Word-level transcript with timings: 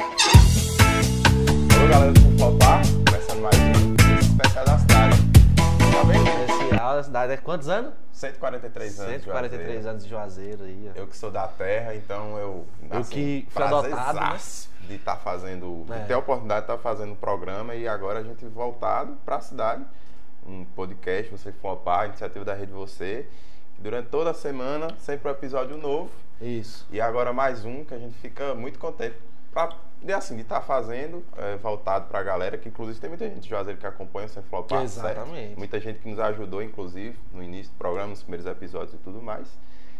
Alô, 0.00 1.88
galera 1.88 2.12
do 2.12 2.20
Flopar, 2.36 2.82
começando 3.06 3.42
mais 3.42 3.54
um 3.56 3.94
especial 4.18 4.64
da 4.64 4.78
cidade. 4.78 5.16
Tá 5.92 6.04
bem? 6.04 6.20
Especial 6.50 6.96
da 6.96 7.02
cidade. 7.04 7.32
É 7.32 7.36
quantos 7.36 7.68
anos? 7.68 7.94
143 8.12 8.98
anos. 8.98 9.12
143 9.12 9.62
Juazeiro. 9.62 9.88
anos 9.88 10.02
de 10.02 10.10
Juazeiro 10.10 10.64
aí, 10.64 10.90
ó. 10.92 10.98
Eu 10.98 11.06
que 11.06 11.16
sou 11.16 11.30
da 11.30 11.46
terra, 11.46 11.94
então 11.94 12.36
eu. 12.36 12.66
Eu 12.90 13.04
que 13.04 13.46
fui 13.48 13.62
adotado, 13.62 14.18
né? 14.18 14.38
De 14.88 14.94
estar 14.96 15.16
fazendo. 15.16 15.86
É. 15.88 15.98
De 16.00 16.06
ter 16.08 16.14
a 16.14 16.18
oportunidade 16.18 16.66
de 16.66 16.72
estar 16.72 16.82
fazendo 16.82 17.12
um 17.12 17.16
programa 17.16 17.76
e 17.76 17.86
agora 17.86 18.18
a 18.18 18.22
gente 18.24 18.44
voltado 18.46 19.16
para 19.24 19.36
a 19.36 19.40
cidade. 19.40 19.84
Um 20.44 20.64
podcast, 20.64 21.30
Você 21.30 21.52
Flopar, 21.52 22.06
iniciativa 22.06 22.44
da 22.44 22.54
Rede 22.54 22.72
Você. 22.72 23.28
Durante 23.78 24.08
toda 24.08 24.32
a 24.32 24.34
semana, 24.34 24.88
sempre 24.98 25.28
um 25.28 25.30
episódio 25.30 25.76
novo. 25.76 26.10
Isso. 26.40 26.84
E 26.90 27.00
agora 27.00 27.32
mais 27.32 27.64
um 27.64 27.84
que 27.84 27.94
a 27.94 27.98
gente 27.98 28.14
fica 28.16 28.56
muito 28.56 28.76
contente 28.76 29.16
pra, 29.54 29.72
de, 30.02 30.12
assim, 30.12 30.34
de 30.34 30.42
estar 30.42 30.60
fazendo, 30.60 31.24
é, 31.38 31.56
voltado 31.56 32.08
para 32.08 32.18
a 32.18 32.22
galera, 32.22 32.58
que 32.58 32.68
inclusive 32.68 33.00
tem 33.00 33.08
muita 33.08 33.26
gente 33.28 33.40
de 33.40 33.48
Juazeiro 33.48 33.78
que 33.78 33.86
acompanha 33.86 34.26
o 34.26 34.28
Sem 34.28 34.42
Flopar, 34.42 34.82
Exatamente. 34.82 35.30
certo? 35.30 35.58
Muita 35.58 35.80
gente 35.80 36.00
que 36.00 36.08
nos 36.10 36.18
ajudou, 36.18 36.62
inclusive, 36.62 37.16
no 37.32 37.42
início 37.42 37.72
do 37.72 37.78
programa, 37.78 38.08
nos 38.08 38.22
primeiros 38.22 38.46
episódios 38.46 38.92
e 38.94 38.98
tudo 38.98 39.22
mais. 39.22 39.48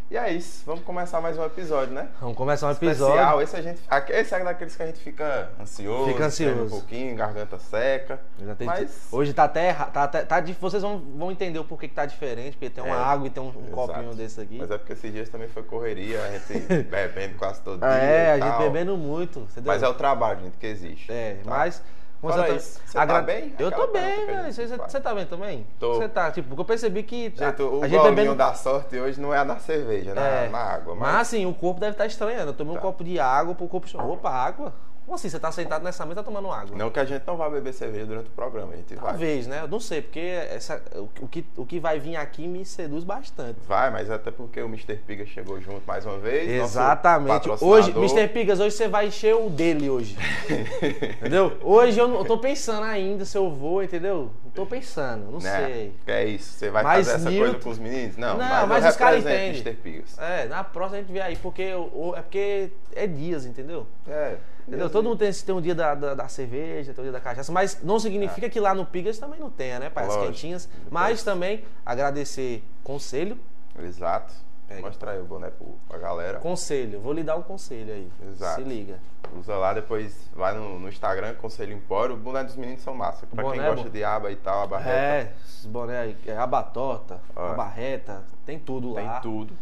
E 0.09 0.15
é 0.15 0.31
isso, 0.31 0.61
vamos 0.67 0.83
começar 0.83 1.19
mais 1.19 1.35
um 1.35 1.43
episódio, 1.43 1.91
né? 1.91 2.07
Vamos 2.21 2.37
começar 2.37 2.67
um 2.67 2.71
episódio. 2.71 3.15
Especial, 3.15 3.41
esse, 3.41 3.55
a 3.55 3.61
gente, 3.63 3.81
esse 4.09 4.35
é 4.35 4.43
daqueles 4.43 4.75
que 4.75 4.83
a 4.83 4.85
gente 4.85 4.99
fica 4.99 5.49
ansioso, 5.59 6.11
Fica 6.11 6.25
ansioso. 6.27 6.61
um 6.63 6.69
pouquinho, 6.69 7.15
garganta 7.15 7.57
seca. 7.57 8.19
Mas 8.63 9.07
Hoje 9.11 9.33
tá 9.33 9.45
até 9.45 9.73
tá, 9.73 10.03
até- 10.03 10.21
tá, 10.23 10.43
Vocês 10.61 10.83
vão, 10.83 10.99
vão 10.99 11.31
entender 11.31 11.57
o 11.57 11.63
porquê 11.65 11.87
que 11.87 11.95
tá 11.95 12.05
diferente, 12.05 12.51
porque 12.55 12.69
tem 12.69 12.83
uma 12.83 12.95
É, 12.95 12.99
água 12.99 13.25
e 13.25 13.29
tem 13.31 13.41
um, 13.41 13.47
um 13.47 13.71
copinho 13.71 14.13
desse 14.13 14.39
aqui. 14.39 14.59
Mas 14.59 14.69
é 14.69 14.77
porque 14.77 14.93
esses 14.93 15.11
dias 15.11 15.27
também 15.27 15.47
foi 15.47 15.63
correria, 15.63 16.21
a 16.23 16.31
gente 16.37 16.59
bebendo 16.85 17.35
quase 17.39 17.61
todo 17.61 17.79
dia. 17.79 17.89
é, 17.89 18.31
a 18.33 18.39
gente 18.39 18.57
bebendo 18.59 18.95
muito. 18.95 19.39
Entendeu? 19.39 19.73
Mas 19.73 19.81
é 19.81 19.87
o 19.87 19.93
trabalho, 19.95 20.39
gente, 20.41 20.57
que 20.57 20.67
existe. 20.67 21.11
É, 21.11 21.39
tá? 21.43 21.49
mas. 21.49 21.81
Você 22.21 22.55
isso, 22.55 22.81
você 22.85 23.05
tá 23.05 23.21
bem? 23.21 23.53
Eu 23.59 23.71
tô 23.71 23.87
bem, 23.87 24.25
velho. 24.25 24.43
gente 24.51 24.67
Você, 24.67 24.77
você 24.77 24.99
tá 24.99 25.13
bem 25.13 25.25
também? 25.25 25.67
Tô. 25.79 25.95
Você 25.95 26.09
tá, 26.09 26.31
tipo, 26.31 26.47
porque 26.47 26.61
eu 26.61 26.65
percebi 26.65 27.03
que. 27.03 27.33
a- 27.39 27.45
Gente, 27.45 27.61
o 27.61 27.83
a 27.83 27.87
gente 27.87 28.01
bebendo. 28.03 28.35
da 28.35 28.53
sorte 28.53 28.97
hoje 28.99 29.19
não 29.21 29.33
é 29.33 29.43
na 29.43 29.57
cerveja, 29.59 30.13
na, 30.15 30.21
É. 30.21 30.49
na 30.49 30.57
água. 30.57 30.95
Mas, 30.95 31.11
Mas, 31.13 31.21
assim, 31.27 31.45
o 31.45 31.53
corpo 31.53 31.79
deve 31.79 31.91
estar 31.91 32.05
estranhando. 32.07 32.49
Eu 32.49 32.53
tomei 32.53 32.71
um 32.73 32.75
Tá. 32.77 32.81
copo 32.81 33.03
de 33.03 33.19
água 33.19 33.53
pro 33.53 33.67
corpo. 33.67 33.87
Opa, 34.01 34.29
água? 34.29 34.73
Como 35.05 35.15
assim? 35.15 35.29
Você 35.29 35.39
tá 35.39 35.51
sentado 35.51 35.83
nessa 35.83 36.03
mesa 36.03 36.15
tá 36.15 36.23
tomando 36.23 36.49
água? 36.51 36.75
não 36.75 36.89
que 36.89 36.99
a 36.99 37.05
gente 37.05 37.23
não 37.27 37.37
vá 37.37 37.47
beber 37.49 37.73
cerveja 37.73 38.05
durante 38.07 38.27
o 38.27 38.31
programa, 38.31 38.73
a 38.73 38.75
gente 38.75 38.95
vai. 38.95 39.11
Talvez, 39.11 39.45
né? 39.45 39.61
Eu 39.61 39.67
não 39.67 39.79
sei, 39.79 40.01
porque 40.01 40.19
essa, 40.19 40.81
o, 41.21 41.27
que, 41.27 41.45
o 41.55 41.65
que 41.65 41.79
vai 41.79 41.99
vir 41.99 42.15
aqui 42.15 42.47
me 42.47 42.65
seduz 42.65 43.03
bastante. 43.03 43.59
Vai, 43.67 43.91
mas 43.91 44.09
até 44.09 44.31
porque 44.31 44.59
o 44.61 44.65
Mr. 44.65 44.95
Piga 45.05 45.25
chegou 45.25 45.61
junto 45.61 45.85
mais 45.85 46.05
uma 46.05 46.17
vez. 46.17 46.49
Exatamente. 46.49 47.47
Hoje. 47.61 47.91
Mr. 47.91 48.27
Pigas, 48.29 48.59
hoje 48.59 48.75
você 48.75 48.87
vai 48.87 49.07
encher 49.07 49.35
o 49.35 49.49
dele 49.49 49.89
hoje. 49.89 50.17
entendeu? 51.19 51.57
Hoje 51.61 51.99
eu, 51.99 52.07
não- 52.07 52.17
eu 52.19 52.25
tô 52.25 52.37
pensando 52.37 52.83
ainda 52.83 53.25
se 53.25 53.37
eu 53.37 53.49
vou, 53.49 53.83
entendeu? 53.83 54.31
Não 54.43 54.51
tô 54.51 54.65
pensando, 54.65 55.31
não 55.31 55.39
Né? 55.39 55.65
sei. 55.67 55.93
Que 56.05 56.11
é 56.11 56.25
isso? 56.25 56.49
Você 56.53 56.69
vai 56.69 56.83
Mas 56.83 57.07
fazer 57.07 57.17
essa 57.21 57.29
Newton- 57.29 57.45
coisa 57.51 57.63
com 57.63 57.69
os 57.69 57.77
meninos? 57.79 58.17
Não, 58.17 58.37
Não, 58.37 58.45
mas, 58.45 58.67
mas 58.69 58.83
eu 58.85 58.89
os 58.91 58.95
caras 58.97 59.19
entendem. 59.21 59.49
Mr. 59.49 59.73
Pigas. 59.73 60.17
É, 60.17 60.45
na 60.47 60.63
próxima 60.63 60.97
a 60.97 61.01
gente 61.01 61.11
vê 61.11 61.21
aí, 61.21 61.35
porque 61.35 61.73
o- 61.73 62.13
é 62.15 62.21
porque 62.21 62.69
é 62.95 63.05
dias, 63.07 63.45
entendeu? 63.45 63.85
É. 64.07 64.35
Entendeu? 64.67 64.89
Todo 64.89 65.05
mundo 65.09 65.19
tem, 65.19 65.31
tem 65.31 65.53
um 65.55 65.61
dia 65.61 65.75
da, 65.75 65.93
da, 65.93 66.13
da 66.15 66.27
cerveja, 66.27 66.93
tem 66.93 67.01
um 67.03 67.05
dia 67.05 67.11
da 67.11 67.19
cachaça, 67.19 67.51
mas 67.51 67.81
não 67.83 67.99
significa 67.99 68.49
que 68.49 68.59
lá 68.59 68.73
no 68.73 68.85
Pigas 68.85 69.17
também 69.19 69.39
não 69.39 69.49
tenha, 69.49 69.79
né? 69.79 69.89
Para 69.89 70.07
as 70.07 70.15
É. 70.15 70.25
Quentinhas. 70.25 70.67
Mas 70.89 71.23
também 71.23 71.63
agradecer 71.85 72.63
conselho. 72.83 73.37
Exato. 73.81 74.33
Pega. 74.67 74.81
Mostra 74.81 75.11
aí 75.11 75.21
o 75.21 75.25
boné 75.25 75.51
pra 75.87 75.99
galera. 75.99 76.39
Conselho, 76.39 76.99
vou 76.99 77.13
lhe 77.13 77.21
dar 77.23 77.35
um 77.35 77.43
conselho 77.43 77.93
aí. 77.93 78.09
Exato. 78.31 78.55
Se 78.63 78.67
liga. 78.67 78.97
Usa 79.37 79.55
lá, 79.55 79.73
depois 79.73 80.27
vai 80.35 80.55
no, 80.55 80.79
no 80.79 80.89
Instagram, 80.89 81.35
Conselho 81.35 81.73
Empório. 81.73 82.15
O 82.15 82.17
boné 82.17 82.43
dos 82.43 82.55
meninos 82.55 82.81
são 82.81 82.95
massa. 82.95 83.27
Pra 83.27 83.43
quem 83.43 83.51
Boné 83.51 83.63
é 83.63 83.69
gosta 83.69 83.83
bom. 83.85 83.89
de 83.91 84.03
aba 84.03 84.31
e 84.31 84.35
tal, 84.35 84.63
aba 84.63 84.79
reta, 84.79 84.97
É, 84.97 85.33
esses 85.45 85.65
boné 85.67 85.99
aí, 85.99 86.17
é 86.25 86.35
aba 86.37 86.63
torta, 86.63 87.19
aba 87.35 87.67
reta, 87.67 88.23
tem 88.45 88.57
tudo 88.57 88.95
tem 88.95 89.05
lá. 89.05 89.19
tudo. 89.19 89.53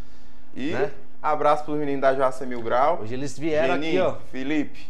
E 0.55 0.71
Né? 0.71 0.91
abraço 1.21 1.65
pros 1.65 1.77
meninos 1.77 2.01
da 2.01 2.13
Joaça 2.13 2.45
Mil 2.45 2.61
Grau. 2.61 2.99
Hoje 3.01 3.13
eles 3.13 3.37
vieram 3.37 3.73
Geninho, 3.75 4.07
aqui, 4.07 4.17
ó. 4.17 4.29
Felipe, 4.31 4.87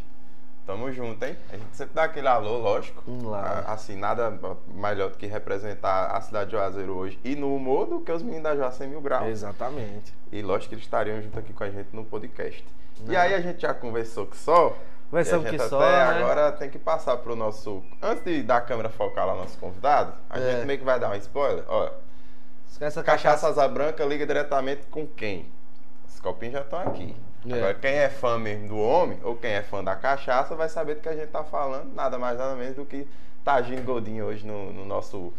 tamo 0.66 0.92
junto, 0.92 1.24
hein? 1.26 1.36
A 1.52 1.56
gente 1.58 1.76
sempre 1.76 1.94
dá 1.94 2.04
aquele 2.04 2.28
alô, 2.28 2.58
lógico. 2.58 3.04
Vamos 3.06 3.24
lá. 3.26 3.64
Ah, 3.68 3.74
Assim, 3.74 3.96
nada 3.96 4.38
melhor 4.68 5.10
do 5.12 5.18
que 5.18 5.26
representar 5.28 6.08
a 6.16 6.22
cidade 6.22 6.50
de 6.52 6.56
Juazeiro 6.56 6.94
hoje 6.96 7.20
e 7.24 7.36
no 7.36 7.56
humor 7.56 7.86
do 7.88 8.00
que 8.02 8.12
os 8.12 8.22
meninos 8.22 8.44
da 8.44 8.56
Joaça 8.56 8.86
Mil 8.88 9.02
Grau. 9.02 9.28
Exatamente. 9.28 10.14
E 10.32 10.42
lógico 10.42 10.70
que 10.70 10.76
eles 10.76 10.86
estariam 10.86 11.22
junto 11.22 11.38
aqui 11.38 11.54
com 11.54 11.64
a 11.64 11.70
gente 11.70 11.90
no 11.94 12.04
podcast. 12.06 12.64
E 13.06 13.12
Não. 13.12 13.20
aí 13.20 13.34
a 13.34 13.42
gente 13.42 13.62
já 13.62 13.74
conversou 13.74 14.26
que 14.26 14.38
só. 14.38 14.76
Conversamos 15.10 15.48
que 15.50 15.60
só, 15.60 15.80
até 15.80 15.92
né? 15.92 16.24
agora 16.24 16.52
tem 16.54 16.70
que 16.70 16.80
passar 16.80 17.18
pro 17.18 17.36
nosso. 17.36 17.84
Antes 18.02 18.24
de 18.24 18.42
dar 18.42 18.58
a 18.58 18.62
câmera 18.62 18.90
focar 18.90 19.28
lá 19.28 19.34
no 19.34 19.42
nosso 19.42 19.58
convidado, 19.60 20.14
a 20.30 20.40
É. 20.40 20.52
gente 20.54 20.66
meio 20.66 20.80
que 20.80 20.86
vai 20.86 21.00
dar 21.00 21.10
um 21.12 21.16
spoiler. 21.16 21.64
Ó, 21.68 21.90
Esquece 22.68 22.86
essa 23.00 23.04
cachaça 23.04 23.42
cachaça. 23.48 23.62
asa 23.62 23.68
branca 23.68 24.04
liga 24.06 24.26
diretamente 24.26 24.88
com 24.88 25.06
quem? 25.06 25.46
Os 26.08 26.20
copinhos 26.20 26.54
já 26.56 26.62
estão 26.62 26.80
aqui. 26.80 27.16
É. 27.46 27.54
Agora, 27.54 27.74
quem 27.74 27.92
é 27.92 28.10
fã 28.10 28.38
mesmo 28.38 28.70
do 28.70 28.78
homem, 28.78 29.20
ou 29.24 29.36
quem 29.36 29.52
é 29.52 29.62
fã 29.62 29.84
da 29.84 29.96
cachaça, 29.96 30.56
vai 30.56 30.70
saber 30.70 30.96
do 30.96 31.02
que 31.02 31.10
a 31.10 31.16
gente 31.16 31.28
tá 31.28 31.44
falando, 31.44 31.94
nada 31.94 32.18
mais 32.18 32.38
nada 32.38 32.56
menos 32.56 32.76
do 32.76 32.86
que 32.86 33.08
Tagino 33.44 33.82
Godinho 33.84 34.26
hoje 34.26 34.46
no, 34.46 34.72
no 34.72 34.86
nosso 34.86 35.34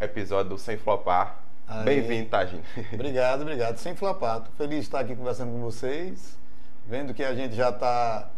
episódio 0.00 0.50
do 0.50 0.58
Sem 0.58 0.76
Flopar. 0.76 1.38
Bem-vindo, 1.84 2.28
Tagino. 2.28 2.62
Obrigado, 2.92 3.42
obrigado. 3.42 3.76
Sem 3.76 3.94
flopar. 3.94 4.40
Tô 4.40 4.50
feliz 4.56 4.80
de 4.80 4.84
estar 4.86 5.00
aqui 5.00 5.14
conversando 5.14 5.52
com 5.52 5.60
vocês. 5.60 6.38
Vendo 6.86 7.12
que 7.12 7.22
a 7.22 7.34
gente 7.34 7.54
já 7.54 7.68
está 7.68 8.30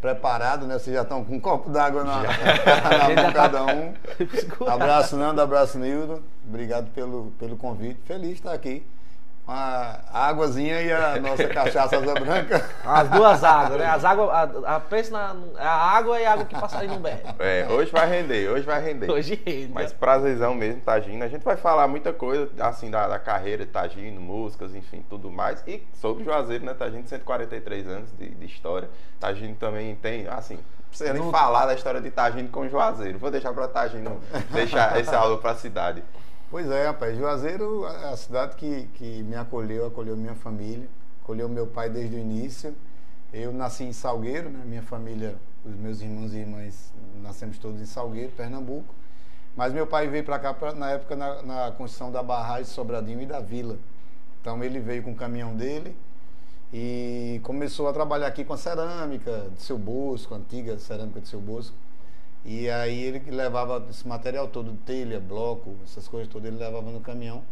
preparado, 0.00 0.66
né? 0.66 0.78
Vocês 0.78 0.94
já 0.94 1.02
estão 1.02 1.24
com 1.24 1.34
um 1.36 1.40
copo 1.40 1.70
d'água 1.70 2.04
na, 2.04 2.20
na 2.22 3.08
mão 3.08 3.14
tá- 3.14 3.32
cada 3.32 3.64
um. 3.64 3.94
Abraço, 4.68 5.16
Nando, 5.16 5.40
abraço, 5.40 5.78
Nildo. 5.78 6.22
Obrigado 6.46 6.90
pelo, 6.92 7.32
pelo 7.38 7.56
convite. 7.56 8.00
Feliz 8.04 8.28
de 8.30 8.34
estar 8.34 8.52
aqui. 8.52 8.86
Com 9.50 9.56
a 9.56 9.98
águazinha 10.12 10.80
e 10.80 10.92
a 10.92 11.18
nossa 11.20 11.48
cachaça 11.48 11.96
asa 11.96 12.14
branca. 12.14 12.64
As 12.86 13.08
duas 13.08 13.42
águas, 13.42 13.80
né? 13.80 13.86
As 13.86 14.04
águas, 14.04 14.30
a, 14.30 14.76
a, 14.76 14.80
pensa 14.80 15.10
na 15.10 15.34
a 15.58 15.96
água 15.96 16.20
e 16.20 16.24
a 16.24 16.34
água 16.34 16.44
que 16.44 16.54
passa 16.54 16.78
aí 16.78 16.86
no 16.86 17.00
bebe. 17.00 17.22
É, 17.40 17.66
hoje 17.68 17.90
vai 17.90 18.08
render, 18.08 18.48
hoje 18.48 18.64
vai 18.64 18.80
render. 18.80 19.10
Hoje 19.10 19.42
rende. 19.44 19.72
Mas 19.72 19.92
prazerzão 19.92 20.54
mesmo, 20.54 20.80
Tagino. 20.82 21.24
A 21.24 21.26
gente 21.26 21.42
vai 21.42 21.56
falar 21.56 21.88
muita 21.88 22.12
coisa, 22.12 22.48
assim, 22.60 22.92
da, 22.92 23.08
da 23.08 23.18
carreira 23.18 23.66
de 23.66 23.72
Tagino, 23.72 24.20
músicas, 24.20 24.72
enfim, 24.72 25.04
tudo 25.10 25.28
mais. 25.32 25.64
E 25.66 25.84
sobre 25.94 26.22
Juazeiro, 26.22 26.64
né, 26.64 26.72
Tagino? 26.72 27.04
143 27.04 27.88
anos 27.88 28.12
de, 28.16 28.28
de 28.28 28.46
história. 28.46 28.88
Tagino 29.18 29.56
também 29.56 29.96
tem, 29.96 30.28
assim, 30.28 30.54
não 30.54 30.88
precisa 30.88 31.12
nem 31.12 31.22
Não- 31.24 31.32
falar 31.32 31.66
da 31.66 31.74
história 31.74 32.00
de 32.00 32.10
Tagino 32.12 32.48
com 32.50 32.68
Juazeiro. 32.68 33.18
Vou 33.18 33.32
deixar 33.32 33.52
pra 33.52 33.66
Tagino 33.66 34.20
deixar 34.52 34.96
esse 35.00 35.12
alô 35.12 35.38
pra 35.38 35.56
cidade. 35.56 36.04
Pois 36.50 36.68
é, 36.68 36.86
rapaz. 36.86 37.16
Juazeiro 37.16 37.86
é 37.86 38.12
a 38.12 38.16
cidade 38.16 38.56
que, 38.56 38.88
que 38.94 39.22
me 39.22 39.36
acolheu, 39.36 39.86
acolheu 39.86 40.16
minha 40.16 40.34
família, 40.34 40.88
acolheu 41.22 41.48
meu 41.48 41.64
pai 41.64 41.88
desde 41.88 42.16
o 42.16 42.18
início. 42.18 42.74
Eu 43.32 43.52
nasci 43.52 43.84
em 43.84 43.92
Salgueiro, 43.92 44.50
né? 44.50 44.60
Minha 44.66 44.82
família, 44.82 45.36
os 45.64 45.76
meus 45.76 46.00
irmãos 46.00 46.34
e 46.34 46.38
irmãs, 46.38 46.92
nascemos 47.22 47.56
todos 47.56 47.80
em 47.80 47.86
Salgueiro, 47.86 48.32
Pernambuco. 48.32 48.92
Mas 49.54 49.72
meu 49.72 49.86
pai 49.86 50.08
veio 50.08 50.24
para 50.24 50.40
cá 50.40 50.52
pra, 50.52 50.74
na 50.74 50.90
época 50.90 51.14
na, 51.14 51.40
na 51.42 51.70
construção 51.70 52.10
da 52.10 52.20
barragem 52.20 52.64
Sobradinho 52.64 53.22
e 53.22 53.26
da 53.26 53.38
Vila. 53.38 53.78
Então 54.40 54.62
ele 54.64 54.80
veio 54.80 55.04
com 55.04 55.12
o 55.12 55.16
caminhão 55.16 55.54
dele 55.54 55.96
e 56.72 57.40
começou 57.44 57.86
a 57.86 57.92
trabalhar 57.92 58.26
aqui 58.26 58.44
com 58.44 58.54
a 58.54 58.56
cerâmica 58.56 59.46
de 59.54 59.62
seu 59.62 59.78
Bosco, 59.78 60.34
a 60.34 60.38
antiga 60.38 60.76
cerâmica 60.78 61.20
de 61.20 61.28
seu 61.28 61.40
Bosco. 61.40 61.76
E 62.44 62.70
aí 62.70 63.02
ele 63.02 63.20
que 63.20 63.30
levava 63.30 63.84
esse 63.90 64.06
material 64.08 64.48
todo, 64.48 64.72
telha, 64.86 65.20
bloco, 65.20 65.76
essas 65.84 66.08
coisas 66.08 66.28
todas, 66.32 66.48
ele 66.48 66.58
levava 66.62 66.90
no 66.90 67.00
caminhão. 67.00 67.42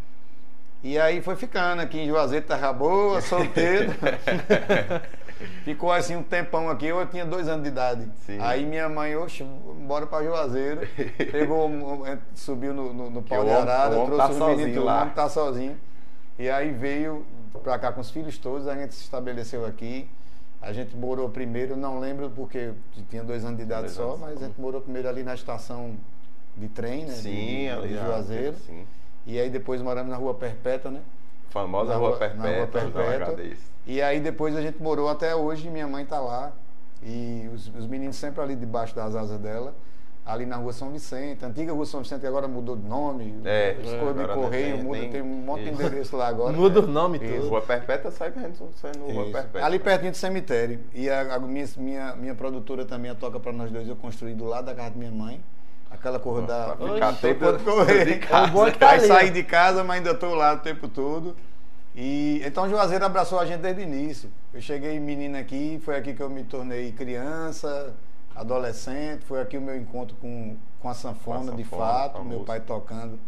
E 0.83 0.99
aí 0.99 1.21
foi 1.21 1.35
ficando 1.37 1.83
aqui 1.83 1.99
em 1.99 2.07
Juazeiro, 2.09 2.47
terra 2.47 2.73
boa, 2.73 3.21
solteiro. 3.23 3.93
Ficou 5.65 5.93
assim 5.93 6.17
um 6.17 6.23
tempão 6.23 6.69
aqui, 6.69 6.87
eu 6.87 7.07
tinha 7.07 7.25
dois 7.25 7.49
anos 7.49 7.63
de 7.63 7.69
idade. 7.69 8.09
Sim. 8.27 8.39
Aí 8.41 8.65
minha 8.65 8.89
mãe, 8.89 9.15
oxe, 9.17 9.45
bora 9.87 10.07
pra 10.07 10.23
Juazeiro. 10.23 10.81
Pegou, 11.31 11.69
um- 11.69 12.03
um- 12.13 12.19
subiu 12.35 12.73
no, 12.75 12.93
no, 12.93 13.11
no 13.11 13.23
pau 13.23 13.45
de 13.45 13.51
arara, 13.51 13.95
trouxe 13.95 14.17
tá 14.17 14.29
os 14.31 14.37
meninos, 14.39 14.59
sozinho 14.61 14.81
o 14.81 14.85
lá. 14.85 15.03
homem 15.03 15.15
tá 15.15 15.29
sozinho. 15.29 15.81
E 16.39 16.49
aí 16.49 16.71
veio 16.73 17.25
pra 17.63 17.79
cá 17.79 17.93
com 17.93 18.01
os 18.01 18.11
filhos 18.11 18.39
todos, 18.39 18.67
a 18.67 18.75
gente 18.75 18.95
se 18.95 19.03
estabeleceu 19.03 19.65
aqui. 19.67 20.09
A 20.69 20.73
gente 20.75 20.95
morou 20.95 21.31
primeiro, 21.31 21.77
não 21.77 21.99
lembro 21.99 22.29
porque 22.31 22.73
tinha 23.09 23.25
dois 23.25 23.43
anos 23.43 23.57
de 23.57 23.63
idade 23.63 23.83
Dois 23.85 23.93
só, 23.93 24.09
anos. 24.09 24.21
mas 24.21 24.43
a 24.43 24.47
gente 24.47 24.61
morou 24.61 24.83
primeiro 24.83 25.09
ali 25.09 25.23
na 25.23 25.33
estação 25.35 25.97
de 26.55 26.69
trem, 26.69 27.07
né? 27.07 27.13
Sim, 27.15 27.31
de, 27.65 27.69
ali 27.71 27.89
de 27.89 27.95
na- 27.95 28.05
Juazeiro. 28.05 28.57
Sim. 28.67 28.87
E 29.27 29.39
aí 29.41 29.49
depois 29.49 29.81
moramos 29.81 30.11
na 30.11 30.17
rua 30.19 30.35
Perpétua, 30.35 30.91
né? 30.91 31.01
Famosa 31.49 31.97
Rua 31.97 32.11
rua- 32.11 32.29
na 32.35 32.43
Rua 32.43 32.67
Perpétua, 32.67 33.03
Perpétua. 33.03 33.45
E 33.87 34.03
aí 34.03 34.21
depois 34.21 34.55
a 34.55 34.61
gente 34.61 34.83
morou 34.83 35.09
até 35.09 35.35
hoje, 35.35 35.71
minha 35.71 35.87
mãe 35.89 36.05
tá 36.05 36.21
lá. 36.21 36.53
E 37.03 37.49
os, 37.55 37.69
os 37.75 37.87
meninos 37.87 38.17
sempre 38.17 38.43
ali 38.43 38.55
debaixo 38.55 38.95
das 38.95 39.15
asas 39.15 39.39
dela. 39.41 39.75
Ali 40.29 40.45
na 40.45 40.57
rua 40.57 40.75
São 40.75 40.91
Vicente, 40.91 41.43
a 41.43 41.49
antiga 41.49 41.73
rua 41.73 41.87
São 41.87 42.03
Vicente 42.03 42.21
que 42.21 42.27
agora 42.27 42.47
mudou 42.47 42.77
de 42.77 42.87
nome, 42.87 43.35
É, 43.45 43.77
as 43.83 43.93
é, 43.93 43.99
coisas 43.99 44.29
de 44.29 44.35
correio, 44.35 44.75
tem 44.75 44.85
muda, 44.85 44.99
nem- 44.99 45.11
tem 45.11 45.23
um 45.23 45.25
monte 45.25 45.65
de 45.65 45.71
endereço 45.71 46.17
lá 46.17 46.29
agora. 46.29 46.53
Muda 46.53 46.81
o 46.81 46.87
nome 46.87 47.19
Isso. 47.19 47.35
todo. 47.35 47.49
Rua 47.49 47.63
Perpétua 47.63 48.11
sai 48.11 48.31
sendo, 48.33 48.69
sendo 48.77 49.07
Rua. 49.11 49.25
Perpétua. 49.33 49.65
Ali 49.65 49.79
pertinho 49.79 50.11
do 50.11 50.17
cemitério. 50.19 50.81
E 50.95 51.09
a, 51.09 51.35
a 51.37 51.39
minha, 51.39 51.67
minha, 51.79 52.17
minha 52.17 52.35
produtora 52.35 52.85
também, 52.85 53.11
a 53.11 53.15
Toca 53.15 53.41
Pra 53.41 53.53
Nós 53.53 53.71
Dois, 53.71 53.89
eu 53.89 53.97
construí 53.97 54.35
do 54.35 54.45
lado 54.45 54.67
da 54.67 54.75
casa 54.75 54.91
da 54.91 54.97
minha 54.97 55.11
mãe. 55.11 55.41
Aquela 55.91 56.19
corra 56.19 56.43
da... 56.43 56.77
Ficar 56.77 57.15
Tem 57.15 57.35
todo, 57.35 57.59
quanto 57.59 57.65
correr. 57.65 58.13
é 58.13 58.71
tá 58.73 58.91
Aí 58.91 59.01
saí 59.01 59.31
de 59.31 59.43
casa, 59.43 59.83
mas 59.83 59.97
ainda 59.97 60.11
estou 60.11 60.35
lá 60.35 60.53
o 60.53 60.59
tempo 60.59 60.87
todo. 60.89 61.35
E 61.97 62.43
então 62.45 62.69
Juazeiro 62.69 63.05
abraçou 63.05 63.41
a 63.41 63.47
gente 63.47 63.61
desde 63.61 63.81
o 63.81 63.85
início. 63.85 64.31
Eu 64.53 64.61
cheguei 64.61 65.01
menina 65.01 65.39
aqui, 65.39 65.81
foi 65.83 65.97
aqui 65.97 66.13
que 66.13 66.23
eu 66.23 66.29
me 66.29 66.45
tornei 66.45 66.93
criança, 66.93 67.95
adolescente, 68.39 69.25
foi 69.25 69.41
aqui 69.41 69.59
o 69.59 69.61
meu 69.61 69.77
encontro 69.77 70.17
com, 70.17 70.57
com 70.81 70.89
a 70.89 70.95
sanfona, 70.95 71.47
Com 71.47 71.53
a 71.53 71.57
de 71.57 71.65
sanfona, 71.65 71.85
fato, 71.85 72.13
famoso. 72.13 72.29
meu 72.29 72.45
pai 72.45 72.61
tocando 72.61 73.19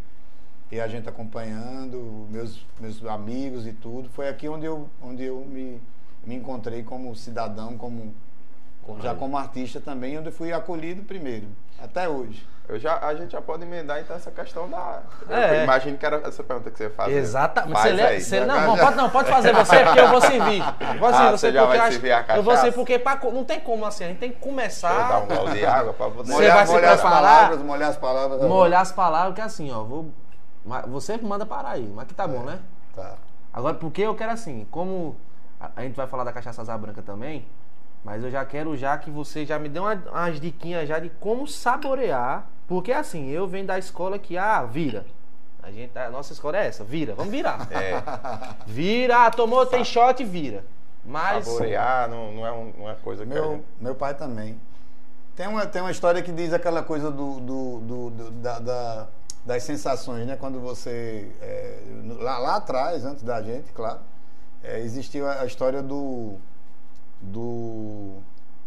e 0.70 0.80
a 0.80 0.86
gente 0.86 1.08
acompanhando, 1.08 2.26
meus, 2.30 2.64
meus 2.78 3.04
amigos 3.04 3.66
e 3.66 3.72
tudo. 3.72 4.08
Foi 4.10 4.28
aqui 4.28 4.48
onde 4.48 4.66
eu, 4.66 4.88
onde 5.02 5.24
eu 5.24 5.44
me, 5.44 5.80
me 6.24 6.36
encontrei 6.36 6.82
como 6.84 7.14
cidadão, 7.16 7.76
como, 7.76 8.14
como- 8.90 9.02
já 9.02 9.10
Aí. 9.12 9.16
como 9.16 9.36
artista 9.38 9.80
também, 9.80 10.18
onde 10.18 10.28
eu 10.28 10.32
fui 10.32 10.52
acolhido 10.52 11.02
primeiro, 11.02 11.46
até 11.82 12.08
hoje. 12.08 12.46
Eu 12.68 12.78
já, 12.78 12.98
a 13.04 13.12
gente 13.16 13.32
já 13.32 13.42
pode 13.42 13.64
emendar 13.64 13.98
então 13.98 14.14
essa 14.14 14.30
questão 14.30 14.68
da. 14.70 15.00
É. 15.28 15.58
Eu 15.58 15.64
imagino 15.64 15.98
que 15.98 16.06
era 16.06 16.18
essa 16.24 16.40
pergunta 16.44 16.70
que 16.70 16.78
você 16.78 16.88
fazia. 16.88 17.16
Exatamente. 17.16 17.72
Faz 17.72 17.94
Você 17.96 18.02
aí. 18.02 18.20
você- 18.20 18.40
não, 18.44 18.60
não, 18.60 18.76
pode, 18.78 18.96
não, 18.96 19.10
pode 19.10 19.28
fazer 19.28 19.52
você, 19.52 19.82
porque 19.84 19.98
eu 19.98 20.08
vou 20.08 20.20
servir. 20.20 20.62
Vou 21.00 21.08
Ah, 21.08 21.12
servir 21.12 21.30
você 21.38 21.52
já 21.52 21.64
vai 21.64 21.78
acho- 21.78 21.92
servir 21.92 22.12
a 22.12 22.36
Eu 22.36 22.42
vou 22.44 22.56
servir 22.56 22.74
porque 22.76 22.98
pra 22.98 23.16
não 23.24 23.44
tem 23.44 23.58
como 23.58 23.84
assim, 23.84 24.04
a 24.04 24.08
gente 24.08 24.18
tem 24.18 24.30
que 24.30 24.38
Deixa 24.38 24.86
eu 24.86 24.92
dar 24.92 25.08
começar, 25.10 25.18
um 25.18 25.26
gole 25.26 25.58
de 25.58 25.66
água 25.66 25.92
pra 25.92 26.10
poder. 26.10 26.32
Você 26.32 26.48
vai 26.48 26.66
se 26.66 26.72
molhar 26.72 26.92
as 26.92 27.00
palavras, 27.02 27.58
molhar 27.62 27.90
as 27.90 27.96
palavras. 27.96 28.42
molhar 28.42 28.80
as 28.82 28.92
palavras, 28.92 29.34
que 29.34 29.40
é 29.40 29.44
assim, 29.44 29.72
ó, 29.72 29.82
vou, 29.82 30.10
você 30.86 31.16
manda 31.18 31.44
parar 31.44 31.70
aí, 31.70 31.90
mas 31.92 32.06
que 32.06 32.14
tá 32.14 32.28
bom, 32.28 32.42
né? 32.44 32.60
Tá. 32.94 33.14
Agora, 33.52 33.74
porque 33.74 34.02
eu 34.02 34.14
quero 34.14 34.30
assim, 34.30 34.64
como 34.70 35.16
a, 35.60 35.70
a 35.74 35.82
gente 35.82 35.96
vai 35.96 36.06
falar 36.06 36.22
da 36.22 36.32
cachaça 36.32 36.62
asa 36.62 36.78
branca 36.78 37.02
também, 37.02 37.44
mas 38.04 38.22
eu 38.24 38.30
já 38.30 38.44
quero 38.44 38.76
já 38.76 38.96
que 38.98 39.10
você 39.10 39.44
já 39.46 39.58
me 39.58 39.68
dê 39.68 39.78
uma- 39.78 39.94
umas 40.10 40.40
diquinhas 40.40 40.88
já 40.88 40.98
de 40.98 41.10
como 41.20 41.46
saborear, 41.46 42.46
porque 42.66 42.92
assim, 42.92 43.28
eu 43.28 43.46
venho 43.46 43.66
da 43.66 43.78
escola 43.78 44.18
que, 44.18 44.36
ah, 44.38 44.62
vira. 44.64 45.04
A, 45.62 45.70
gente, 45.70 45.96
a 45.98 46.08
nossa 46.08 46.32
escola 46.32 46.56
é 46.56 46.66
essa, 46.66 46.82
vira, 46.84 47.14
vamos 47.14 47.30
virar. 47.30 47.68
É, 47.70 48.02
Vira, 48.66 49.26
ah, 49.26 49.30
tomou, 49.30 49.66
tem 49.66 49.84
shot, 49.84 50.22
vira. 50.24 50.64
Mas, 51.04 51.46
saborear 51.46 52.08
não, 52.08 52.32
não 52.32 52.46
é 52.46 52.52
um- 52.52 52.72
uma 52.78 52.94
coisa 52.94 53.24
que 53.24 53.28
Meu, 53.32 53.52
gente. 53.52 53.64
meu 53.80 53.94
pai 53.94 54.14
também. 54.14 54.58
Tem 55.36 55.46
uma, 55.46 55.66
tem 55.66 55.80
uma 55.82 55.90
história 55.90 56.22
que 56.22 56.30
diz 56.32 56.52
aquela 56.52 56.82
coisa 56.82 57.10
do, 57.10 57.40
do- 57.40 57.80
do- 57.80 58.10
do- 58.10 58.30
da, 58.32 58.58
da- 58.58 59.06
das 59.44 59.62
sensações, 59.62 60.26
né? 60.26 60.36
Quando 60.36 60.60
você. 60.60 61.30
é, 61.40 61.78
lá, 62.18 62.38
lá 62.38 62.56
atrás, 62.56 63.04
antes 63.06 63.22
da 63.22 63.42
gente, 63.42 63.72
claro, 63.72 64.00
é, 64.62 64.80
existiu 64.80 65.26
a, 65.26 65.40
a 65.40 65.46
história 65.46 65.82
do. 65.82 66.36
Do 67.20 68.18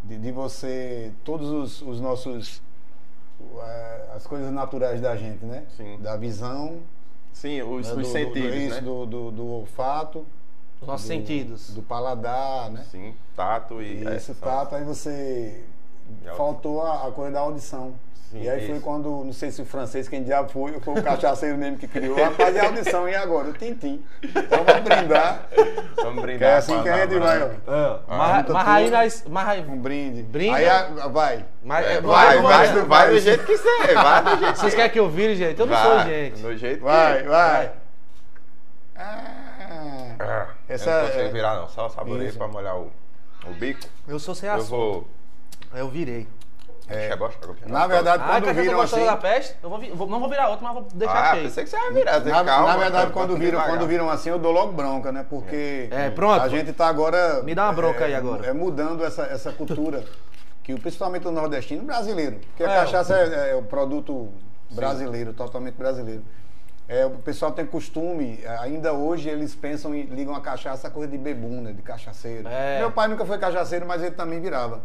de, 0.04 0.18
de 0.18 0.32
você. 0.32 1.12
Todos 1.24 1.50
os, 1.50 1.82
os 1.82 2.00
nossos. 2.00 2.62
é, 3.60 4.10
as 4.16 4.26
coisas 4.28 4.52
naturais 4.52 5.02
da 5.02 5.16
gente, 5.16 5.44
né? 5.46 5.66
Sim. 5.76 5.98
Da 6.02 6.16
visão. 6.18 6.80
Sim, 7.32 7.62
os, 7.64 7.88
né? 7.88 7.94
os 7.94 8.08
do, 8.08 8.12
sentidos, 8.12 8.52
do, 8.52 8.58
isso, 8.58 8.76
né? 8.76 8.82
do, 8.82 9.06
do, 9.06 9.32
do 9.32 9.48
olfato. 9.48 10.26
os 10.82 10.88
nossos 10.88 11.08
do- 11.08 11.14
sentidos. 11.14 11.74
Do 11.74 11.82
paladar, 11.82 12.70
né? 12.70 12.86
Sim, 12.92 13.16
tato 13.36 13.82
e. 13.82 14.06
é, 14.06 14.18
Isso, 14.18 14.34
são- 14.34 14.50
tato, 14.50 14.76
aí 14.76 14.84
você. 14.84 15.64
A 16.28 16.34
Faltou 16.36 16.82
a, 16.82 17.08
a 17.08 17.12
coisa 17.12 17.32
da 17.32 17.40
audição. 17.40 17.94
Sim, 18.34 18.42
e 18.42 18.50
aí 18.50 18.66
foi 18.66 18.76
isso. 18.78 18.84
quando, 18.84 19.24
não 19.24 19.32
sei 19.32 19.52
se 19.52 19.62
o 19.62 19.66
francês, 19.66 20.10
quem 20.10 20.26
já 20.26 20.44
foi, 20.48 20.80
foi 20.80 20.96
o 21.00 21.04
cachaceiro 21.04 21.56
mesmo 21.58 21.78
que 21.78 21.88
criou. 21.88 22.16
Rapaz, 22.18 22.56
e 22.56 22.60
a 22.60 22.66
audição, 22.66 23.08
e 23.08 23.14
agora? 23.16 23.50
O 23.50 23.54
tintim. 23.54 24.04
Então 24.24 24.64
vamos 24.66 24.82
brindar. 24.84 25.48
Vamos 25.98 26.22
brindar. 26.24 26.40
Que 26.40 26.44
é 26.46 26.56
assim 26.56 26.82
que 26.82 26.90
a 26.90 26.98
gente 27.06 27.20
vai, 27.20 27.42
ó. 27.44 27.46
É, 27.46 28.00
Ah, 28.08 28.44
mas, 28.44 28.50
mas 28.50 28.68
aí 28.68 28.90
nós. 28.90 29.26
Mas 29.30 29.48
aí, 29.50 29.62
Um 29.62 29.78
brinde. 29.78 30.24
Brinde. 30.24 30.56
Aí 30.56 30.68
a- 30.68 31.08
vai. 31.10 31.46
mas, 31.64 31.86
É, 31.86 31.94
é, 31.94 32.02
vai, 32.02 32.36
vamos- 32.38 32.50
vai, 32.52 32.68
vamos- 32.68 32.88
vai, 32.88 33.10
do 33.12 33.20
jeito 33.20 33.46
que 33.46 33.56
você 33.58 33.70
é, 33.70 33.94
vai 33.94 34.24
do 34.24 34.30
jeito 34.32 34.54
que 34.54 34.60
Vocês 34.60 34.74
querem 34.76 34.92
que 34.92 35.00
eu 35.00 35.10
vire, 35.10 35.36
gente? 35.36 35.60
Eu 35.60 35.66
não 35.68 35.76
vai, 35.76 35.84
sou 35.84 36.00
gente. 36.12 36.42
Do 36.42 36.58
jeito 36.58 36.78
que 36.80 36.84
Vai, 36.84 37.24
vai. 37.24 37.72
Ah, 38.96 40.16
Ah, 40.20 40.48
essa 40.70 40.90
eu 40.90 40.96
não 41.02 41.06
consigo 41.08 41.24
é- 41.26 41.32
virar 41.32 41.56
não, 41.60 41.68
só 41.68 41.90
saborei 41.90 42.28
Isso. 42.28 42.38
pra 42.38 42.48
molhar 42.48 42.78
o, 42.78 42.92
o 43.48 43.54
bico. 43.54 43.82
Eu 44.08 44.20
sou 44.20 44.34
sem 44.36 44.48
Eu 44.50 44.56
açúcar. 44.56 44.70
vou... 44.76 45.08
Eu 45.76 45.90
virei. 45.90 46.28
É, 46.90 47.08
é 47.08 47.14
é 47.14 47.68
Na 47.68 47.88
verdade, 47.88 48.24
Ah, 48.24 48.28
quando 48.34 48.44
cachaça 48.46 48.62
viram 48.62 48.82
assim. 48.82 49.06
da 49.06 49.16
peste? 49.18 49.56
Eu 49.64 49.70
vou, 49.70 49.80
vou- 49.96 50.08
não 50.08 50.20
vou 50.20 50.30
virar 50.30 50.50
outro, 50.50 50.66
mas 50.66 50.74
vou 50.74 50.88
deixar 50.94 51.18
Ah, 51.18 51.32
cheio. 51.32 51.44
pensei 51.44 51.64
que 51.64 51.70
você 51.70 51.78
ia 51.78 51.92
virar, 51.92 52.20
você 52.22 52.30
Na, 52.30 52.44
calma. 52.44 52.68
na 52.74 52.78
verdade, 52.78 53.06
tá, 53.08 53.12
quando 53.14 53.38
viram, 53.38 53.62
quando 53.62 53.88
viram 53.88 54.10
assim, 54.10 54.30
eu 54.30 54.38
dou 54.38 54.52
logo 54.52 54.74
bronca, 54.74 55.12
né? 55.12 55.26
Porque 55.30 55.88
É, 55.92 56.10
pronto. 56.10 56.42
a 56.42 56.50
gente 56.50 56.74
tá 56.74 56.88
agora. 56.88 57.42
Me 57.44 57.56
dá 57.56 57.66
uma 57.66 57.74
bronca 57.74 58.02
é, 58.04 58.08
aí 58.08 58.16
agora. 58.16 58.46
É 58.46 58.54
mudando 58.54 59.04
essa, 59.06 59.24
essa 59.24 59.52
cultura. 59.52 60.04
que 60.64 60.74
o- 60.74 60.80
principalmente 60.80 61.28
o 61.28 61.32
nordestino 61.32 61.84
brasileiro. 61.84 62.40
Porque 62.40 62.64
a 62.64 62.72
É. 62.72 62.76
cachaça 62.76 63.18
é, 63.18 63.50
é 63.52 63.56
o 63.56 63.64
produto 63.64 64.30
brasileiro, 64.72 65.34
totalmente 65.34 65.76
brasileiro. 65.76 66.24
É, 66.88 67.06
o 67.06 67.12
pessoal 67.12 67.52
tem 67.52 67.66
costume, 67.66 68.42
ainda 68.62 68.94
hoje 68.94 69.28
eles 69.28 69.54
pensam 69.54 69.94
e 69.94 70.04
ligam 70.04 70.34
a 70.34 70.40
cachaça 70.40 70.88
a 70.88 70.90
coisa 70.92 71.10
de 71.12 71.18
bebum, 71.18 71.60
né? 71.62 71.74
De 71.74 71.82
cachaceiro. 71.82 72.48
É. 72.48 72.80
Meu 72.80 72.92
pai 72.92 73.10
nunca 73.10 73.26
foi 73.26 73.38
cachaceiro, 73.38 73.86
mas 73.86 74.02
ele 74.02 74.12
também 74.16 74.40
virava. 74.40 74.80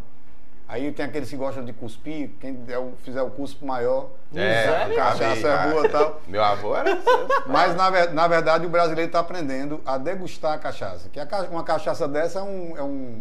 Aí 0.68 0.92
tem 0.92 1.06
aqueles 1.06 1.30
que 1.30 1.36
gostam 1.36 1.64
de 1.64 1.72
cuspir, 1.72 2.32
quem 2.38 2.52
der 2.52 2.78
fizer 3.02 3.22
o 3.22 3.30
cuspo 3.30 3.64
maior, 3.64 4.10
É, 4.34 4.64
Sério? 4.64 4.96
cachaça 4.96 5.48
é 5.48 5.70
boa 5.70 5.86
e 5.86 5.88
tal. 5.88 6.20
Meu 6.28 6.44
avô 6.44 6.76
era... 6.76 6.98
Mas 7.46 7.74
na, 7.74 7.90
na 8.08 8.28
verdade 8.28 8.66
o 8.66 8.68
brasileiro 8.68 9.08
está 9.08 9.20
aprendendo 9.20 9.80
a 9.86 9.96
degustar 9.96 10.52
a 10.52 10.58
cachaça. 10.58 11.08
Que 11.08 11.18
a 11.18 11.26
uma 11.50 11.64
cachaça 11.64 12.06
dessa 12.06 12.40
é 12.40 12.42
um, 12.42 12.76
é 12.76 12.82
um 12.82 13.18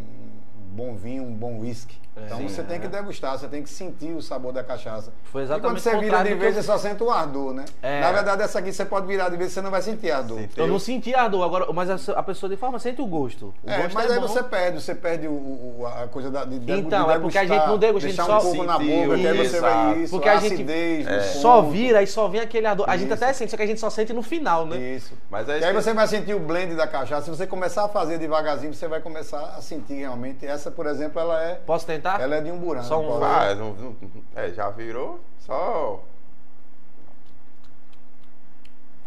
bom 0.72 0.94
vinho, 0.96 1.24
um 1.24 1.34
bom 1.34 1.60
whisky. 1.60 1.98
Então 2.26 2.38
sim, 2.38 2.48
você 2.48 2.64
tem 2.64 2.80
que 2.80 2.88
degustar, 2.88 3.38
você 3.38 3.48
tem 3.48 3.62
que 3.64 3.70
sentir 3.70 4.14
o 4.14 4.22
sabor 4.22 4.52
da 4.54 4.64
cachaça. 4.64 5.12
Foi 5.32 5.42
e 5.42 5.44
exatamente 5.46 5.70
quando 5.72 5.80
você 5.80 5.98
vira 5.98 6.24
de 6.24 6.34
vez, 6.36 6.56
eu- 6.56 6.62
você 6.64 6.68
só 6.68 6.78
sente 6.78 7.04
o 7.04 7.10
ardor, 7.12 7.54
né? 7.54 7.66
É. 7.82 8.02
Na 8.02 8.12
verdade, 8.12 8.42
essa 8.42 8.60
aqui 8.60 8.72
você 8.72 8.86
pode 8.86 9.06
virar 9.08 9.30
de 9.30 9.38
vez, 9.38 9.52
você 9.52 9.62
não 9.62 9.72
vai 9.72 9.82
sentir 9.82 10.12
ardor. 10.12 10.40
Sim. 10.40 10.50
Eu 10.58 10.68
não 10.68 10.80
senti 10.80 11.14
a 11.14 11.28
dor, 11.28 11.44
agora, 11.44 11.72
mas 11.74 12.10
a, 12.10 12.24
pessoa 12.24 12.50
de 12.50 12.58
forma 12.58 12.80
sente 12.80 13.02
o 13.02 13.06
gosto. 13.06 13.54
O 13.64 13.70
É, 13.70 13.82
gosto 13.84 13.94
mas 13.94 14.10
é 14.12 14.14
aí 14.16 14.20
bom. 14.20 14.28
você 14.28 14.44
perde, 14.44 14.82
você 14.82 14.96
perde 14.96 15.28
o, 15.28 15.32
o- 15.32 15.86
a 15.86 16.08
coisa 16.08 16.30
da, 16.32 16.44
de, 16.46 16.56
Então, 16.72 17.06
de 17.06 17.12
é 17.14 17.20
porque 17.20 17.38
a 17.38 17.42
degustar, 17.42 17.60
gente 17.60 17.68
não 17.68 17.78
degusta, 17.78 18.08
a 18.08 18.12
gente 18.12 18.24
só 18.26 18.38
um 18.38 18.42
pouco 18.42 18.64
na 18.64 18.74
boca, 18.80 19.18
que 19.18 19.28
aí 19.28 19.48
você 19.48 19.60
vai 19.62 19.98
isso, 20.00 20.12
Porque 20.16 20.30
a 20.30 20.34
a 20.34 20.40
gente 20.40 20.54
acidez, 20.54 21.06
no 21.06 21.42
Só 21.42 21.62
vira 21.62 22.02
e 22.04 22.08
só 22.08 22.28
vem 22.28 22.42
aquele 22.42 22.66
ardor. 22.68 22.86
A 22.90 22.96
gente 22.98 23.06
Isso. 23.14 23.24
até 23.24 23.34
sente, 23.34 23.52
só 23.52 23.58
que 23.58 23.64
a 23.64 23.68
gente 23.68 23.80
só 23.80 23.90
sente 23.90 24.14
no 24.14 24.22
final, 24.22 24.66
né? 24.66 24.78
Isso. 24.78 25.14
Mas 25.30 25.48
é 25.50 25.60
E 25.60 25.64
aí 25.66 25.74
você 25.74 25.94
vai 25.94 26.08
sentir 26.08 26.34
o 26.34 26.40
blend 26.40 26.76
da 26.76 26.88
cachaça. 26.88 27.26
Se 27.26 27.30
você 27.30 27.46
começar 27.48 27.86
a 27.86 27.90
fazer 27.90 28.18
devagarzinho, 28.18 28.74
você 28.74 28.88
vai 28.88 29.02
começar 29.02 29.54
a 29.58 29.62
sentir 29.62 29.96
realmente. 29.96 30.46
Essa, 30.46 30.72
por 30.72 30.86
exemplo, 30.88 31.20
ela 31.20 31.42
é, 31.44 31.56
Posso 31.66 31.86
tentar? 31.86 32.07
Ela 32.20 32.36
é 32.38 32.42
de 32.42 32.52
um 32.52 32.58
burão. 32.58 32.84
Só 32.84 33.00
um- 33.02 33.24
Ah, 33.24 33.54
não- 33.56 33.74
não- 33.74 33.96
é, 34.36 34.50
já 34.52 34.70
virou, 34.70 35.20
só... 35.40 36.02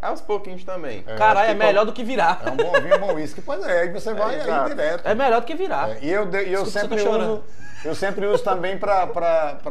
É 0.02 0.06
aos 0.06 0.20
pouquinhos 0.20 0.64
também. 0.64 1.02
Caralho, 1.02 1.50
é 1.50 1.54
melhor 1.54 1.84
do 1.84 1.92
que 1.92 2.02
virar. 2.02 2.40
É 2.46 2.50
um 2.50 2.56
bom 2.56 2.72
vinho, 2.80 2.96
um 2.96 3.00
bom 3.00 3.14
uísque. 3.14 3.42
Pois 3.42 3.62
é, 3.66 3.80
aí 3.82 3.92
você 3.92 4.14
vai 4.14 4.36
aí 4.36 4.40
exato. 4.40 4.68
direto. 4.70 5.06
É 5.06 5.14
melhor 5.14 5.40
do 5.42 5.46
que 5.46 5.54
virar. 5.54 5.90
É, 5.90 5.98
e 6.00 6.10
eu, 6.10 6.24
de- 6.24 6.38
eu 6.50 6.62
Desculpa 6.64 6.96
sempre 6.96 7.02
uso. 7.08 7.44
Eu 7.84 7.94
sempre 7.94 8.26
uso 8.26 8.42
também 8.42 8.78
para 8.78 9.02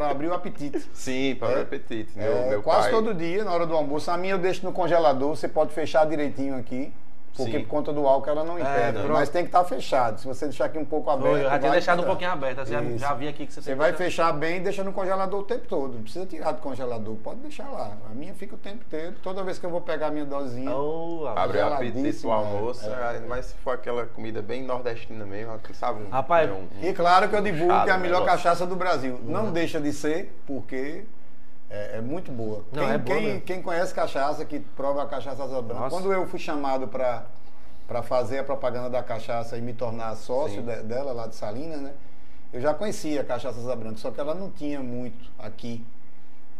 abrir 0.09 0.27
o 0.27 0.33
apetite. 0.33 0.79
Sim, 0.93 1.35
para 1.39 1.59
o 1.59 1.61
apetite. 1.61 2.11
Meu, 2.17 2.31
É, 2.31 2.49
meu 2.49 2.61
quase 2.63 2.83
pai... 2.83 2.91
todo 2.91 3.13
dia, 3.13 3.43
na 3.43 3.51
hora 3.51 3.65
do 3.65 3.75
almoço. 3.75 4.09
A 4.11 4.17
minha 4.17 4.33
eu 4.33 4.37
deixo 4.39 4.63
no 4.65 4.71
congelador, 4.71 5.35
você 5.35 5.47
pode 5.47 5.73
fechar 5.73 6.05
direitinho 6.05 6.55
aqui. 6.57 6.93
Porque 7.39 7.57
Sim. 7.57 7.63
por 7.63 7.69
conta 7.69 7.93
do 7.93 8.05
álcool 8.05 8.29
ela 8.29 8.43
não 8.43 8.59
impede. 8.59 8.97
pronto. 8.99 9.13
mas 9.13 9.29
tem 9.29 9.43
que 9.43 9.47
estar 9.47 9.63
fechado. 9.63 10.19
Se 10.19 10.27
você 10.27 10.45
deixar 10.47 10.65
aqui 10.65 10.77
um 10.77 10.83
pouco 10.85 11.09
aberto. 11.09 11.37
Eu 11.37 11.43
já 11.49 11.59
tinha 11.59 11.71
deixado 11.71 12.01
um 12.01 12.05
pouquinho 12.05 12.31
aberto. 12.31 12.59
assim, 12.59 12.73
Já, 12.97 13.07
já 13.07 13.13
vi 13.13 13.27
aqui 13.29 13.45
que 13.45 13.53
você, 13.53 13.61
Você 13.61 13.75
vai 13.75 13.93
fechar 13.93 14.33
bem 14.33 14.57
e 14.57 14.59
deixa 14.59 14.83
no 14.83 14.91
congelador 14.91 15.39
o 15.39 15.43
tempo 15.43 15.65
todo. 15.67 15.93
Não 15.95 16.03
precisa 16.03 16.25
tirar 16.25 16.51
do 16.51 16.61
congelador, 16.61 17.15
pode 17.15 17.39
deixar 17.39 17.69
lá. 17.69 17.93
A 18.11 18.13
minha 18.13 18.33
fica 18.33 18.55
o 18.55 18.57
tempo 18.57 18.83
inteiro. 18.85 19.15
Toda 19.23 19.41
vez 19.43 19.57
que 19.57 19.65
eu 19.65 19.69
vou 19.69 19.79
pegar 19.81 20.07
a 20.07 20.11
minha 20.11 20.25
dosinha. 20.25 20.75
Oh. 20.75 21.25
Abre 21.35 21.57
o 21.59 21.65
apetite 21.67 21.93
Geladíssimo, 21.93 22.31
almoço, 22.33 22.85
é, 22.89 23.17
é. 23.17 23.19
mais 23.21 23.45
se 23.45 23.53
for 23.55 23.71
aquela 23.71 24.05
comida 24.05 24.41
bem 24.41 24.63
nordestina 24.63 25.25
mesmo, 25.25 25.57
sabe? 25.73 26.03
Um, 26.03 26.09
Rapaz, 26.09 26.49
um- 26.51 26.67
E 26.81 26.91
claro 26.93 27.29
que 27.29 27.35
eu 27.35 27.41
divulgo 27.41 27.83
que 27.83 27.89
é 27.89 27.93
a 27.93 27.97
o 27.97 27.99
melhor 27.99 28.19
negócio. 28.21 28.37
cachaça 28.43 28.65
do 28.65 28.75
Brasil. 28.75 29.19
Não 29.23 29.51
deixa 29.51 29.79
de 29.79 29.93
ser, 29.93 30.33
porque 30.45 31.05
é, 31.69 31.97
é 31.97 32.01
muito 32.01 32.31
boa. 32.31 32.63
Não, 32.71 32.83
quem, 32.83 32.91
é 32.93 32.97
boa 32.97 33.17
quem- 33.19 33.39
quem 33.41 33.61
conhece 33.61 33.93
cachaça, 33.93 34.43
que 34.45 34.59
prova 34.59 35.03
a 35.03 35.05
cachaça 35.07 35.43
asa 35.43 35.61
branca. 35.61 35.89
Quando 35.89 36.11
eu 36.11 36.27
fui 36.27 36.39
chamado 36.39 36.87
para 36.87 37.25
para 37.87 38.03
fazer 38.03 38.37
a 38.37 38.43
propaganda 38.43 38.87
da 38.87 39.01
cachaça 39.01 39.57
e 39.57 39.61
me 39.61 39.73
tornar 39.73 40.15
sócio 40.15 40.61
de- 40.61 40.83
dela 40.83 41.11
lá 41.11 41.25
de 41.25 41.35
Salinas, 41.35 41.81
né? 41.81 41.91
Eu 42.53 42.61
já 42.61 42.71
conhecia 42.71 43.21
a 43.21 43.23
cachaça 43.23 43.59
asa 43.59 43.75
branca, 43.75 43.97
só 43.97 44.11
que 44.11 44.19
ela 44.19 44.35
não 44.35 44.51
tinha 44.51 44.79
muito 44.79 45.27
aqui. 45.39 45.83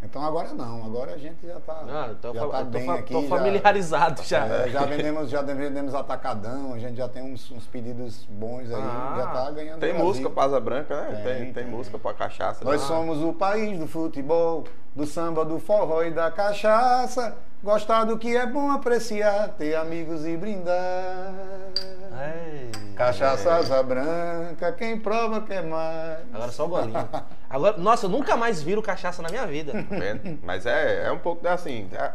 Então 0.01 0.23
agora 0.23 0.53
não, 0.53 0.85
agora 0.85 1.13
a 1.13 1.17
gente 1.17 1.45
já 1.45 1.57
está 1.57 1.73
Ah, 1.73 2.15
tô, 2.21 2.33
já 2.33 2.47
tá 2.47 2.57
tô 2.59 2.63
bem 2.65 2.85
fa- 2.85 2.93
aqui. 2.95 3.13
tô 3.13 3.21
já- 3.21 3.27
familiarizado 3.27 4.23
já. 4.23 4.45
É, 4.45 4.69
já 4.69 4.85
vendemos, 4.85 5.29
já 5.29 5.41
vendemos 5.41 5.93
atacadão, 5.93 6.73
a 6.73 6.79
gente 6.79 6.95
já 6.95 7.09
tem 7.09 7.21
uns, 7.21 7.51
uns 7.51 7.65
pedidos 7.65 8.25
bons 8.29 8.71
aí, 8.71 8.81
Ah, 8.81 9.13
já 9.17 9.27
tá 9.27 9.51
ganhando. 9.51 9.79
Tem 9.79 9.89
Brasil. 9.89 10.05
música 10.07 10.29
pra 10.29 10.43
Asa 10.45 10.59
Branca, 10.59 11.01
né? 11.01 11.21
Tem, 11.21 11.43
Tem, 11.43 11.53
tem, 11.53 11.65
música 11.67 11.99
pra 11.99 12.13
cachaça. 12.13 12.63
Nós 12.63 12.79
né? 12.81 12.87
somos 12.87 13.21
o 13.21 13.33
país 13.33 13.77
do 13.77 13.87
futebol, 13.87 14.63
do 14.95 15.05
samba, 15.05 15.43
do 15.43 15.59
forró 15.59 16.01
e 16.03 16.11
da 16.11 16.31
cachaça. 16.31 17.35
Gostar 17.61 18.05
do 18.05 18.17
que 18.17 18.35
é 18.37 18.45
bom 18.45 18.71
apreciar, 18.71 19.49
ter 19.49 19.75
amigos 19.75 20.25
e 20.25 20.37
brindar. 20.37 21.33
Ei. 22.33 22.71
Cachaça 22.95 23.53
asa 23.55 23.83
branca, 23.83 24.71
quem 24.73 24.97
prova 24.97 25.41
quer 25.41 25.63
mais. 25.63 26.19
Agora 26.33 26.51
só 26.51 26.65
o 26.65 26.69
golinho. 26.69 27.09
Agora, 27.49 27.77
nossa, 27.77 28.05
eu 28.05 28.09
nunca 28.09 28.37
mais 28.37 28.61
viro 28.61 28.81
cachaça 28.81 29.21
na 29.21 29.29
minha 29.29 29.45
vida. 29.45 29.73
Vendo? 29.89 30.39
Mas 30.43 30.65
é, 30.65 31.05
é 31.07 31.11
um 31.11 31.17
pouco 31.19 31.45
assim, 31.47 31.89
é 31.93 32.11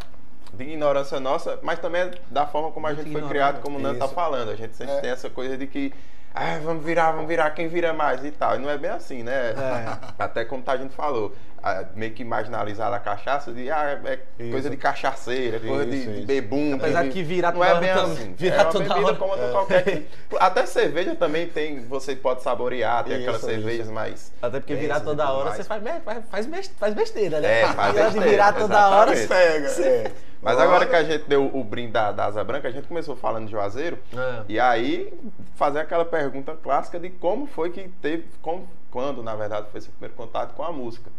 de 0.54 0.62
ignorância 0.64 1.18
nossa, 1.20 1.58
mas 1.62 1.78
também 1.78 2.02
é 2.02 2.10
da 2.30 2.46
forma 2.46 2.70
como 2.70 2.86
a 2.86 2.90
Muito 2.92 3.02
gente 3.04 3.12
foi 3.12 3.28
criado, 3.28 3.60
como 3.60 3.78
o 3.78 3.80
Nando 3.80 3.98
tá 3.98 4.08
falando. 4.08 4.50
A 4.50 4.56
gente 4.56 4.74
sempre 4.76 4.94
É. 4.94 5.00
tem 5.00 5.10
essa 5.10 5.28
coisa 5.28 5.56
de 5.58 5.66
que 5.66 5.92
ah, 6.34 6.58
vamos 6.64 6.84
virar, 6.84 7.12
vamos 7.12 7.28
virar, 7.28 7.50
quem 7.52 7.68
vira 7.68 7.92
mais 7.92 8.24
e 8.24 8.30
tal. 8.32 8.56
E 8.56 8.58
não 8.58 8.68
é 8.68 8.76
bem 8.76 8.90
assim, 8.90 9.22
né? 9.22 9.50
É. 9.56 9.96
Até 10.18 10.44
como 10.44 10.62
a 10.66 10.76
gente 10.76 10.92
falou, 10.94 11.32
meio 11.94 12.12
que 12.12 12.24
marginalizar 12.24 12.92
a 12.92 12.98
cachaça 12.98 13.52
de 13.52 13.70
ah, 13.70 13.98
é 14.04 14.16
coisa 14.50 14.58
Isso. 14.58 14.70
de 14.70 14.76
cachaceira, 14.76 15.60
coisa 15.60 15.86
de, 15.86 15.96
Isso, 15.96 16.10
de 16.10 16.16
isso. 16.18 16.26
bebum. 16.26 16.74
Apesar 16.74 17.04
de- 17.04 17.10
que 17.10 17.22
virar 17.22 17.52
não 17.52 17.60
toda 17.60 17.70
é 17.70 17.72
hora 17.72 17.80
bem 17.80 17.94
também- 17.94 18.12
assim. 18.12 18.34
virar 18.36 18.56
é 18.56 18.62
uma 18.62 18.70
toda 18.72 18.84
bebida 18.88 19.06
hora. 19.06 19.16
como 19.16 19.30
outra 19.30 19.48
qualquer. 19.50 20.02
Até 20.40 20.66
cerveja 20.66 21.14
também 21.14 21.46
tem, 21.46 21.80
você 21.86 22.16
pode 22.16 22.42
saborear, 22.42 23.04
tem 23.04 23.14
aquelas 23.16 23.36
Isso, 23.40 23.46
cervejas 23.50 23.88
mais. 23.88 24.32
Até 24.42 24.58
porque 24.60 24.74
virar 24.74 25.00
toda 25.00 25.30
hora 25.32 25.44
mais. 25.50 25.56
você 25.56 25.64
faz, 25.64 25.82
faz, 26.04 26.24
faz 26.30 26.46
bes- 26.46 26.72
faz 26.76 26.94
besteira, 26.94 27.40
né? 27.40 27.60
É, 27.60 27.66
faz 27.68 27.96
ela 27.96 28.08
de 28.10 28.14
besteira, 28.18 28.30
virar 28.30 28.52
toda 28.52 28.88
hora. 28.90 29.12
exatamente. 29.12 29.74
Pega, 29.74 29.88
é. 29.88 30.12
Mas 30.44 30.58
agora 30.58 30.86
que 30.86 30.94
a 30.94 31.02
gente 31.02 31.24
deu 31.24 31.46
o 31.46 31.64
brinde 31.64 31.92
da, 31.92 32.12
da 32.12 32.26
Asa 32.26 32.44
Branca, 32.44 32.68
a 32.68 32.70
gente 32.70 32.86
começou 32.86 33.16
falando 33.16 33.46
de 33.46 33.52
Juazeiro. 33.52 33.98
É. 34.12 34.42
E 34.48 34.60
aí, 34.60 35.12
fazer 35.54 35.80
aquela 35.80 36.04
pergunta 36.04 36.54
clássica 36.62 37.00
de 37.00 37.08
como 37.08 37.46
foi 37.46 37.70
que 37.70 37.88
teve, 38.02 38.26
como, 38.42 38.68
quando 38.90 39.22
na 39.22 39.34
verdade 39.34 39.68
foi 39.72 39.80
seu 39.80 39.90
primeiro 39.92 40.14
contato 40.14 40.54
com 40.54 40.62
a 40.62 40.70
música. 40.70 41.10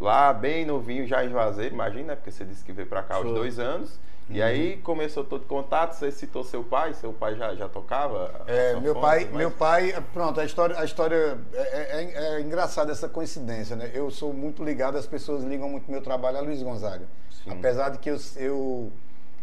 Lá, 0.00 0.32
bem 0.32 0.64
novinho, 0.64 1.06
já 1.06 1.22
em 1.22 1.28
Juazeiro, 1.28 1.74
imagina, 1.74 2.08
né? 2.08 2.14
Porque 2.16 2.30
você 2.30 2.42
disse 2.42 2.64
que 2.64 2.72
veio 2.72 2.88
pra 2.88 3.02
cá 3.02 3.16
aos 3.16 3.24
Foi. 3.24 3.34
dois 3.34 3.58
anos. 3.58 4.00
E 4.30 4.40
aí 4.40 4.76
começou 4.78 5.24
todo 5.24 5.44
contato, 5.44 5.94
você 5.94 6.12
citou 6.12 6.44
seu 6.44 6.62
pai, 6.62 6.94
seu 6.94 7.12
pai 7.12 7.34
já, 7.34 7.54
já 7.54 7.68
tocava? 7.68 8.44
É, 8.46 8.78
meu 8.78 8.94
pai, 8.94 9.20
tudo 9.20 9.32
mais? 9.32 9.38
meu 9.38 9.50
pai, 9.50 10.04
pronto, 10.12 10.40
a 10.40 10.44
história, 10.44 10.78
a 10.78 10.84
história 10.84 11.38
é, 11.52 11.58
é, 11.58 12.36
é 12.36 12.40
engraçada 12.40 12.92
essa 12.92 13.08
coincidência, 13.08 13.74
né? 13.74 13.90
Eu 13.92 14.10
sou 14.10 14.32
muito 14.32 14.62
ligado, 14.62 14.96
as 14.96 15.06
pessoas 15.06 15.42
ligam 15.42 15.68
muito 15.68 15.90
meu 15.90 16.00
trabalho 16.00 16.38
a 16.38 16.40
Luiz 16.40 16.62
Gonzaga. 16.62 17.06
Sim. 17.42 17.50
Apesar 17.50 17.90
de 17.90 17.98
que 17.98 18.10
eu, 18.10 18.16
eu, 18.36 18.92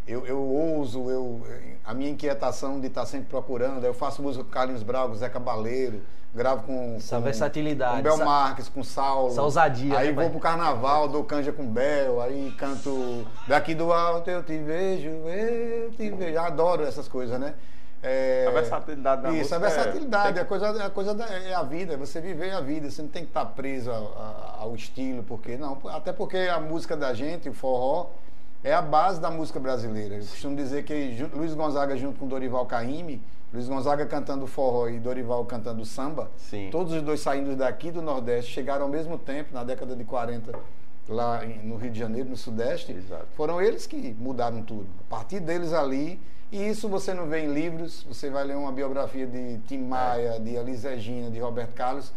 eu, 0.07 0.25
eu 0.25 0.39
ouso, 0.39 1.09
eu, 1.09 1.41
a 1.83 1.93
minha 1.93 2.09
inquietação 2.09 2.79
de 2.79 2.87
estar 2.87 3.05
sempre 3.05 3.27
procurando, 3.29 3.83
eu 3.83 3.93
faço 3.93 4.21
música 4.21 4.43
com 4.43 4.49
Carlinhos 4.49 4.83
Bravo, 4.83 5.15
Zé 5.15 5.27
Cabaleiro, 5.29 6.01
gravo 6.33 6.63
com, 6.63 6.95
Essa 6.97 7.17
com, 7.17 7.23
versatilidade, 7.23 7.97
com 7.97 8.03
Bel 8.03 8.13
essa- 8.13 8.25
Marques, 8.25 8.69
com 8.69 8.83
Saulo. 8.83 9.29
essa 9.31 9.41
ousadia, 9.41 9.97
Aí 9.97 10.07
né, 10.07 10.13
vou 10.13 10.23
pai? 10.23 10.31
pro 10.31 10.39
carnaval, 10.39 11.07
dou 11.09 11.23
canja 11.23 11.51
com 11.51 11.65
Bel, 11.65 12.21
aí 12.21 12.53
canto 12.57 13.25
daqui 13.47 13.73
do 13.75 13.91
alto 13.91 14.29
eu 14.29 14.43
te 14.43 14.57
vejo, 14.57 15.09
eu 15.09 15.91
te 15.91 16.09
vejo. 16.11 16.39
Adoro 16.39 16.83
essas 16.83 17.07
coisas, 17.07 17.39
né? 17.39 17.53
É, 18.03 18.45
A 18.47 18.51
versatilidade 18.51 19.21
da 19.23 19.29
Isso, 19.29 19.37
música 19.39 19.55
a 19.55 19.59
versatilidade, 19.59 20.37
é- 20.37 20.41
a 20.41 20.45
coisa, 20.45 20.85
a 20.85 20.89
coisa 20.89 21.13
da, 21.15 21.25
é 21.25 21.53
a 21.55 21.63
vida, 21.63 21.95
é 21.95 21.97
você 21.97 22.21
viver 22.21 22.51
a 22.53 22.61
vida, 22.61 22.89
você 22.91 23.01
não 23.01 23.09
tem 23.09 23.23
que 23.23 23.29
estar 23.29 23.43
preso 23.45 23.89
ao, 23.91 24.03
a- 24.15 24.55
ao 24.59 24.75
estilo, 24.75 25.23
porque 25.23 25.57
não, 25.57 25.77
até 25.87 26.13
porque 26.13 26.37
a 26.37 26.59
música 26.59 26.95
da 26.95 27.13
gente, 27.15 27.49
o 27.49 27.53
forró, 27.53 28.07
é 28.63 28.73
a 28.73 28.81
base 28.81 29.19
da 29.19 29.29
música 29.29 29.59
brasileira. 29.59 30.15
Eu 30.15 30.19
costumo 30.21 30.55
dizer 30.55 30.83
que 30.83 31.15
Luiz 31.33 31.53
Gonzaga 31.53 31.95
junto 31.97 32.19
com 32.19 32.27
Dorival 32.27 32.65
Caymmi, 32.65 33.21
Luiz 33.53 33.67
Gonzaga 33.67 34.05
cantando 34.05 34.45
forró 34.45 34.89
e 34.89 34.99
Dorival 34.99 35.45
cantando 35.45 35.85
samba, 35.85 36.29
Sim. 36.37 36.69
todos 36.71 36.91
os 36.93 37.01
dois 37.01 37.19
saindo 37.21 37.55
daqui 37.55 37.91
do 37.91 38.01
Nordeste, 38.01 38.51
chegaram 38.51 38.83
ao 38.85 38.91
mesmo 38.91 39.17
tempo, 39.17 39.53
na 39.53 39.63
década 39.63 39.95
de 39.95 40.03
40, 40.03 40.51
lá 41.07 41.41
no 41.63 41.77
Rio 41.77 41.91
de 41.91 41.97
Janeiro, 41.99 42.27
no 42.29 42.35
Sudeste, 42.35 42.91
Exato. 42.91 43.25
foram 43.37 43.61
eles 43.61 43.87
que 43.87 44.13
mudaram 44.19 44.61
tudo. 44.61 44.87
A 45.07 45.09
partir 45.15 45.39
deles 45.39 45.71
ali, 45.71 46.19
e 46.51 46.67
isso 46.67 46.89
você 46.89 47.13
não 47.13 47.25
vê 47.27 47.39
em 47.45 47.53
livros, 47.53 48.03
você 48.03 48.29
vai 48.29 48.43
ler 48.43 48.57
uma 48.57 48.71
biografia 48.71 49.25
de 49.25 49.59
Tim 49.59 49.79
Maia, 49.83 50.39
de 50.39 50.55
Elis 50.55 50.83
Regina, 50.83 51.29
de 51.31 51.39
Roberto 51.39 51.73
Carlos, 51.73 52.11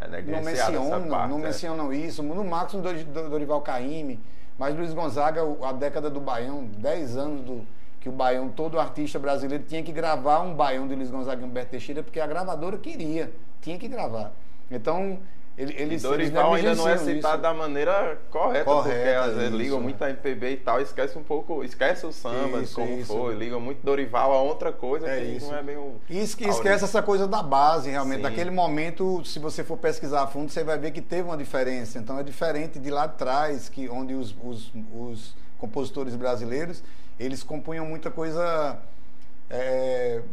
É 0.00 0.20
não 0.22 0.42
mencionam, 0.42 1.08
parte, 1.08 1.30
não 1.30 1.38
é. 1.38 1.42
mencionam 1.42 1.92
isso, 1.92 2.24
no 2.24 2.42
máximo 2.44 2.82
Dor- 2.82 3.04
Dor- 3.04 3.28
Dorival 3.30 3.60
Caymmi, 3.60 4.18
mas 4.58 4.74
Luiz 4.76 4.92
Gonzaga, 4.92 5.40
a 5.62 5.72
década 5.72 6.08
do 6.10 6.20
Baião, 6.20 6.64
10 6.64 7.16
anos 7.16 7.40
do 7.42 7.66
que 8.00 8.08
o 8.08 8.12
Baião, 8.12 8.48
todo 8.48 8.80
artista 8.80 9.18
brasileiro 9.18 9.64
tinha 9.64 9.82
que 9.82 9.92
gravar 9.92 10.40
um 10.40 10.54
Baião 10.54 10.88
de 10.88 10.94
Luiz 10.94 11.10
Gonzaga 11.10 11.40
e 11.40 11.44
Humberto 11.44 11.70
Teixeira, 11.70 12.02
porque 12.02 12.18
a 12.18 12.26
gravadora 12.26 12.76
queria, 12.76 13.32
tinha 13.60 13.78
que 13.78 13.86
gravar. 13.86 14.32
Então, 14.70 15.18
ele, 15.56 15.72
E 15.72 15.82
eles 15.82 16.02
Dorival 16.02 16.56
eles 16.56 16.70
ainda 16.70 16.82
não 16.82 16.88
é 16.88 16.96
citado 16.96 17.34
isso. 17.34 17.42
da 17.42 17.52
maneira 17.54 18.18
correta, 18.30 18.64
porque 18.64 18.88
Correta, 18.90 19.20
às 19.20 19.34
vezes 19.36 19.52
ligam 19.52 19.80
muito 19.80 20.02
a 20.02 20.08
MPB 20.10 20.50
e 20.52 20.56
tal, 20.56 20.80
esquece 20.80 21.18
um 21.18 21.22
pouco, 21.22 21.62
esquece 21.62 22.06
o 22.06 22.12
samba, 22.12 22.60
Isso, 22.62 22.74
como 22.74 22.92
isso. 22.98 23.12
foi, 23.12 23.34
ligam 23.34 23.60
muito 23.60 23.82
Dorival 23.84 24.32
a 24.32 24.40
outra 24.40 24.72
coisa 24.72 25.06
É 25.06 25.20
que 25.20 25.26
isso. 25.36 25.46
não 25.50 25.56
é 25.58 25.62
bem 25.62 25.76
o. 25.76 25.96
E 26.08 26.18
esque- 26.18 26.48
esquece 26.48 26.84
essa 26.84 27.02
coisa 27.02 27.26
da 27.28 27.42
base, 27.42 27.90
realmente. 27.90 28.16
Sim. 28.18 28.22
Naquele 28.22 28.50
momento, 28.50 29.24
se 29.24 29.38
você 29.38 29.62
for 29.62 29.76
pesquisar 29.76 30.22
a 30.22 30.26
fundo, 30.26 30.50
você 30.50 30.64
vai 30.64 30.78
ver 30.78 30.90
que 30.90 31.00
teve 31.02 31.22
uma 31.22 31.36
diferença. 31.36 31.98
Então 31.98 32.18
é 32.18 32.22
diferente 32.22 32.78
de 32.78 32.90
lá 32.90 33.04
atrás, 33.04 33.68
que, 33.68 33.88
onde 33.88 34.14
os, 34.14 34.34
os- 34.42 34.72
os 34.94 35.34
compositores 35.58 36.16
brasileiros, 36.16 36.82
eles 37.20 37.42
compunham 37.42 37.84
muita 37.86 38.10
coisa, 38.10 38.42
é, 38.42 38.76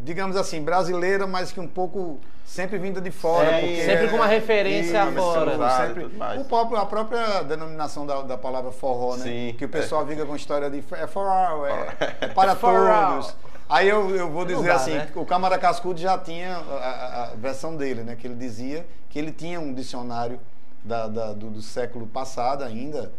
digamos 0.10 0.36
assim, 0.36 0.60
brasileira, 0.64 1.28
mas 1.28 1.52
que 1.52 1.60
um 1.60 1.68
pouco 1.68 2.20
sempre 2.44 2.80
vinda 2.80 3.00
de 3.00 3.12
fora. 3.12 3.48
É, 3.52 3.60
porque 3.60 3.76
sempre 3.86 4.06
é- 4.06 4.08
com 4.10 4.16
uma 4.16 4.26
referência 4.26 5.04
Isso, 5.04 5.14
fora. 5.14 5.78
sempre- 5.86 6.02
e 6.02 6.06
tudo 6.06 6.18
mais. 6.18 6.42
o 6.42 6.46
próprio, 6.46 6.78
a 6.80 6.86
própria 6.88 7.44
denominação 7.44 8.08
da, 8.08 8.24
da 8.24 8.36
palavra 8.38 8.72
forró, 8.72 9.16
né? 9.18 9.24
Sim, 9.24 9.56
que 9.56 9.66
o 9.66 9.68
é. 9.68 9.70
pessoal 9.70 10.06
fica 10.08 10.26
com 10.26 10.34
a 10.34 10.36
história 10.36 10.68
de 10.68 10.84
é 10.94 11.06
for 11.06 11.28
all, 11.28 11.68
é, 11.68 11.88
é 12.22 12.28
para 12.28 12.56
For 12.58 12.90
all. 12.90 13.12
todos. 13.22 13.36
Aí 13.70 13.88
eu, 13.88 14.10
eu 14.16 14.32
vou 14.32 14.46
dizer 14.46 14.68
dá, 14.68 14.76
assim, 14.78 14.94
né? 14.96 15.08
o 15.14 15.24
Câmara 15.24 15.60
Cascudo 15.60 16.00
já 16.00 16.18
tinha 16.18 16.56
a, 16.58 17.24
a- 17.34 17.36
versão 17.36 17.76
dele, 17.78 18.02
né? 18.02 18.16
Que 18.16 18.26
ele 18.26 18.34
dizia 18.36 18.84
que 19.12 19.20
ele 19.20 19.32
tinha 19.32 19.60
um 19.60 19.72
dicionário 19.72 20.40
da- 20.84 21.08
da- 21.08 21.34
do, 21.34 21.52
do 21.52 21.62
século 21.62 22.08
passado 22.08 22.64
ainda, 22.64 23.12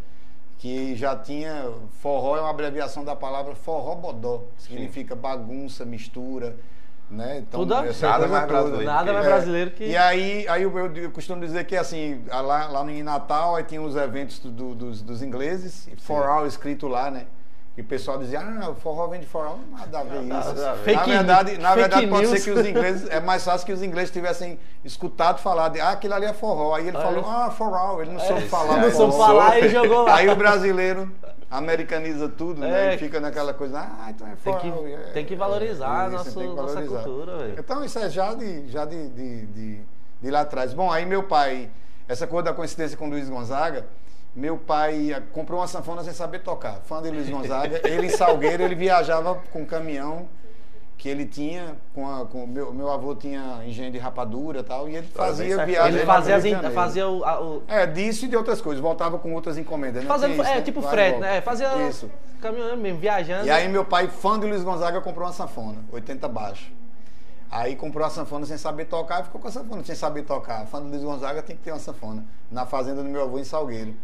que 0.59 0.97
já 0.97 1.15
tinha. 1.15 1.71
Forró 2.03 2.37
é 2.37 2.41
uma 2.41 2.51
abreviação 2.51 3.05
da 3.05 3.15
palavra 3.15 3.55
forró 3.55 3.95
bodó, 3.95 4.43
significa 4.59 5.15
bagunça, 5.15 5.85
mistura. 5.85 6.57
Né? 7.11 7.39
Então, 7.39 7.61
Tudo 7.61 7.75
Nada 7.75 7.87
coisa 7.87 8.09
mais 8.29 8.29
toda. 8.29 8.47
brasileiro 8.47 8.85
Nada 8.85 9.13
mais 9.13 9.27
É. 9.27 9.29
brasileiro 9.29 9.71
que. 9.73 9.85
E 9.85 9.97
aí, 9.97 10.47
aí 10.49 10.63
eu, 10.63 10.95
eu- 10.97 11.11
costumo 11.11 11.41
dizer 11.41 11.65
que 11.65 11.77
assim, 11.77 12.23
lá, 12.29 12.69
lá 12.69 12.85
no 12.85 12.91
em 12.91 13.03
Natal 13.03 13.57
aí 13.57 13.65
tinha 13.65 13.83
os 13.83 13.97
eventos 13.97 14.39
do- 14.39 14.51
do- 14.51 14.75
dos, 14.77 15.03
dos 15.03 15.21
ingleses, 15.23 15.89
for 15.99 16.23
all 16.25 16.47
escrito 16.47 16.87
lá, 16.87 17.11
né? 17.11 17.27
E 17.77 17.81
o 17.81 17.85
pessoal 17.85 18.19
dizia, 18.19 18.41
ah, 18.41 18.71
o 18.71 18.75
forró 18.75 19.07
vem 19.09 19.21
de 19.21 19.27
for 19.27 19.45
all, 19.47 19.59
nada 19.73 20.01
a 20.01 20.03
ver 20.05 20.23
isso. 20.23 20.55
Fake 20.85 20.97
na 20.99 21.05
verdade, 21.17 21.59
na 21.59 21.69
fake 21.71 21.81
verdade 21.81 22.07
pode 22.09 22.27
news. 22.27 22.41
ser 22.43 22.45
que 22.45 22.51
os 22.61 22.67
ingleses, 22.67 23.09
é 23.11 23.21
mais 23.21 23.45
fácil 23.45 23.67
que 23.67 23.73
os 23.73 23.83
ingleses 23.83 24.11
tivessem 24.13 24.59
escutado 24.85 25.39
falar 25.41 25.69
de, 25.71 25.81
ah, 25.81 25.91
aquilo 25.91 26.15
ali 26.15 26.27
é 26.27 26.33
forró. 26.33 26.75
Aí 26.75 26.87
ele 26.89 26.97
Ah, 26.97 27.01
falou, 27.01 27.21
é. 27.25 27.27
ah, 27.27 27.51
for 27.51 27.73
all, 27.75 28.03
ele 28.03 28.13
não 28.13 28.21
soube 28.21 28.43
É, 28.43 28.47
falar. 28.47 28.77
Não 28.77 28.91
soube 28.93 29.13
forró. 29.13 29.27
falar 29.27 29.53
soube. 29.53 29.67
e 29.67 29.71
jogou 29.71 30.03
lá. 30.05 30.15
Aí 30.17 30.29
o 30.29 30.37
brasileiro 30.37 31.11
americaniza 31.51 32.29
tudo, 32.29 32.61
né? 32.61 32.93
É. 32.93 32.95
E 32.95 32.99
fica 32.99 33.19
naquela 33.21 33.53
coisa, 33.53 33.81
ah, 33.81 34.07
então 34.11 34.27
é 34.27 34.31
Tem 34.31 34.53
for 34.53 34.61
que- 34.61 34.69
é, 34.69 34.97
tem 35.13 35.25
que 35.25 35.35
é, 35.35 35.37
valorizar 35.37 36.09
nosso- 36.11 36.39
tem 36.39 36.49
que 36.49 36.55
nossa 36.55 36.75
valorizar. 36.75 37.03
cultura, 37.03 37.39
velho. 37.39 37.55
Então 37.59 37.85
isso 37.85 37.99
é 37.99 38.09
já 38.09 38.33
de, 38.35 38.69
já 38.69 38.85
de, 38.85 39.09
de, 39.09 39.47
de, 39.47 39.81
de 40.23 40.31
lá 40.31 40.43
atrás. 40.43 40.73
Bom, 40.73 40.91
aí 40.93 41.05
meu 41.05 41.25
pai, 41.25 41.69
essa 42.09 42.27
coisa 42.27 42.45
da 42.45 42.55
coincidência 42.55 42.97
com 42.97 43.07
o 43.07 43.11
Luiz 43.11 43.29
Gonzaga, 43.29 43.85
meu 44.35 44.57
pai 44.57 45.13
ah, 45.13 45.21
comprou 45.33 45.59
uma 45.61 45.67
sanfona 45.67 46.05
sem 46.05 46.13
saber 46.13 46.39
tocar. 46.41 46.77
Fã 46.85 47.03
de 47.03 47.11
Luiz 47.11 47.29
Gonzaga, 47.29 47.81
ele 47.89 48.07
em 48.07 48.11
Salgueiro, 48.11 48.63
ele 48.63 48.77
viajava 48.77 49.35
com 49.53 49.67
caminhão 49.67 50.29
que 51.01 51.09
ele 51.09 51.25
tinha, 51.25 51.77
com, 51.95 52.07
a, 52.07 52.27
com 52.27 52.47
meu, 52.47 52.75
meu 52.75 52.91
avô 52.93 53.15
tinha 53.15 53.63
engenho 53.65 53.91
de 53.91 53.97
rapadura 53.97 54.61
e 54.61 54.63
tal, 54.63 54.87
e 54.87 54.97
ele 54.97 55.01
bem 55.01 55.11
fazia 55.15 55.65
viagem 55.65 55.95
Ele 55.97 56.05
fazia, 56.05 56.37
as, 56.37 56.43
Janeiro. 56.45 56.75
fazia 56.75 57.09
o, 57.09 57.25
a- 57.25 57.41
o- 57.41 57.63
É, 57.67 57.87
disso 57.87 58.27
e 58.27 58.29
de 58.29 58.37
outras 58.37 58.61
coisas, 58.61 58.83
voltava 58.83 59.19
com 59.19 59.33
outras 59.33 59.57
encomendas. 59.57 60.03
Né? 60.05 60.09
fazendo, 60.09 60.35
isso, 60.35 60.43
é, 60.43 60.57
né? 60.57 60.61
tipo 60.61 60.83
Vai 60.83 60.91
e 60.91 60.93
frete, 60.93 61.19
né? 61.21 61.41
Fazia 61.41 61.89
Isso. 61.89 62.11
caminhando 62.39 62.77
mesmo, 62.77 62.99
viajando. 62.99 63.47
E 63.47 63.51
aí 63.51 63.67
meu 63.67 63.83
pai, 63.83 64.09
fã 64.09 64.39
de 64.39 64.47
Luiz 64.47 64.63
Gonzaga, 64.63 65.01
comprou 65.01 65.27
uma 65.27 65.33
sanfona, 65.33 65.79
80 65.91 66.29
baixo. 66.29 66.71
Aí 67.51 67.75
comprou 67.77 68.07
a 68.07 68.11
sanfona 68.11 68.45
sem 68.45 68.59
saber 68.59 68.85
tocar 68.85 69.23
e 69.23 69.25
ficou 69.25 69.41
com 69.41 69.49
a 69.49 69.51
sanfona 69.51 69.83
sem 69.83 69.95
saber 69.95 70.23
tocar. 70.25 70.67
Fã 70.67 70.83
de 70.83 70.89
Luiz 70.91 71.03
Gonzaga 71.03 71.43
tem 71.43 71.57
que 71.57 71.63
ter 71.63 71.73
uma 71.73 71.79
sanfona. 71.81 72.27
Na 72.51 72.67
fazenda 72.67 73.03
do 73.03 73.09
meu 73.09 73.23
avô 73.23 73.39
em 73.39 73.45
Salgueiro. 73.45 73.95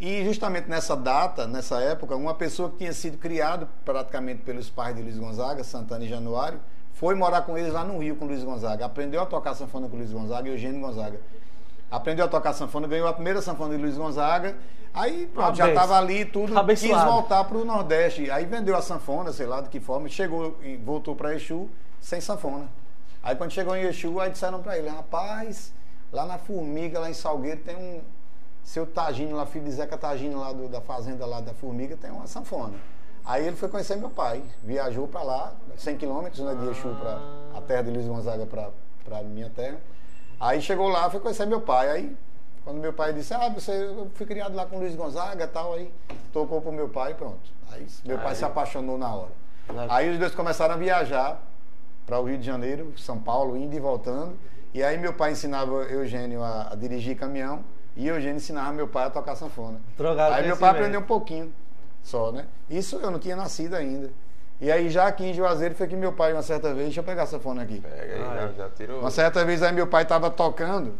E 0.00 0.24
justamente 0.24 0.68
nessa 0.68 0.96
data, 0.96 1.46
nessa 1.46 1.80
época, 1.80 2.14
uma 2.14 2.34
pessoa 2.34 2.70
que 2.70 2.76
tinha 2.78 2.92
sido 2.92 3.18
criado 3.18 3.68
praticamente 3.84 4.42
pelos 4.42 4.70
pais 4.70 4.94
de 4.94 5.02
Luiz 5.02 5.18
Gonzaga, 5.18 5.64
Santana 5.64 6.04
e 6.04 6.08
Januário, 6.08 6.60
foi 6.94 7.14
morar 7.14 7.42
com 7.42 7.58
eles 7.58 7.72
lá 7.72 7.84
no 7.84 7.98
Rio 7.98 8.16
com 8.16 8.24
Luiz 8.24 8.44
Gonzaga. 8.44 8.84
Aprendeu 8.84 9.20
a 9.20 9.26
tocar 9.26 9.54
sanfona 9.54 9.88
com 9.88 9.96
Luiz 9.96 10.12
Gonzaga 10.12 10.48
e 10.48 10.52
Eugênio 10.52 10.80
Gonzaga. 10.80 11.20
aprendeu 11.90 12.24
a 12.24 12.28
tocar 12.28 12.52
sanfona, 12.52 12.86
ganhou 12.86 13.08
a 13.08 13.12
primeira 13.12 13.40
sanfona 13.40 13.76
de 13.76 13.82
Luiz 13.82 13.96
Gonzaga. 13.96 14.56
Aí 14.92 15.26
pronto, 15.26 15.56
já 15.56 15.68
estava 15.68 15.96
ali 15.98 16.24
tudo, 16.24 16.56
Abençoado. 16.58 16.94
quis 16.94 17.04
voltar 17.04 17.44
para 17.44 17.56
o 17.58 17.64
Nordeste. 17.64 18.30
Aí 18.30 18.44
vendeu 18.46 18.76
a 18.76 18.82
sanfona, 18.82 19.32
sei 19.32 19.46
lá 19.46 19.60
de 19.60 19.68
que 19.68 19.80
forma, 19.80 20.08
chegou 20.08 20.56
e 20.62 20.76
voltou 20.76 21.14
para 21.14 21.34
Exu 21.34 21.68
sem 22.00 22.20
sanfona. 22.20 22.68
Aí 23.22 23.34
quando 23.36 23.52
chegou 23.52 23.76
em 23.76 23.82
Exu, 23.82 24.20
aí 24.20 24.30
disseram 24.30 24.60
para 24.62 24.78
ele, 24.78 24.88
rapaz, 24.88 25.72
lá 26.12 26.24
na 26.24 26.38
Formiga, 26.38 26.98
lá 26.98 27.10
em 27.10 27.14
Salgueiro, 27.14 27.60
tem 27.60 27.76
um 27.76 28.00
seu 28.68 28.86
Tagino 28.86 29.34
lá, 29.34 29.46
filho 29.46 29.64
de 29.64 29.70
Zeca 29.72 29.96
Tagino 29.96 30.38
lá 30.40 30.52
do- 30.52 30.68
da 30.68 30.78
fazenda 30.82 31.24
lá 31.24 31.40
da 31.40 31.54
Formiga, 31.54 31.96
tem 31.96 32.10
uma 32.10 32.26
sanfona. 32.26 32.74
Aí 33.24 33.46
ele 33.46 33.56
foi 33.56 33.66
conhecer 33.70 33.96
meu 33.96 34.10
pai, 34.10 34.42
viajou 34.62 35.08
para 35.08 35.22
lá, 35.22 35.52
100 35.74 35.96
quilômetros 35.96 36.44
né, 36.44 36.54
de 36.54 36.68
Exu 36.68 36.94
para 37.00 37.18
a 37.56 37.62
terra 37.62 37.82
de 37.84 37.90
Luiz 37.90 38.06
Gonzaga 38.06 38.44
para 38.46 39.22
minha 39.22 39.48
terra. 39.48 39.78
Aí 40.38 40.60
chegou 40.60 40.88
lá, 40.88 41.08
foi 41.08 41.18
conhecer 41.18 41.46
meu 41.46 41.62
pai. 41.62 41.90
Aí, 41.90 42.16
quando 42.62 42.76
meu 42.78 42.92
pai 42.92 43.14
disse, 43.14 43.32
ah, 43.32 43.48
você, 43.48 43.72
eu 43.72 44.10
fui 44.14 44.26
criado 44.26 44.54
lá 44.54 44.66
com 44.66 44.78
Luiz 44.78 44.94
Gonzaga 44.94 45.44
e 45.44 45.48
tal, 45.48 45.72
aí 45.72 45.90
tocou 46.30 46.60
pro 46.60 46.70
meu 46.70 46.90
pai 46.90 47.12
e 47.12 47.14
pronto. 47.14 47.50
Aí 47.72 47.86
meu 48.04 48.18
pai 48.18 48.28
Aí. 48.28 48.36
se 48.36 48.44
apaixonou 48.44 48.98
na 48.98 49.14
hora. 49.14 49.32
Aí 49.88 50.10
os 50.10 50.18
dois 50.18 50.34
começaram 50.34 50.74
a 50.74 50.76
viajar 50.76 51.40
para 52.06 52.20
o 52.20 52.24
Rio 52.24 52.36
de 52.38 52.44
Janeiro, 52.44 52.92
São 52.98 53.18
Paulo, 53.18 53.56
indo 53.56 53.74
e 53.74 53.80
voltando. 53.80 54.38
E 54.74 54.82
aí 54.82 54.98
meu 54.98 55.14
pai 55.14 55.32
ensinava 55.32 55.84
Eugênio 55.84 56.42
a, 56.42 56.68
a 56.72 56.74
dirigir 56.74 57.16
caminhão 57.16 57.64
e 57.98 58.06
Eugênio 58.06 58.36
ensinava 58.36 58.72
meu 58.72 58.86
pai 58.86 59.06
a 59.06 59.10
tocar 59.10 59.34
sanfona. 59.34 59.80
Aí 60.32 60.46
meu 60.46 60.56
pai 60.56 60.70
aprendeu 60.70 61.00
um 61.00 61.04
pouquinho 61.04 61.52
só, 62.00 62.30
né? 62.30 62.46
Isso 62.70 62.96
eu 62.96 63.10
não 63.10 63.18
tinha 63.18 63.34
nascido 63.34 63.74
ainda. 63.74 64.08
E 64.60 64.70
aí 64.70 64.88
já 64.88 65.08
aqui 65.08 65.24
em 65.24 65.34
Juazeiro 65.34 65.74
foi 65.74 65.88
que 65.88 65.96
meu 65.96 66.12
pai 66.12 66.32
uma 66.32 66.42
certa 66.42 66.72
vez, 66.72 66.86
deixa 66.86 67.00
eu 67.00 67.04
pegar 67.04 67.24
a 67.24 67.26
sanfona 67.26 67.62
aqui. 67.62 67.80
Pega 67.80 68.14
aí, 68.14 68.22
Ai. 68.22 68.36
já, 68.36 68.52
já 68.52 68.68
tirou. 68.70 69.00
Uma 69.00 69.10
certa 69.10 69.44
vez 69.44 69.64
aí 69.64 69.72
meu 69.72 69.88
pai 69.88 70.04
estava 70.04 70.30
tocando. 70.30 70.94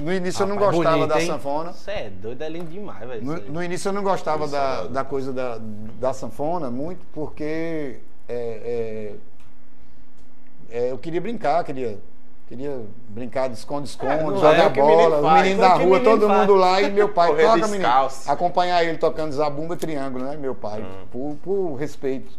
No 0.00 0.12
início 0.12 0.42
eu 0.42 0.48
não 0.48 0.56
Rapaz, 0.56 0.74
gostava 0.74 0.96
bonito, 0.96 1.14
da 1.14 1.20
hein? 1.20 1.26
sanfona. 1.28 1.72
Você 1.72 1.90
é 1.90 2.10
doido, 2.10 2.42
é 2.42 2.48
lindo 2.48 2.70
demais, 2.70 3.08
velho. 3.08 3.24
No, 3.24 3.36
no 3.36 3.62
início 3.62 3.88
eu 3.90 3.92
não 3.92 4.02
gostava 4.02 4.44
Isso, 4.44 4.52
da, 4.52 4.82
é. 4.84 4.88
da 4.88 5.04
coisa 5.04 5.32
da, 5.32 5.60
da 6.00 6.12
sanfona 6.12 6.70
muito, 6.70 7.06
porque 7.12 8.00
é, 8.28 9.14
é, 10.70 10.76
é, 10.86 10.90
eu 10.90 10.98
queria 10.98 11.20
brincar, 11.20 11.62
queria, 11.62 11.98
queria 12.52 12.82
brincar 13.08 13.48
de 13.48 13.54
esconde-esconde, 13.54 14.12
É, 14.12 14.36
jogar 14.36 14.52
é 14.66 14.68
menino 14.68 14.86
bola, 14.86 15.16
os 15.20 15.42
meninos 15.42 15.58
foi 15.58 15.68
da 15.68 15.74
rua, 15.74 15.84
menino 15.86 16.04
todo 16.04 16.26
faz. 16.26 16.40
mundo 16.40 16.54
lá 16.54 16.82
e 16.82 16.90
meu 16.90 17.08
pai 17.08 17.28
Correr 17.32 17.44
toca, 17.46 17.66
menino. 17.68 17.88
Acompanhar 18.26 18.84
ele 18.84 18.98
tocando 18.98 19.32
zabumba 19.32 19.74
triângulo, 19.74 20.24
né, 20.24 20.36
meu 20.36 20.54
pai, 20.54 20.82
Hum. 20.82 21.06
por, 21.10 21.36
por 21.42 21.74
respeito. 21.76 22.30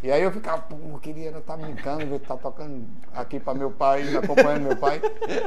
E 0.00 0.10
aí 0.12 0.22
eu 0.22 0.30
ficava, 0.30 0.62
pô, 0.62 0.76
eu 0.92 0.98
queria 0.98 1.30
estar 1.30 1.56
brincando, 1.56 2.06
ver 2.06 2.16
estar 2.16 2.36
tocando 2.36 2.84
aqui 3.14 3.40
para 3.40 3.54
meu 3.54 3.70
pai, 3.70 4.16
acompanhando 4.16 4.62
meu 4.62 4.76
pai. 4.76 5.00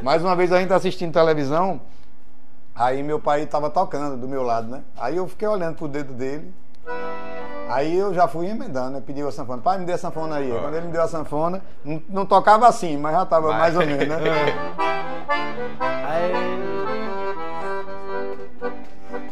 Mais 0.03 0.21
uma 0.21 0.35
vez 0.35 0.51
a 0.51 0.59
gente 0.59 0.67
tá 0.69 0.75
assistindo 0.75 1.13
televisão, 1.13 1.79
aí 2.75 3.01
meu 3.01 3.19
pai 3.19 3.43
estava 3.43 3.69
tocando 3.69 4.17
do 4.17 4.27
meu 4.27 4.43
lado, 4.43 4.67
né? 4.69 4.81
Aí 4.97 5.15
eu 5.17 5.27
fiquei 5.27 5.47
olhando 5.47 5.75
pro 5.77 5.87
dedo 5.87 6.13
dele. 6.13 6.53
Aí 7.69 7.97
eu 7.97 8.13
já 8.13 8.27
fui 8.27 8.47
emendando, 8.47 8.91
né? 8.91 9.03
Pediu 9.05 9.27
a 9.27 9.31
sanfona. 9.31 9.61
Pai, 9.61 9.77
me 9.77 9.85
dê 9.85 9.93
a 9.93 9.97
sanfona 9.97 10.37
aí. 10.37 10.51
Quando 10.51 10.75
ele 10.75 10.85
me 10.87 10.91
deu 10.93 11.01
a 11.01 11.07
sanfona, 11.07 11.61
não, 11.83 12.01
não 12.07 12.25
tocava 12.25 12.67
assim, 12.67 12.95
mas 12.97 13.15
já 13.15 13.23
estava 13.23 13.51
mais 13.51 13.75
ou 13.75 13.85
menos, 13.85 14.07
né? 14.07 14.19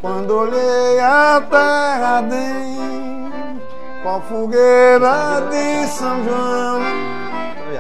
Quando 0.04 0.32
olhei 0.32 1.00
a 1.00 1.42
terra 1.50 2.22
dentro, 2.22 3.62
qual 4.04 4.20
fogueira 4.22 5.48
de 5.50 5.88
São 5.88 6.24
João, 6.26 6.82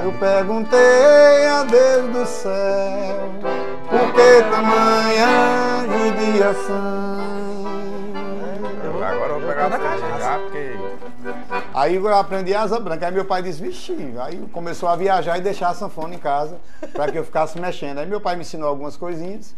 eu 0.01 0.13
perguntei 0.13 1.48
a 1.48 1.63
Deus 1.63 2.12
do 2.13 2.25
céu, 2.25 3.30
por 3.89 4.13
que 4.13 4.42
tamanha 4.50 5.86
judiação? 5.92 7.52
Aí 11.74 11.96
eu 11.96 12.08
aprendi 12.15 12.53
asa 12.53 12.80
branca. 12.80 13.08
Aí 13.08 13.13
meu 13.13 13.25
pai 13.25 13.42
disse, 13.42 13.62
vixi, 13.62 14.13
aí 14.22 14.38
começou 14.51 14.88
a 14.88 14.96
viajar 14.96 15.39
e 15.39 15.42
deixar 15.42 15.70
a 15.70 15.74
sanfona 15.74 16.13
em 16.13 16.20
casa 16.20 16.60
para 16.94 17.12
que 17.12 17.18
eu 17.18 17.24
ficasse 17.24 17.60
mexendo. 17.60 17.98
Aí 17.98 18.06
meu 18.06 18.22
pai 18.22 18.36
me 18.36 18.42
ensinou 18.42 18.70
algumas 18.70 18.96
coisinhas. 18.96 19.56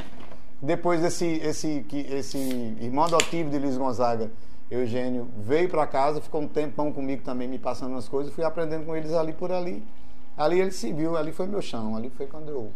Depois 0.62 1.04
esse, 1.04 1.26
esse, 1.26 1.86
esse 2.10 2.38
irmão 2.80 3.04
adotivo 3.04 3.50
de 3.50 3.60
Luiz 3.60 3.78
Gonzaga, 3.78 4.32
Eugênio, 4.72 5.28
veio 5.38 5.70
para 5.70 5.86
casa, 5.86 6.22
ficou 6.22 6.42
um 6.42 6.48
tempão 6.48 6.92
comigo 6.92 7.22
também, 7.22 7.48
me 7.48 7.60
passando 7.60 7.92
umas 7.92 8.08
coisas. 8.08 8.34
Fui 8.34 8.46
aprendendo 8.46 8.86
com 8.86 8.96
eles 8.96 9.12
ali 9.14 9.34
por 9.34 9.52
ali. 9.52 9.84
Ali 10.38 10.60
ele 10.60 10.72
se 10.72 10.94
viu, 10.94 11.18
ali 11.18 11.34
foi 11.34 11.48
meu 11.48 11.62
chão. 11.62 11.98
Ali 11.98 12.10
foi 12.10 12.28
quando 12.28 12.50
eu 12.50 12.72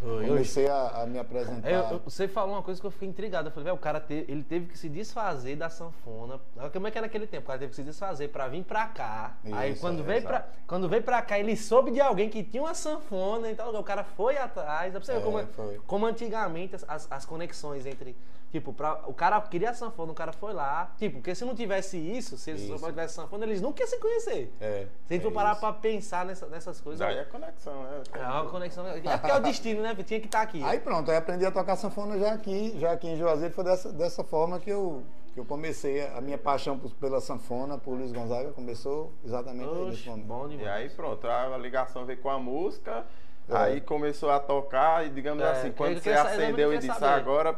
Comecei 0.00 0.66
a, 0.68 1.02
a 1.02 1.06
me 1.06 1.18
apresentar. 1.18 1.68
É, 1.70 1.74
eu- 1.76 1.82
eu- 1.90 1.98
você 2.04 2.26
falou 2.26 2.54
uma 2.54 2.62
coisa 2.62 2.80
que 2.80 2.86
eu 2.86 2.90
fiquei 2.90 3.08
intrigado. 3.08 3.48
Eu 3.48 3.52
falei, 3.52 3.64
velho, 3.64 3.76
o 3.76 3.78
cara 3.78 4.00
te- 4.00 4.24
ele 4.28 4.42
teve 4.42 4.66
que 4.66 4.78
se 4.78 4.88
desfazer 4.88 5.56
da 5.56 5.68
sanfona. 5.68 6.40
Como 6.72 6.86
é 6.86 6.90
que 6.90 6.96
era 6.98 7.06
naquele 7.06 7.26
tempo? 7.26 7.44
O 7.44 7.46
cara 7.48 7.58
teve 7.58 7.70
que 7.70 7.76
se 7.76 7.82
desfazer 7.82 8.28
pra 8.28 8.48
vir 8.48 8.64
pra 8.64 8.86
cá. 8.86 9.36
Aí 9.52 9.72
Isso, 9.72 9.80
quando 9.80 10.00
é, 10.00 10.04
veio, 10.04 10.22
pra, 10.22 10.46
quando 10.66 10.88
veio 10.88 11.02
pra 11.02 11.20
cá, 11.20 11.38
ele 11.38 11.56
soube 11.56 11.90
de 11.90 12.00
alguém 12.00 12.28
que 12.30 12.42
tinha 12.42 12.62
uma 12.62 12.74
sanfona, 12.74 13.50
então 13.50 13.74
o 13.74 13.84
cara 13.84 14.02
foi 14.02 14.38
atrás. 14.38 14.90
Pra 14.92 15.00
você 15.02 15.12
É, 15.12 15.20
como, 15.20 15.46
foi. 15.48 15.80
como 15.86 16.06
antigamente 16.06 16.76
as, 16.88 17.06
as 17.10 17.26
conexões 17.26 17.84
entre. 17.84 18.16
Tipo, 18.50 18.72
pra, 18.72 19.02
o 19.06 19.14
cara 19.14 19.40
queria 19.42 19.70
a 19.70 19.74
sanfona, 19.74 20.10
o 20.10 20.14
cara 20.14 20.32
foi 20.32 20.52
lá. 20.52 20.92
Tipo, 20.98 21.16
porque 21.18 21.34
se 21.36 21.44
não 21.44 21.54
tivesse 21.54 21.96
isso, 21.96 22.36
se 22.36 22.50
eles 22.50 22.62
Isso. 22.62 22.72
não 22.72 22.78
tivessem 22.78 23.22
sanfona, 23.22 23.44
eles 23.44 23.60
nunca 23.60 23.80
iam 23.82 23.88
se 23.88 23.96
conhecer. 23.98 24.52
É, 24.60 24.86
Se 25.06 25.14
a 25.14 25.16
gente 25.16 25.22
é 25.22 25.28
for 25.28 25.32
parar 25.32 25.52
isso. 25.52 25.60
pra 25.60 25.72
pensar 25.72 26.24
nessa- 26.24 26.46
nessas 26.46 26.80
coisas. 26.80 26.98
Daí 26.98 27.18
é 27.18 27.24
conexão, 27.24 27.82
né? 27.84 28.02
É 28.12 28.18
uma 28.26 28.50
conexão. 28.50 28.86
É 28.88 28.94
porque 29.18 29.30
é 29.30 29.36
o 29.36 29.40
destino, 29.40 29.82
né? 29.82 29.94
Tinha 30.04 30.18
que 30.18 30.26
estar 30.26 30.42
aqui. 30.42 30.62
Aí 30.64 30.80
pronto, 30.80 31.10
aí 31.12 31.16
aprendi 31.16 31.46
a 31.46 31.52
tocar 31.52 31.76
sanfona 31.76 32.18
já 32.18 32.32
aqui, 32.32 32.74
já 32.78 32.90
aqui 32.90 33.06
em 33.08 33.16
Juazeiro, 33.16 33.54
foi 33.54 33.62
dessa, 33.62 33.92
dessa 33.92 34.24
forma 34.24 34.58
que 34.58 34.70
eu, 34.70 35.04
que 35.32 35.38
eu 35.38 35.44
comecei 35.44 36.04
a 36.08 36.20
minha 36.20 36.36
paixão 36.36 36.76
pela 36.76 37.20
sanfona, 37.20 37.78
por 37.78 37.92
Luiz 37.94 38.10
Gonzaga, 38.10 38.50
começou 38.50 39.12
exatamente 39.24 39.68
aí 39.70 39.84
nesse 39.84 40.00
Oxe, 40.00 40.08
momento. 40.10 40.26
bom 40.26 40.46
E 40.46 40.56
demais. 40.56 40.74
aí 40.76 40.90
pronto, 40.90 41.24
a 41.28 41.56
ligação 41.56 42.04
veio 42.04 42.18
com 42.18 42.28
a 42.30 42.38
música, 42.40 43.06
É. 43.48 43.56
aí 43.56 43.80
começou 43.80 44.28
a 44.32 44.40
tocar 44.40 45.06
e 45.06 45.10
digamos 45.10 45.44
É, 45.44 45.50
assim, 45.52 45.70
quando 45.70 46.00
você 46.02 46.10
acendeu 46.10 46.72
eu 46.72 46.74
e 46.74 46.78
disse, 46.78 46.98
saber. 46.98 47.14
agora, 47.20 47.56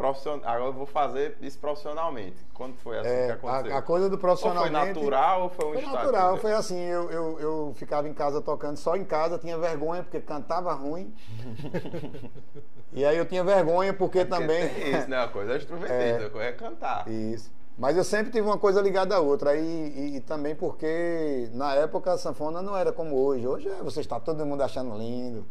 profissional, 0.00 0.40
agora 0.50 0.70
eu 0.70 0.72
vou 0.72 0.86
fazer 0.86 1.36
isso 1.42 1.58
profissionalmente. 1.58 2.36
Quando 2.54 2.74
foi 2.76 2.98
assim 2.98 3.08
É, 3.10 3.26
que 3.26 3.32
aconteceu? 3.32 3.74
a, 3.74 3.78
a 3.78 3.82
coisa 3.82 4.08
do 4.08 4.14
ou 4.14 4.20
foi 4.54 4.70
natural 4.70 5.42
ou 5.42 5.50
foi 5.50 5.66
um 5.66 5.72
Foi 5.72 5.82
estado 5.82 5.94
natural, 5.94 6.36
foi 6.38 6.52
assim, 6.52 6.78
eu, 6.78 7.10
eu, 7.10 7.40
eu 7.40 7.72
ficava 7.76 8.08
em 8.08 8.14
casa 8.14 8.40
tocando 8.40 8.76
só 8.78 8.96
em 8.96 9.04
casa, 9.04 9.38
tinha 9.38 9.58
vergonha 9.58 10.02
porque 10.02 10.20
cantava 10.20 10.72
ruim. 10.72 11.14
e 12.92 13.04
aí 13.04 13.16
eu 13.16 13.26
tinha 13.26 13.44
vergonha 13.44 13.92
porque 13.92 14.24
Porque 14.24 14.24
também... 14.24 14.64
Isso, 14.90 15.08
né? 15.08 15.18
Uma 15.18 15.28
coisa 15.28 15.52
é 15.52 15.56
instrumentista, 15.58 16.26
a 16.26 16.30
coisa 16.30 16.48
é 16.48 16.52
cantar. 16.52 17.08
Isso. 17.08 17.59
Mas 17.80 17.96
eu 17.96 18.04
sempre 18.04 18.30
tive 18.30 18.46
uma 18.46 18.58
coisa 18.58 18.82
ligada 18.82 19.16
à 19.16 19.20
outra. 19.20 19.52
Aí, 19.52 19.92
e, 19.96 20.16
e 20.16 20.20
também 20.20 20.54
porque 20.54 21.48
na 21.54 21.74
época 21.74 22.12
a 22.12 22.18
sanfona 22.18 22.60
não 22.60 22.76
era 22.76 22.92
como 22.92 23.16
hoje. 23.16 23.46
Hoje 23.46 23.68
é, 23.68 23.82
você 23.82 24.00
está 24.00 24.20
todo 24.20 24.44
mundo 24.44 24.62
achando 24.62 24.94
lindo. 24.98 25.46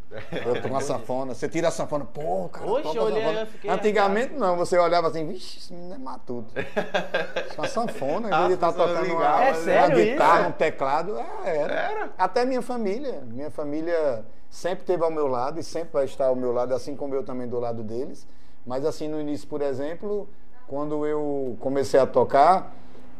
Eu 0.45 0.61
tô 0.61 0.69
com 0.69 0.77
a 0.77 0.81
sanfona. 0.85 1.33
Você 1.33 1.49
tira 1.49 1.69
a 1.69 1.71
sanfona, 1.71 2.05
pô, 2.05 2.47
cara. 2.49 2.67
Hoje 2.67 2.95
eu 2.95 3.01
olhei, 3.01 3.41
eu 3.41 3.47
fiquei 3.47 3.71
Antigamente 3.71 4.35
não, 4.35 4.55
você 4.55 4.77
olhava 4.77 5.07
assim, 5.07 5.25
vixe, 5.25 5.57
esse 5.57 5.73
menino 5.73 5.95
é 5.95 5.97
matuto. 5.97 6.53
Com 7.55 7.63
a 7.63 7.67
sanfona, 7.67 8.27
em 8.27 8.29
vez 8.29 8.47
de 8.47 8.53
As 8.53 8.53
estar 8.53 8.71
pessoas 8.73 8.89
tocando 8.91 9.05
uma, 9.11 9.15
ligavam, 9.15 9.41
É 9.41 9.49
uma 9.49 9.55
sério 9.55 9.95
guitarra, 9.97 10.39
isso? 10.41 10.49
um 10.49 10.51
teclado. 10.51 11.17
É, 11.43 11.57
era. 11.57 11.73
Era? 11.73 12.09
Até 12.15 12.45
minha 12.45 12.61
família. 12.61 13.23
Minha 13.25 13.49
família 13.49 14.23
sempre 14.51 14.81
esteve 14.81 15.03
ao 15.03 15.09
meu 15.09 15.25
lado 15.25 15.59
e 15.59 15.63
sempre 15.63 15.93
vai 15.93 16.05
estar 16.05 16.27
ao 16.27 16.35
meu 16.35 16.51
lado, 16.51 16.75
assim 16.75 16.95
como 16.95 17.15
eu 17.15 17.23
também 17.23 17.47
do 17.47 17.59
lado 17.59 17.81
deles. 17.81 18.27
Mas 18.67 18.85
assim, 18.85 19.07
no 19.07 19.19
início, 19.19 19.47
por 19.47 19.63
exemplo, 19.63 20.29
quando 20.69 21.05
eu 21.05 21.57
comecei 21.59 21.99
a 21.99 22.05
tocar, 22.05 22.75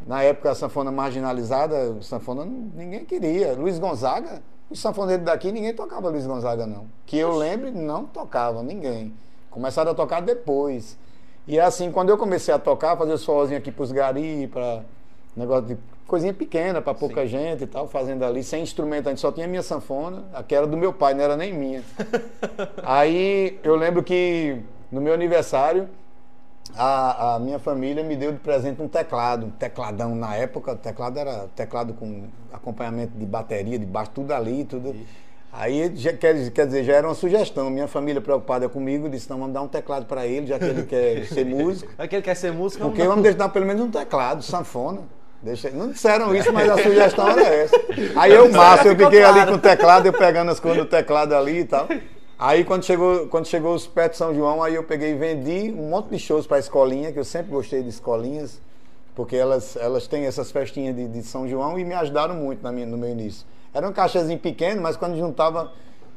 na 0.05 0.21
época 0.21 0.51
a 0.51 0.55
sanfona 0.55 0.91
marginalizada, 0.91 1.99
sanfona 2.01 2.45
ninguém 2.45 3.03
queria. 3.03 3.53
Luiz 3.53 3.79
Gonzaga, 3.79 4.41
os 4.69 4.79
sanfoneiros 4.79 5.25
daqui, 5.25 5.51
ninguém 5.51 5.73
tocava 5.73 6.09
Luiz 6.09 6.27
Gonzaga, 6.27 6.67
não. 6.67 6.85
Que 7.07 7.17
eu 7.17 7.35
lembre, 7.35 7.71
não 7.71 8.05
tocava, 8.05 8.61
ninguém. 8.61 9.13
Começaram 9.49 9.91
a 9.91 9.95
tocar 9.95 10.21
depois. 10.21 10.95
E 11.47 11.59
assim, 11.59 11.91
quando 11.91 12.09
eu 12.09 12.17
comecei 12.19 12.53
a 12.53 12.59
tocar, 12.59 12.95
fazer 12.95 13.13
os 13.13 13.25
forrozinhos 13.25 13.61
aqui 13.61 13.71
pros 13.71 13.91
gari, 13.91 14.47
para 14.47 14.83
negócio 15.35 15.65
de 15.65 15.77
coisinha 16.05 16.33
pequena, 16.33 16.81
para 16.81 16.93
pouca 16.93 17.25
gente 17.25 17.63
e 17.63 17.67
tal, 17.67 17.87
fazendo 17.87 18.23
ali, 18.23 18.43
sem 18.43 18.61
instrumento, 18.61 19.07
a 19.07 19.09
gente 19.09 19.21
só 19.21 19.31
tinha 19.31 19.47
minha 19.47 19.63
sanfona, 19.63 20.25
aquela 20.33 20.67
do 20.67 20.77
meu 20.77 20.93
pai, 20.93 21.15
não 21.15 21.23
era 21.23 21.35
nem 21.35 21.51
minha. 21.51 21.83
Aí 22.83 23.59
eu 23.63 23.75
lembro 23.75 24.03
que 24.03 24.61
no 24.91 25.01
meu 25.01 25.13
aniversário, 25.15 25.89
a, 26.75 27.35
a 27.35 27.39
minha 27.39 27.59
família 27.59 28.03
me 28.03 28.15
deu 28.15 28.31
de 28.31 28.39
presente 28.39 28.81
um 28.81 28.87
teclado, 28.87 29.47
um 29.47 29.49
tecladão 29.49 30.15
na 30.15 30.35
época, 30.35 30.71
o 30.71 30.75
teclado 30.75 31.19
era 31.19 31.47
teclado 31.55 31.93
com 31.93 32.27
acompanhamento 32.51 33.17
de 33.17 33.25
bateria, 33.25 33.77
de 33.77 33.85
baixo, 33.85 34.11
tudo 34.13 34.33
ali, 34.33 34.63
tudo. 34.63 34.95
Aí, 35.51 35.91
já, 35.95 36.13
quer, 36.13 36.51
quer 36.51 36.67
dizer, 36.67 36.83
já 36.83 36.93
era 36.93 37.07
uma 37.07 37.15
sugestão. 37.15 37.69
Minha 37.69 37.87
família 37.87 38.21
preocupada 38.21 38.69
comigo 38.69 39.09
disse: 39.09 39.29
não, 39.29 39.39
vamos 39.39 39.53
dar 39.53 39.61
um 39.61 39.67
teclado 39.67 40.05
para 40.05 40.25
ele, 40.27 40.45
já 40.45 40.59
que 40.59 40.65
ele 40.65 40.83
quer 40.83 41.25
ser 41.33 41.45
músico. 41.45 41.91
É 41.97 42.07
que 42.07 42.15
ele 42.15 42.23
quer 42.23 42.35
ser 42.35 42.51
músico, 42.51 42.85
Porque 42.85 43.03
vamos 43.03 43.23
deixar 43.23 43.49
pelo 43.49 43.65
menos 43.65 43.81
um 43.81 43.89
teclado, 43.89 44.43
sanfona. 44.43 45.01
Deixa... 45.41 45.69
Não 45.69 45.89
disseram 45.89 46.35
isso, 46.35 46.51
mas 46.51 46.69
a 46.69 46.77
sugestão 46.83 47.29
era 47.29 47.41
essa. 47.41 47.75
Aí 48.15 48.31
eu, 48.31 48.51
Márcio, 48.51 48.91
eu 48.91 48.97
fiquei 48.97 49.23
ali 49.23 49.45
com 49.47 49.53
o 49.53 49.57
teclado, 49.57 50.05
eu 50.05 50.13
pegando 50.13 50.51
as 50.51 50.59
coisas 50.59 50.83
do 50.83 50.89
teclado 50.89 51.33
ali 51.33 51.61
e 51.61 51.65
tal. 51.65 51.87
Aí 52.39 52.63
quando 52.63 52.85
chegou, 52.85 53.27
quando 53.27 53.45
chegou 53.45 53.75
os 53.75 53.85
pés 53.85 54.11
de 54.11 54.17
São 54.17 54.33
João, 54.33 54.63
aí 54.63 54.73
eu 54.73 54.83
peguei 54.85 55.11
e 55.11 55.15
vendi 55.15 55.73
um 55.77 55.89
monte 55.89 56.11
de 56.11 56.17
shows 56.17 56.47
para 56.47 56.55
a 56.55 56.59
escolinha, 56.61 57.11
que 57.11 57.19
eu 57.19 57.25
sempre 57.25 57.51
gostei 57.51 57.83
de 57.83 57.89
escolinhas, 57.89 58.61
porque 59.13 59.35
elas, 59.35 59.75
elas 59.75 60.07
têm 60.07 60.23
essas 60.25 60.49
festinhas 60.49 60.95
de, 60.95 61.05
de 61.09 61.21
São 61.21 61.49
João 61.49 61.77
e 61.77 61.83
me 61.83 61.93
ajudaram 61.93 62.33
muito 62.33 62.63
na 62.63 62.71
minha, 62.71 62.85
no 62.85 62.97
meu 62.97 63.09
início. 63.09 63.45
Era 63.73 63.85
um 63.89 63.91
caixazinho 63.91 64.39
pequeno, 64.39 64.81
mas 64.81 64.95
quando 64.95 65.17
juntava 65.17 65.73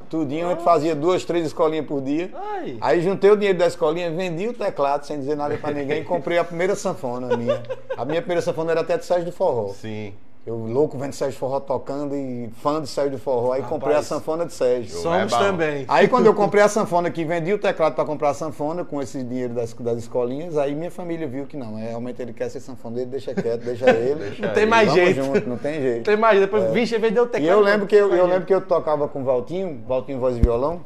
tudinho, 0.09 0.47
a 0.47 0.51
gente 0.51 0.63
fazia 0.63 0.95
duas, 0.95 1.25
três 1.25 1.45
escolinhas 1.45 1.87
por 1.87 2.01
dia. 2.01 2.31
Ai. 2.35 2.79
Aí 2.81 3.03
juntei 3.03 3.29
o 3.29 3.37
dinheiro 3.37 3.59
da 3.59 3.67
escolinha, 3.67 4.09
vendi 4.13 4.47
o 4.47 4.55
teclado 4.55 5.05
sem 5.05 5.19
dizer 5.19 5.37
nada 5.37 5.59
para 5.59 5.75
ninguém 5.75 6.03
e 6.03 6.05
comprei 6.07 6.39
a 6.39 6.45
primeira 6.45 6.77
sanfona 6.77 7.37
minha. 7.37 7.61
A 7.97 8.05
minha 8.05 8.23
primeira 8.23 8.43
sanfona 8.43 8.71
era 8.71 8.83
até 8.83 8.97
de 8.97 9.05
Sérgio 9.05 9.27
do 9.27 9.33
Forró. 9.33 9.73
Sim. 9.73 10.13
Eu 10.45 10.57
louco 10.57 10.99
vendo 10.99 11.13
Sérgio 11.13 11.39
Forró 11.39 11.61
tocando 11.61 12.17
e 12.17 12.51
fã 12.61 12.83
de 12.83 12.89
Sérgio 12.89 13.17
Forró. 13.17 13.53
Aí 13.53 13.61
Rapaz, 13.61 13.69
comprei 13.69 13.97
a 13.97 14.03
sanfona 14.03 14.45
de 14.45 14.53
Sérgio. 14.53 14.91
Somos 14.97 15.33
É 15.33 15.39
também. 15.39 15.85
Aí 15.87 16.09
quando 16.09 16.27
eu 16.27 16.35
comprei 16.35 16.65
a 16.65 16.69
sanfona, 16.69 17.13
que 17.13 17.25
vendi 17.25 17.53
o 17.53 17.59
teclado 17.59 17.95
para 17.95 18.05
comprar 18.05 18.31
a 18.31 18.35
sanfona 18.35 18.85
com 18.85 19.01
esse 19.01 19.23
dinheiro 19.23 19.55
das, 19.55 19.73
das 19.73 19.99
escolinhas, 19.99 20.59
aí 20.59 20.75
minha 20.75 20.91
família 20.91 21.29
viu 21.29 21.47
que 21.47 21.57
não, 21.57 21.79
é, 21.79 21.91
realmente 21.91 22.21
ele 22.21 22.33
quer 22.33 22.49
ser 22.49 22.59
sanfoneiro, 22.59 23.09
deixa 23.09 23.33
quieto, 23.33 23.63
deixa 23.63 23.89
ele. 23.95 24.17
Deixa 24.17 24.47
Não 24.47 24.53
tem 24.53 24.65
aí. 24.65 24.69
mais 24.69 24.89
Vamos 24.89 25.05
jeito. 25.05 25.25
junto, 25.25 25.49
não 25.49 25.57
tem 25.57 25.81
jeito. 25.81 26.05
Tem 26.05 26.17
mais, 26.17 26.41
depois, 26.41 26.73
vixe, 26.73 26.99
vendeu 26.99 27.23
o 27.23 27.27
teclado. 27.27 27.45
E 27.45 27.49
eu 27.49 27.61
lembro 27.61 27.87
que 27.87 27.95
eu, 27.95 28.13
eu 28.13 28.27
lembro 28.27 28.45
que 28.45 28.53
eu 28.55 28.61
tocava 28.61 29.07
com 29.07 29.21
o 29.23 29.25
Valtinho, 29.25 29.81
Valtinho 29.87 30.19
voz 30.19 30.37
e 30.37 30.41
violão. 30.41 30.81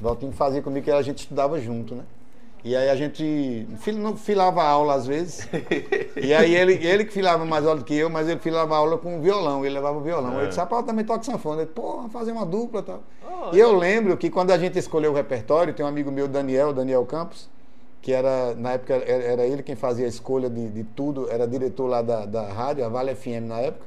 Valtinho 0.00 0.32
fazia 0.32 0.62
comigo 0.62 0.84
que 0.84 0.90
a 0.90 1.02
gente 1.02 1.18
estudava 1.18 1.60
junto, 1.60 1.94
né? 1.94 2.02
E 2.64 2.76
aí 2.76 2.88
a 2.90 2.94
gente 2.94 3.66
fil- 3.78 3.98
não 3.98 4.16
filava 4.16 4.62
aula 4.62 4.94
às 4.94 5.04
vezes. 5.06 5.48
E 6.16 6.32
aí 6.32 6.54
ele, 6.54 6.74
ele 6.74 7.04
que 7.04 7.12
filava 7.12 7.44
mais 7.44 7.66
aula 7.66 7.80
do 7.80 7.84
que 7.84 7.94
eu, 7.94 8.08
mas 8.08 8.28
ele 8.28 8.38
filava 8.38 8.76
aula 8.76 8.96
com 8.98 9.20
violão, 9.20 9.64
ele 9.64 9.74
levava 9.74 9.98
o 9.98 10.00
violão. 10.00 10.34
É. 10.34 10.38
Ele 10.38 10.46
disse, 10.48 10.60
rapaz, 10.60 10.82
eu 10.82 10.86
também 10.86 11.04
toca 11.04 11.24
sanfona. 11.24 11.62
Ele, 11.62 11.70
pô, 11.74 11.96
vamos 11.96 12.12
fazer 12.12 12.30
uma 12.30 12.46
dupla 12.46 12.80
e 12.80 12.82
tal. 12.84 13.02
Oh, 13.26 13.54
e 13.54 13.58
eu 13.58 13.72
lembro 13.74 14.16
que 14.16 14.30
quando 14.30 14.52
a 14.52 14.58
gente 14.58 14.78
escolheu 14.78 15.10
o 15.10 15.14
repertório, 15.14 15.74
tem 15.74 15.84
um 15.84 15.88
amigo 15.88 16.12
meu, 16.12 16.28
Daniel, 16.28 16.72
Daniel 16.72 17.04
Campos, 17.04 17.50
que 18.00 18.12
era, 18.12 18.54
na 18.54 18.72
época, 18.72 18.94
era 18.94 19.24
era 19.24 19.46
ele 19.46 19.62
quem 19.62 19.74
fazia 19.74 20.04
a 20.06 20.08
escolha 20.08 20.48
de, 20.48 20.68
de 20.68 20.84
tudo, 20.84 21.28
era 21.30 21.46
diretor 21.48 21.86
lá 21.88 22.00
da, 22.02 22.26
da 22.26 22.52
rádio, 22.52 22.84
a 22.84 22.88
Vale 22.88 23.14
FM 23.14 23.46
na 23.48 23.58
época. 23.60 23.84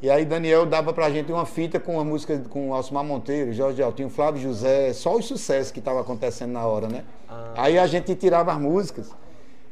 E 0.00 0.08
aí 0.08 0.24
Daniel 0.24 0.64
dava 0.64 0.92
pra 0.92 1.10
gente 1.10 1.32
uma 1.32 1.44
fita 1.44 1.80
com 1.80 1.98
a 1.98 2.04
música 2.04 2.40
com 2.48 2.72
Alcimar 2.72 3.02
Monteiro, 3.02 3.52
Jorge 3.52 3.82
Altinho, 3.82 4.08
Flávio 4.08 4.40
José, 4.40 4.92
só 4.92 5.16
os 5.16 5.26
sucessos 5.26 5.72
que 5.72 5.80
estavam 5.80 6.00
acontecendo 6.00 6.52
na 6.52 6.64
hora, 6.64 6.88
né? 6.88 7.02
Aí 7.56 7.76
a 7.76 7.86
gente 7.86 8.14
tirava 8.14 8.52
as 8.52 8.58
músicas. 8.58 9.10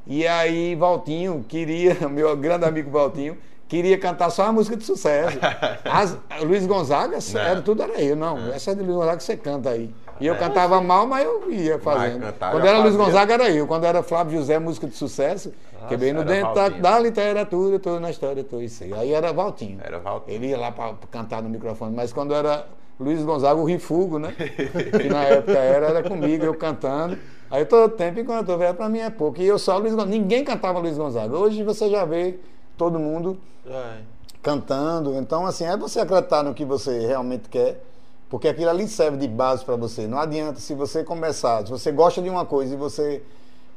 E 0.05 0.27
aí 0.27 0.75
Valtinho 0.75 1.45
queria, 1.49 1.97
meu 2.11 2.37
grande 2.37 2.65
amigo 2.65 2.91
Valtinho, 2.91 3.39
queria 3.69 3.97
cantar 3.99 4.31
só 4.31 4.47
a 4.47 4.53
música 4.53 4.77
de 4.77 4.85
sucesso. 4.85 5.39
As, 5.85 6.17
Luiz 6.43 6.67
Gonzaga, 6.67 7.19
era, 7.35 7.63
tudo 7.63 7.83
era 7.83 8.01
eu, 8.01 8.17
não. 8.17 8.53
Essa 8.53 8.73
é 8.73 8.75
de 8.75 8.83
Luiz 8.83 8.97
Gonzaga 8.97 9.17
que 9.17 9.25
você 9.25 9.37
canta 9.37 9.71
aí. 9.71 9.95
E 10.19 10.27
eu 10.27 10.37
cantava 10.37 10.81
mal, 10.81 11.07
mas 11.07 11.25
eu 11.25 11.51
ia 11.53 11.79
fazendo. 11.79 12.21
cantar 12.21 12.51
Quando 12.51 12.67
era 12.67 12.79
Luiz 12.79 12.95
fazia. 12.95 13.07
Gonzaga 13.07 13.35
era 13.35 13.51
eu. 13.51 13.67
Quando 13.67 13.85
era 13.85 14.03
Flávio 14.03 14.39
José, 14.39 14.59
música 14.59 14.87
de 14.87 14.97
sucesso, 14.97 15.53
que 15.89 15.97
bem 15.97 16.13
no 16.13 16.21
era 16.21 16.29
dentro 16.29 16.55
da, 16.55 16.61
Valtinho. 16.63 16.83
da 16.83 16.99
literatura, 17.01 17.79
tô 17.79 17.99
na 18.01 18.11
história, 18.11 18.43
tô 18.45 18.61
isso 18.61 18.85
aí. 18.85 18.93
Aí 18.95 19.13
era 19.13 19.33
Valtinho. 19.33 19.79
Era 19.83 19.99
Valtinho. 19.99 20.35
Ele 20.37 20.47
ia 20.49 20.59
lá 20.59 20.71
para 20.73 20.95
cantar 21.11 21.43
no 21.43 21.49
microfone, 21.49 21.95
mas 21.95 22.13
quando 22.13 22.35
era 22.35 22.67
Luiz 22.99 23.23
Gonzaga, 23.23 23.61
o 23.61 23.65
Rifugo, 23.65 24.19
né? 24.19 24.33
que 24.37 25.09
na 25.09 25.23
época 25.25 25.59
era, 25.59 25.87
era 25.89 26.03
comigo, 26.03 26.45
eu 26.45 26.55
cantando. 26.55 27.19
Aí 27.51 27.65
todo 27.65 27.91
tempo, 27.93 28.19
enquanto 28.21 28.49
eu 28.49 28.55
tô 28.55 28.59
velho, 28.59 28.75
pra 28.75 28.89
mim 28.89 28.99
é 28.99 29.11
pouco. 29.11 29.41
E 29.41 29.47
eu 29.47 29.59
só 29.59 29.77
Luiz 29.79 29.93
Gonzaga. 29.95 30.11
Ninguém 30.11 30.45
cantava 30.45 30.79
Luiz 30.79 30.97
Gonzaga. 30.97 31.37
Hoje 31.37 31.63
você 31.63 31.89
já 31.91 32.05
vê 32.05 32.39
todo 32.77 32.99
mundo 32.99 33.39
É. 33.67 33.99
cantando. 34.43 35.15
Então, 35.15 35.47
assim, 35.47 35.65
é 35.65 35.77
você 35.77 36.01
acreditar 36.01 36.43
no 36.43 36.55
que 36.55 36.65
você 36.65 37.07
realmente 37.07 37.49
quer, 37.49 37.83
porque 38.29 38.49
aquilo 38.49 38.71
ali 38.71 38.89
serve 38.89 39.17
de 39.17 39.29
base 39.29 39.65
para 39.65 39.77
você. 39.77 40.07
Não 40.07 40.19
adianta 40.19 40.59
se 40.61 40.75
você 40.75 41.05
começar, 41.05 41.65
se 41.65 41.71
você 41.71 41.93
gosta 41.93 42.21
de 42.21 42.29
uma 42.29 42.45
coisa 42.45 42.75
e 42.75 42.77
você, 42.77 43.23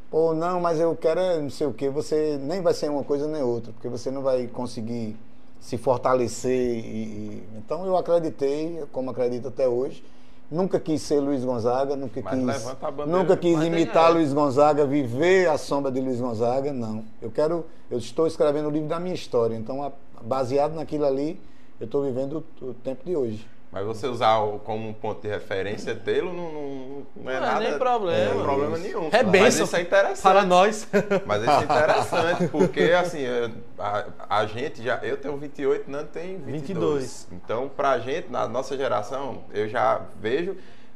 pô, 0.10 0.34
não, 0.34 0.60
mas 0.60 0.80
eu 0.80 0.96
quero 0.96 1.20
é 1.20 1.42
não 1.42 1.50
sei 1.50 1.68
o 1.68 1.74
que, 1.74 1.90
você 1.90 2.40
nem 2.42 2.62
vai 2.62 2.74
ser 2.74 2.90
uma 2.90 3.04
coisa 3.04 3.28
nem 3.28 3.42
outra, 3.42 3.72
porque 3.72 3.88
você 3.88 4.10
não 4.12 4.22
vai 4.22 4.48
conseguir 4.48 5.16
se 5.60 5.78
fortalecer. 5.78 6.86
E, 6.86 7.44
Então, 7.58 7.86
eu 7.86 7.96
acreditei, 7.98 8.84
como 8.92 9.12
acredito 9.12 9.48
até 9.48 9.68
hoje. 9.68 10.04
Nunca 10.50 10.80
quis 10.80 11.04
ser 11.04 11.20
Luiz 11.20 11.46
Gonzaga, 11.46 11.96
nunca 11.96 12.20
Mas 12.24 12.40
quis, 12.40 13.06
nunca 13.06 13.38
quis 13.38 13.62
imitar 13.62 14.10
é. 14.10 14.14
Luiz 14.14 14.34
Gonzaga, 14.34 14.84
viver 14.84 15.48
a 15.48 15.60
sombra 15.60 15.92
de 15.92 16.02
Luiz 16.02 16.20
Gonzaga, 16.20 16.74
não. 16.74 17.06
Eu 17.22 17.30
quero, 17.30 17.66
eu 17.92 18.00
estou 18.00 18.26
escrevendo 18.26 18.68
o 18.68 18.72
livro 18.72 18.88
da 18.88 19.00
minha 19.00 19.14
história, 19.14 19.56
então 19.56 19.94
baseado 20.24 20.74
naquilo 20.74 21.06
ali, 21.06 21.40
eu 21.80 21.86
estou 21.86 22.04
vivendo 22.04 22.44
o 22.64 22.74
tempo 22.74 23.06
de 23.06 23.16
hoje. 23.16 23.46
Mas 23.72 23.86
você 23.86 24.08
usar 24.08 24.40
o- 24.40 24.58
como 24.60 24.90
um 24.90 24.94
ponto 24.94 25.22
de 25.22 25.28
referência 25.28 25.94
dele 25.94 26.24
não, 26.24 26.34
não, 26.52 27.06
não 27.16 27.32
é 27.32 27.40
Não 27.40 27.46
é 27.46 27.50
nada. 27.52 27.60
nem 27.60 27.78
problema. 27.78 28.34
Não 28.34 28.40
é 28.42 28.44
problema 28.44 28.78
nenhum. 28.80 29.10
É 29.12 29.24
bênção 29.24 29.66
isso 29.66 29.76
é 29.76 29.82
interessante. 29.82 30.22
para 30.24 30.44
nós. 30.44 30.88
Mas 31.26 31.42
isso 31.44 31.52
é 31.52 31.64
interessante, 31.64 32.48
porque 32.48 32.82
assim, 33.00 33.24
é, 33.24 33.52
a, 33.78 34.06
a 34.28 34.46
gente 34.48 34.82
já. 34.82 34.96
Eu 35.04 35.18
tenho 35.18 35.38
28, 35.38 35.90
Nando 35.90 36.08
tem 36.08 36.38
22. 36.40 36.52
22. 36.52 37.28
Então, 37.32 37.70
pra 37.70 38.00
gente, 38.00 38.32
na 38.32 38.48
nossa 38.48 38.76
geração, 38.76 39.44
eu 39.54 39.70
já 39.70 40.02
vejo. 40.20 40.56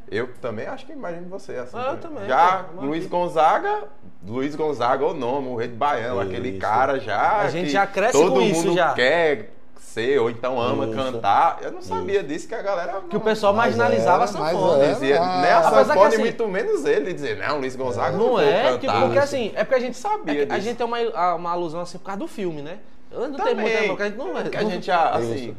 Eu 0.10 0.30
também 0.42 0.66
acho 0.68 0.86
que 0.86 0.92
imagino 0.94 1.28
você 1.30 1.54
assim. 1.56 1.78
Ah, 1.78 1.92
eu 1.92 1.98
também, 1.98 2.26
Já 2.28 2.66
pô, 2.76 2.82
Luiz. 2.86 3.06
Gonzaga, 3.08 3.84
Luiz 4.26 4.54
Gonzaga, 4.56 5.06
o 5.06 5.14
nome, 5.14 5.48
o 5.48 5.56
rei 5.56 5.68
de 5.68 5.76
Baiano, 5.76 6.20
aquele 6.20 6.50
Isso. 6.50 6.60
cara 6.60 7.00
já. 7.00 7.38
A 7.38 7.50
gente 7.50 7.68
que 7.68 7.72
já 7.72 7.88
cresce 7.88 8.12
todo 8.14 8.34
com 8.34 8.42
isso 8.42 8.66
mundo 8.68 8.76
já. 8.76 8.94
quer 8.94 9.54
ser, 9.94 10.20
ou 10.20 10.30
então 10.30 10.60
ama 10.60 10.86
Isso. 10.86 10.96
cantar. 10.96 11.60
Eu 11.62 11.72
não 11.72 11.82
sabia 11.82 12.24
disso 12.24 12.48
que 12.48 12.56
a 12.56 12.62
galera. 12.62 13.02
Que 13.10 13.16
o 13.16 13.20
pessoal 13.22 13.54
Mas 13.54 13.76
marginalizava 13.76 14.22
é, 14.22 14.24
a 14.24 14.28
sanfona. 14.28 14.84
é. 14.86 14.94
Dizia, 14.94 15.22
Ah, 15.22 15.42
nem 15.42 15.52
a 15.52 15.64
sanfona 15.64 16.08
assim- 16.08 16.16
e 16.16 16.20
muito 16.20 16.48
menos 16.48 16.86
ele 16.86 17.14
dizer, 17.14 17.38
não, 17.38 17.60
Luiz 17.60 17.76
Gonzaga 17.76 18.18
Não 18.18 18.30
vou 18.30 18.42
é, 18.42 18.78
que- 18.78 18.88
cantar. 18.88 19.02
porque 19.04 19.20
assim, 19.20 19.52
é 19.56 19.64
porque 19.64 19.76
a 19.76 19.80
gente 19.80 19.98
Sabia 19.98 20.44
é 20.44 20.46
que 20.46 20.54
a 20.54 20.60
gente 20.60 20.78
tem 20.78 20.86
uma, 20.86 21.36
uma 21.36 21.52
alusão 21.52 21.82
assim 21.82 21.98
por 21.98 22.06
causa 22.06 22.20
do 22.20 22.28
filme, 22.28 22.62
né? 22.62 22.80
Eu 23.12 23.28
não 23.28 23.36
tenho 23.36 23.50
Também, 23.50 23.66
muita 23.66 23.88
porque 23.88 24.04
a 24.04 24.06
gente 24.08 24.18
não 24.18 24.38
é. 24.40 24.44
que 24.50 24.58
a 24.58 24.64
gente 24.64 24.86
já, 24.88 25.10
assim... 25.12 25.34
Isso. 25.36 25.56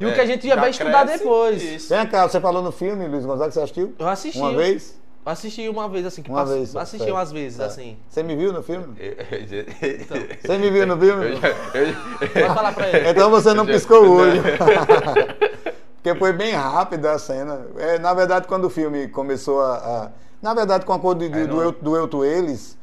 E 0.00 0.06
o 0.06 0.12
que 0.12 0.20
a 0.20 0.26
gente 0.26 0.48
já 0.48 0.56
vai 0.56 0.70
estudar 0.70 1.04
depois. 1.04 1.62
Isso. 1.62 1.94
Vem 1.94 2.04
cá, 2.06 2.26
você 2.28 2.40
falou 2.40 2.60
no 2.62 2.72
filme, 2.72 3.06
Luiz 3.06 3.24
Gonzaga, 3.24 3.52
você 3.52 3.60
assistiu? 3.60 3.94
Eu 3.98 4.08
assisti. 4.08 4.38
Uma 4.38 4.52
vez? 4.52 4.98
Assisti 5.26 5.68
uma 5.68 5.88
vez, 5.88 6.04
assim, 6.04 6.22
que 6.22 6.30
Uma 6.30 6.44
vez. 6.44 6.76
Assisti 6.76 6.98
certo. 6.98 7.12
umas 7.16 7.32
vezes, 7.32 7.56
Tá. 7.58 7.64
assim. 7.66 7.96
Você 8.10 8.22
me 8.22 8.36
viu 8.36 8.52
no 8.52 8.62
filme? 8.62 8.94
Então, 9.00 10.16
Você 10.42 10.58
me 10.58 10.70
viu 10.70 10.86
no 10.86 10.98
filme? 10.98 11.24
eu, 11.30 11.36
já- 11.36 11.48
eu- 11.48 12.28
Pode 12.28 12.54
falar 12.54 12.72
pra 12.74 12.88
ele. 12.90 13.08
Então 13.10 13.30
você 13.30 13.54
não 13.54 13.64
Já- 13.66 13.72
piscou 13.72 14.04
o 14.04 14.16
olho. 14.18 14.42
Porque 16.02 16.18
foi 16.18 16.32
bem 16.34 16.52
rápida 16.52 17.12
a 17.12 17.18
cena. 17.18 17.66
É, 17.78 17.98
na 17.98 18.12
verdade, 18.12 18.46
quando 18.46 18.66
o 18.66 18.70
filme 18.70 19.08
começou 19.08 19.60
a. 19.62 19.76
a- 19.76 20.10
na 20.42 20.52
verdade, 20.52 20.84
com 20.84 20.92
a 20.92 20.98
cor 20.98 21.14
do, 21.14 21.26
do, 21.26 21.46
do, 21.48 21.62
eu, 21.62 21.72
do 21.72 21.96
Eu 21.96 22.06
Tu 22.06 22.22
Eles, 22.22 22.76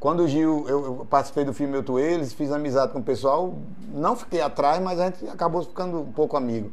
quando 0.00 0.24
o 0.24 0.28
Gil, 0.28 0.64
eu, 0.68 0.84
eu 0.84 1.06
participei 1.08 1.44
do 1.44 1.54
filme 1.54 1.76
Eu 1.76 1.82
Tu 1.84 1.96
Eles, 2.00 2.32
fiz 2.32 2.50
amizade 2.50 2.92
com 2.92 2.98
o 2.98 3.02
pessoal, 3.04 3.54
não 3.92 4.16
fiquei 4.16 4.40
atrás, 4.40 4.82
mas 4.82 4.98
a 4.98 5.04
gente 5.06 5.28
acabou 5.28 5.62
ficando 5.62 6.00
um 6.00 6.10
pouco 6.12 6.36
amigo. 6.36 6.72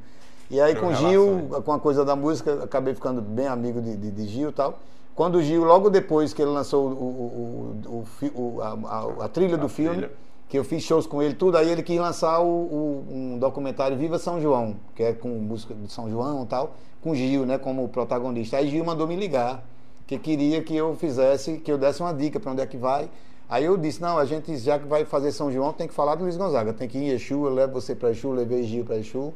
E 0.49 0.59
aí 0.59 0.73
com 0.75 0.87
o 0.87 0.95
Gil, 0.95 1.25
relações. 1.37 1.63
com 1.63 1.71
a 1.73 1.79
coisa 1.79 2.03
da 2.03 2.15
música, 2.15 2.63
acabei 2.63 2.95
ficando 2.95 3.21
bem 3.21 3.45
amigo 3.47 3.79
de, 3.79 3.95
de, 3.95 4.09
de 4.09 4.27
Gil 4.27 4.49
e 4.49 4.53
tal. 4.53 4.79
Quando 5.15 5.35
o 5.35 5.41
Gil, 5.41 5.63
logo 5.63 5.89
depois 5.89 6.33
que 6.33 6.41
ele 6.41 6.51
lançou 6.51 6.87
o, 6.89 8.03
o, 8.33 8.41
o, 8.41 8.61
a, 8.61 8.69
a- 8.69 9.25
a 9.25 9.27
trilha 9.29 9.57
do 9.57 9.67
filme, 9.69 9.97
trilha. 9.97 10.11
que 10.47 10.57
eu 10.57 10.63
fiz 10.63 10.83
shows 10.83 11.05
com 11.05 11.21
ele, 11.21 11.33
tudo, 11.33 11.57
aí 11.57 11.69
ele 11.69 11.83
quis 11.83 11.99
lançar 11.99 12.41
um 12.41 13.37
documentário 13.39 13.97
Viva 13.97 14.17
São 14.17 14.39
João, 14.41 14.75
que 14.95 15.03
é 15.03 15.13
com 15.13 15.29
música 15.29 15.73
de 15.73 15.91
São 15.91 16.09
João 16.09 16.43
e 16.43 16.45
tal, 16.47 16.75
com 17.01 17.13
Gil, 17.13 17.45
né, 17.45 17.57
como 17.57 17.87
protagonista. 17.89 18.57
Aí 18.57 18.69
Gil 18.69 18.83
mandou 18.85 19.07
me 19.07 19.15
ligar, 19.15 19.63
que 20.07 20.17
queria 20.17 20.61
que 20.63 20.75
eu 20.75 20.95
fizesse, 20.95 21.57
que 21.57 21.71
eu 21.71 21.77
desse 21.77 22.01
uma 22.01 22.13
dica 22.13 22.39
para 22.39 22.51
onde 22.51 22.61
é 22.61 22.65
que 22.65 22.77
vai. 22.77 23.09
Aí 23.49 23.65
eu 23.65 23.75
disse, 23.77 24.01
não, 24.01 24.17
a 24.17 24.23
gente 24.25 24.55
já 24.57 24.79
que 24.79 24.87
vai 24.87 25.03
fazer 25.03 25.31
São 25.33 25.51
João, 25.51 25.73
tem 25.73 25.87
que 25.87 25.93
falar 25.93 26.15
do 26.15 26.23
Luiz 26.23 26.37
Gonzaga, 26.37 26.71
tem 26.73 26.87
que 26.87 26.97
ir 26.97 27.01
em 27.03 27.07
Exu, 27.09 27.45
eu 27.45 27.53
levo 27.53 27.73
você 27.73 27.93
para 27.93 28.09
Exu, 28.11 28.31
levei 28.31 28.63
Gil 28.63 28.85
para 28.85 28.97
Exu. 28.97 29.33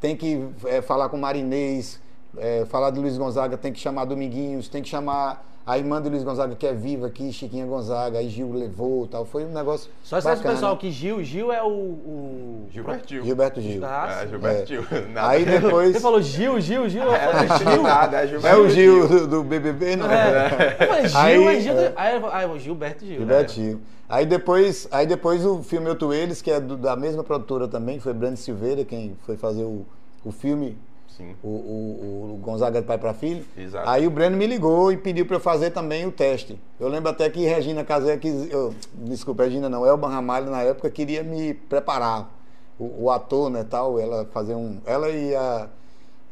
Tem 0.00 0.16
que 0.16 0.46
é, 0.66 0.82
falar 0.82 1.08
com 1.08 1.16
Marinês, 1.16 1.98
é, 2.38 2.64
falar 2.66 2.90
de 2.90 3.00
Luiz 3.00 3.16
Gonzaga, 3.16 3.56
tem 3.56 3.72
que 3.72 3.80
chamar 3.80 4.04
Dominguinhos, 4.04 4.68
tem 4.68 4.82
que 4.82 4.88
chamar 4.88 5.44
a 5.66 5.78
irmã 5.78 6.00
de 6.02 6.10
Luiz 6.10 6.22
Gonzaga, 6.22 6.54
que 6.54 6.66
é 6.66 6.74
viva 6.74 7.06
aqui, 7.06 7.32
Chiquinha 7.32 7.64
Gonzaga, 7.64 8.18
aí 8.18 8.28
Gil 8.28 8.52
levou 8.52 9.06
tal. 9.06 9.24
Foi 9.24 9.46
um 9.46 9.48
negócio. 9.52 9.90
Só 10.02 10.20
bacana. 10.20 10.54
pessoal 10.54 10.76
que 10.76 10.90
Gil, 10.90 11.24
Gil 11.24 11.50
é 11.50 11.62
o. 11.62 11.68
o... 11.68 12.66
Gilberto 12.70 13.08
Gil. 13.08 13.24
Gilberto 13.24 13.60
Gil. 13.62 13.82
Ah, 13.82 14.20
É. 14.24 14.26
Gilberto 14.28 14.62
É. 14.62 14.66
Gil. 14.66 14.82
Nada. 15.12 15.28
Aí 15.30 15.44
depois. 15.46 15.92
Você 15.94 16.00
falou 16.00 16.20
Gil, 16.20 16.60
Gil, 16.60 16.86
Gil. 16.88 17.10
É, 17.14 17.58
Gil. 17.58 17.82
nada, 17.82 18.18
é 18.20 18.24
É 18.24 18.26
Gilberto 18.26 18.60
o 18.60 18.68
Gil 18.68 19.08
do, 19.08 19.26
do 19.26 19.42
BBB, 19.44 19.96
não 19.96 20.10
É. 20.10 20.76
Eu 20.80 20.86
falei, 20.86 21.08
Gil, 21.08 21.18
Aí, 21.18 21.56
é 21.56 21.60
Gil. 21.60 21.78
é. 21.78 21.92
Aí, 21.96 22.22
aí 22.30 22.58
Gilberto 22.60 23.06
Gil. 23.06 23.16
Gilberto 23.16 23.58
né? 23.60 23.66
Gil. 23.68 23.80
Aí 24.06 24.26
depois, 24.26 24.86
aí 24.90 25.06
depois 25.06 25.46
o 25.46 25.62
filme 25.62 25.88
Eu 25.88 25.94
Tu 25.96 26.12
Eles, 26.12 26.42
que 26.42 26.50
é 26.50 26.60
do- 26.60 26.76
da 26.76 26.94
mesma 26.94 27.24
produtora 27.24 27.66
também, 27.66 27.98
foi 27.98 28.12
Brando 28.12 28.36
Silveira 28.36 28.84
quem 28.84 29.16
foi 29.24 29.38
fazer 29.38 29.62
o, 29.64 29.86
o 30.22 30.30
filme, 30.30 30.76
Sim. 31.16 31.34
o, 31.42 31.48
o, 31.48 32.34
o 32.34 32.36
Gonzaga 32.42 32.80
de 32.80 32.86
Pai 32.86 32.98
para 32.98 33.14
Filho. 33.14 33.44
Exato. 33.56 33.88
Aí 33.88 34.06
o 34.06 34.10
Breno 34.10 34.36
me 34.36 34.46
ligou 34.46 34.90
e 34.90 34.96
pediu 34.96 35.24
para 35.26 35.36
eu 35.36 35.40
fazer 35.40 35.70
também 35.70 36.06
o 36.06 36.12
teste. 36.12 36.60
Eu 36.78 36.88
lembro 36.88 37.10
até 37.10 37.28
que 37.30 37.44
Regina 37.44 37.84
Casé, 37.84 38.16
quis, 38.16 38.50
eu, 38.50 38.74
desculpa, 38.94 39.44
Regina 39.44 39.68
não, 39.68 39.86
Elba 39.86 40.08
Ramalho 40.08 40.50
na 40.50 40.62
época 40.62 40.90
queria 40.90 41.22
me 41.22 41.54
preparar. 41.54 42.30
O, 42.78 43.04
o 43.04 43.10
ator, 43.10 43.50
né, 43.50 43.64
tal, 43.64 44.00
ela 44.00 44.24
fazer 44.32 44.54
um, 44.54 44.80
ela 44.84 45.08
e 45.08 45.34
a 45.34 45.68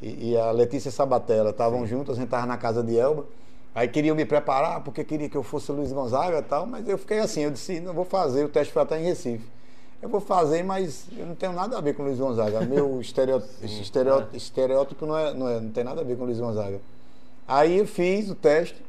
e, 0.02 0.32
e 0.32 0.36
a 0.36 0.50
Letícia 0.50 0.90
Sabatella 0.90 1.50
estavam 1.50 1.86
juntas, 1.86 2.16
a 2.16 2.20
gente 2.20 2.26
estava 2.26 2.44
na 2.44 2.58
casa 2.58 2.82
de 2.82 2.98
Elba. 2.98 3.24
Aí 3.74 3.88
queriam 3.88 4.14
me 4.14 4.26
preparar, 4.26 4.82
porque 4.82 5.02
queria 5.04 5.30
que 5.30 5.36
eu 5.36 5.42
fosse 5.42 5.72
Luiz 5.72 5.92
Gonzaga 5.92 6.40
e 6.40 6.42
tal, 6.42 6.66
mas 6.66 6.86
eu 6.86 6.98
fiquei 6.98 7.20
assim, 7.20 7.42
eu 7.42 7.50
disse, 7.50 7.80
não 7.80 7.94
vou 7.94 8.04
fazer, 8.04 8.44
o 8.44 8.48
teste 8.48 8.72
foi 8.72 8.82
até 8.82 9.00
em 9.00 9.04
Recife. 9.04 9.48
Eu 10.02 10.08
vou 10.08 10.20
fazer, 10.20 10.64
mas 10.64 11.06
eu 11.16 11.24
não 11.24 11.36
tenho 11.36 11.52
nada 11.52 11.78
a 11.78 11.80
ver 11.80 11.94
com 11.94 12.02
o 12.02 12.06
Luiz 12.06 12.18
Gonzaga. 12.18 12.60
Meu 12.62 12.98
estereótipo, 13.00 13.64
estereótipo, 13.64 14.36
estereótipo 14.36 15.06
não, 15.06 15.16
é, 15.16 15.32
não, 15.32 15.48
é, 15.48 15.60
não 15.60 15.70
tem 15.70 15.84
nada 15.84 16.00
a 16.00 16.04
ver 16.04 16.16
com 16.16 16.24
o 16.24 16.26
Luiz 16.26 16.40
Gonzaga. 16.40 16.80
Aí 17.46 17.78
eu 17.78 17.86
fiz 17.86 18.28
o 18.28 18.34
teste, 18.34 18.84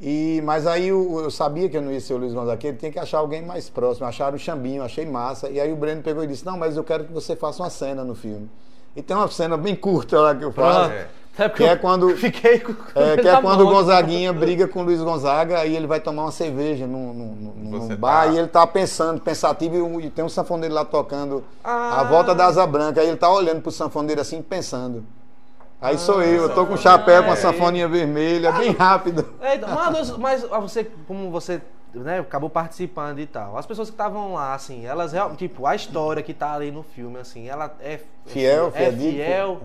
e, 0.00 0.42
mas 0.44 0.66
aí 0.66 0.88
eu, 0.88 1.20
eu 1.20 1.30
sabia 1.30 1.68
que 1.68 1.76
eu 1.76 1.82
não 1.82 1.90
ia 1.90 2.00
ser 2.00 2.12
o 2.12 2.18
Luiz 2.18 2.34
Gonzaga, 2.34 2.58
que 2.58 2.66
ele 2.66 2.76
tinha 2.76 2.92
que 2.92 2.98
achar 2.98 3.18
alguém 3.18 3.40
mais 3.40 3.70
próximo. 3.70 4.06
Acharam 4.06 4.36
o 4.36 4.38
Xambinho, 4.38 4.82
achei 4.82 5.06
massa. 5.06 5.48
E 5.48 5.58
aí 5.58 5.72
o 5.72 5.76
Breno 5.76 6.02
pegou 6.02 6.22
e 6.22 6.26
disse, 6.26 6.44
não, 6.44 6.58
mas 6.58 6.76
eu 6.76 6.84
quero 6.84 7.04
que 7.04 7.12
você 7.12 7.34
faça 7.34 7.62
uma 7.62 7.70
cena 7.70 8.04
no 8.04 8.14
filme. 8.14 8.50
E 8.94 9.00
tem 9.00 9.16
uma 9.16 9.28
cena 9.28 9.56
bem 9.56 9.74
curta 9.74 10.20
lá 10.20 10.34
que 10.34 10.44
eu 10.44 10.52
faço. 10.52 10.90
É. 10.90 11.08
É 11.38 11.48
Que 11.48 11.64
é 11.64 11.76
quando, 11.76 12.14
Fiquei 12.16 12.60
com. 12.60 12.74
é, 12.94 13.16
que 13.16 13.26
é 13.26 13.40
quando 13.40 13.62
o. 13.62 13.70
Gonzaguinha 13.70 14.32
briga 14.32 14.68
com 14.68 14.80
o 14.80 14.82
Luiz 14.82 15.00
Gonzaga 15.00 15.64
e 15.64 15.74
ele 15.74 15.86
vai 15.86 15.98
tomar 15.98 16.24
uma 16.24 16.30
cerveja 16.32 16.86
num, 16.86 17.14
num, 17.14 17.34
num- 17.34 17.54
num 17.70 17.80
Você 17.80 17.96
bar 17.96 18.26
tá- 18.26 18.32
e 18.32 18.38
ele 18.38 18.48
tá 18.48 18.66
pensando, 18.66 19.20
pensativo, 19.20 19.98
e, 20.00 20.10
tem 20.10 20.22
um 20.24 20.28
sanfoneiro 20.28 20.74
lá 20.74 20.84
tocando 20.84 21.42
Ah. 21.64 22.00
a 22.00 22.04
volta 22.04 22.34
da 22.34 22.46
asa 22.46 22.66
branca. 22.66 23.00
Aí 23.00 23.08
ele 23.08 23.16
tá 23.16 23.30
olhando 23.32 23.62
pro 23.62 23.70
sanfoneiro 23.72 24.20
assim, 24.20 24.42
pensando. 24.42 25.04
Aí 25.80 25.98
sou 25.98 26.22
eu, 26.22 26.42
eu 26.42 26.54
tô 26.54 26.66
com 26.66 26.74
um 26.74 26.76
chapéu 26.76 27.24
com 27.24 27.30
a 27.30 27.32
é. 27.32 27.36
sanfoninha 27.36 27.88
vermelha, 27.88 28.52
bem 28.52 28.70
rápido. 28.72 29.26
É, 29.40 29.58
mas, 29.90 30.16
mas 30.16 30.42
você, 30.44 30.84
como 31.08 31.30
você 31.30 31.60
né, 31.94 32.20
acabou 32.20 32.48
participando 32.48 33.18
e 33.18 33.26
tal, 33.26 33.56
as 33.58 33.66
pessoas 33.66 33.88
que 33.88 33.94
estavam 33.94 34.34
lá, 34.34 34.54
assim, 34.54 34.86
elas 34.86 35.12
realmente, 35.12 35.38
tipo, 35.38 35.66
a 35.66 35.74
história 35.74 36.22
que 36.22 36.32
tá 36.32 36.52
ali 36.54 36.70
no 36.70 36.82
filme, 36.82 37.18
assim, 37.18 37.48
ela 37.48 37.74
é 37.80 37.98
Fiel, 38.26 38.68
é 38.74 38.92
fiel, 38.92 38.92
fiel, 39.12 39.60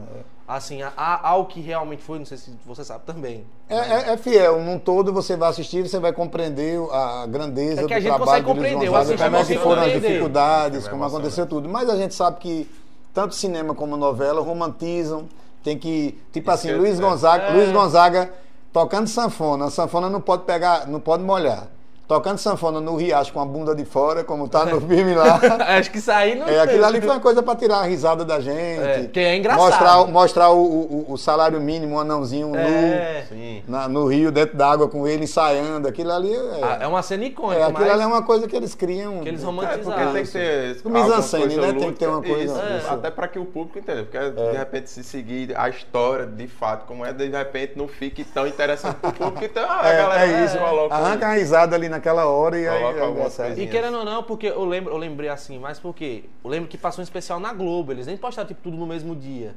assim, 0.47 0.81
a- 0.81 0.93
ao 1.27 1.45
que 1.45 1.59
realmente 1.59 2.01
foi, 2.01 2.19
não 2.19 2.25
sei 2.25 2.37
se 2.37 2.51
você 2.65 2.83
sabe 2.83 3.03
também. 3.05 3.43
É, 3.69 3.75
é- 3.75 4.13
é 4.13 4.17
fiel, 4.17 4.61
num 4.63 4.79
todo 4.79 5.11
você 5.11 5.35
vai 5.35 5.49
assistir, 5.49 5.87
você 5.87 5.99
vai 5.99 6.13
compreender 6.13 6.79
a 6.91 7.25
grandeza 7.27 7.81
É 7.81 7.83
que 7.83 7.89
do 7.89 7.93
a 7.93 7.99
gente 7.99 8.07
trabalho 8.15 8.25
consegue 8.25 8.43
do 8.45 8.47
Luiz 8.53 8.57
compreender, 8.73 8.85
Gonzaga, 8.91 9.23
como 9.25 9.35
é 9.37 9.45
que 9.45 9.57
foram 9.57 9.81
as 9.83 9.91
dificuldades, 9.93 10.87
como 10.87 11.03
aconteceu 11.03 11.45
tudo. 11.45 11.67
Mas 11.69 11.89
a 11.89 11.95
gente 11.97 12.13
sabe 12.15 12.37
que 12.39 12.69
tanto 13.13 13.35
cinema 13.35 13.75
como 13.75 13.97
novela 13.97 14.41
romantizam, 14.41 15.27
tem 15.63 15.77
que, 15.77 16.17
tipo 16.31 16.49
assim, 16.49 16.69
que 16.69 16.75
Luiz. 16.75 16.97
Gonzaga, 16.99 17.43
É. 17.45 17.51
Luiz 17.53 17.71
Gonzaga 17.71 18.31
tocando 18.71 19.07
sanfona, 19.07 19.65
a 19.65 19.69
sanfona 19.69 20.09
não 20.09 20.21
pode 20.21 20.43
pegar, 20.43 20.87
não 20.87 20.99
pode 20.99 21.23
molhar. 21.23 21.67
Tocando 22.07 22.37
sanfona 22.37 22.79
no 22.79 22.95
riacho 22.95 23.33
com 23.33 23.41
a 23.41 23.45
bunda 23.45 23.75
de 23.75 23.83
fora, 23.83 24.23
como 24.23 24.47
tá 24.47 24.63
no 24.65 24.79
filme 24.79 25.13
lá. 25.13 25.41
Acho 25.77 25.91
que 25.91 25.97
isso 25.97 26.09
aí 26.09 26.35
não 26.35 26.47
É, 26.47 26.61
aquilo 26.61 26.85
ali 26.85 27.01
foi 27.01 27.09
uma 27.09 27.19
coisa 27.19 27.43
para 27.43 27.53
tirar 27.57 27.79
a 27.79 27.83
risada 27.83 28.23
da 28.23 28.39
gente. 28.39 28.81
É, 28.81 29.09
que 29.11 29.19
é 29.19 29.35
engraçado. 29.35 29.65
Mostrar, 29.65 29.99
o- 29.99 30.07
mostrar 30.07 30.49
o, 30.51 30.57
o- 30.63 31.05
o 31.09 31.17
salário 31.17 31.59
mínimo, 31.59 31.95
um 31.95 31.99
anãozinho 31.99 32.47
nu 32.47 32.55
É, 32.57 33.25
Sim. 33.27 33.61
na- 33.67 33.89
no 33.89 34.05
rio, 34.07 34.31
dentro 34.31 34.55
d'água, 34.55 34.87
com 34.87 35.05
ele 35.05 35.25
ensaiando. 35.25 35.85
Aquilo 35.85 36.13
ali 36.13 36.33
é, 36.33 36.59
Ah, 36.63 36.77
é 36.81 36.87
uma 36.87 37.01
cena 37.01 37.25
é, 37.25 37.27
icônica, 37.27 37.61
aquilo 37.67 37.79
mas 37.79 37.91
ali 37.91 38.01
é 38.03 38.07
uma 38.07 38.23
coisa 38.23 38.47
que 38.47 38.55
eles 38.55 38.73
criam. 38.73 39.19
que 39.19 39.27
eles 39.27 39.41
É, 39.43 39.45
romantizaram. 39.45 39.83
porque 39.83 40.13
tem 40.13 40.23
que 40.23 40.31
ter. 40.31 40.77
O 40.85 40.89
mise 40.89 40.99
en 40.99 41.11
alguma 41.11 41.21
scène, 41.21 41.43
coisa 41.43 41.59
né? 41.61 41.67
Tem 41.67 41.73
lúdica, 41.73 41.91
que 41.91 41.99
ter 41.99 42.07
uma 42.07 42.21
coisa- 42.21 42.43
isso, 42.63 42.77
isso. 42.85 42.93
Até 42.93 43.11
para 43.11 43.27
que 43.27 43.37
o 43.37 43.43
público 43.43 43.79
entenda. 43.79 44.03
Porque 44.03 44.17
de 44.29 44.57
repente, 44.57 44.89
se 44.89 45.03
seguir 45.03 45.53
a 45.57 45.67
história 45.67 46.25
de 46.25 46.47
fato, 46.47 46.85
como 46.85 47.05
é, 47.05 47.11
de 47.11 47.27
repente 47.27 47.73
não 47.75 47.89
fique 47.89 48.23
tão 48.23 48.47
interessante 48.47 48.95
pro 48.95 49.11
público. 49.11 49.43
Então, 49.43 49.69
a 49.69 49.85
É, 49.89 49.97
galera 49.97 50.25
é 50.25 50.45
isso. 50.45 50.57
coloca. 50.57 50.95
Arranca 50.95 51.27
a 51.27 51.33
risada 51.33 51.75
ali 51.75 51.89
naquela 51.97 52.25
hora 52.27 52.57
e 52.59 52.67
aí 52.67 52.79
Coloca 52.81 53.43
é. 53.43 53.59
E 53.59 53.67
querendo 53.67 53.97
ou 53.97 54.05
não, 54.05 54.23
porque 54.23 54.47
eu 54.47 54.65
lembro, 54.65 54.93
eu 54.93 54.97
lembrei 54.97 55.29
assim, 55.29 55.59
mas 55.59 55.79
porque 55.79 56.23
eu 56.43 56.49
lembro 56.49 56.69
que 56.69 56.77
passou 56.77 57.01
um 57.01 57.03
especial 57.03 57.39
na 57.39 57.53
Globo, 57.53 57.91
eles 57.91 58.07
nem 58.07 58.17
postaram 58.17 58.47
tipo 58.47 58.61
tudo 58.61 58.77
no 58.77 58.87
mesmo 58.87 59.15
dia. 59.15 59.55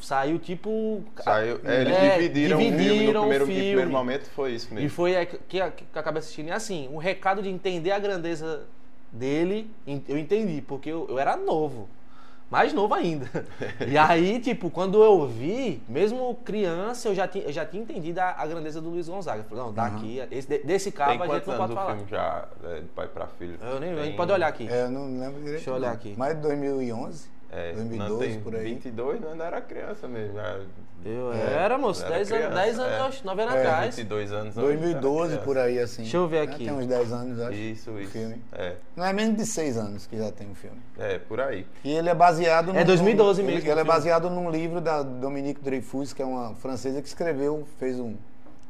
Saiu 0.00 0.38
tipo 0.38 1.04
Saiu, 1.22 1.60
é, 1.64 1.80
eles 1.82 1.96
É, 1.96 2.16
dividiram, 2.18 2.56
o 2.56 2.60
filme. 2.60 2.76
No 2.76 2.82
dividiram 2.82 3.20
o 3.20 3.22
primeiro, 3.22 3.46
filme. 3.46 3.60
primeiro 3.62 3.90
momento 3.90 4.28
foi 4.30 4.52
isso 4.52 4.68
E 4.72 4.74
mesmo. 4.74 4.90
foi 4.90 5.14
aí 5.16 5.26
que, 5.26 5.36
que, 5.36 5.58
que 5.70 5.84
eu 5.94 6.00
acabei 6.00 6.18
assistindo. 6.18 6.48
E 6.48 6.50
assim, 6.50 6.88
o 6.92 6.98
recado 6.98 7.40
de 7.40 7.48
entender 7.48 7.92
a 7.92 7.98
grandeza 8.00 8.64
dele, 9.12 9.70
eu 10.08 10.18
entendi, 10.18 10.60
porque 10.60 10.90
eu, 10.90 11.06
eu 11.08 11.18
era 11.18 11.36
novo. 11.36 11.88
Mais 12.52 12.74
novo 12.74 12.92
ainda. 12.92 13.26
E 13.88 13.96
aí, 13.96 14.38
tipo, 14.38 14.68
quando 14.68 15.02
eu 15.02 15.26
vi, 15.26 15.82
mesmo 15.88 16.34
criança, 16.44 17.08
eu 17.08 17.14
já 17.14 17.26
tinha, 17.26 17.44
eu 17.44 17.52
já 17.52 17.64
tinha 17.64 17.82
entendido 17.82 18.20
a, 18.20 18.34
a 18.36 18.46
grandeza 18.46 18.78
do 18.78 18.90
Luiz 18.90 19.08
Gonzaga. 19.08 19.40
Eu 19.40 19.44
falei, 19.44 19.64
não, 19.64 19.72
daqui, 19.72 20.22
esse, 20.30 20.46
de- 20.46 20.58
desse 20.58 20.92
cara 20.92 21.12
Tem 21.12 21.22
a 21.22 21.34
gente 21.34 21.46
não 21.48 21.56
pode 21.56 21.72
o 21.72 21.74
falar. 21.74 21.94
filme 21.96 22.10
já, 22.10 22.48
é, 22.64 22.80
de 22.80 22.88
pai 22.88 23.08
pra 23.08 23.26
filho? 23.26 23.58
Eu 23.62 23.80
nem, 23.80 23.92
a 23.92 23.94
Tem- 23.94 24.04
gente 24.04 24.16
pode 24.16 24.32
olhar 24.32 24.48
aqui. 24.48 24.68
É, 24.70 24.82
eu 24.84 24.90
não 24.90 25.04
lembro 25.06 25.38
direito. 25.38 25.52
Deixa 25.52 25.70
eu 25.70 25.74
olhar 25.74 25.88
não. 25.88 25.94
aqui. 25.94 26.14
Mais 26.18 26.36
de 26.36 26.42
2011, 26.42 27.26
É, 27.50 27.68
não 27.70 27.76
2012, 27.88 28.18
tem 28.28 28.40
por 28.40 28.54
aí. 28.54 28.64
22, 28.74 29.20
né? 29.20 29.34
Não 29.34 29.44
era 29.46 29.60
criança 29.62 30.06
mesmo. 30.06 30.38
Era, 30.38 30.60
Eu 31.04 31.32
É, 31.32 31.64
era, 31.64 31.76
moço, 31.76 32.04
era 32.04 32.14
10 32.16 32.30
anos, 32.30 32.44
criança, 32.46 32.62
10 32.64 32.78
anos, 32.78 32.92
é. 32.92 33.02
oxe, 33.04 33.24
9 33.26 33.42
anos 33.42 33.54
É, 33.54 33.58
atrás. 33.66 33.96
22 33.96 34.32
anos. 34.32 34.54
2012, 34.54 35.38
por 35.38 35.58
aí, 35.58 35.78
assim. 35.80 36.02
Deixa 36.02 36.16
eu 36.16 36.28
ver 36.28 36.46
Né? 36.46 36.52
aqui. 36.54 36.64
Tem 36.64 36.72
uns 36.72 36.86
10 36.86 37.12
anos, 37.12 37.40
acho. 37.40 37.52
Isso, 37.54 37.90
isso. 37.98 38.10
filme. 38.12 38.40
É, 38.52 38.74
Não 38.94 39.04
é 39.04 39.12
menos 39.12 39.36
de 39.36 39.44
6 39.44 39.76
anos 39.76 40.06
que 40.06 40.16
já 40.16 40.30
tem 40.30 40.48
o 40.50 40.54
filme. 40.54 40.76
é, 40.98 41.18
por 41.18 41.40
aí. 41.40 41.66
E 41.82 41.90
ele 41.92 42.08
é 42.08 42.14
baseado 42.14 42.70
É 42.76 42.84
2012 42.84 43.40
ele- 43.42 43.52
mesmo, 43.52 43.68
Ele, 43.70 43.80
é 43.80 43.84
baseado 43.84 44.30
num 44.30 44.48
livro 44.50 44.80
da 44.80 45.02
Dominique 45.02 45.60
Dreyfus, 45.60 46.12
que 46.12 46.22
é 46.22 46.24
uma 46.24 46.54
francesa 46.54 47.02
que 47.02 47.08
escreveu, 47.08 47.66
fez 47.80 47.98
um, 47.98 48.14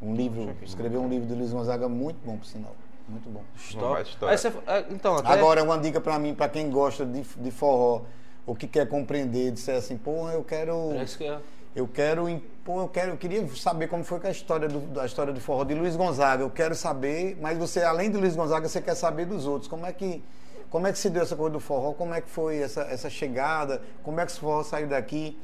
um 0.00 0.14
livro, 0.14 0.54
escreveu 0.62 1.02
um 1.02 1.08
livro 1.08 1.26
do 1.26 1.34
Luiz 1.34 1.52
Gonzaga 1.52 1.88
muito 1.88 2.16
bom, 2.24 2.38
por 2.38 2.46
sinal. 2.46 2.74
Muito 3.08 3.28
bom. 3.28 3.42
História. 3.56 4.06
Você- 4.38 4.48
é, 4.66 4.84
então, 4.90 5.16
até, 5.16 5.28
Agora, 5.32 5.62
uma 5.62 5.76
dica 5.76 6.00
pra 6.00 6.18
mim, 6.18 6.34
pra 6.34 6.48
quem 6.48 6.70
gosta 6.70 7.04
de, 7.04 7.20
de 7.22 7.50
forró, 7.50 8.02
ou 8.46 8.54
que 8.54 8.66
quer 8.66 8.88
compreender, 8.88 9.50
disser 9.50 9.76
assim, 9.76 9.98
porra, 9.98 10.32
eu 10.32 10.42
quero. 10.42 10.92
É 10.94 11.02
isso 11.02 11.18
que 11.18 11.24
eu- 11.24 11.38
Eu 11.74 11.88
quero, 11.88 12.28
eu 12.28 12.88
quero, 12.92 13.12
eu 13.12 13.16
queria 13.16 13.48
saber 13.56 13.88
como 13.88 14.04
foi 14.04 14.20
a 14.24 14.30
história 14.30 14.68
do, 14.68 14.80
da 14.80 15.06
história 15.06 15.32
do 15.32 15.40
forró 15.40 15.64
de 15.64 15.74
Luiz 15.74 15.96
Gonzaga. 15.96 16.42
Eu 16.42 16.50
quero 16.50 16.74
saber, 16.74 17.38
mas 17.40 17.56
você 17.56 17.82
além 17.82 18.10
de 18.10 18.18
Luiz 18.18 18.36
Gonzaga, 18.36 18.68
você 18.68 18.82
quer 18.82 18.94
saber 18.94 19.24
dos 19.24 19.46
outros. 19.46 19.68
Como 19.68 19.86
é 19.86 19.92
que 19.92 20.22
como 20.68 20.86
é 20.86 20.92
que 20.92 20.98
se 20.98 21.08
deu 21.08 21.22
essa 21.22 21.36
coisa 21.36 21.52
do 21.52 21.60
forró? 21.60 21.92
Como 21.92 22.14
é 22.14 22.20
que 22.20 22.28
foi 22.28 22.58
essa, 22.58 22.82
essa 22.82 23.08
chegada? 23.08 23.82
Como 24.02 24.20
é 24.20 24.26
que 24.26 24.32
esse 24.32 24.40
forró 24.40 24.62
saiu 24.62 24.86
daqui? 24.86 25.38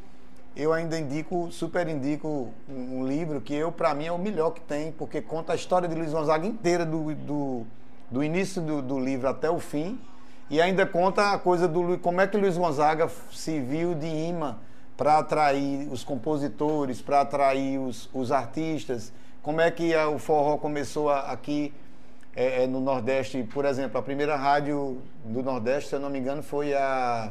Eu 0.54 0.72
ainda 0.72 0.98
indico, 0.98 1.50
super 1.50 1.88
indico 1.88 2.48
um, 2.68 3.00
um 3.00 3.06
livro 3.06 3.40
que 3.40 3.54
eu 3.54 3.72
para 3.72 3.94
mim 3.94 4.06
é 4.06 4.12
o 4.12 4.18
melhor 4.18 4.50
que 4.50 4.60
tem, 4.60 4.92
porque 4.92 5.22
conta 5.22 5.52
a 5.52 5.56
história 5.56 5.88
de 5.88 5.94
Luiz 5.94 6.12
Gonzaga 6.12 6.46
inteira 6.46 6.84
do, 6.84 7.14
do, 7.14 7.66
do 8.10 8.22
início 8.22 8.60
do, 8.60 8.82
do 8.82 8.98
livro 8.98 9.28
até 9.28 9.50
o 9.50 9.58
fim. 9.58 9.98
E 10.50 10.60
ainda 10.60 10.84
conta 10.84 11.32
a 11.32 11.38
coisa 11.38 11.66
do 11.66 11.98
como 11.98 12.20
é 12.20 12.26
que 12.26 12.36
Luiz 12.36 12.56
Gonzaga 12.58 13.10
se 13.30 13.60
viu 13.60 13.94
de 13.94 14.06
imã 14.06 14.56
para 14.98 15.16
atrair 15.18 15.88
os 15.92 16.02
compositores, 16.02 17.00
para 17.00 17.20
atrair 17.20 17.78
os, 17.78 18.10
os 18.12 18.32
artistas, 18.32 19.12
como 19.42 19.60
é 19.60 19.70
que 19.70 19.94
a- 19.94 20.08
o 20.08 20.18
forró 20.18 20.58
começou 20.58 21.08
a- 21.08 21.30
aqui 21.30 21.72
é, 22.34 22.64
é, 22.64 22.66
no 22.66 22.80
Nordeste, 22.80 23.42
por 23.44 23.64
exemplo, 23.64 23.96
a 23.98 24.02
primeira 24.02 24.34
rádio 24.36 25.00
do 25.24 25.40
Nordeste, 25.42 25.88
se 25.90 25.94
eu 25.96 26.00
não 26.00 26.10
me 26.10 26.18
engano, 26.18 26.42
foi 26.42 26.74
a 26.74 27.30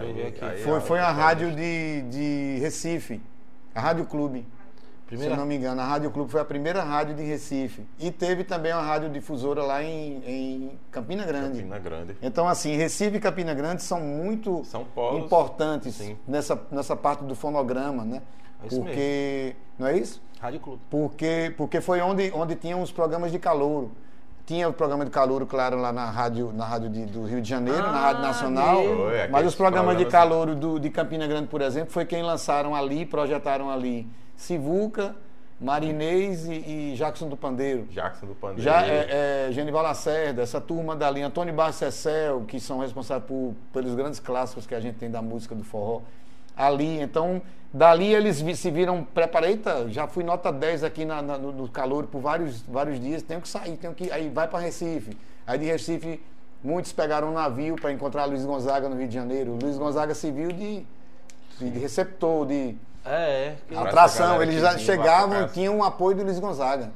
eu 0.00 0.14
ver 0.14 0.26
aqui. 0.26 0.62
foi, 0.62 0.80
foi 0.80 0.98
a 0.98 1.10
rádio 1.10 1.54
de, 1.54 2.02
de 2.02 2.58
Recife, 2.60 3.20
a 3.74 3.80
Rádio 3.80 4.04
Clube. 4.06 4.46
Primeira- 5.06 5.34
Se 5.34 5.38
eu 5.38 5.40
não 5.40 5.46
me 5.46 5.56
engano, 5.56 5.80
a 5.80 5.84
Rádio 5.84 6.10
Clube 6.10 6.30
foi 6.30 6.40
a 6.40 6.44
primeira 6.44 6.82
rádio 6.82 7.14
de 7.14 7.22
Recife. 7.22 7.86
E 7.98 8.10
teve 8.10 8.42
também 8.42 8.72
uma 8.72 8.82
rádio 8.82 9.10
difusora 9.10 9.62
lá 9.62 9.82
em, 9.82 10.22
em 10.26 10.78
Campina 10.90 11.24
Grande. 11.26 11.58
Campina 11.58 11.78
Grande. 11.78 12.16
Então, 12.22 12.48
assim, 12.48 12.74
Recife 12.76 13.16
e 13.16 13.20
Campina 13.20 13.52
Grande 13.54 13.82
são 13.82 14.00
muito 14.00 14.64
São 14.64 14.84
polos. 14.84 15.24
importantes 15.24 15.94
Sim. 15.96 16.16
nessa, 16.26 16.60
nessa 16.70 16.96
parte 16.96 17.22
do 17.24 17.34
fonograma, 17.34 18.04
né? 18.04 18.22
É 18.62 18.66
isso 18.66 18.80
porque. 18.80 19.56
Não 19.78 19.86
é 19.86 19.98
isso? 19.98 20.22
Rádio 20.40 20.60
Clube. 20.60 20.80
Porque, 20.90 21.52
porque 21.56 21.80
foi 21.80 22.00
onde, 22.00 22.30
onde 22.34 22.54
tinham 22.54 22.80
os 22.82 22.90
programas 22.90 23.30
de 23.30 23.38
calouro. 23.38 23.92
Tinha 24.46 24.68
o 24.68 24.72
programa 24.74 25.04
de 25.06 25.10
calouro, 25.10 25.46
claro, 25.46 25.78
lá 25.80 25.90
na 25.90 26.10
rádio, 26.10 26.52
na 26.52 26.66
rádio 26.66 26.90
de- 26.90 27.06
do 27.06 27.24
Rio 27.24 27.40
de 27.40 27.48
Janeiro, 27.48 27.80
na 27.82 27.88
Ah, 27.88 28.00
Rádio 28.00 28.22
Nacional. 28.22 28.76
Foi, 28.82 29.28
mas 29.28 29.46
os 29.46 29.54
programas 29.54 29.96
de 29.96 30.04
calouro 30.04 30.54
do, 30.54 30.78
de 30.78 30.90
Campina 30.90 31.26
Grande, 31.26 31.48
por 31.48 31.62
exemplo, 31.62 31.90
foi 31.90 32.04
quem 32.04 32.22
lançaram 32.22 32.74
ali, 32.74 33.06
projetaram 33.06 33.70
ali 33.70 34.06
Sivuca, 34.36 35.16
Marinês 35.58 36.46
e, 36.46 36.52
e 36.52 36.94
Jackson 36.94 37.26
do 37.28 37.38
Pandeiro. 37.38 37.84
Jackson 37.90 38.26
do 38.26 38.34
Pandeiro. 38.34 38.60
Já 38.62 38.84
é, 38.86 39.46
é, 39.48 39.52
Genival 39.52 39.82
Lacerda, 39.82 40.42
essa 40.42 40.60
turma 40.60 40.94
dali, 40.94 41.22
Antônio 41.22 41.54
Barros 41.54 41.76
Cecel, 41.76 42.44
que 42.46 42.60
são 42.60 42.80
responsáveis 42.80 43.26
por, 43.26 43.54
pelos 43.72 43.94
grandes 43.94 44.20
clássicos 44.20 44.66
que 44.66 44.74
a 44.74 44.80
gente 44.80 44.96
tem 44.98 45.10
da 45.10 45.22
música 45.22 45.54
do 45.54 45.64
forró, 45.64 46.02
ali. 46.54 47.00
Então, 47.00 47.40
dali 47.74 48.14
eles 48.14 48.36
se 48.58 48.70
viram, 48.70 49.02
prepara, 49.02 49.48
eita, 49.50 49.86
já 49.88 50.06
fui 50.06 50.22
nota 50.22 50.52
10 50.52 50.84
aqui 50.84 51.04
na, 51.04 51.20
na- 51.20 51.36
no, 51.36 51.50
no 51.52 51.68
calor 51.68 52.04
por 52.06 52.20
vários, 52.20 52.62
vários 52.62 53.00
dias, 53.00 53.22
tenho 53.22 53.40
que 53.40 53.48
sair, 53.48 53.76
tenho 53.76 53.92
que 53.92 54.10
aí 54.12 54.28
vai 54.28 54.46
para 54.46 54.60
Recife. 54.60 55.16
Aí 55.46 55.58
de 55.58 55.64
Recife, 55.66 56.22
muitos 56.62 56.92
pegaram 56.92 57.28
um 57.30 57.32
navio 57.34 57.74
para 57.76 57.92
encontrar 57.92 58.24
Luiz 58.26 58.44
Gonzaga 58.44 58.88
no 58.88 58.96
Rio 58.96 59.08
de 59.08 59.14
Janeiro. 59.14 59.58
Luiz 59.60 59.76
Gonzaga 59.76 60.14
se 60.14 60.30
viu 60.30 60.52
de, 60.52 60.86
de, 61.58 61.70
de 61.70 61.78
receptor, 61.80 62.46
de 62.46 62.76
É, 63.04 63.54
é. 63.70 63.76
Atração. 63.76 64.40
Eles 64.40 64.60
já 64.60 64.78
chegavam 64.78 65.42
e 65.42 65.48
tinham 65.48 65.78
o 65.78 65.82
apoio 65.84 66.16
do 66.16 66.22
Luiz 66.22 66.38
Gonzaga. 66.38 66.90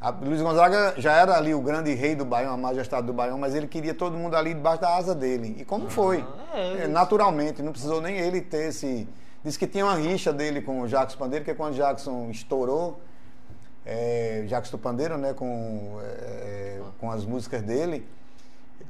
A, 0.00 0.08
Luiz 0.08 0.40
Gonzaga 0.40 0.94
já 0.96 1.12
era 1.12 1.36
ali 1.36 1.52
o 1.54 1.60
grande 1.60 1.92
rei 1.92 2.14
do 2.14 2.24
Baião, 2.24 2.54
a 2.54 2.56
majestade 2.56 3.06
do 3.06 3.12
Baião, 3.12 3.36
mas 3.36 3.54
ele 3.54 3.66
queria 3.66 3.92
todo 3.92 4.16
mundo 4.16 4.34
ali 4.34 4.54
debaixo 4.54 4.80
da 4.80 4.96
asa 4.96 5.14
dele. 5.14 5.56
E 5.58 5.64
como 5.66 5.90
foi? 5.90 6.24
é. 6.54 6.84
É, 6.84 6.86
naturalmente, 6.86 7.60
não 7.62 7.72
precisou 7.72 8.00
nem 8.00 8.16
ele 8.16 8.40
ter 8.40 8.68
esse, 8.70 9.06
Diz 9.42 9.56
que 9.56 9.66
tinha 9.66 9.84
uma 9.84 9.94
rixa 9.94 10.32
dele 10.32 10.60
com 10.60 10.82
o 10.82 10.88
Jackson 10.88 11.16
Pandeiro, 11.18 11.44
porque 11.44 11.56
quando 11.56 11.72
o 11.72 11.76
Jackson 11.76 12.28
estourou, 12.30 13.00
é, 13.86 14.44
Jackson 14.46 14.76
Pandeiro, 14.76 15.16
né, 15.16 15.32
com, 15.32 15.98
é, 16.02 16.80
com 16.98 17.10
as 17.10 17.24
músicas 17.24 17.62
dele, 17.62 18.06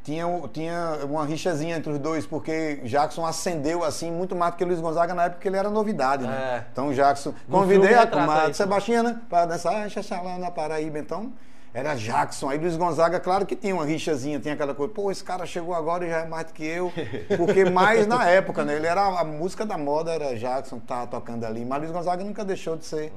tinha, 0.03 0.27
tinha 0.53 0.99
uma 1.05 1.25
rixazinha 1.25 1.77
entre 1.77 1.93
os 1.93 1.99
dois, 1.99 2.27
porque 2.27 2.77
Jackson 2.85 3.25
acendeu 3.25 3.85
assim 3.85 4.11
muito 4.11 4.35
mais 4.35 4.53
do 4.53 4.57
que 4.57 4.65
Luiz 4.65 4.81
Gonzaga 4.81 5.15
na 5.15 5.25
época, 5.25 5.41
que 5.41 5.49
ele 5.49 5.57
era 5.57 5.69
novidade, 5.69 6.27
né? 6.27 6.35
É. 6.35 6.65
Então 6.73 6.93
Jackson. 6.93 7.35
No 7.47 7.59
Convidei 7.59 7.95
a 7.95 8.07
comadre 8.07 8.51
isso. 8.51 8.59
Sebastiana 8.59 9.23
para 9.29 9.47
dançar 9.47 9.89
Xaxalá 9.91 10.39
na 10.39 10.51
Paraíba, 10.51 10.99
então. 10.99 11.33
Era 11.73 11.95
Jackson. 11.95 12.49
Aí 12.51 12.59
Luiz 12.59 12.77
Gonzaga, 12.77 13.21
claro 13.21 13.47
que 13.47 13.55
tinha 13.55 13.75
uma 13.75 13.85
rixazinha, 13.85 14.41
tinha 14.41 14.55
aquela 14.55 14.75
coisa, 14.75 14.93
pô, 14.93 15.11
esse 15.11 15.23
cara 15.23 15.47
chegou 15.47 15.75
agora 15.75 16.05
e 16.05 16.11
já 16.11 16.19
é 16.19 16.27
mais 16.27 16.47
do 16.47 16.53
que 16.53 16.65
eu. 16.65 16.93
Porque 17.37 17.65
mais 17.65 18.07
na 18.07 18.29
época, 18.29 18.65
né? 18.65 18.75
Ele 18.75 18.87
era 18.87 19.03
a 19.21 19.25
música 19.25 19.65
da 19.65 19.79
moda, 19.79 20.13
era 20.13 20.37
Jackson, 20.37 20.81
tá 20.81 21.07
tocando 21.07 21.45
ali. 21.45 21.65
Mas 21.65 21.81
Luiz 21.81 21.93
Gonzaga 21.93 22.25
nunca 22.25 22.45
deixou 22.45 22.77
de 22.77 22.85
ser. 22.85 23.13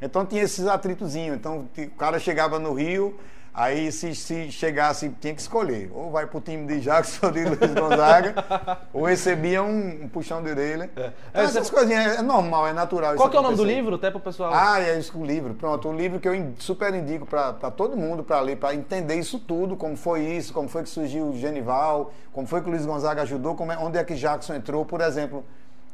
Então 0.00 0.24
tinha 0.24 0.42
esses 0.42 0.66
atritozinhos. 0.66 1.36
Então 1.36 1.68
o 1.76 1.90
cara 1.90 2.18
chegava 2.20 2.58
no 2.58 2.72
Rio, 2.72 3.18
aí 3.60 3.90
se, 3.90 4.14
se 4.14 4.52
chegasse, 4.52 5.08
tinha 5.20 5.34
que 5.34 5.40
escolher. 5.40 5.90
Ou 5.92 6.10
vai 6.12 6.26
pro 6.26 6.40
time 6.40 6.64
de 6.66 6.80
Jackson 6.80 7.26
ou 7.26 7.32
de 7.32 7.44
Luiz 7.44 7.74
Gonzaga, 7.74 8.78
ou 8.92 9.04
recebia 9.04 9.62
um, 9.62 10.04
um 10.04 10.08
puxão 10.08 10.40
de 10.42 10.50
orelha. 10.50 10.84
Então, 10.92 11.04
É, 11.34 11.42
essas 11.44 11.66
você- 11.66 11.74
coisinhas, 11.74 12.18
é 12.18 12.22
normal, 12.22 12.68
é 12.68 12.72
natural. 12.72 13.16
Qual 13.16 13.28
que 13.28 13.36
é 13.36 13.40
o 13.40 13.42
nome 13.42 13.56
do 13.56 13.64
livro, 13.64 13.96
até 13.96 14.10
pro 14.10 14.20
pessoal? 14.20 14.52
Ah, 14.54 14.80
é 14.80 14.96
isso, 14.98 15.18
o 15.18 15.26
livro. 15.26 15.54
Pronto, 15.54 15.88
o 15.88 15.92
livro 15.92 16.20
que 16.20 16.28
eu 16.28 16.52
super 16.58 16.94
indico 16.94 17.26
para 17.26 17.52
todo 17.72 17.96
mundo 17.96 18.22
para 18.22 18.38
ler, 18.40 18.56
para 18.56 18.74
entender 18.74 19.16
isso 19.16 19.38
tudo, 19.40 19.76
como 19.76 19.96
foi 19.96 20.20
isso, 20.20 20.52
como 20.52 20.68
foi 20.68 20.84
que 20.84 20.88
surgiu 20.88 21.26
o 21.30 21.36
Genival, 21.36 22.12
como 22.32 22.46
foi 22.46 22.60
que 22.60 22.68
o 22.68 22.70
Luiz 22.70 22.86
Gonzaga 22.86 23.22
ajudou, 23.22 23.56
como 23.56 23.72
é- 23.72 23.78
onde 23.78 23.98
é 23.98 24.04
que 24.04 24.14
Jackson 24.14 24.54
entrou. 24.54 24.84
Por 24.84 25.00
exemplo, 25.00 25.44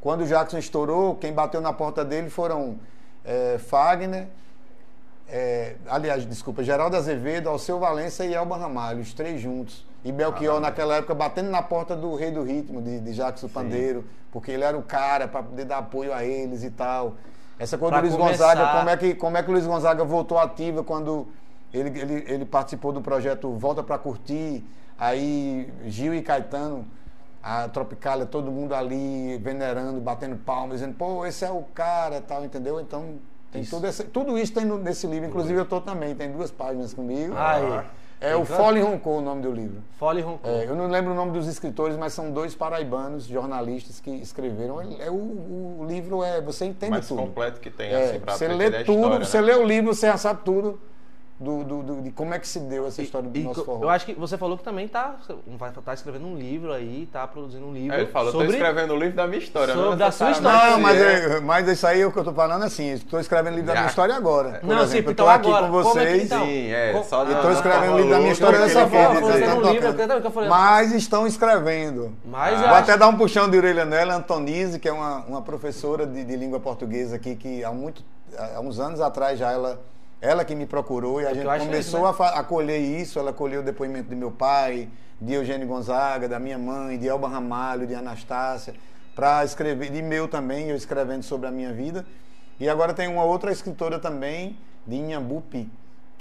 quando 0.00 0.20
o 0.20 0.27
Jackson 0.27 0.59
estourou, 0.59 1.14
quem 1.14 1.33
bateu 1.33 1.62
na 1.62 1.72
porta 1.72 2.05
dele 2.05 2.29
foram 2.29 2.79
é, 3.24 3.57
Fagner, 3.59 4.27
é, 5.29 5.77
aliás, 5.89 6.27
desculpa, 6.27 6.63
Geraldo 6.63 6.97
Azevedo, 6.97 7.49
Alceu 7.49 7.79
Valença 7.79 8.25
e 8.25 8.35
Elba 8.35 8.57
Ramalho, 8.57 9.01
os 9.01 9.13
três 9.15 9.41
juntos. 9.41 9.87
E 10.05 10.13
Belchior, 10.13 10.61
naquela 10.61 10.97
época, 10.97 11.15
batendo 11.15 11.51
na 11.51 11.63
porta 11.63 11.97
do 11.97 12.15
Rei 12.15 12.31
do 12.31 12.43
Ritmo, 12.43 12.83
de, 12.83 13.01
de 13.01 13.15
Jackson 13.15 13.49
Pandeiro, 13.49 14.05
porque 14.31 14.51
ele 14.51 14.63
era 14.63 14.77
o 14.77 14.83
cara 14.83 15.27
para 15.27 15.43
poder 15.43 15.65
dar 15.65 15.79
apoio 15.79 16.13
a 16.13 16.23
eles 16.23 16.63
e 16.63 16.71
tal. 16.71 17.15
Essa 17.59 17.79
coisa 17.79 17.93
Pra 17.93 18.01
do 18.01 18.09
Luiz 18.09 18.17
começar. 18.17 18.55
Gonzaga, 18.55 18.79
como 18.79 18.91
é, 18.91 18.97
que, 18.97 19.15
como 19.15 19.37
é 19.39 19.43
que 19.43 19.49
o 19.49 19.53
Luiz 19.53 19.67
Gonzaga 19.67 20.05
voltou 20.05 20.39
ativa 20.39 20.85
quando 20.85 21.27
ele, 21.73 21.99
ele, 21.99 22.25
ele 22.29 22.45
participou 22.45 22.93
do 22.93 23.01
projeto 23.01 23.51
Volta 23.53 23.83
para 23.83 23.97
Curtir, 23.97 24.63
aí 24.99 25.73
Gil 25.87 26.15
e 26.15 26.21
Caetano, 26.21 26.87
a 27.43 27.69
Tropicália, 27.69 28.27
todo 28.27 28.51
mundo 28.51 28.75
ali 28.75 29.39
venerando, 29.39 30.01
batendo 30.01 30.37
palmas, 30.37 30.81
dizendo, 30.81 30.95
pô, 30.97 31.25
esse 31.25 31.45
é 31.45 31.51
o 31.51 31.63
cara 31.75 32.21
tal, 32.21 32.45
entendeu? 32.45 32.81
Então, 32.81 33.17
tem 33.55 33.62
Isso. 33.62 33.77
tudo, 33.77 33.87
esse- 33.87 34.05
tudo 34.05 34.37
isso 34.37 34.53
tem 34.53 34.64
no- 34.64 34.79
nesse 34.79 35.07
livro, 35.07 35.29
inclusive 35.29 35.55
eu 35.59 35.64
tô 35.64 35.81
também, 35.81 36.12
tem 36.14 36.31
duas 36.33 36.51
páginas 36.51 36.93
comigo. 36.93 37.33
Aí. 37.37 37.85
É 38.21 38.35
o 38.35 38.40
Então- 38.43 38.57
Fole 38.57 38.81
Roncou 38.81 39.19
o 39.19 39.21
nome 39.21 39.43
do 39.43 39.53
livro. 39.53 39.83
Fole 39.99 40.23
Roncou. 40.23 40.51
É, 40.51 40.64
eu 40.67 40.75
não 40.75 40.87
lembro 40.88 41.12
o 41.12 41.14
nome 41.14 41.33
dos 41.33 41.47
escritores, 41.47 41.97
mas 41.97 42.12
são 42.14 42.31
dois 42.31 42.55
paraibanos, 42.55 43.27
jornalistas 43.27 44.01
que 44.01 44.11
escreveram. 44.11 44.81
É, 44.99 45.11
o, 45.11 45.14
o 45.14 45.85
livro 45.87 46.25
é, 46.25 46.40
você 46.40 46.64
entende 46.64 46.90
mais 46.90 47.07
tudo. 47.07 47.21
completo 47.21 47.61
que 47.61 47.71
tem, 47.71 47.90
É, 47.93 48.11
assim, 48.11 48.21
pra 48.21 48.35
você 48.35 48.49
lê 48.49 48.71
tudo, 48.85 48.99
história, 49.05 49.25
você 49.27 49.40
né? 49.40 49.47
lê 49.47 49.55
o 49.55 49.64
livro, 49.64 49.95
você 49.95 50.07
já 50.07 50.17
sabe 50.17 50.40
tudo 50.45 50.81
do, 51.38 51.64
do- 51.64 51.83
do- 51.83 52.03
de 52.03 52.12
como 52.12 52.33
é 52.33 52.38
que 52.38 52.47
se 52.47 52.61
deu 52.61 52.87
essa 52.87 53.03
história 53.03 53.29
do 53.29 53.37
E 53.37 53.42
nosso 53.42 53.64
forró. 53.64 53.83
eu 53.83 53.90
acho 53.90 54.07
que 54.07 54.14
você 54.14 54.38
falou 54.38 54.57
que 54.57 54.62
também 54.62 54.87
tá, 54.87 55.16
vai 55.59 55.73
tá 55.73 55.92
escrevendo 55.92 56.27
um 56.27 56.37
livro 56.37 56.73
aí, 56.73 57.09
tá 57.12 57.27
produzindo 57.27 57.66
um 57.66 57.73
livro 57.73 57.92
É, 57.97 58.03
ele 58.03 58.07
falou, 58.12 58.31
sobre 58.31 58.47
tô 58.47 58.53
escrevendo 58.53 58.94
o 58.94 58.97
livro 58.97 59.16
da 59.16 59.27
minha 59.27 59.40
história. 59.40 59.75
sobre 59.75 59.90
não 59.90 59.97
da 59.97 60.12
sua 60.12 60.29
necessariamente 60.29 60.70
Não, 60.73 60.81
mas, 60.81 61.01
é- 61.01 61.37
é, 61.37 61.40
mas 61.40 61.68
isso 61.68 61.87
aí 61.88 62.01
é 62.03 62.07
o 62.07 62.12
que 62.12 62.18
eu 62.20 62.25
tô 62.25 62.33
falando 62.33 62.62
assim. 62.62 62.92
Estou 62.92 63.18
escrevendo 63.18 63.55
livro 63.57 63.66
da 63.66 63.75
minha 63.75 63.87
história 63.87 64.14
agora. 64.14 64.61
Por 64.61 64.66
Não, 64.68 64.77
exemplo, 64.85 64.90
sim, 64.92 64.99
eu 64.99 65.05
tô 65.05 65.11
então 65.11 65.29
aqui 65.29 65.49
agora, 65.49 65.68
com 65.68 65.81
é 65.81 65.83
que 65.83 65.88
vocês. 65.88 66.25
então? 66.25 66.47
Sim, 66.47 66.70
é. 66.70 67.03
Só 67.03 67.29
E 67.29 67.35
tô 67.35 67.51
escrevendo 67.51 67.92
o 67.94 67.97
livro 67.97 68.11
da 68.12 68.18
minha 68.20 68.33
história 68.33 68.59
dessa 68.61 68.87
forma, 68.87 69.20
um 69.20 70.31
falei- 70.31 70.49
Mas 70.49 70.92
estão 70.92 71.27
escrevendo. 71.27 72.12
Mas 72.25 72.61
Vou 72.61 72.68
até 72.75 72.97
dar 72.97 73.09
um 73.09 73.16
puxão 73.16 73.51
de 73.51 73.57
orelha 73.59 73.85
nela, 73.85 74.14
Antonise, 74.14 74.79
que 74.79 74.88
é 74.88 74.92
uma, 74.92 75.18
uma 75.27 75.42
professora 75.42 76.07
de, 76.07 76.23
de 76.25 76.37
língua 76.37 76.61
portuguesa 76.61 77.16
aqui, 77.16 77.35
que 77.35 77.64
há, 77.64 77.73
muito, 77.73 78.03
há 78.57 78.61
uns 78.61 78.79
anos 78.79 79.01
atrás 79.01 79.38
já 79.38 79.51
ela, 79.51 79.81
ela 80.25 80.45
que 80.45 80.55
me 80.55 80.67
procurou 80.67 81.21
e 81.21 81.25
a 81.27 81.29
que 81.29 81.35
gente 81.37 81.49
acho 81.49 81.67
começou 81.67 82.01
isso, 82.01 82.05
né? 82.05 82.11
a, 82.11 82.13
fa- 82.13 82.39
a 82.41 82.43
colher 82.43 82.81
isso. 82.81 83.19
Ela 83.19 83.33
colheu 83.33 83.61
o 83.61 83.65
depoimento 83.65 84.09
de 84.09 84.17
meu 84.17 84.31
pai, 84.31 84.89
de 85.21 85.33
Eugênio 85.35 85.67
Gonzaga, 85.67 86.29
da 86.29 86.39
minha 86.39 86.59
mãe, 86.59 86.99
de 86.99 87.07
Elba 87.07 87.29
Ramalho, 87.29 87.87
de 87.87 87.95
Anastácia, 87.95 88.75
para 89.15 89.45
escrever, 89.45 89.91
de 89.91 90.03
meu 90.03 90.27
também, 90.27 90.69
eu 90.71 90.77
escrevendo 90.77 91.23
sobre 91.23 91.47
a 91.47 91.51
minha 91.51 91.73
vida. 91.73 92.05
E 92.59 92.69
agora 92.69 92.95
tem 92.95 93.07
uma 93.09 93.25
outra 93.25 93.53
escritora 93.53 93.99
também, 93.99 94.59
de 94.87 94.97
Inhambupi, 94.97 95.71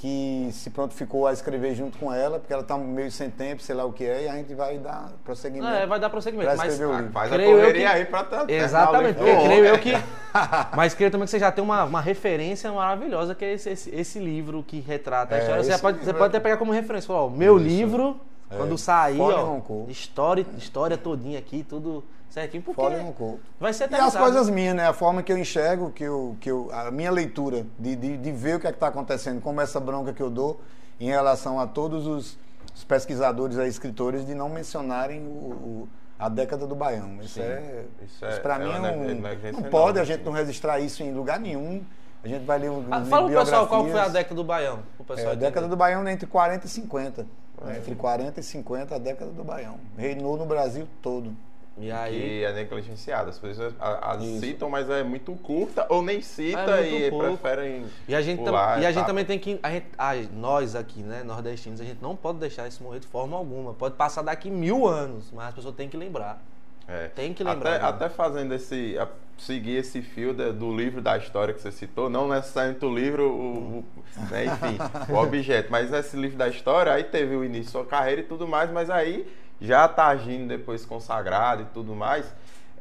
que 0.04 0.50
se 0.52 0.70
prontificou 0.70 1.26
a 1.28 1.32
escrever 1.32 1.74
junto 1.76 1.98
com 1.98 2.14
ela, 2.14 2.38
porque 2.38 2.52
ela 2.52 2.62
está 2.62 2.78
meio 2.78 3.10
sem 3.10 3.30
tempo, 3.30 3.62
sei 3.62 3.74
lá 3.74 3.86
o 3.86 3.94
que 3.94 4.04
é, 4.04 4.24
e 4.24 4.28
a 4.28 4.34
gente 4.36 4.54
vai 4.54 4.78
dar 4.78 5.14
prosseguimento. 5.24 5.74
É, 5.74 5.88
vai 5.88 5.98
dar 5.98 6.10
prosseguimento. 6.10 6.50
Pra 6.50 6.58
Mas 6.58 6.74
escrever 6.74 6.92
o 6.92 6.94
Ah, 6.94 6.98
livro. 7.00 7.14
faz 7.14 7.32
a 7.32 7.38
correria 7.38 7.72
que- 7.72 7.86
aí 7.86 8.04
pra 8.06 8.24
tá- 8.26 8.38
terminar 8.40 8.62
o 8.62 8.66
Exatamente, 8.66 9.16
porque 9.16 9.44
creio 9.46 9.66
eu 9.66 9.80
que. 9.80 9.94
Mas 10.76 10.94
creio 10.94 11.10
também 11.10 11.24
que 11.24 11.32
você 11.32 11.40
já 11.40 11.54
tem 11.54 11.64
uma, 11.64 11.86
uma 11.86 12.02
referência 12.02 12.70
maravilhosa, 12.74 13.34
que 13.34 13.46
é 13.46 13.54
esse, 13.54 13.70
esse, 13.70 13.96
esse 13.96 14.20
livro 14.20 14.62
que 14.68 14.82
retrata 14.82 15.36
a 15.36 15.38
É, 15.38 15.42
história. 15.42 15.64
Você 15.64 15.78
pode, 15.78 16.00
você 16.00 16.12
pode 16.12 16.24
é- 16.26 16.28
até 16.28 16.40
pegar 16.42 16.58
como 16.58 16.74
referência. 16.74 17.08
Falar, 17.08 17.24
ó, 17.24 17.30
meu 17.30 17.56
Isso. 17.56 17.66
livro, 17.66 18.20
É. 18.52 18.58
quando 18.58 18.78
sair, 18.78 19.22
ó, 19.22 19.62
história, 19.88 20.46
história 20.58 20.98
todinha 20.98 21.40
aqui, 21.40 21.64
tudo 21.64 22.04
certinho, 22.34 22.64
porque 22.64 22.82
Fole 22.82 22.96
Roncou. 22.98 23.40
vai 23.60 23.72
ser 23.74 23.84
E 23.84 23.86
as 23.86 23.92
eternizado. 23.94 24.26
coisas 24.26 24.50
minhas, 24.50 24.76
né? 24.76 24.88
A 24.88 24.94
forma 24.94 25.22
que 25.22 25.32
eu 25.32 25.38
enxergo, 25.38 25.92
que 25.92 26.04
eu, 26.04 26.36
que 26.42 26.50
eu, 26.50 26.70
a 26.72 26.90
minha 26.92 27.12
leitura, 27.12 27.66
de, 27.78 27.96
de, 27.96 28.18
de 28.18 28.32
ver 28.32 28.56
o 28.56 28.60
que 28.60 28.68
é 28.68 28.72
está 28.72 28.88
acontecendo, 28.88 29.40
como 29.42 29.62
essa 29.62 29.80
bronca 29.80 30.12
que 30.14 30.22
eu 30.22 30.30
dou 30.30 30.60
em 31.00 31.08
relação 31.10 31.60
a 31.60 31.68
todos 31.68 32.08
os, 32.08 32.38
os 32.76 32.84
pesquisadores, 32.84 33.58
aí, 33.58 33.70
escritores, 33.70 34.26
de 34.26 34.34
não 34.34 34.50
mencionarem 34.50 35.22
o, 35.22 35.30
o- 35.30 35.90
a 36.18 36.30
década 36.30 36.66
do 36.66 36.76
Baião. 36.76 37.18
Isso 37.22 37.36
Sim, 37.36 37.42
é, 37.42 37.86
isso 38.04 38.14
isso 38.16 38.26
é- 38.26 38.40
para 38.40 38.56
é 38.56 38.60
mim 38.60 38.66
uma 38.78 38.88
é 38.88 38.92
um, 38.92 39.04
não 39.04 39.10
enorme, 39.10 39.70
pode 39.70 40.00
a 40.00 40.04
gente 40.04 40.24
não 40.24 40.32
registrar 40.32 40.80
isso 40.80 41.04
em 41.04 41.12
lugar 41.12 41.40
nenhum. 41.40 41.84
A 42.24 42.28
gente 42.28 42.46
vai 42.46 42.58
ler 42.58 42.70
um 42.72 42.86
Ah, 42.90 43.04
fala 43.04 43.28
pro 43.30 43.38
pessoal 43.40 43.68
qual 43.68 43.86
foi 43.86 44.00
a 44.00 44.08
década 44.08 44.36
do 44.36 44.44
Baião. 44.44 44.80
É, 45.18 45.26
a 45.26 45.34
década 45.36 45.68
do 45.68 45.76
Baião 45.76 46.08
é 46.08 46.12
entre 46.14 46.26
40 46.26 46.66
e 46.66 46.70
50. 46.70 47.28
né? 47.62 47.78
Entre 47.78 47.94
40 47.96 48.40
e 48.40 48.44
50, 48.44 48.96
a 48.96 48.98
década 48.98 49.32
do 49.32 49.44
Baião. 49.44 49.76
Reinou 49.98 50.38
no 50.38 50.46
Brasil 50.46 50.88
todo. 51.02 51.36
E 51.78 51.92
aí. 51.92 52.20
Que 52.20 52.44
é 52.46 52.54
negligenciada. 52.54 53.30
As 53.32 53.40
pessoas 53.40 53.74
a- 53.80 54.16
Isso. 54.22 54.40
citam, 54.42 54.70
mas 54.70 54.88
é 54.90 55.02
muito 55.04 55.32
curta, 55.38 55.86
ou 55.90 56.04
nem 56.04 56.22
cita 56.22 56.80
É 56.80 56.88
e 57.08 57.10
pouco. 57.10 57.38
preferem. 57.38 57.86
E 58.08 58.14
a 58.14 58.22
gente, 58.22 58.44
pular 58.44 58.80
e 58.82 58.86
a 58.86 58.92
gente 58.92 59.06
também 59.08 59.26
tem 59.26 59.40
que. 59.40 59.60
A 59.64 59.72
gente, 59.72 59.88
ah, 59.98 60.12
nós 60.36 60.76
aqui, 60.76 61.02
né, 61.02 61.24
nordestinos, 61.24 61.82
a 61.82 61.84
gente 61.84 62.02
não 62.02 62.16
pode 62.16 62.38
deixar 62.38 62.68
isso 62.68 62.84
morrer 62.84 63.00
de 63.00 63.08
forma 63.08 63.36
alguma. 63.36 63.74
Pode 63.74 63.96
passar 63.96 64.22
daqui 64.22 64.52
mil 64.52 64.88
anos, 64.88 65.32
mas 65.34 65.48
as 65.48 65.54
pessoas 65.56 65.74
têm 65.76 65.90
que 65.90 65.98
lembrar. 65.98 66.40
É. 66.88 67.08
Tem 67.08 67.34
que 67.34 67.44
lembrar, 67.44 67.76
Até, 67.76 67.82
né? 67.84 67.90
até 67.90 68.10
fazendo 68.10 68.54
esse. 68.54 68.98
a- 69.00 69.08
seguir 69.36 69.78
esse 69.78 70.00
fio 70.02 70.32
da- 70.32 70.52
do 70.52 70.74
livro 70.74 71.02
da 71.02 71.18
história 71.18 71.54
que 71.56 71.60
você 71.60 71.72
citou, 71.72 72.08
não 72.08 72.28
necessariamente 72.28 72.86
o 72.86 72.94
livro, 72.94 73.28
o, 73.30 73.80
o- 73.80 73.86
né, 74.30 74.46
enfim, 74.46 74.78
o 75.12 75.16
objeto, 75.18 75.72
mas 75.72 75.92
esse 75.92 76.16
livro 76.16 76.38
da 76.38 76.48
história, 76.48 76.94
aí 76.94 77.04
teve 77.04 77.36
o 77.36 77.44
início 77.44 77.66
da 77.66 77.72
sua 77.72 77.86
carreira 77.86 78.22
e 78.22 78.24
tudo 78.26 78.48
mais, 78.48 78.70
mas 78.72 78.92
aí 78.92 79.28
já 79.64 79.88
tá 79.88 80.08
agindo 80.08 80.48
depois 80.48 80.86
consagrado 80.86 81.64
e 81.64 81.66
tudo 81.66 81.96
mais. 81.96 82.26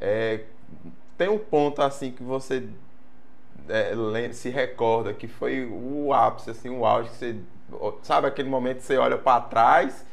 é, 0.01 0.41
tem 1.17 1.29
um 1.29 1.39
ponto 1.39 1.81
assim 1.81 2.11
que 2.11 2.23
você 2.23 2.69
é, 3.69 4.33
se 4.33 4.51
recorda 4.51 5.15
que 5.15 5.29
foi 5.29 5.65
o 5.65 6.13
ápice, 6.13 6.51
assim, 6.51 6.69
o 6.69 6.85
auge 6.85 7.11
que 7.11 7.17
você. 7.17 7.37
Sabe 8.03 8.27
aquele 8.27 8.49
momento 8.51 8.79
que 8.79 8.85
você 8.85 8.97
olha 8.97 9.17
para 9.17 9.41
trás 9.41 10.05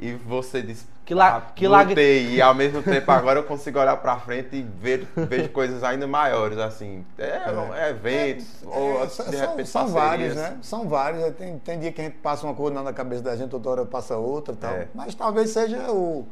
e 0.00 0.12
você 0.12 0.62
diz. 0.62 0.86
Que 1.08 1.14
la- 1.14 1.36
"Ah, 1.38 1.40
que 1.54 1.66
lag- 1.66 1.88
lutei", 1.88 2.34
E 2.34 2.42
ao 2.42 2.54
mesmo 2.54 2.82
tempo 2.82 3.10
agora 3.10 3.38
eu 3.38 3.42
consigo 3.44 3.78
olhar 3.80 3.96
para 3.96 4.18
frente 4.18 4.54
e 4.56 4.62
ver, 4.62 5.08
vejo 5.16 5.48
coisas 5.48 5.82
ainda 5.82 6.06
maiores, 6.06 6.58
assim. 6.58 7.02
É, 7.16 7.40
é 7.78 7.88
eventos, 7.88 8.62
ou 8.66 9.02
É, 9.02 9.06
de 9.06 9.12
são, 9.14 9.26
repente 9.30 9.68
são 9.70 9.88
vários, 9.88 10.36
né? 10.36 10.58
São 10.60 10.86
vários. 10.86 11.34
Tem, 11.36 11.58
tem 11.60 11.78
dia 11.80 11.92
que 11.92 12.02
a 12.02 12.04
gente 12.04 12.18
passa 12.18 12.44
uma 12.46 12.54
coisa 12.54 12.82
na 12.82 12.92
cabeça 12.92 13.22
da 13.22 13.34
gente, 13.34 13.54
outra 13.54 13.70
hora 13.70 13.86
passa 13.86 14.18
outra 14.18 14.52
e 14.52 14.56
tal. 14.58 14.70
É. 14.74 14.88
Mas 14.94 15.14
talvez 15.14 15.48
seja 15.48 15.90
o. 15.90 16.26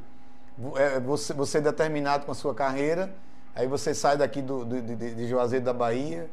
é, 0.76 1.00
você, 1.00 1.32
você 1.32 1.58
determinado 1.58 2.26
com 2.26 2.32
a 2.32 2.34
sua 2.34 2.54
carreira, 2.54 3.08
aí 3.54 3.66
você 3.66 3.94
sai 3.94 4.18
daqui 4.18 4.42
do, 4.42 4.62
do- 4.62 4.82
de, 4.82 5.14
de 5.14 5.26
Juazeiro 5.26 5.64
da 5.64 5.72
Bahia 5.72 6.28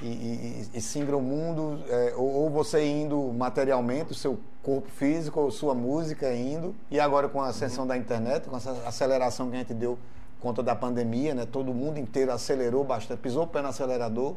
e, 0.00 0.06
e, 0.06 0.70
e 0.74 0.80
singra 0.80 1.16
o 1.16 1.20
mundo, 1.20 1.82
é, 1.88 2.14
ou, 2.16 2.28
ou 2.28 2.50
você 2.50 2.84
indo 2.84 3.20
materialmente, 3.32 4.12
o 4.12 4.14
seu 4.14 4.38
corpo 4.62 4.88
físico, 4.88 5.40
ou 5.40 5.50
sua 5.50 5.74
música 5.74 6.32
indo, 6.34 6.74
e 6.90 6.98
agora 6.98 7.28
com 7.28 7.40
a 7.40 7.48
ascensão 7.48 7.86
da 7.86 7.96
internet, 7.96 8.48
com 8.48 8.56
essa 8.56 8.70
aceleração 8.86 9.50
que 9.50 9.56
a 9.56 9.58
gente 9.58 9.74
deu 9.74 9.98
conta 10.40 10.62
da 10.62 10.74
pandemia, 10.74 11.34
né? 11.34 11.46
Todo 11.46 11.72
mundo 11.72 11.98
inteiro 11.98 12.32
acelerou 12.32 12.82
bastante, 12.82 13.20
pisou 13.20 13.44
o 13.44 13.46
pé 13.46 13.62
no 13.62 13.68
acelerador 13.68 14.34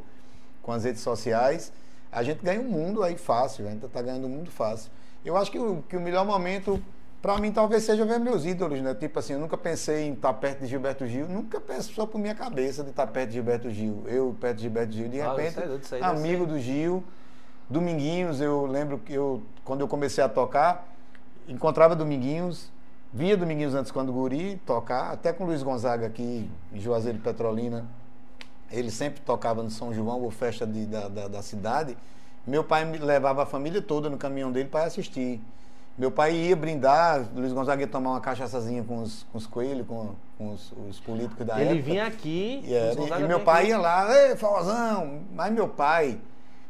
com 0.62 0.72
as 0.72 0.84
redes 0.84 1.01
sociais. 1.01 1.72
A 2.12 2.22
gente 2.22 2.43
ganha 2.43 2.62
um 2.62 2.70
mundo 2.70 3.01
aí 3.01 3.18
fácil, 3.18 3.68
a 3.68 3.72
gente 3.72 3.86
está 3.86 4.01
ganhando 4.01 4.28
um 4.28 4.30
mundo 4.30 4.51
fácil. 4.51 4.91
Eu 5.26 5.36
acho 5.36 5.51
que 5.51 5.58
o, 5.58 5.84
que 5.89 5.97
o 5.97 6.01
melhor 6.01 6.24
momento 6.24 6.82
Pra 7.26 7.39
mim, 7.39 7.51
talvez 7.51 7.82
seja 7.84 8.05
ver 8.05 8.19
meus 8.19 8.45
ídolos, 8.45 8.80
né? 8.82 8.93
Tipo 8.93 9.17
assim, 9.17 9.34
eu 9.34 9.39
nunca 9.39 9.57
pensei 9.57 10.09
em 10.09 10.13
estar 10.13 10.32
perto 10.34 10.59
de 10.59 10.67
Gilberto 10.67 11.07
Gil, 11.07 11.28
nunca 11.28 11.59
penso 11.59 11.91
só 11.91 12.05
por 12.05 12.19
minha 12.19 12.36
cabeça 12.36 12.84
de 12.84 12.91
estar 12.91 13.07
perto 13.07 13.30
de 13.30 13.34
Gilberto 13.34 13.67
Gil. 13.71 14.03
Eu 14.05 14.36
perto 14.39 14.57
de 14.57 14.61
Gilberto 14.61 14.93
Gil, 14.93 15.07
de 15.07 15.19
Ah, 15.21 15.32
repente, 15.32 15.59
aí, 15.59 15.67
deve 15.67 16.03
amigo 16.03 16.45
do 16.45 16.59
Gil. 16.59 17.03
Dominguinhos, 17.67 18.39
eu 18.41 18.67
lembro 18.67 18.99
que 18.99 19.11
eu, 19.11 19.41
quando 19.63 19.82
eu 19.82 19.88
comecei 19.88 20.23
a 20.23 20.30
tocar, 20.30 20.88
encontrava 21.47 21.95
Dominguinhos, 21.95 22.71
via 23.11 23.36
Dominguinhos 23.36 23.73
antes 23.73 23.91
quando 23.91 24.13
guri 24.13 24.61
tocar, 24.63 25.11
até 25.11 25.34
com 25.34 25.45
o 25.45 25.47
Luiz 25.47 25.63
Gonzaga 25.63 26.05
aqui 26.05 26.47
em 26.71 26.80
Juazeiro 26.80 27.17
de 27.17 27.23
Petrolina. 27.23 27.88
Ele 28.71 28.91
sempre 28.91 29.19
tocava 29.21 29.63
no 29.63 29.71
São 29.71 29.91
João, 29.91 30.21
ou 30.21 30.30
festa 30.30 30.67
de- 30.67 30.86
da, 30.86 31.07
da, 31.07 31.28
da 31.28 31.41
cidade. 31.41 31.97
Meu 32.45 32.63
pai 32.63 32.86
me 32.86 32.99
levava 32.99 33.41
a 33.41 33.45
família 33.47 33.82
toda 33.82 34.11
no 34.11 34.17
caminhão 34.19 34.51
dele 34.51 34.69
para 34.69 34.84
assistir. 34.86 35.41
Meu 35.98 36.12
pai 36.12 36.34
ia 36.36 36.56
brindar, 36.58 37.26
Luiz 37.34 37.54
Gonzaga 37.54 37.82
ia 37.82 37.88
tomar 37.88 38.12
uma 38.12 38.20
cachaçazinha 38.22 38.84
com 38.84 39.02
os, 39.02 39.26
com 39.32 39.38
os 39.38 39.48
coelhos, 39.48 39.88
com, 39.88 40.10
com 40.38 40.52
os, 40.52 40.74
os 40.89 41.00
políticos 41.00 41.46
da 41.46 41.60
Ele 41.62 41.70
época. 41.80 41.84
vinha 41.86 42.06
aqui. 42.06 42.62
E, 42.66 42.74
era- 42.74 42.96
Gonzaga 42.96 43.24
e 43.24 43.28
meu 43.28 43.39
pai 43.39 43.62
aqui. 43.62 43.70
ia 43.70 43.78
lá, 43.78 44.08
ei! 44.14 44.36
Mas 45.32 45.54
meu 45.54 45.70
pai, 45.70 46.20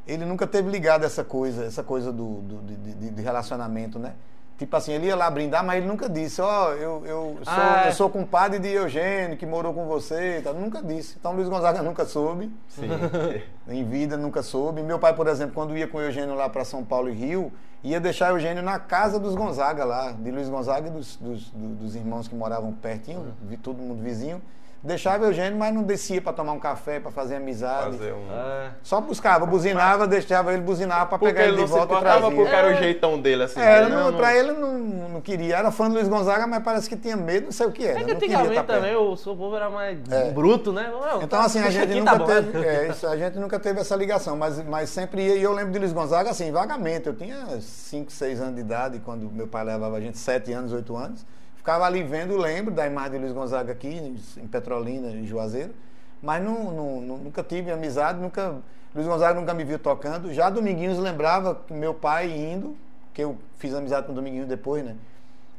ele 0.05 0.25
nunca 0.25 0.45
teve 0.45 0.69
ligado 0.69 1.03
a 1.03 1.07
essa 1.07 1.23
coisa, 1.23 1.65
essa 1.65 1.81
coisa 1.83 2.11
do, 2.11 2.41
do- 2.41 2.61
de, 2.67 2.75
de- 2.93 3.09
de 3.09 3.21
relacionamento, 3.23 3.97
né? 3.97 4.13
Tipo 4.57 4.73
assim, 4.77 4.93
ele 4.93 5.07
ia 5.07 5.15
lá 5.17 5.29
brindar, 5.29 5.65
mas 5.65 5.77
ele 5.79 5.85
nunca 5.87 6.07
disse, 6.07 6.41
ó, 6.41 6.71
eu, 6.71 7.03
eu, 7.05 7.37
sou, 7.43 7.53
Ah, 7.53 7.83
é. 7.85 7.89
eu 7.89 7.91
sou 7.93 8.09
compadre 8.09 8.57
de 8.57 8.69
Eugênio, 8.69 9.35
que 9.35 9.45
morou 9.45 9.73
com 9.73 9.85
você, 9.85 10.37
e 10.37 10.41
tal. 10.41 10.53
nunca 10.53 10.81
disse. 10.81 11.17
Então 11.19 11.33
Luiz 11.33 11.49
Gonzaga 11.49 11.81
nunca 11.83 12.05
soube, 12.05 12.49
Sim. 12.69 12.87
em 13.67 13.83
vida 13.83 14.15
nunca 14.15 14.41
soube. 14.41 14.81
Meu 14.81 14.97
pai, 14.97 15.13
por 15.13 15.27
exemplo, 15.27 15.53
quando 15.53 15.77
ia 15.77 15.87
com 15.89 15.97
o 15.97 16.01
Eugênio 16.01 16.35
lá 16.35 16.47
para 16.47 16.63
São 16.63 16.85
Paulo 16.85 17.09
e 17.09 17.13
Rio, 17.13 17.51
ia 17.83 17.99
deixar 17.99 18.29
Eugênio 18.31 18.63
na 18.63 18.79
casa 18.79 19.19
dos 19.19 19.35
Gonzaga 19.35 19.83
lá, 19.83 20.13
de 20.13 20.31
Luiz 20.31 20.47
Gonzaga 20.47 20.87
e 20.87 20.91
dos, 20.91 21.17
dos, 21.17 21.49
do- 21.51 21.75
dos 21.75 21.93
irmãos 21.95 22.27
que 22.29 22.33
moravam 22.35 22.71
pertinho, 22.71 23.33
vi- 23.41 23.57
todo 23.57 23.77
mundo 23.77 24.01
vizinho. 24.01 24.41
Deixava 24.85 25.25
Eugênio, 25.25 25.57
mas 25.57 25.73
não 25.73 25.81
descia 25.81 26.21
para 26.21 26.31
tomar 26.31 26.51
um 26.53 26.59
café, 26.59 26.99
para 26.99 27.09
fazer 27.09 27.37
amizade. 27.37 27.97
Fazer 27.97 28.13
um. 28.13 28.31
É. 28.31 28.69
Só 28.83 29.01
buscava, 29.01 29.43
buzinava, 29.43 30.05
deixava 30.05 30.53
ele 30.53 30.61
buzinar 30.61 31.07
para 31.07 31.17
pegar 31.17 31.41
ele 31.41 31.53
ele 31.53 31.55
de 31.55 31.61
não 31.63 31.67
volta 31.67 31.95
e 31.95 31.99
trazia. 31.99 32.31
porque 32.31 32.53
era 32.55 32.67
o 32.71 32.75
jeitão 32.75 33.19
dele, 33.19 33.43
assim. 33.43 33.59
Era, 33.59 33.89
né? 33.89 33.95
não, 33.95 34.13
pra 34.13 34.35
ele 34.37 34.51
não, 34.51 34.77
não 34.77 35.21
queria. 35.21 35.57
Era 35.57 35.71
fã 35.71 35.87
do 35.89 35.95
Luiz 35.95 36.07
Gonzaga, 36.07 36.45
mas 36.45 36.63
parece 36.63 36.87
que 36.87 36.95
tinha 36.95 37.17
medo, 37.17 37.45
não 37.45 37.51
sei 37.51 37.65
o 37.65 37.71
que 37.71 37.83
era. 37.83 37.99
É 37.99 38.03
que 38.03 38.13
não 38.13 38.19
queria 38.19 38.37
antigamente 38.37 38.61
tá 38.67 38.73
perto. 38.73 38.81
também 38.83 38.95
o 38.95 39.17
seu 39.17 39.35
povo 39.35 39.55
era 39.55 39.71
mais 39.71 39.97
É. 40.11 40.29
bruto, 40.31 40.71
né? 40.71 40.87
Não, 40.91 41.23
Então, 41.23 41.41
assim, 41.41 41.59
a 41.59 41.69
gente 41.71 41.83
aqui, 41.91 41.99
nunca 41.99 42.19
tá 42.19 42.25
teve. 42.25 42.57
é, 42.65 42.87
isso, 42.89 43.07
a 43.07 43.17
gente 43.17 43.39
nunca 43.39 43.59
teve 43.59 43.79
essa 43.81 43.95
ligação, 43.95 44.37
mas, 44.37 44.63
mas 44.63 44.89
sempre 44.91 45.23
ia. 45.25 45.35
E 45.35 45.41
eu 45.41 45.51
lembro 45.51 45.71
de 45.71 45.79
Luiz 45.79 45.93
Gonzaga, 45.93 46.29
assim, 46.29 46.51
vagamente. 46.51 47.07
Eu 47.07 47.15
tinha 47.15 47.59
5, 47.59 48.11
6 48.11 48.39
anos 48.39 48.53
de 48.53 48.61
idade, 48.61 49.01
quando 49.03 49.31
meu 49.31 49.47
pai 49.47 49.63
levava 49.63 49.97
a 49.97 49.99
gente, 50.01 50.19
7 50.19 50.53
anos, 50.53 50.71
8 50.71 50.95
anos. 50.95 51.25
Ficava 51.65 51.83
ali 51.85 52.03
vendo, 52.03 52.37
lembro 52.37 52.71
da 52.71 52.85
imagem 52.85 53.13
de 53.13 53.17
Luiz 53.17 53.33
Gonzaga 53.33 53.71
aqui, 53.71 54.15
em 54.37 54.45
Petrolina, 54.45 55.09
em 55.09 55.25
Juazeiro. 55.25 55.73
Mas 56.21 56.43
não, 56.43 56.71
não- 56.71 57.17
nunca 57.17 57.41
tive 57.41 57.71
amizade, 57.71 58.19
nunca. 58.19 58.57
Luiz 58.93 59.07
Gonzaga 59.07 59.39
nunca 59.39 59.51
me 59.51 59.63
viu 59.63 59.79
tocando. 59.79 60.31
Já 60.31 60.47
Dominguinhos 60.51 60.99
lembrava 60.99 61.59
meu 61.71 61.91
pai 61.91 62.29
indo, 62.29 62.77
que 63.15 63.23
eu 63.23 63.35
fiz 63.57 63.73
amizade 63.73 64.05
com 64.05 64.11
o 64.11 64.15
Dominguinhos 64.15 64.47
depois, 64.47 64.85
né? 64.85 64.95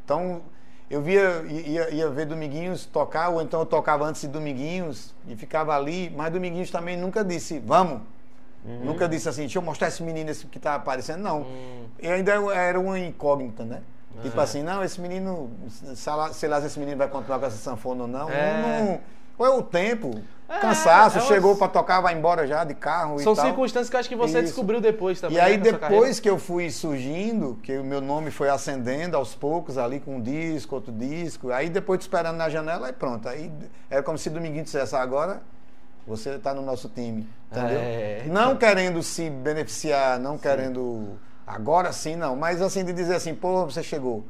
Então, 0.05 0.43
eu 0.89 1.03
via, 1.03 1.43
ia, 1.49 1.91
ia 1.93 2.09
ver 2.09 2.27
Dominguinhos 2.27 2.87
tocar, 2.87 3.31
ou 3.31 3.43
então 3.43 3.59
eu 3.59 3.67
tocava 3.67 4.05
antes 4.05 4.21
de 4.21 4.29
Dominguinhos 4.29 5.13
e 5.27 5.35
ficava 5.35 5.75
ali, 5.77 6.15
mas 6.17 6.33
Dominguinhos 6.33 6.71
também 6.71 6.97
nunca 6.97 7.25
disse, 7.25 7.59
vamos. 7.59 8.01
Nunca 8.65 9.09
disse 9.09 9.29
assim, 9.29 9.41
deixa 9.43 9.59
eu 9.59 9.63
mostrar 9.63 9.89
esse 9.89 10.05
menino 10.05 10.31
esse 10.31 10.47
que 10.47 10.61
tá 10.61 10.77
aparecendo. 10.77 11.21
Não. 11.21 11.45
E 12.01 12.07
ainda 12.07 12.33
era 12.55 12.79
uma 12.79 12.97
incógnita, 12.97 13.65
né? 13.65 13.83
Tipo 14.23 14.41
assim, 14.41 14.63
não, 14.63 14.83
esse 14.83 15.01
menino, 15.01 15.51
sei 15.95 16.13
lá, 16.49 16.61
se 16.61 16.67
esse 16.67 16.79
menino 16.79 16.97
vai 16.97 17.09
continuar 17.09 17.39
com 17.39 17.47
essa 17.47 17.57
sanfona 17.57 18.03
ou 18.03 18.09
não. 18.09 18.29
É. 18.31 18.63
Não, 18.63 18.87
não. 18.93 19.01
Ou 19.39 19.45
é 19.47 19.51
o 19.51 19.63
tempo, 19.63 20.23
É, 20.49 20.59
cansaço, 20.61 21.19
é 21.19 21.21
chegou 21.21 21.55
pra 21.57 21.69
tocar, 21.69 22.01
vai 22.01 22.15
embora 22.15 22.47
já 22.47 22.65
de 22.65 22.73
carro 22.75 23.19
São 23.19 23.35
e 23.35 23.37
tal. 23.37 23.45
circunstâncias 23.45 23.91
que 23.91 23.97
eu 23.97 24.01
acho 24.01 24.09
que 24.09 24.17
você 24.17 24.39
Isso. 24.39 24.45
descobriu 24.47 24.81
depois 24.81 25.21
também. 25.21 25.37
E 25.37 25.41
aí 25.41 25.59
né, 25.59 25.63
depois 25.65 26.19
que 26.19 26.31
eu 26.31 26.39
fui 26.39 26.71
surgindo, 26.71 27.59
que 27.63 27.77
o 27.77 27.85
meu 27.85 28.01
nome 28.01 28.31
foi 28.31 28.49
ascendendo 28.49 29.15
aos 29.15 29.35
poucos 29.35 29.77
ali 29.77 30.01
com 30.01 30.17
um 30.17 30.23
disco, 30.23 30.75
outro 30.77 30.91
disco, 30.91 31.51
aí 31.51 31.69
depois 31.69 31.99
te 31.99 32.03
esperando 32.03 32.37
na 32.37 32.49
janela 32.49 32.89
e 32.89 32.95
pronto. 32.95 33.29
Aí 33.29 33.53
era 33.91 34.03
como 34.03 34.17
se 34.17 34.31
Dominguinho 34.31 34.65
dissesse, 34.65 34.97
"Ah, 34.97 35.03
agora 35.03 35.43
você 36.07 36.31
está 36.31 36.55
no 36.55 36.63
nosso 36.63 36.89
time, 36.89 37.29
entendeu? 37.53 37.79
É. 37.79 38.23
Não 38.27 38.57
querendo 38.57 39.03
se 39.03 39.29
beneficiar, 39.29 40.19
não 40.19 40.39
querendo 40.39 41.19
agora 41.47 41.93
sim 41.93 42.17
não, 42.17 42.35
mas 42.35 42.61
assim 42.61 42.85
de 42.85 42.93
dizer 42.93 43.15
assim, 43.15 43.35
pô, 43.35 43.65
você 43.65 43.83
chegou. 43.83 44.25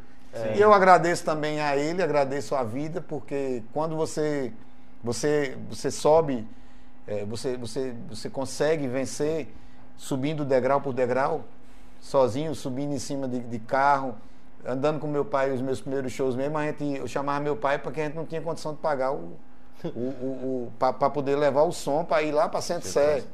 E 0.55 0.61
eu 0.61 0.73
agradeço 0.73 1.25
também 1.25 1.61
a 1.61 1.77
ele, 1.77 2.03
agradeço 2.03 2.55
a 2.55 2.63
vida, 2.63 3.01
porque 3.01 3.63
quando 3.73 3.97
você 3.97 4.53
você 5.03 5.57
você 5.71 5.91
sobe, 5.91 6.47
é, 7.07 7.25
você 7.25 7.57
você 7.57 7.95
você 8.09 8.29
consegue 8.29 8.87
vencer 8.87 9.49
subindo 9.97 10.45
degrau 10.45 10.81
por 10.81 10.93
degrau, 10.93 11.45
sozinho, 12.01 12.55
subindo 12.55 12.93
em 12.93 12.99
cima 12.99 13.27
de, 13.27 13.41
de 13.41 13.59
carro, 13.59 14.15
andando 14.65 15.01
com 15.01 15.07
meu 15.07 15.25
pai 15.25 15.53
os 15.53 15.61
meus 15.61 15.81
primeiros 15.81 16.13
shows 16.13 16.35
mesmo, 16.35 16.59
a 16.59 16.67
gente, 16.67 16.85
eu 16.85 17.09
chamava 17.09 17.41
meu 17.41 17.57
pai 17.57 17.79
porque 17.79 18.01
a 18.01 18.05
gente 18.05 18.17
não 18.17 18.27
tinha 18.27 18.41
condição 18.43 18.73
de 18.75 18.79
pagar 18.79 19.13
o, 19.13 19.39
o, 19.85 19.89
o, 19.89 20.73
para 20.79 21.09
poder 21.11 21.37
levar 21.37 21.63
o 21.63 21.73
som 21.73 22.05
para 22.05 22.23
ir 22.23 22.33
lá 22.33 22.49
para 22.49 22.61
Centro 22.61 22.89
Sé. 22.89 23.25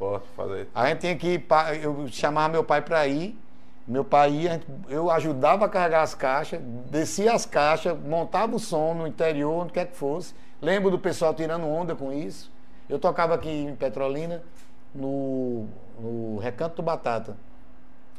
A 0.74 0.88
gente 0.88 1.00
tinha 1.00 1.16
que 1.16 1.34
ir, 1.34 1.46
eu 1.82 2.06
chamava 2.08 2.48
meu 2.48 2.62
pai 2.62 2.82
para 2.82 3.06
ir, 3.06 3.38
meu 3.86 4.04
pai 4.04 4.30
ia, 4.30 4.62
eu 4.88 5.10
ajudava 5.10 5.66
a 5.66 5.68
carregar 5.68 6.02
as 6.02 6.14
caixas, 6.14 6.60
descia 6.90 7.32
as 7.32 7.44
caixas, 7.44 7.98
montava 7.98 8.54
o 8.54 8.58
som 8.58 8.94
no 8.94 9.06
interior, 9.06 9.52
onde 9.52 9.72
quer 9.72 9.86
que 9.86 9.96
fosse. 9.96 10.34
Lembro 10.60 10.90
do 10.90 10.98
pessoal 10.98 11.34
tirando 11.34 11.66
onda 11.66 11.94
com 11.96 12.12
isso. 12.12 12.50
Eu 12.88 12.98
tocava 12.98 13.34
aqui 13.34 13.48
em 13.48 13.74
Petrolina, 13.74 14.42
no, 14.94 15.66
no 15.98 16.38
Recanto 16.38 16.76
do 16.76 16.82
Batata, 16.82 17.36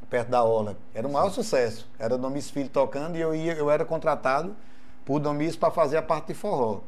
perto 0.10 0.30
da 0.30 0.44
Ola. 0.44 0.76
Era 0.94 1.08
o 1.08 1.12
maior 1.12 1.30
sucesso. 1.30 1.88
Era 1.98 2.18
Domis 2.18 2.50
Filho 2.50 2.70
tocando 2.70 3.16
e 3.16 3.22
eu, 3.22 3.34
ia, 3.34 3.54
eu 3.54 3.70
era 3.70 3.86
contratado 3.86 4.56
por 5.06 5.20
Domis 5.20 5.56
para 5.56 5.72
fazer 5.72 5.98
a 5.98 6.02
parte 6.02 6.28
de 6.28 6.34
forró. 6.34 6.82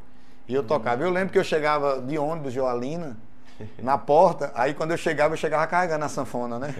E 0.48 0.54
eu 0.54 0.62
tocava. 0.62 1.02
Eu 1.02 1.10
lembro 1.10 1.32
que 1.32 1.38
eu 1.38 1.44
chegava 1.44 2.00
de 2.00 2.18
ônibus, 2.18 2.52
Joalina, 2.52 3.16
na 3.78 3.96
porta, 3.96 4.52
aí 4.54 4.74
quando 4.74 4.90
eu 4.90 4.96
chegava, 4.96 5.34
eu 5.34 5.38
chegava 5.38 5.66
carregando 5.66 6.04
a 6.04 6.08
sanfona, 6.08 6.58
né? 6.58 6.74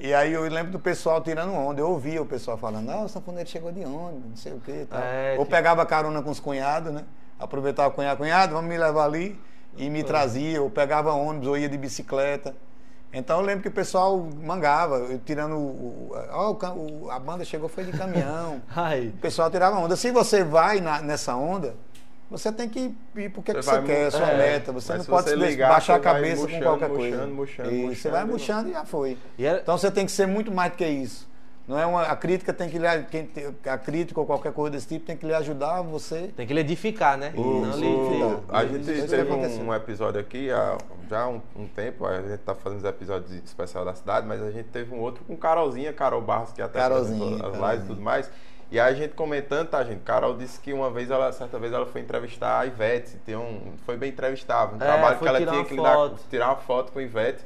E 0.00 0.12
aí 0.12 0.32
eu 0.32 0.42
lembro 0.42 0.72
do 0.72 0.78
pessoal 0.78 1.20
tirando 1.20 1.52
onda, 1.54 1.80
eu 1.80 1.88
ouvia 1.88 2.20
o 2.20 2.26
pessoal 2.26 2.56
falando, 2.58 2.86
não, 2.86 3.04
o 3.04 3.08
sanfoneiro 3.08 3.48
chegou 3.48 3.70
de 3.72 3.84
ônibus, 3.84 4.28
não 4.30 4.36
sei 4.36 4.52
o 4.52 4.60
que 4.60 4.72
e 4.82 4.86
tal. 4.86 5.00
É, 5.00 5.36
Ou 5.38 5.46
pegava 5.46 5.84
carona 5.86 6.22
com 6.22 6.30
os 6.30 6.40
cunhados, 6.40 6.92
né? 6.92 7.04
Aproveitava 7.38 7.88
o 7.88 7.92
cunhado, 7.92 8.18
cunhado, 8.18 8.52
vamos 8.54 8.68
me 8.68 8.76
levar 8.76 9.04
ali, 9.04 9.40
e 9.76 9.88
me 9.88 10.02
trazia, 10.02 10.60
ou 10.60 10.68
pegava 10.68 11.12
ônibus, 11.12 11.48
ou 11.48 11.56
ia 11.56 11.68
de 11.68 11.78
bicicleta. 11.78 12.54
Então 13.12 13.40
eu 13.40 13.44
lembro 13.44 13.62
que 13.62 13.68
o 13.68 13.72
pessoal 13.72 14.16
mangava, 14.42 14.96
eu 14.96 15.18
tirando 15.18 15.56
o. 15.56 16.12
o- 16.12 17.04
o 17.04 17.10
a 17.10 17.18
banda 17.18 17.44
chegou, 17.44 17.68
foi 17.68 17.84
de 17.84 17.92
caminhão. 17.92 18.62
O 19.08 19.18
pessoal 19.18 19.50
tirava 19.50 19.78
onda. 19.78 19.96
Se 19.96 20.10
você 20.12 20.44
vai 20.44 20.80
na- 20.80 21.00
nessa 21.02 21.34
onda, 21.34 21.74
você 22.30 22.52
tem 22.52 22.68
que 22.68 22.94
ir 23.16 23.28
porque 23.30 23.52
que 23.52 23.60
Você 23.62 23.70
você 23.70 23.82
quer, 23.82 24.10
sua 24.12 24.30
é, 24.30 24.36
meta. 24.38 24.72
Você 24.72 24.94
não 24.96 25.04
pode 25.04 25.28
você 25.30 25.36
ligar, 25.36 25.68
baixar 25.70 25.96
a 25.96 26.00
cabeça 26.00 26.42
murchando, 26.42 26.62
com 26.64 26.70
qualquer 26.70 26.88
coisa. 26.88 27.16
murchando, 27.26 27.34
murchando, 27.34 27.70
e 27.72 27.96
você 27.96 28.08
vai 28.10 28.24
murchando, 28.24 28.28
murchando 28.64 28.68
e 28.68 28.72
já 28.72 28.84
foi. 28.84 29.18
E 29.38 29.44
era- 29.44 29.58
Então 29.60 29.76
você 29.76 29.90
tem 29.90 30.06
que 30.06 30.12
ser 30.12 30.26
muito 30.26 30.52
mais 30.52 30.70
do 30.72 30.76
que 30.76 30.86
isso. 30.86 31.28
Não 31.68 31.78
é 31.78 31.86
uma, 31.86 32.02
a 32.02 32.16
crítica 32.16 32.52
tem 32.52 32.68
que 32.68 32.78
lhe, 32.80 33.02
quem 33.12 33.26
te- 33.26 33.54
a 33.64 33.78
crítica 33.78 34.18
ou 34.18 34.26
qualquer 34.26 34.52
coisa 34.52 34.72
desse 34.72 34.88
tipo 34.88 35.06
tem 35.06 35.16
que 35.16 35.24
lhe 35.24 35.32
ajudar 35.34 35.82
você. 35.82 36.32
Tem 36.36 36.44
que 36.44 36.52
lhe 36.52 36.60
edificar, 36.60 37.16
né? 37.16 37.32
O- 37.36 37.60
Não 37.64 37.76
lhe- 37.78 37.86
o- 37.86 38.42
a 38.48 38.64
Isso 38.64 38.72
gente 38.92 39.06
teve 39.08 39.30
um, 39.32 39.66
um 39.68 39.74
episódio 39.74 40.20
aqui 40.20 40.50
há 40.50 40.76
já 41.08 41.28
um, 41.28 41.40
um 41.56 41.68
tempo, 41.68 42.06
a 42.06 42.22
gente 42.22 42.38
tá 42.38 42.56
fazendo 42.56 42.78
os 42.80 42.84
episódios 42.84 43.30
especial 43.44 43.84
da 43.84 43.94
cidade, 43.94 44.26
mas 44.26 44.42
a 44.42 44.50
gente 44.50 44.68
teve 44.68 44.92
um 44.92 44.98
outro 44.98 45.22
com 45.24 45.36
Carolzinha, 45.36 45.92
Carol 45.92 46.20
Barros, 46.20 46.52
que 46.52 46.60
até 46.60 46.80
Carolzinha, 46.80 47.36
as 47.36 47.40
lives 47.40 47.52
Carolzinha. 47.60 47.84
e 47.84 47.86
tudo 47.86 48.00
mais. 48.00 48.30
E 48.70 48.78
aí 48.78 48.92
a 48.92 48.96
gente 48.96 49.14
comentando, 49.14 49.68
tá, 49.68 49.82
gente? 49.82 50.00
Carol 50.02 50.36
disse 50.36 50.60
que 50.60 50.72
uma 50.72 50.90
vez, 50.90 51.10
ela, 51.10 51.32
certa 51.32 51.58
vez, 51.58 51.72
ela 51.72 51.86
foi 51.86 52.00
entrevistar 52.02 52.60
a 52.60 52.66
Ivete. 52.66 53.16
Tem 53.26 53.34
um, 53.36 53.72
foi 53.84 53.96
bem 53.96 54.10
entrevistável. 54.10 54.74
Um 54.76 54.82
É, 54.82 54.84
trabalho 54.86 55.18
que 55.18 55.26
ela 55.28 55.38
tinha 55.38 55.64
que 55.64 55.74
lidar- 55.74 56.10
tirar 56.30 56.46
uma 56.50 56.56
foto 56.56 56.92
com 56.92 56.98
a 57.00 57.02
Ivete. 57.02 57.44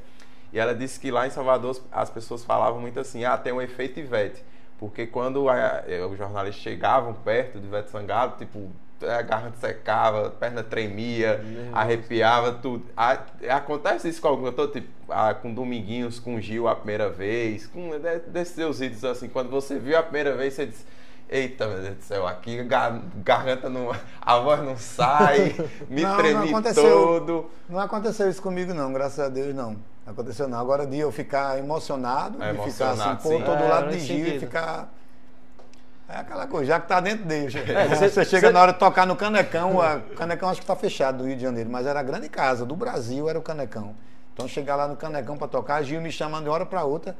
E 0.53 0.59
ela 0.59 0.75
disse 0.75 1.01
que 1.01 1.11
lá 1.11 1.27
em 1.27 1.31
Salvador 1.31 1.81
as 1.91 2.11
pessoas 2.11 2.45
falavam 2.45 2.79
muito 2.81 3.01
assim: 3.01 3.25
ah, 3.25 3.39
tem 3.39 3.53
um 3.53 3.63
efeito 3.63 3.99
Ivete. 3.99 4.45
Porque 4.79 5.07
quando 5.07 5.49
a- 5.49 5.83
eh, 5.87 6.05
os 6.05 6.19
jornalistas 6.19 6.63
chegavam 6.63 7.15
perto 7.15 7.59
de 7.59 7.67
Ivete 7.67 7.91
Sangalo, 7.91 8.35
tipo, 8.37 8.71
a 9.03 9.23
garganta 9.23 9.57
secava, 9.57 10.27
a 10.27 10.31
perna 10.31 10.63
tremia, 10.63 11.41
arrepiava, 11.73 12.53
tudo. 12.53 12.85
A- 12.97 13.19
acontece 13.51 14.09
isso 14.09 14.21
com 14.21 14.29
algum 14.29 14.45
cantor, 14.45 14.71
tipo, 14.73 14.89
ah, 15.09 15.33
com 15.35 15.53
Dominguinhos, 15.55 16.19
com 16.19 16.39
Gil 16.41 16.69
a 16.69 16.77
primeira 16.77 17.09
vez, 17.09 17.67
com 17.67 17.91
de- 17.99 18.19
desses 18.31 18.55
seus 18.55 18.81
ídolos 18.81 19.05
assim, 19.05 19.29
quando 19.29 19.49
você 19.51 19.79
viu 19.79 19.97
a 19.99 20.03
primeira 20.03 20.35
vez, 20.37 20.53
você 20.55 20.67
disse. 20.67 20.85
Eita, 21.29 21.67
meu 21.67 21.81
Deus 21.81 21.97
do 21.97 22.03
céu, 22.03 22.27
aqui 22.27 22.61
a 22.61 22.65
gar- 22.65 23.01
garganta 23.25 23.69
não. 23.69 23.91
A 24.21 24.39
voz 24.39 24.61
não 24.63 24.77
sai, 24.77 25.55
me 25.89 26.03
Não, 26.03 26.11
não 26.11 26.17
tremi 26.19 26.49
aconteceu. 26.51 26.83
todo. 26.85 27.51
Não 27.69 27.81
aconteceu 27.81 28.29
isso 28.29 28.43
comigo, 28.43 28.75
não, 28.75 28.93
graças 28.93 29.19
a 29.19 29.29
Deus, 29.29 29.55
não. 29.55 29.77
Aconteceu 30.07 30.47
não. 30.47 30.59
Agora 30.61 30.87
de 30.87 30.99
eu 30.99 31.11
ficar 31.11 31.59
emocionado, 31.59 32.41
É, 32.43 32.53
de 32.53 32.59
ficar 32.71 32.91
assim, 32.91 33.01
emocionado, 33.03 33.23
pô, 33.23 33.29
sim. 33.31 33.43
todo 33.43 33.63
É, 33.63 33.69
lado 33.69 33.91
de 33.91 33.99
Gil 34.01 34.27
e 34.37 34.39
ficar. 34.39 34.93
É 36.07 36.19
aquela 36.19 36.47
coisa, 36.47 36.67
já 36.67 36.79
que 36.81 36.87
tá 36.87 37.01
dentro 37.01 37.25
dele. 37.25 37.51
É, 37.73 37.89
você, 37.89 38.11
cê- 38.11 38.25
chega 38.27 38.49
cê- 38.49 38.53
na 38.53 38.61
hora 38.61 38.73
de 38.75 38.79
tocar 38.79 39.07
no 39.07 39.17
Canecão, 39.17 39.81
a- 39.81 39.97
o 39.97 40.15
Canecão 40.15 40.51
acho 40.51 40.61
que 40.61 40.67
tá 40.67 40.77
fechado 40.77 41.19
do 41.19 41.25
Rio 41.27 41.37
de 41.37 41.43
Janeiro, 41.43 41.71
mas 41.71 41.87
era 41.87 41.99
a 41.99 42.03
grande 42.03 42.29
casa, 42.29 42.67
do 42.67 42.77
Brasil 42.77 43.29
era 43.31 43.39
o 43.39 43.43
Canecão. 43.43 43.97
Então 44.35 44.47
chegar 44.47 44.77
lá 44.77 44.87
no 44.87 44.97
Canecão 44.97 45.39
pra 45.39 45.49
tocar, 45.49 45.83
Gil 45.83 46.03
me 46.03 46.13
chamando 46.13 46.45
de 46.45 46.51
hora 46.51 46.67
pra 46.67 46.85
outra. 46.85 47.17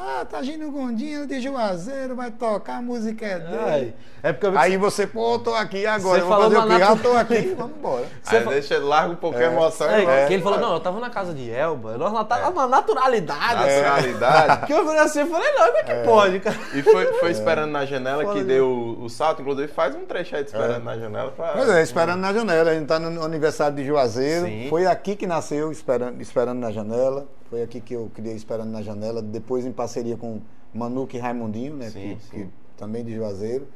Ah, 0.00 0.24
tá 0.24 0.40
Gino 0.42 0.70
Gondinho 0.70 1.26
de 1.26 1.40
Juazeiro, 1.40 2.14
vai 2.14 2.30
tocar, 2.30 2.76
a 2.76 2.82
música 2.82 3.26
é 3.26 3.38
dele. 3.40 3.94
É 4.22 4.32
porque 4.32 4.56
Aí 4.56 4.76
você, 4.76 5.08
pô, 5.08 5.34
eu 5.34 5.38
tô 5.40 5.52
aqui 5.52 5.84
agora, 5.86 6.20
vou 6.22 6.28
fazer 6.38 6.54
falou 6.54 6.66
o 6.66 6.72
quê? 6.72 6.78
natu- 6.78 7.02
tô 7.02 7.12
aqui, 7.16 7.54
vamos 7.58 7.76
embora. 7.76 8.06
Aí 8.26 8.40
fa- 8.42 8.50
deixa, 8.50 8.78
larga 8.78 9.10
um 9.12 9.16
pouco 9.16 9.36
a 9.36 9.42
emoção 9.42 9.90
É, 9.90 10.02
e 10.02 10.06
vai. 10.06 10.26
que 10.28 10.34
ele 10.34 10.42
falou, 10.44 10.60
não, 10.60 10.74
eu 10.74 10.80
tava 10.80 11.00
na 11.00 11.10
casa 11.10 11.34
de 11.34 11.50
Elba, 11.50 11.98
nós 11.98 12.12
lá 12.12 12.24
tava 12.24 12.48
na 12.52 12.68
naturalidade. 12.68 13.54
assim. 13.64 13.80
Naturalidade. 13.82 14.66
Que 14.68 14.72
eu 14.72 14.84
falei 14.84 15.00
assim, 15.00 15.18
eu 15.20 15.26
falei, 15.26 15.52
não, 15.52 15.66
como 15.66 15.78
é 15.78 15.82
que 15.82 15.94
pode, 16.06 16.40
cara? 16.40 16.56
E 16.74 16.82
foi, 16.82 17.06
foi 17.14 17.30
esperando 17.32 17.70
na 17.72 17.84
janela 17.84 18.24
que 18.24 18.30
Foda. 18.32 18.44
deu 18.44 18.66
o, 18.68 19.04
o 19.04 19.10
salto. 19.10 19.42
Inclusive, 19.42 19.66
faz 19.68 19.96
um 19.96 20.04
trecho 20.04 20.36
aí 20.36 20.44
de 20.44 20.50
esperando 20.50 20.84
na 20.84 20.96
janela. 20.96 21.32
Pra... 21.32 21.48
Pois 21.54 21.68
é, 21.70 21.82
esperando 21.82 22.20
na 22.20 22.32
janela. 22.32 22.70
A 22.70 22.74
gente 22.74 22.86
tá 22.86 23.00
no 23.00 23.24
aniversário 23.24 23.74
de 23.76 23.84
Juazeiro. 23.84 24.46
Sim. 24.46 24.66
Foi 24.70 24.86
aqui 24.86 25.16
que 25.16 25.26
nasceu 25.26 25.72
esperando, 25.72 26.20
esperando 26.22 26.58
na 26.58 26.70
janela. 26.70 27.26
Foi 27.50 27.62
aqui 27.62 27.80
que 27.80 27.94
eu 27.94 28.10
criei 28.14 28.34
Esperando 28.34 28.70
na 28.70 28.82
Janela. 28.82 29.22
Depois 29.22 29.64
em 29.64 29.72
parceria 29.72 30.16
com 30.16 30.40
Manuca 30.72 31.16
e 31.16 31.20
Raimundinho, 31.20 31.76
né? 31.76 31.90
Sim, 31.90 32.16
que, 32.16 32.24
sim. 32.24 32.30
que 32.30 32.48
também 32.76 33.04
de 33.04 33.14
Juazeiro. 33.14 33.66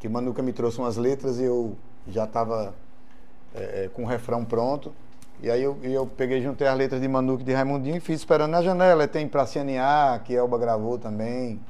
Que 0.00 0.08
Manuca 0.08 0.42
me 0.42 0.52
trouxe 0.52 0.78
umas 0.78 0.96
letras 0.96 1.38
e 1.38 1.44
eu 1.44 1.76
já 2.06 2.24
estava 2.24 2.74
com 3.94 4.04
o 4.04 4.06
refrão 4.06 4.44
pronto. 4.44 4.92
E 5.40 5.50
aí 5.50 5.62
eu, 5.62 5.78
eu 5.82 6.06
peguei, 6.06 6.42
juntei 6.42 6.66
as 6.66 6.76
letras 6.76 7.00
de 7.00 7.06
Manuca 7.06 7.42
e 7.42 7.46
de 7.46 7.52
Raimundinho 7.52 7.96
e 7.96 8.00
fiz 8.00 8.20
Esperando 8.20 8.50
na 8.50 8.62
Janela. 8.62 9.06
Tem 9.06 9.28
Pra 9.28 9.46
Aninhar, 9.60 10.22
que 10.24 10.34
Elba 10.34 10.58
gravou 10.58 10.98
também. 10.98 11.60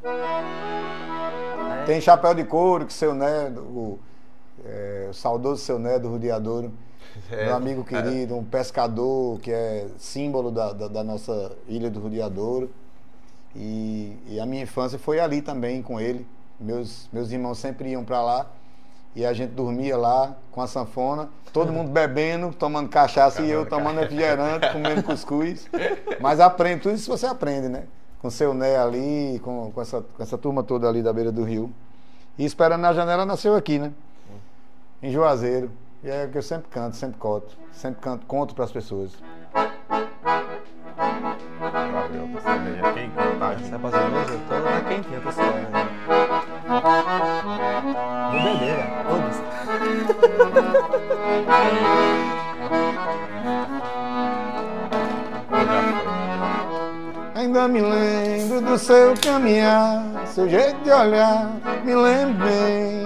Tem 1.85 2.01
Chapéu 2.01 2.35
de 2.35 2.45
Couro, 2.45 2.87
que 2.87 2.93
seu 2.93 3.15
Nedo, 3.15 3.61
o, 3.61 3.99
é, 4.65 5.09
o 5.11 5.15
saudoso 5.15 5.63
seu 5.63 5.79
Nedo 5.79 6.09
Rodeadouro, 6.09 6.73
É, 7.31 7.47
meu 7.47 7.57
amigo 7.57 7.85
querido, 7.85 8.37
um 8.37 8.45
pescador 8.45 9.39
que 9.41 9.51
é 9.51 9.87
símbolo 9.99 10.51
da, 10.51 10.73
da, 10.73 10.89
da 10.89 11.05
nossa 11.05 11.53
ilha 11.67 11.91
do 11.91 12.01
Rodeadouro. 12.01 12.71
E, 13.55 14.17
e 14.27 14.41
a 14.41 14.47
minha 14.47 14.63
infância 14.63 14.99
foi 14.99 15.19
ali 15.19 15.43
também 15.43 15.83
com 15.83 16.01
ele. 16.01 16.27
Meus, 16.61 17.09
meus 17.13 17.31
irmãos 17.31 17.59
sempre 17.59 17.91
iam 17.91 18.05
para 18.05 18.21
lá 18.21 18.47
e 19.15 19.25
a 19.25 19.33
gente 19.33 19.51
dormia 19.51 19.97
lá 19.97 20.37
com 20.53 20.61
a 20.61 20.67
sanfona, 20.67 21.29
todo 21.53 21.73
mundo 21.73 21.91
bebendo, 21.91 22.53
tomando 22.53 22.89
cachaça 22.89 23.43
e 23.43 23.51
eu 23.51 23.67
tomando 23.67 24.01
refrigerante, 24.01 24.73
comendo 24.73 25.03
cuscuz. 25.03 25.69
Mas 26.21 26.41
aprende, 26.41 26.83
tudo 26.83 26.95
isso 26.95 27.11
você 27.11 27.27
aprende, 27.27 27.69
né? 27.69 27.85
Com 28.21 28.31
seu 28.31 28.53
Né 28.55 28.77
ali, 28.77 29.41
com, 29.43 29.73
com, 29.73 29.81
essa, 29.81 30.03
com 30.03 30.23
essa 30.23 30.37
turma 30.37 30.63
toda 30.63 30.89
ali 30.89 31.03
da 31.03 31.13
beira 31.13 31.33
do 31.33 31.43
rio. 31.43 31.73
E 32.39 32.45
Esperando 32.45 32.83
na 32.83 32.93
Janela 32.93 33.27
nasceu 33.27 33.57
aqui, 33.57 33.79
né? 33.79 33.93
Em 35.03 35.11
Juazeiro. 35.11 35.71
E 36.03 36.11
é 36.11 36.25
o 36.25 36.31
que 36.31 36.39
eu 36.39 36.43
sempre 36.43 36.71
canto, 36.71 36.97
sempre 36.97 37.19
conto. 37.19 37.55
Sempre 37.73 38.01
canto, 38.01 38.25
conto 38.27 38.55
para 38.55 38.65
as 38.65 38.73
pessoas. 38.73 39.13
Pra 39.53 39.69
você 42.09 42.49
Quem 42.95 43.11
Você 43.11 43.77
vai 43.77 43.91
fazer 43.91 44.15
hoje? 44.15 44.33
Eu 44.33 44.39
né? 45.23 45.39
Ainda 57.59 57.67
me 57.67 57.81
lembro 57.81 58.61
do 58.61 58.79
seu 58.79 59.15
caminhar, 59.21 60.05
seu 60.27 60.49
jeito 60.49 60.81
de 60.85 60.93
olhar, 60.93 61.51
me 61.83 61.93
lembro 61.93 62.47
bem. 62.47 63.05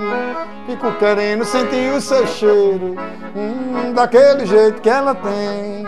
Fico 0.67 0.93
querendo 0.99 1.43
sentir 1.43 1.91
o 1.95 2.01
seu 2.03 2.27
cheiro, 2.27 2.95
hum, 3.35 3.95
daquele 3.95 4.45
jeito 4.45 4.83
que 4.83 4.91
ela 4.91 5.15
tem. 5.15 5.87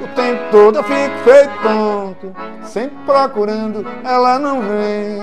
O 0.00 0.14
tempo 0.14 0.44
todo 0.52 0.78
eu 0.78 0.84
fico 0.84 1.18
feito 1.24 1.50
tonto, 1.60 2.32
sempre 2.62 2.96
procurando, 3.04 3.84
ela 4.04 4.38
não 4.38 4.60
vem. 4.60 5.18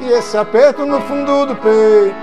E 0.00 0.10
esse 0.10 0.38
aperto 0.38 0.86
no 0.86 1.02
fundo 1.02 1.44
do 1.44 1.56
peito, 1.56 2.16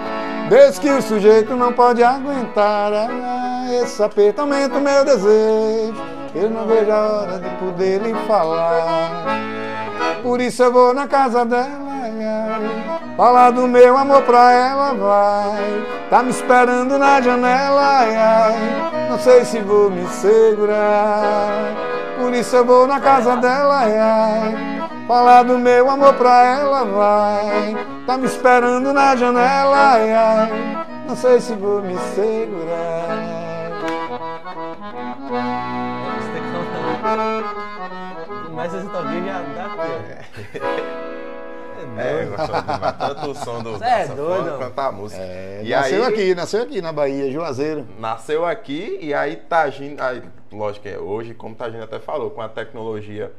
desde 0.49 0.81
que 0.81 0.89
o 0.89 1.01
sujeito 1.01 1.55
não 1.55 1.71
pode 1.71 2.03
aguentar. 2.03 2.91
Ah, 2.91 3.67
esse 3.83 4.01
aperto 4.01 4.41
aumenta 4.41 4.79
o 4.79 4.81
meu 4.81 5.05
desejo, 5.05 6.01
eu 6.33 6.49
não 6.49 6.65
vejo 6.65 6.91
a 6.91 7.21
hora 7.21 7.39
de 7.39 7.49
poder 7.57 8.01
lhe 8.01 8.15
falar. 8.25 9.64
Por 10.25 10.41
isso 10.41 10.63
eu 10.63 10.73
vou 10.73 10.91
na 10.91 11.07
casa 11.07 11.45
dela, 11.45 11.85
ai, 11.87 12.25
ai. 12.25 13.15
falar 13.15 13.51
do 13.51 13.67
meu 13.67 13.95
amor 13.95 14.23
pra 14.23 14.51
ela, 14.53 14.91
vai. 14.95 15.85
Tá 16.09 16.23
me 16.23 16.31
esperando 16.31 16.97
na 16.97 17.21
janela, 17.21 17.99
ai, 17.99 18.15
ai. 18.15 19.07
não 19.07 19.19
sei 19.19 19.45
se 19.45 19.59
vou 19.59 19.91
me 19.91 20.03
segurar. 20.07 21.75
Por 22.17 22.33
isso 22.33 22.55
eu 22.55 22.65
vou 22.65 22.87
na 22.87 22.99
casa 22.99 23.37
dela, 23.37 23.81
ai, 23.81 23.99
ai. 23.99 24.89
falar 25.07 25.43
do 25.43 25.59
meu 25.59 25.91
amor 25.91 26.15
pra 26.15 26.43
ela, 26.43 26.85
vai. 26.85 27.77
Tá 28.07 28.17
me 28.17 28.25
esperando 28.25 28.91
na 28.91 29.15
janela, 29.15 29.77
ai, 29.77 30.87
não 31.07 31.15
sei 31.15 31.39
se 31.39 31.53
vou 31.53 31.83
me 31.83 31.95
segurar. 32.15 33.35
Você 36.17 36.31
tem 36.33 36.41
que. 36.41 36.55
Mas 38.55 38.73
esse 38.73 38.87
talvez 38.87 39.23
já. 39.23 39.54
É, 41.97 42.25
gostou 42.25 42.61
demais. 42.61 42.97
Tanto 42.97 43.31
o 43.31 43.35
som 43.35 43.63
do 43.63 43.77
Cê 43.77 43.85
é 43.85 44.07
doido. 44.07 44.57
quanto 44.57 44.79
a 44.79 44.91
música. 44.91 45.21
É, 45.21 45.61
e 45.63 45.69
nasceu 45.69 46.03
aí, 46.03 46.13
aqui, 46.13 46.35
nasceu 46.35 46.63
aqui 46.63 46.81
na 46.81 46.91
Bahia, 46.91 47.31
Juazeiro. 47.31 47.87
Nasceu 47.97 48.45
aqui 48.45 48.97
e 49.01 49.13
aí 49.13 49.35
Tagino, 49.35 50.01
aí, 50.01 50.21
lógico 50.51 50.83
que 50.83 50.89
é 50.89 50.97
hoje, 50.97 51.33
como 51.33 51.55
Tagino 51.55 51.83
até 51.83 51.99
falou, 51.99 52.31
com 52.31 52.41
a 52.41 52.49
tecnologia, 52.49 53.31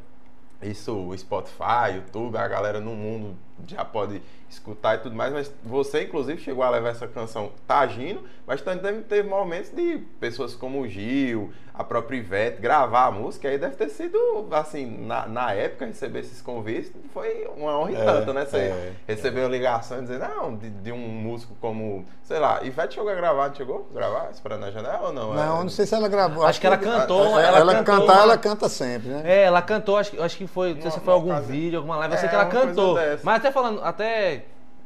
isso, 0.63 0.95
o 0.95 1.17
Spotify, 1.17 1.97
YouTube, 1.97 2.37
a 2.37 2.49
galera 2.49 2.81
no 2.81 2.95
mundo 2.95 3.37
já 3.67 3.85
pode 3.85 4.23
escutar 4.49 4.97
e 4.97 4.99
tudo 4.99 5.15
mais, 5.15 5.33
mas 5.33 5.53
você 5.63 6.05
inclusive 6.05 6.41
chegou 6.41 6.63
a 6.63 6.71
levar 6.71 6.91
essa 6.91 7.07
canção 7.07 7.53
Tagino, 7.67 8.23
mas 8.47 8.63
também 8.63 8.83
teve, 8.83 9.03
teve 9.03 9.29
momentos 9.29 9.71
de 9.71 9.99
pessoas 10.21 10.55
como 10.55 10.81
o 10.81 10.89
Gil, 10.89 11.53
a 11.79 11.85
própria 11.85 12.16
Ivete, 12.16 12.61
gravar 12.61 13.05
a 13.07 13.11
música, 13.11 13.49
aí 13.49 13.59
deve 13.59 13.77
ter 13.77 13.91
sido, 13.91 14.18
assim, 14.51 14.87
na, 15.07 15.27
na 15.27 15.53
época, 15.53 15.85
receber 15.85 16.20
esses 16.20 16.41
convites, 16.41 16.91
foi 17.12 17.47
uma 17.55 17.79
honra 17.79 17.93
e 17.93 17.97
É, 17.97 18.05
tanto, 18.05 18.33
né? 18.33 18.47
Você 18.47 18.57
é. 18.57 18.93
recebeu 19.07 19.43
uma 19.45 19.51
ligação 19.51 20.01
dizendo, 20.01 20.20
não, 20.27 20.57
de, 20.57 20.70
de 20.70 20.91
um 20.91 20.97
músico 20.99 21.55
como, 21.61 22.07
sei 22.22 22.39
lá, 22.39 22.62
Ivete 22.62 22.95
chegou 22.95 23.11
a 23.11 23.14
gravar, 23.14 23.49
não 23.49 23.55
chegou? 23.55 23.87
a 23.91 23.95
Gravar, 23.95 24.31
esperando 24.33 24.61
na 24.62 24.70
janela 24.70 25.09
ou 25.09 25.12
não? 25.12 25.35
Não, 25.35 25.61
É- 25.61 25.62
não 25.64 25.68
sei 25.68 25.85
se 25.85 25.95
ela 25.95 26.09
gravou. 26.09 26.47
Acho 26.47 26.59
que 26.61 26.66
ela 26.66 26.79
cantou, 26.79 27.39
Ela, 27.39 27.59
ela 27.59 27.74
cantou 27.74 27.99
cantar, 27.99 28.20
ela 28.22 28.39
canta 28.39 28.68
sempre, 28.70 29.09
né? 29.11 29.22
É, 29.24 29.43
ela 29.43 29.61
cantou, 29.61 29.99
acho, 29.99 30.12
que- 30.12 30.20
acho 30.22 30.37
que 30.37 30.47
foi, 30.47 30.72
não 30.74 30.81
sei 30.81 30.91
se 30.91 30.97
Uma- 30.97 31.05
foi 31.05 31.12
algum 31.14 31.31
ocasião. 31.31 31.53
vídeo, 31.53 31.77
alguma 31.79 31.97
live, 31.97 32.14
eu 32.14 32.18
sei 32.18 32.27
É, 32.27 32.31
que 32.31 32.35
ela 32.37 32.47
cantou. 32.47 32.97
Mas 33.22 33.37
até 33.37 33.51
falando, 33.53 33.83
até 33.85 34.45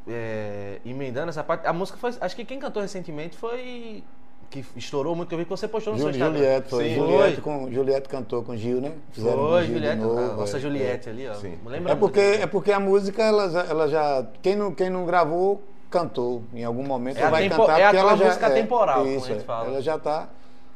é, 0.09 0.81
emendando 0.85 1.29
essa 1.29 1.45
parte, 1.45 1.67
a 1.67 1.73
música 1.73 1.97
foi, 1.99 2.13
acho 2.21 2.35
que 2.35 2.45
quem 2.45 2.59
cantou 2.59 2.83
recentemente 2.83 3.37
foi, 3.37 4.03
que 4.51 4.65
estourou 4.77 5.15
muito, 5.15 5.29
que 5.29 5.35
eu 5.35 5.39
vi 5.39 5.45
que 5.45 5.51
você 5.51 5.69
postou 5.69 5.93
no 5.93 5.99
seu 6.01 6.09
Juli- 6.13 6.19
Instagram. 6.19 6.39
Juliette, 6.41 6.71
foi. 6.71 6.85
Sim. 6.89 6.95
Juliette, 6.97 7.41
com, 7.41 7.71
Juliette 7.73 8.09
cantou 8.09 8.43
com 8.43 8.57
Gil, 8.57 8.81
né? 8.81 8.93
Fizeram 9.13 9.37
Foi, 9.49 9.65
Gil 9.65 9.75
Juliette, 9.75 9.97
novo, 10.03 10.19
a 10.19 10.35
nossa 10.35 10.57
é, 10.57 10.61
Juliette 10.61 11.09
ali, 11.09 11.29
ó. 11.29 11.35
Sim. 11.35 11.55
Lembra 11.65 11.93
É 11.93 11.95
porque, 11.95 12.21
muito. 12.21 12.43
é 12.43 12.47
porque 12.49 12.73
a 12.73 12.81
música, 12.81 13.23
ela, 13.23 13.45
ela 13.69 13.89
já. 13.89 14.27
Quem 14.43 14.57
não, 14.57 14.73
quem 14.75 14.91
não 14.91 15.07
gravou, 15.07 15.63
cantou. 15.89 16.43
Em 16.53 16.65
algum 16.65 16.85
momento 16.85 17.19
É 17.19 17.21
ela 17.23 17.31
vai 17.31 17.43
tempo- 17.49 17.57
cantar, 17.59 17.79
é 17.81 17.85
a 17.85 17.87
porque 17.91 17.97
ela 18.01 18.17
já. 18.17 18.25
música 18.27 18.51
temporal, 18.51 18.99
como 19.05 19.11
isso, 19.17 19.25
a 19.27 19.29
gente 19.29 19.41
é. 19.41 19.45
fala. 19.45 19.67
Ela 19.69 19.81
já 19.83 19.99
tá. 19.99 20.29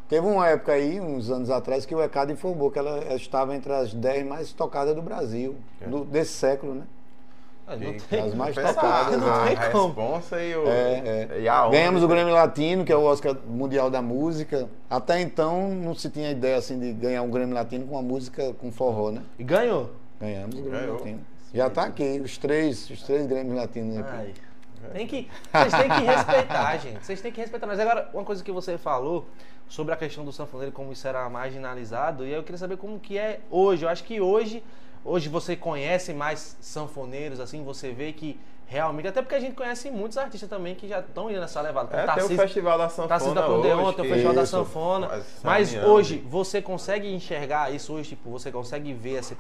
Teve 0.08 0.26
uma 0.26 0.46
época 0.48 0.72
aí, 0.72 1.00
uns 1.00 1.30
anos 1.30 1.50
atrás, 1.50 1.84
que 1.84 1.94
o 1.94 2.00
ECAD 2.02 2.32
informou 2.32 2.70
que 2.70 2.78
ela 2.78 3.14
estava 3.14 3.56
entre 3.56 3.72
as 3.72 3.92
10 3.92 4.24
mais 4.26 4.52
tocadas 4.52 4.94
do 4.94 5.02
Brasil, 5.02 5.56
É. 5.80 5.86
do- 5.88 6.04
desse 6.04 6.32
século, 6.34 6.74
né? 6.74 6.82
Ah, 7.66 7.76
não 7.76 7.94
tem- 7.98 8.20
As 8.20 8.34
mais 8.34 8.56
a 8.58 8.62
não 8.62 9.46
tem 9.46 9.56
como. 9.72 9.86
responsa 9.86 10.42
e, 10.42 10.54
o, 10.54 10.68
É, 10.68 11.28
é. 11.32 11.40
e 11.40 11.48
a 11.48 11.62
honra 11.62 11.70
Ganhamos 11.72 12.02
o 12.02 12.08
Grêmio 12.08 12.34
Latino, 12.34 12.84
que 12.84 12.92
é 12.92 12.96
o 12.96 13.02
Oscar 13.04 13.34
Mundial 13.46 13.90
da 13.90 14.02
Música. 14.02 14.68
Até 14.90 15.20
então 15.22 15.70
não 15.70 15.94
se 15.94 16.10
tinha 16.10 16.30
ideia 16.30 16.56
assim 16.56 16.78
de 16.78 16.92
ganhar 16.92 17.22
um 17.22 17.30
Grêmio 17.30 17.54
Latino 17.54 17.86
com 17.86 17.94
uma 17.94 18.02
música 18.02 18.52
com 18.54 18.70
forró, 18.70 19.10
né? 19.10 19.22
E 19.38 19.44
ganhou. 19.44 19.90
Ganhamos 20.20 20.58
o 20.58 20.62
Grêmio 20.62 20.78
Ganhou. 20.80 20.98
Latino. 20.98 21.20
Já 21.54 21.70
tá 21.70 21.84
aqui, 21.84 22.20
os 22.22 22.36
três, 22.36 22.90
os 22.90 23.02
três 23.02 23.26
Grêmios 23.26 23.56
Latinos 23.56 23.96
aqui. 23.98 24.10
Ai. 24.12 24.34
Tem 24.92 25.06
que, 25.06 25.30
vocês 25.50 25.72
têm 25.72 25.88
que 25.88 26.02
respeitar, 26.04 26.76
gente. 26.82 27.06
Vocês 27.06 27.20
têm 27.22 27.32
que 27.32 27.40
respeitar. 27.40 27.66
Mas 27.66 27.80
agora, 27.80 28.10
uma 28.12 28.24
coisa 28.24 28.44
que 28.44 28.52
você 28.52 28.76
falou 28.76 29.24
sobre 29.66 29.94
a 29.94 29.96
questão 29.96 30.22
do 30.24 30.32
sanfoneiro, 30.32 30.70
como 30.72 30.92
isso 30.92 31.08
era 31.08 31.26
marginalizado, 31.30 32.26
e 32.26 32.32
eu 32.32 32.42
queria 32.42 32.58
saber 32.58 32.76
como 32.76 32.98
que 33.00 33.16
é 33.16 33.40
hoje. 33.50 33.84
Eu 33.84 33.88
acho 33.88 34.04
que 34.04 34.20
hoje, 34.20 34.62
hoje 35.05 35.28
você 35.28 35.55
conhece 35.55 36.12
mais 36.12 36.57
sanfoneiros, 36.61 37.40
assim, 37.40 37.62
você 37.62 37.92
vê 37.92 38.12
que 38.12 38.40
realmente, 38.66 39.07
até 39.07 39.20
porque 39.20 39.34
a 39.34 39.40
gente 39.40 39.55
conhece 39.55 39.90
muitos 39.90 40.16
artistas 40.16 40.48
também 40.48 40.74
que 40.74 40.88
já 40.88 41.00
estão 41.00 41.30
indo 41.30 41.40
nessa 41.40 41.61
levada. 41.61 41.88
como 41.88 42.00
É, 42.00 42.14
tem 42.14 42.24
o 42.24 42.40
Festival 42.40 42.78
da 42.78 42.88
Sanfona 42.88 43.09
Tarcísio 43.09 43.34
da 43.34 43.42
Condeon, 43.42 43.92
tem 43.92 44.05
o 44.05 44.09
Festival 44.09 44.34
da 44.34 44.42
Isso. 44.42 44.50
Sanfona. 44.50 45.09
Mas, 45.09 45.24
Mas 45.42 45.84
hoje, 45.84 46.18
você 46.26 46.62
consegue 46.62 47.12
enxergar 47.12 47.72
isso 47.72 47.92
hoje, 47.92 48.11
tipo, 48.11 48.30
você 48.30 48.50
consegue 48.50 48.92
ver 48.92 49.16
essa. 49.16 49.36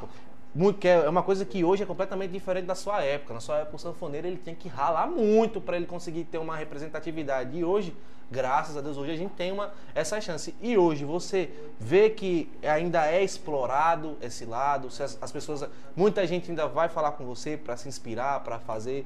Muito, 0.54 0.78
que 0.78 0.86
é 0.86 1.08
uma 1.08 1.22
coisa 1.22 1.44
que 1.44 1.64
hoje 1.64 1.82
é 1.82 1.86
completamente 1.86 2.30
diferente 2.30 2.66
da 2.66 2.76
sua 2.76 3.02
época. 3.02 3.34
Na 3.34 3.40
sua 3.40 3.58
época, 3.58 3.74
o 3.74 3.78
sanfoneiro 3.78 4.28
ele 4.28 4.36
tinha 4.36 4.54
que 4.54 4.68
ralar 4.68 5.08
muito 5.08 5.60
para 5.60 5.76
ele 5.76 5.84
conseguir 5.84 6.24
ter 6.24 6.38
uma 6.38 6.56
representatividade. 6.56 7.58
E 7.58 7.64
hoje, 7.64 7.92
graças 8.30 8.76
a 8.76 8.80
Deus, 8.80 8.96
hoje 8.96 9.10
a 9.10 9.16
gente 9.16 9.32
tem 9.32 9.50
uma, 9.50 9.72
essa 9.96 10.20
chance. 10.20 10.54
E 10.62 10.78
hoje 10.78 11.04
você 11.04 11.50
vê 11.80 12.08
que 12.08 12.48
ainda 12.62 13.04
é 13.04 13.24
explorado 13.24 14.16
esse 14.22 14.44
lado. 14.44 14.86
As, 14.86 15.18
as 15.20 15.32
pessoas, 15.32 15.68
muita 15.96 16.24
gente 16.24 16.48
ainda 16.50 16.68
vai 16.68 16.88
falar 16.88 17.12
com 17.12 17.24
você 17.24 17.56
para 17.56 17.76
se 17.76 17.88
inspirar, 17.88 18.38
para 18.44 18.60
fazer, 18.60 19.04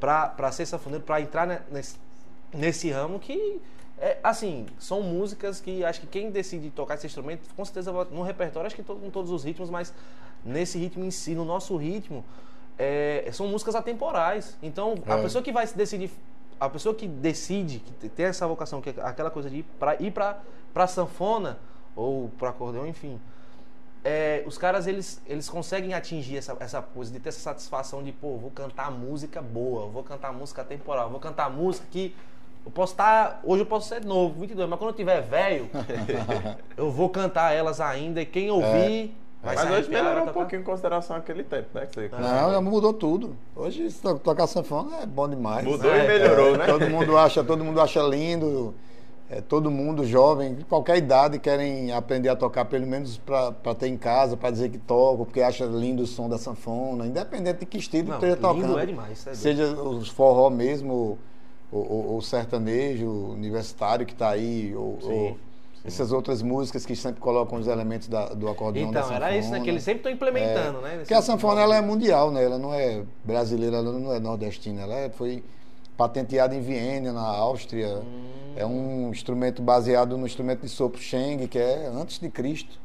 para 0.00 0.50
ser 0.50 0.66
sanfoneiro, 0.66 1.04
para 1.04 1.20
entrar 1.20 1.64
nesse, 1.70 1.96
nesse 2.52 2.90
ramo 2.90 3.20
que 3.20 3.60
é, 4.00 4.18
assim, 4.22 4.66
são 4.78 5.02
músicas 5.02 5.60
que 5.60 5.84
acho 5.84 6.00
que 6.00 6.06
quem 6.06 6.30
decide 6.30 6.70
tocar 6.70 6.94
esse 6.94 7.06
instrumento, 7.06 7.42
com 7.54 7.64
certeza 7.64 7.92
no 7.92 8.22
repertório, 8.22 8.66
acho 8.66 8.76
que 8.76 8.82
todo, 8.82 9.00
com 9.00 9.10
todos 9.10 9.30
os 9.30 9.44
ritmos, 9.44 9.70
mas 9.70 9.92
nesse 10.44 10.78
ritmo 10.78 11.04
em 11.04 11.10
si, 11.10 11.34
no 11.34 11.44
nosso 11.44 11.76
ritmo, 11.76 12.24
é, 12.78 13.28
são 13.32 13.48
músicas 13.48 13.74
atemporais. 13.74 14.56
Então, 14.62 14.94
é. 15.06 15.12
a 15.12 15.18
pessoa 15.18 15.42
que 15.42 15.50
vai 15.50 15.66
se 15.66 15.76
decidir, 15.76 16.10
a 16.60 16.68
pessoa 16.68 16.94
que 16.94 17.08
decide, 17.08 17.80
que 17.80 18.08
tem 18.08 18.26
essa 18.26 18.46
vocação, 18.46 18.80
que 18.80 18.90
é 18.90 18.94
aquela 19.02 19.30
coisa 19.30 19.50
de 19.50 19.58
ir 19.58 19.62
para 19.78 20.00
ir 20.00 20.12
para 20.12 20.86
sanfona 20.86 21.58
ou 21.96 22.28
para 22.38 22.50
acordeão, 22.50 22.86
enfim, 22.86 23.20
é, 24.04 24.44
os 24.46 24.56
caras 24.56 24.86
eles, 24.86 25.20
eles 25.26 25.48
conseguem 25.48 25.92
atingir 25.92 26.36
essa, 26.36 26.56
essa 26.60 26.80
coisa 26.80 27.12
de 27.12 27.18
ter 27.18 27.30
essa 27.30 27.40
satisfação 27.40 28.02
de, 28.02 28.12
pô, 28.12 28.36
vou 28.36 28.50
cantar 28.50 28.92
música 28.92 29.42
boa, 29.42 29.86
vou 29.88 30.04
cantar 30.04 30.32
música 30.32 30.62
atemporal, 30.62 31.10
vou 31.10 31.18
cantar 31.18 31.50
música 31.50 31.86
que 31.90 32.14
eu 32.64 32.70
posso 32.70 32.92
estar. 32.92 33.28
Tá, 33.28 33.40
hoje 33.44 33.62
eu 33.62 33.66
posso 33.66 33.88
ser 33.88 34.04
novo, 34.04 34.40
22, 34.40 34.68
mas 34.68 34.78
quando 34.78 34.90
eu 34.90 34.96
tiver 34.96 35.20
velho, 35.22 35.70
eu 36.76 36.90
vou 36.90 37.08
cantar 37.08 37.52
elas 37.52 37.80
ainda 37.80 38.20
e 38.20 38.26
quem 38.26 38.50
ouvir. 38.50 39.14
É. 39.24 39.28
Vai 39.42 39.54
mas 39.54 39.70
hoje 39.70 39.88
melhorou 39.88 40.24
um 40.24 40.32
pouquinho 40.32 40.62
em 40.62 40.64
consideração 40.64 41.16
aquele 41.16 41.44
tempo, 41.44 41.68
né? 41.72 41.86
Que 41.86 41.94
você... 41.94 42.10
Não, 42.18 42.60
mudou 42.60 42.92
tudo. 42.92 43.36
Hoje 43.54 43.88
tocar 44.24 44.48
sanfona 44.48 44.96
é 45.02 45.06
bom 45.06 45.28
demais. 45.28 45.64
Mudou 45.64 45.94
é, 45.94 46.04
e 46.04 46.08
melhorou, 46.08 46.54
é, 46.54 46.58
né? 46.58 46.66
Todo 46.66 46.90
mundo 46.90 47.16
acha, 47.16 47.44
todo 47.44 47.64
mundo 47.64 47.80
acha 47.80 48.02
lindo. 48.02 48.74
É, 49.30 49.42
todo 49.42 49.70
mundo 49.70 50.06
jovem, 50.06 50.54
de 50.54 50.64
qualquer 50.64 50.96
idade, 50.96 51.38
querem 51.38 51.92
aprender 51.92 52.30
a 52.30 52.36
tocar, 52.36 52.64
pelo 52.64 52.86
menos 52.86 53.18
para 53.18 53.74
ter 53.78 53.88
em 53.88 53.96
casa, 53.96 54.38
para 54.38 54.50
dizer 54.50 54.70
que 54.70 54.78
toca, 54.78 55.18
porque 55.18 55.42
acha 55.42 55.66
lindo 55.66 56.02
o 56.02 56.06
som 56.06 56.30
da 56.30 56.38
sanfona, 56.38 57.06
independente 57.06 57.60
de 57.60 57.66
que 57.66 57.76
estilo 57.76 58.14
esteja 58.14 58.36
tocando. 58.36 58.78
É 58.78 58.86
demais, 58.86 59.26
é 59.26 59.34
seja 59.34 59.66
os 59.66 60.08
forró 60.08 60.48
mesmo, 60.48 61.18
o, 61.70 62.16
o, 62.16 62.22
sertanejo 62.22 63.06
universitário 63.06 64.06
que 64.06 64.12
está 64.12 64.30
aí, 64.30 64.74
ou, 64.74 64.98
sim, 65.00 65.08
sim. 65.08 65.36
essas 65.84 66.12
outras 66.12 66.40
músicas 66.40 66.86
que 66.86 66.96
sempre 66.96 67.20
colocam 67.20 67.58
os 67.58 67.66
elementos 67.66 68.08
da, 68.08 68.30
do 68.30 68.48
acordeão 68.48 68.90
então, 68.90 69.08
da 69.08 69.14
era 69.14 69.36
isso, 69.36 69.50
né? 69.50 69.60
Que 69.60 69.70
eles 69.70 69.82
sempre 69.82 69.98
estão 69.98 70.12
implementando, 70.12 70.78
é, 70.78 70.82
né? 70.82 70.96
Porque 70.98 71.14
a 71.14 71.20
sanfona 71.20 71.60
ela 71.60 71.76
é 71.76 71.80
mundial, 71.80 72.30
né? 72.30 72.42
Ela 72.42 72.58
não 72.58 72.72
é 72.72 73.02
brasileira, 73.22 73.76
ela 73.76 73.92
não 73.92 74.12
é 74.12 74.18
nordestina, 74.18 74.82
ela 74.82 74.94
é, 74.94 75.10
foi 75.10 75.44
patenteada 75.96 76.54
em 76.54 76.60
Viena, 76.60 77.12
na 77.12 77.26
Áustria. 77.26 77.98
Hum. 77.98 78.54
É 78.56 78.64
um 78.64 79.10
instrumento 79.10 79.60
baseado 79.60 80.16
no 80.16 80.26
instrumento 80.26 80.62
de 80.62 80.68
sopro 80.68 81.00
Sheng, 81.00 81.46
que 81.48 81.58
é 81.58 81.86
antes 81.86 82.18
de 82.18 82.30
Cristo. 82.30 82.78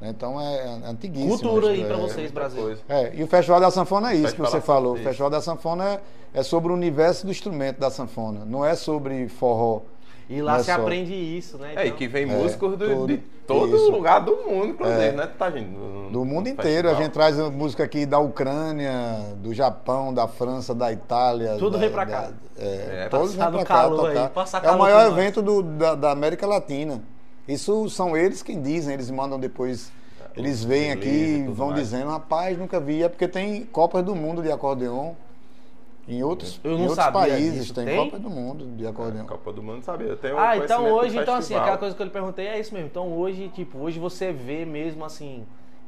Então 0.00 0.40
é 0.40 0.62
antiguíssimo. 0.86 1.38
Cultura 1.38 1.68
aí 1.68 1.84
para 1.84 1.96
vocês, 1.96 2.30
Brasil. 2.30 2.76
É, 2.88 3.12
e 3.14 3.22
o 3.22 3.26
Festival 3.26 3.60
da 3.60 3.70
Sanfona 3.70 4.12
é 4.12 4.16
isso 4.16 4.34
que 4.34 4.40
você 4.40 4.60
falou. 4.60 4.94
O 4.94 4.98
Festival 4.98 5.30
da 5.30 5.40
Sanfona 5.40 5.84
é, 5.84 6.00
é, 6.34 6.42
sobre 6.42 6.70
o 6.70 6.74
universo 6.74 7.24
do 7.24 7.32
instrumento 7.32 7.78
da 7.78 7.90
sanfona, 7.90 8.44
não 8.44 8.64
é 8.64 8.74
sobre 8.74 9.28
forró. 9.28 9.80
E 10.28 10.42
lá 10.42 10.56
é 10.56 10.58
se 10.58 10.66
só. 10.66 10.72
aprende 10.72 11.14
isso, 11.14 11.56
né? 11.56 11.68
Então... 11.70 11.82
É, 11.84 11.86
e 11.86 11.92
que 11.92 12.08
vem 12.08 12.24
é, 12.24 12.26
músicos 12.26 12.76
do, 12.76 13.06
de 13.06 13.18
todo 13.46 13.76
isso. 13.76 13.90
lugar 13.90 14.18
do 14.18 14.36
mundo, 14.36 14.66
inclusive, 14.66 15.00
é. 15.00 15.12
né? 15.12 15.30
Tá, 15.38 15.50
gente, 15.50 15.70
no, 15.70 16.10
do 16.10 16.24
mundo 16.24 16.48
inteiro. 16.48 16.88
Festival. 16.88 16.94
A 16.94 17.02
gente 17.02 17.12
traz 17.12 17.36
música 17.52 17.84
aqui 17.84 18.04
da 18.04 18.18
Ucrânia, 18.18 18.92
do 19.36 19.54
Japão, 19.54 20.12
da 20.12 20.26
França, 20.26 20.74
da 20.74 20.92
Itália. 20.92 21.56
Tudo 21.58 21.72
da, 21.72 21.78
vem 21.78 21.90
pra 21.90 22.04
cá. 22.04 22.22
Da, 22.22 22.32
é, 22.58 23.04
é 23.04 23.08
todos 23.08 23.34
vêm 23.34 23.50
pra 23.50 23.64
cá 23.64 23.88
tocar. 23.88 24.32
Aí, 24.34 24.66
é 24.66 24.70
o 24.72 24.78
maior 24.78 25.06
evento 25.12 25.40
do, 25.40 25.62
da, 25.62 25.94
da 25.94 26.10
América 26.10 26.46
Latina. 26.46 27.00
Isso 27.46 27.88
são 27.88 28.16
eles 28.16 28.42
quem 28.42 28.60
dizem, 28.60 28.94
eles 28.94 29.10
mandam 29.10 29.38
depois 29.38 29.92
eles 30.36 30.62
vêm 30.62 30.92
aqui 30.92 31.08
e 31.08 31.46
vão 31.48 31.68
mais. 31.68 31.80
dizendo, 31.80 32.10
rapaz, 32.10 32.58
nunca 32.58 32.78
vi. 32.78 33.02
É 33.02 33.08
porque 33.08 33.26
tem 33.26 33.64
Copas 33.64 34.04
do 34.04 34.14
Mundo 34.14 34.42
de 34.42 34.52
acordeon 34.52 35.14
em 36.08 36.22
outros, 36.22 36.60
em 36.62 36.86
outros 36.86 37.06
países. 37.08 37.70
Tem, 37.72 37.84
tem, 37.84 37.96
Copa 37.96 38.18
do 38.18 38.30
Mundo 38.30 38.66
de 38.76 38.86
acordeon. 38.86 39.24
É, 39.24 39.26
Copa 39.26 39.52
do 39.52 39.62
Mundo, 39.62 39.82
sabia. 39.82 40.14
Tem 40.16 40.32
um 40.32 40.38
ah, 40.38 40.56
então 40.56 40.88
hoje, 40.92 41.18
então 41.18 41.34
assim, 41.34 41.54
aquela 41.54 41.78
coisa 41.78 41.96
que 41.96 42.02
eu 42.02 42.06
lhe 42.06 42.12
perguntei 42.12 42.46
é 42.46 42.60
isso 42.60 42.72
mesmo. 42.72 42.88
Então 42.88 43.12
hoje, 43.12 43.48
tipo, 43.48 43.78
hoje 43.78 43.98
você 43.98 44.30
vê 44.30 44.64
mesmo 44.64 45.04
assim 45.04 45.44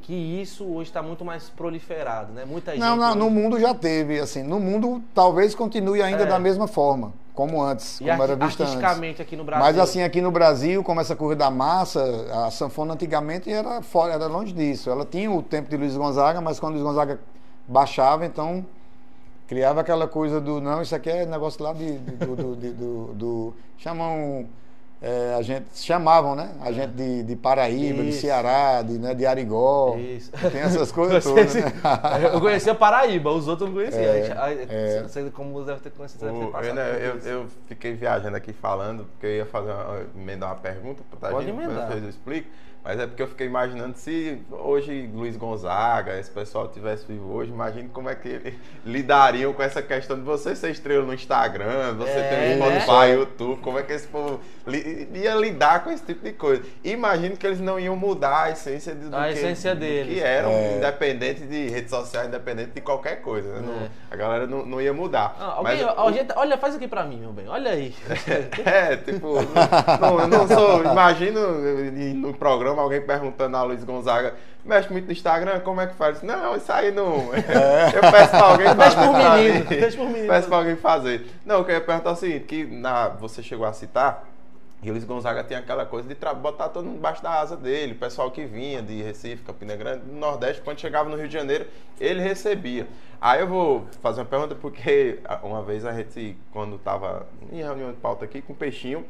que 0.09 0.15
isso 0.15 0.65
hoje 0.65 0.89
está 0.89 1.03
muito 1.03 1.23
mais 1.23 1.51
proliferado, 1.51 2.33
né? 2.33 2.47
Muita 2.47 2.71
gente. 2.71 2.81
Não, 2.81 2.97
não, 2.97 3.15
no 3.15 3.29
mundo 3.29 3.61
já 3.61 3.75
teve, 3.75 4.19
assim. 4.19 4.43
No 4.43 4.59
mundo 4.59 5.03
talvez 5.15 5.55
continue 5.55 6.01
ainda 6.01 6.23
é. 6.23 6.27
da 6.27 6.39
mesma 6.39 6.67
forma 6.67 7.13
como 7.35 7.63
antes, 7.63 8.01
e 8.01 8.05
como 8.05 8.23
era 8.23 8.35
visto 8.35 8.63
antes. 8.63 9.21
aqui 9.21 9.37
no 9.37 9.45
Brasil. 9.45 9.67
Mas 9.67 9.79
assim, 9.79 10.03
aqui 10.03 10.23
no 10.23 10.31
Brasil, 10.31 10.83
como 10.83 10.99
essa 10.99 11.15
corrida 11.15 11.45
da 11.45 11.51
massa, 11.51 12.03
a 12.47 12.51
sanfona 12.51 12.95
antigamente 12.95 13.53
era 13.53 13.83
fora, 13.83 14.15
era 14.15 14.27
longe 14.27 14.55
disso. 14.55 14.89
Ela 14.89 15.05
tinha 15.05 15.31
o 15.31 15.43
tempo 15.43 15.69
de 15.69 15.77
Luiz 15.77 15.95
Gonzaga, 15.95 16.41
mas 16.41 16.59
quando 16.59 16.73
Luiz 16.73 16.85
Gonzaga 16.85 17.21
baixava, 17.69 18.25
então 18.25 18.65
criava 19.47 19.83
aquela 19.83 20.09
coisa 20.09 20.41
do 20.41 20.59
não, 20.59 20.81
isso 20.81 20.95
aqui 20.95 21.11
é 21.11 21.27
negócio 21.27 21.63
lá 21.63 21.75
de, 21.75 21.99
do, 21.99 22.35
do, 22.35 22.57
do, 22.57 22.73
do, 22.73 23.15
do 23.15 23.55
chamam 23.77 24.47
é, 25.01 25.35
a 25.39 25.43
gente 25.43 25.67
chamavam, 25.75 26.35
né? 26.35 26.51
A 26.61 26.73
gente 26.73 26.91
de, 26.91 27.23
de 27.23 27.37
Paraíba, 27.37 28.03
Isso. 28.03 28.11
de 28.11 28.13
Ceará, 28.15 28.83
de, 28.83 28.99
né, 28.99 29.15
de 29.15 29.25
Arigó. 29.25 29.97
Isso. 29.97 30.33
Tem 30.51 30.61
essas 30.61 30.91
coisas 30.93 31.23
todas. 31.23 31.55
Né? 31.55 31.73
eu 32.33 32.41
conhecia 32.41 32.75
Paraíba, 32.75 33.31
os 33.31 33.47
outros 33.47 33.69
eu 33.69 33.75
não 33.75 33.81
conhecia. 33.81 34.01
É, 34.01 34.67
é. 34.69 35.03
Não 35.03 35.09
sei 35.09 35.31
como 35.31 35.65
deve 35.65 35.81
ter 35.81 35.91
conhecido. 35.91 36.27
Deve 36.27 36.47
ter 36.47 36.51
passado 36.51 36.79
eu, 36.81 36.95
eu, 36.95 37.19
eu, 37.21 37.47
fiquei 37.69 37.95
viajando 37.95 38.37
aqui 38.37 38.53
falando, 38.53 39.05
porque 39.05 39.27
eu 39.27 39.37
ia 39.37 39.47
fazer 39.47 39.71
uma, 39.71 40.05
emendar 40.17 40.51
uma 40.51 40.57
pergunta 40.57 41.03
para 41.21 41.37
a 41.37 41.43
gente, 41.43 41.55
depois 41.55 42.03
eu 42.03 42.09
explico. 42.09 42.49
Mas 42.89 43.01
é 43.01 43.07
porque 43.07 43.23
eu 43.23 43.27
fiquei 43.27 43.47
imaginando 43.47 43.99
se 43.99 44.41
hoje 44.51 45.11
Luiz 45.13 45.37
Gonzaga, 45.37 46.19
esse 46.19 46.31
pessoal 46.31 46.69
tivesse 46.69 47.07
vivo 47.07 47.31
hoje, 47.33 47.51
imagine 47.51 47.89
como 47.91 48.09
é 48.09 48.15
que 48.15 48.29
eles 48.29 48.55
lidariam 48.83 49.53
com 49.53 49.63
essa 49.63 49.83
questão 49.83 50.17
de 50.17 50.23
você 50.23 50.57
ser 50.57 50.71
estrela 50.71 51.05
no 51.05 51.13
Instagram, 51.13 51.95
você 51.97 52.13
é, 52.13 52.57
ter 52.57 52.63
um 52.63 52.65
Spotify, 52.65 53.09
né? 53.09 53.15
YouTube, 53.15 53.61
como 53.61 53.79
é 53.79 53.83
que 53.83 53.93
esse 53.93 54.09
povo 54.09 54.41
ia 55.15 55.35
lidar 55.35 55.85
com 55.85 55.91
esse 55.91 56.05
tipo 56.05 56.25
de 56.25 56.33
coisa. 56.33 56.63
Imagino 56.83 57.37
que 57.37 57.47
eles 57.47 57.61
não 57.61 57.79
iam 57.79 57.97
mudar 57.97 58.45
a 58.45 58.51
essência 58.51 58.95
do, 58.95 59.15
a 59.15 59.29
que, 59.29 59.35
essência 59.35 59.75
do 59.75 59.81
deles. 59.81 60.15
que 60.15 60.21
eram, 60.21 60.51
é. 60.51 60.77
independente 60.77 61.43
de 61.43 61.69
rede 61.69 61.91
social, 61.91 62.27
independente 62.27 62.71
de 62.75 62.81
qualquer 62.81 63.23
coisa. 63.23 63.49
Né? 63.55 63.63
Não, 63.67 63.85
é. 63.85 63.89
a 64.11 64.17
galera 64.17 64.47
não, 64.47 64.65
não 64.65 64.81
ia 64.81 64.93
mudar. 64.93 65.37
Ah, 65.39 65.55
alguém, 65.57 65.85
Mas, 65.85 66.37
olha, 66.37 66.59
faz 66.59 66.75
aqui 66.75 66.89
pra 66.89 67.05
mim, 67.05 67.19
meu 67.19 67.33
bem, 67.33 67.49
olha 67.49 67.71
aí. 67.71 67.95
é, 68.65 68.97
tipo, 68.97 69.35
não, 70.01 70.29
não 70.29 70.49
sou, 70.49 70.85
imagino 70.85 71.41
no 72.15 72.35
programa 72.35 72.83
alguém 72.83 73.01
perguntando 73.01 73.57
a 73.57 73.63
Luiz 73.63 73.85
Gonzaga, 73.85 74.35
mexe 74.65 74.93
muito 74.93 75.07
no 75.07 75.13
Instagram, 75.13 75.61
como 75.61 75.81
é 75.81 75.87
que 75.87 75.95
faz? 75.95 76.23
Não, 76.23 76.57
isso 76.57 76.71
aí 76.71 76.91
não. 76.91 77.31
É. 77.35 77.97
Eu 77.97 78.13
peço 78.13 78.31
pra 78.31 78.43
alguém 78.43 78.67
fazer. 78.75 78.79
Deixa 78.79 78.97
por 78.97 79.19
menino, 79.19 79.65
deixa 79.65 79.97
por 79.97 80.07
menino. 80.07 80.29
Peço 80.29 80.49
pra 80.49 80.57
alguém 80.59 80.77
fazer. 80.77 81.27
Não, 81.45 81.57
eu 81.57 81.65
queria 81.65 81.81
perguntar 81.81 82.11
é 82.11 82.13
o 82.13 82.17
seguinte, 82.17 82.45
que 82.45 82.65
na, 82.65 83.09
você 83.09 83.43
chegou 83.43 83.67
a 83.67 83.73
citar, 83.73 84.25
e 84.81 84.91
o 84.91 84.93
Luiz 84.93 85.05
Gonzaga 85.05 85.43
tem 85.43 85.57
aquela 85.57 85.85
coisa 85.85 86.09
de 86.09 86.15
botar 86.37 86.69
todo 86.69 86.85
mundo 86.85 86.99
embaixo 86.99 87.21
da 87.23 87.41
asa 87.41 87.57
dele, 87.57 87.93
o 87.93 87.97
pessoal 87.97 88.31
que 88.31 88.45
vinha 88.45 88.81
de 88.81 89.03
Recife, 89.03 89.43
Campina 89.43 89.75
Grande, 89.75 90.05
do 90.05 90.13
Nordeste, 90.15 90.63
quando 90.63 90.79
chegava 90.79 91.09
no 91.09 91.17
Rio 91.17 91.27
de 91.27 91.35
Janeiro, 91.35 91.67
ele 92.01 92.21
recebia. 92.21 92.87
Aí 93.21 93.41
eu 93.41 93.49
vou 93.49 93.87
fazer 94.01 94.21
uma 94.21 94.27
pergunta, 94.27 94.55
porque 94.55 95.19
uma 95.43 95.63
vez 95.63 95.85
a 95.85 95.93
gente, 95.93 96.37
quando 96.53 96.77
estava 96.77 97.27
em 97.51 97.57
reunião 97.57 97.91
de 97.91 97.97
pauta 97.97 98.25
aqui 98.25 98.41
com 98.41 98.53
o 98.53 98.57
Peixinho, 98.57 99.05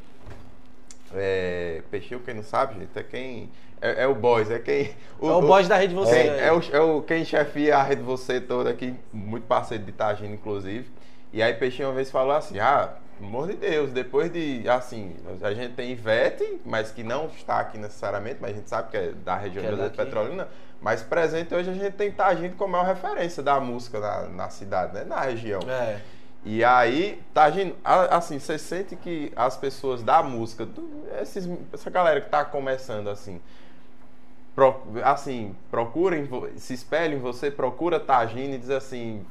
é, 1.13 1.83
Peixinho, 1.91 2.19
quem 2.19 2.33
não 2.33 2.43
sabe, 2.43 2.79
gente, 2.79 2.97
é 2.97 3.03
quem. 3.03 3.49
É, 3.81 4.03
é 4.03 4.07
o 4.07 4.15
boss, 4.15 4.49
é 4.49 4.59
quem. 4.59 4.91
O, 5.19 5.29
é 5.29 5.35
o 5.35 5.41
boss 5.41 5.67
da 5.67 5.77
rede 5.77 5.93
você. 5.93 6.15
É, 6.15 6.47
é, 6.47 6.51
o, 6.51 6.61
é 6.71 6.79
o 6.81 7.01
quem 7.01 7.23
chefia 7.23 7.77
a 7.77 7.83
rede 7.83 8.01
você 8.01 8.41
toda 8.41 8.69
aqui, 8.69 8.93
muito 9.13 9.45
parceiro 9.45 9.83
de 9.83 9.91
Tagino, 9.91 10.33
inclusive. 10.33 10.89
E 11.31 11.41
aí 11.41 11.53
Peixinho 11.53 11.89
uma 11.89 11.95
vez 11.95 12.11
falou 12.11 12.33
assim: 12.33 12.59
ah, 12.59 12.93
pelo 13.19 13.29
amor 13.29 13.47
de 13.47 13.55
Deus, 13.55 13.91
depois 13.91 14.31
de. 14.31 14.67
Assim, 14.67 15.15
a 15.41 15.53
gente 15.53 15.73
tem 15.73 15.91
Ivete, 15.91 16.61
mas 16.65 16.91
que 16.91 17.03
não 17.03 17.27
está 17.27 17.59
aqui 17.59 17.77
necessariamente, 17.77 18.37
mas 18.41 18.51
a 18.51 18.53
gente 18.55 18.69
sabe 18.69 18.89
que 18.89 18.97
é 18.97 19.11
da 19.11 19.35
região 19.35 19.63
é 19.65 19.75
da 19.75 19.89
Petrolina. 19.89 20.47
Mas 20.81 21.03
presente 21.03 21.53
hoje 21.53 21.69
a 21.69 21.73
gente 21.73 21.93
tem 21.93 22.09
Tagino 22.09 22.55
como 22.55 22.77
a 22.77 22.83
maior 22.83 22.95
referência 22.95 23.43
da 23.43 23.59
música 23.59 23.99
na, 23.99 24.29
na 24.29 24.49
cidade, 24.49 24.93
né? 24.93 25.03
Na 25.03 25.19
região. 25.19 25.59
É. 25.67 25.99
E 26.45 26.63
aí, 26.63 27.21
tá 27.33 27.43
agindo, 27.43 27.75
assim, 27.83 28.39
você 28.39 28.57
sente 28.57 28.95
que 28.95 29.29
as 29.35 29.57
pessoas 29.57 30.01
da 30.01 30.23
música, 30.23 30.65
esses, 31.21 31.49
essa 31.73 31.89
galera 31.89 32.21
que 32.21 32.29
tá 32.29 32.45
começando 32.45 33.09
assim, 33.09 33.41
pro, 34.55 34.81
assim, 35.03 35.53
procurem, 35.69 36.29
se 36.55 36.73
espelhem 36.73 37.17
em 37.17 37.21
você, 37.21 37.51
procura 37.51 37.99
Tagine 37.99 38.55
e 38.55 38.57
diz 38.57 38.69
assim, 38.69 39.25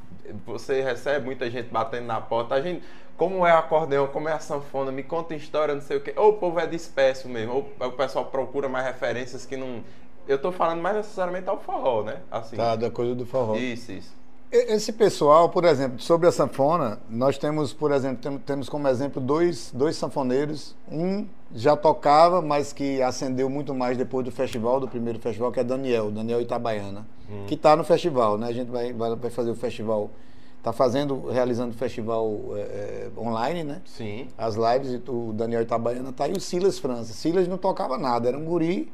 você 0.45 0.82
recebe 0.82 1.24
muita 1.24 1.51
gente 1.51 1.70
batendo 1.70 2.07
na 2.07 2.20
porta, 2.20 2.57
Tagine, 2.57 2.82
como 3.19 3.47
é 3.47 3.53
o 3.53 3.59
acordeão, 3.59 4.07
como 4.07 4.31
é 4.31 4.33
a 4.33 4.39
sanfona, 4.39 4.91
me 4.91 5.03
conta 5.03 5.35
história, 5.35 5.75
não 5.75 5.83
sei 5.83 5.99
o 5.99 6.01
quê. 6.01 6.14
Ou 6.16 6.31
o 6.31 6.33
povo 6.35 6.59
é 6.59 6.66
disperso 6.66 7.29
mesmo, 7.29 7.53
ou 7.53 7.89
o 7.89 7.93
pessoal 7.93 8.25
procura 8.25 8.69
mais 8.69 8.87
referências 8.87 9.45
que 9.45 9.57
não 9.57 9.85
eu 10.29 10.39
tô 10.39 10.53
falando 10.53 10.83
mais 10.83 10.95
necessariamente 10.95 11.49
ao 11.49 11.59
forró, 11.59 12.03
né? 12.03 12.19
Assim. 12.31 12.55
Tá, 12.55 12.77
da 12.77 12.91
coisa 12.91 13.14
do 13.14 13.25
forró. 13.25 13.57
Isso, 13.57 13.91
isso. 13.91 14.19
Esse 14.51 14.93
pessoal, 14.93 15.49
por 15.49 15.64
exemplo, 15.64 16.01
sobre 16.01 16.27
a 16.27 16.33
sanfona, 16.33 16.99
nós 17.09 17.37
temos, 17.37 17.73
por 17.73 17.93
exemplo, 17.93 18.39
temos, 18.47 18.69
como 18.69 18.89
exemplo 18.89 19.21
dois, 19.21 19.71
dois 19.75 19.97
sanfoneiros. 19.97 20.75
Um 20.91 21.27
já 21.55 21.77
tocava, 21.77 22.41
mas 22.41 22.73
que 22.73 23.03
acendeu 23.03 23.49
muito 23.49 23.75
mais 23.75 23.97
depois 23.97 24.25
do 24.25 24.31
festival, 24.31 24.81
do 24.81 24.89
primeiro 24.89 25.19
festival, 25.19 25.51
que 25.51 25.61
é 25.61 25.64
Daniel, 25.64 26.11
Daniel 26.11 26.41
Itabaiana, 26.41 27.07
que 27.47 27.55
está 27.55 27.75
no 27.75 27.85
festival, 27.85 28.39
né? 28.39 28.49
A 28.49 28.53
gente 28.53 28.71
vai, 28.71 28.93
vai 28.93 29.31
fazer 29.31 29.51
o 29.51 29.55
festival, 29.55 30.11
está 30.59 30.72
fazendo, 30.72 31.30
realizando 31.30 31.70
o 31.70 31.76
festival 31.76 32.38
é, 32.56 33.09
online, 33.16 33.64
né? 33.64 33.80
Sim. 33.84 34.28
as 34.36 34.54
lives, 34.54 34.92
e 34.92 35.11
o 35.11 35.32
Daniel 35.32 35.62
Itabaiana 35.62 36.12
tá 36.12 36.24
aí, 36.24 36.32
o 36.32 36.40
Silas 36.40 36.78
França. 36.78 37.12
Silas 37.12 37.48
não 37.48 37.56
tocava 37.56 37.96
nada, 37.96 38.28
era 38.28 38.36
um 38.36 38.44
guri 38.44 38.92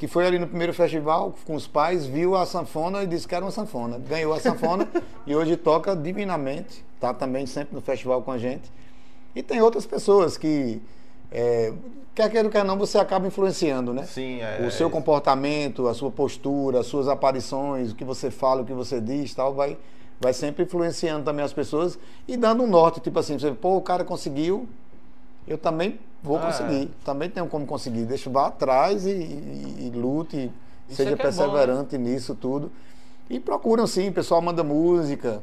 que 0.00 0.08
foi 0.08 0.26
ali 0.26 0.38
no 0.38 0.46
primeiro 0.46 0.72
festival 0.72 1.34
com 1.46 1.54
os 1.54 1.66
pais, 1.66 2.06
viu 2.06 2.34
a 2.34 2.46
sanfona 2.46 3.02
e 3.02 3.06
disse 3.06 3.28
que 3.28 3.34
era 3.34 3.44
uma 3.44 3.50
sanfona. 3.50 3.98
Ganhou 3.98 4.32
a 4.32 4.40
sanfona 4.40 4.88
e 5.26 5.36
hoje 5.36 5.58
toca 5.58 5.94
divinamente, 5.94 6.82
tá 6.98 7.12
também 7.12 7.44
sempre 7.44 7.74
no 7.74 7.82
festival 7.82 8.22
com 8.22 8.32
a 8.32 8.38
gente. 8.38 8.72
E 9.36 9.42
tem 9.42 9.60
outras 9.60 9.84
pessoas 9.84 10.38
que, 10.38 10.80
é, 11.30 11.74
quer 12.14 12.30
queira, 12.30 12.48
quer 12.48 12.64
não, 12.64 12.78
você 12.78 12.96
acaba 12.96 13.26
influenciando, 13.26 13.92
né? 13.92 14.04
Sim, 14.04 14.40
é. 14.40 14.66
o 14.66 14.70
seu 14.70 14.88
é- 14.88 14.90
comportamento, 14.90 15.86
a 15.86 15.92
sua 15.92 16.10
postura, 16.10 16.80
as 16.80 16.86
suas 16.86 17.06
aparições, 17.06 17.92
o 17.92 17.94
que 17.94 18.02
você 18.02 18.30
fala, 18.30 18.62
o 18.62 18.64
que 18.64 18.72
você 18.72 19.02
diz, 19.02 19.34
tal, 19.34 19.52
vai, 19.52 19.76
vai 20.20 20.32
sempre 20.34 20.64
influenciando 20.64 21.24
também 21.24 21.44
as 21.44 21.52
pessoas 21.52 21.98
e 22.28 22.36
dando 22.36 22.62
um 22.62 22.66
norte, 22.66 23.00
tipo 23.00 23.18
assim, 23.18 23.38
você, 23.38 23.50
pô, 23.52 23.76
o 23.76 23.80
cara 23.82 24.04
conseguiu, 24.04 24.68
eu 25.48 25.56
também 25.56 25.98
vou 26.22 26.36
Ah, 26.36 26.40
conseguir, 26.46 26.90
também 27.04 27.30
tenho 27.30 27.46
como 27.46 27.66
conseguir. 27.66 28.04
Deixa 28.04 28.28
vá 28.28 28.48
atrás 28.48 29.06
e, 29.06 29.10
e- 29.10 29.86
e 29.86 29.98
lute, 29.98 30.52
Isso 30.86 30.96
seja 30.98 31.10
é 31.10 31.12
é 31.12 31.16
bom, 31.16 31.22
perseverante 31.22 31.96
nisso 31.96 32.34
tudo. 32.34 32.70
E 33.28 33.40
procuram 33.40 33.86
sim, 33.86 34.08
o 34.08 34.12
pessoal 34.12 34.42
manda 34.42 34.62
música 34.62 35.42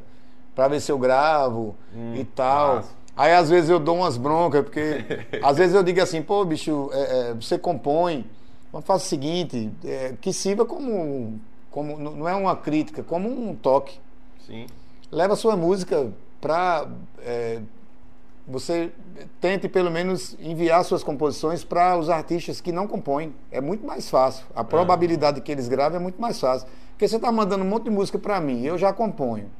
para 0.56 0.68
ver 0.68 0.80
se 0.80 0.92
eu 0.92 1.00
gravo 1.00 1.76
e 2.16 2.24
tal. 2.24 2.80
Hum. 2.80 2.84
Aí 3.16 3.34
às 3.34 3.50
vezes 3.50 3.70
eu 3.70 3.80
dou 3.80 3.96
umas 3.96 4.16
broncas, 4.18 4.62
porque 4.64 5.04
às 5.42 5.58
vezes 5.58 5.74
eu 5.76 5.82
digo 5.82 6.00
assim, 6.02 6.22
pô, 6.22 6.46
bicho, 6.46 6.90
é, 6.94 7.30
é, 7.30 7.34
você 7.34 7.58
compõe, 7.58 8.24
vamos 8.72 8.86
fazer 8.86 9.04
o 9.06 9.08
seguinte, 9.08 9.72
é, 9.84 10.14
que 10.22 10.32
sirva 10.32 10.66
como, 10.66 11.40
como. 11.72 11.98
Não 11.98 12.28
é 12.30 12.36
uma 12.36 12.56
crítica, 12.56 13.02
como 13.02 13.28
um 13.28 13.56
toque. 13.56 14.00
Sim. 14.48 14.66
Leva 15.12 15.34
a 15.34 15.38
sua 15.38 15.56
música 15.56 16.12
para. 16.40 16.88
você 18.48 18.92
tente 19.42 19.68
pelo 19.68 19.92
menos 19.92 20.38
enviar 20.40 20.84
suas 20.86 21.04
composições 21.04 21.64
para 21.64 21.98
os 21.98 22.10
artistas 22.10 22.62
que 22.62 22.72
não 22.72 22.88
compõem. 22.88 23.36
É 23.52 23.60
muito 23.60 23.86
mais 23.86 24.10
fácil. 24.10 24.46
A 24.56 24.64
probabilidade 24.64 25.42
que 25.42 25.52
eles 25.52 25.68
gravem 25.68 26.00
é 26.00 26.02
muito 26.02 26.20
mais 26.20 26.40
fácil. 26.40 26.68
Porque 26.92 27.08
você 27.08 27.18
está 27.18 27.32
mandando 27.32 27.64
um 27.64 27.68
monte 27.68 27.84
de 27.84 27.90
música 27.90 28.18
para 28.18 28.40
mim, 28.40 28.64
eu 28.64 28.78
já 28.78 28.92
componho. 28.92 29.52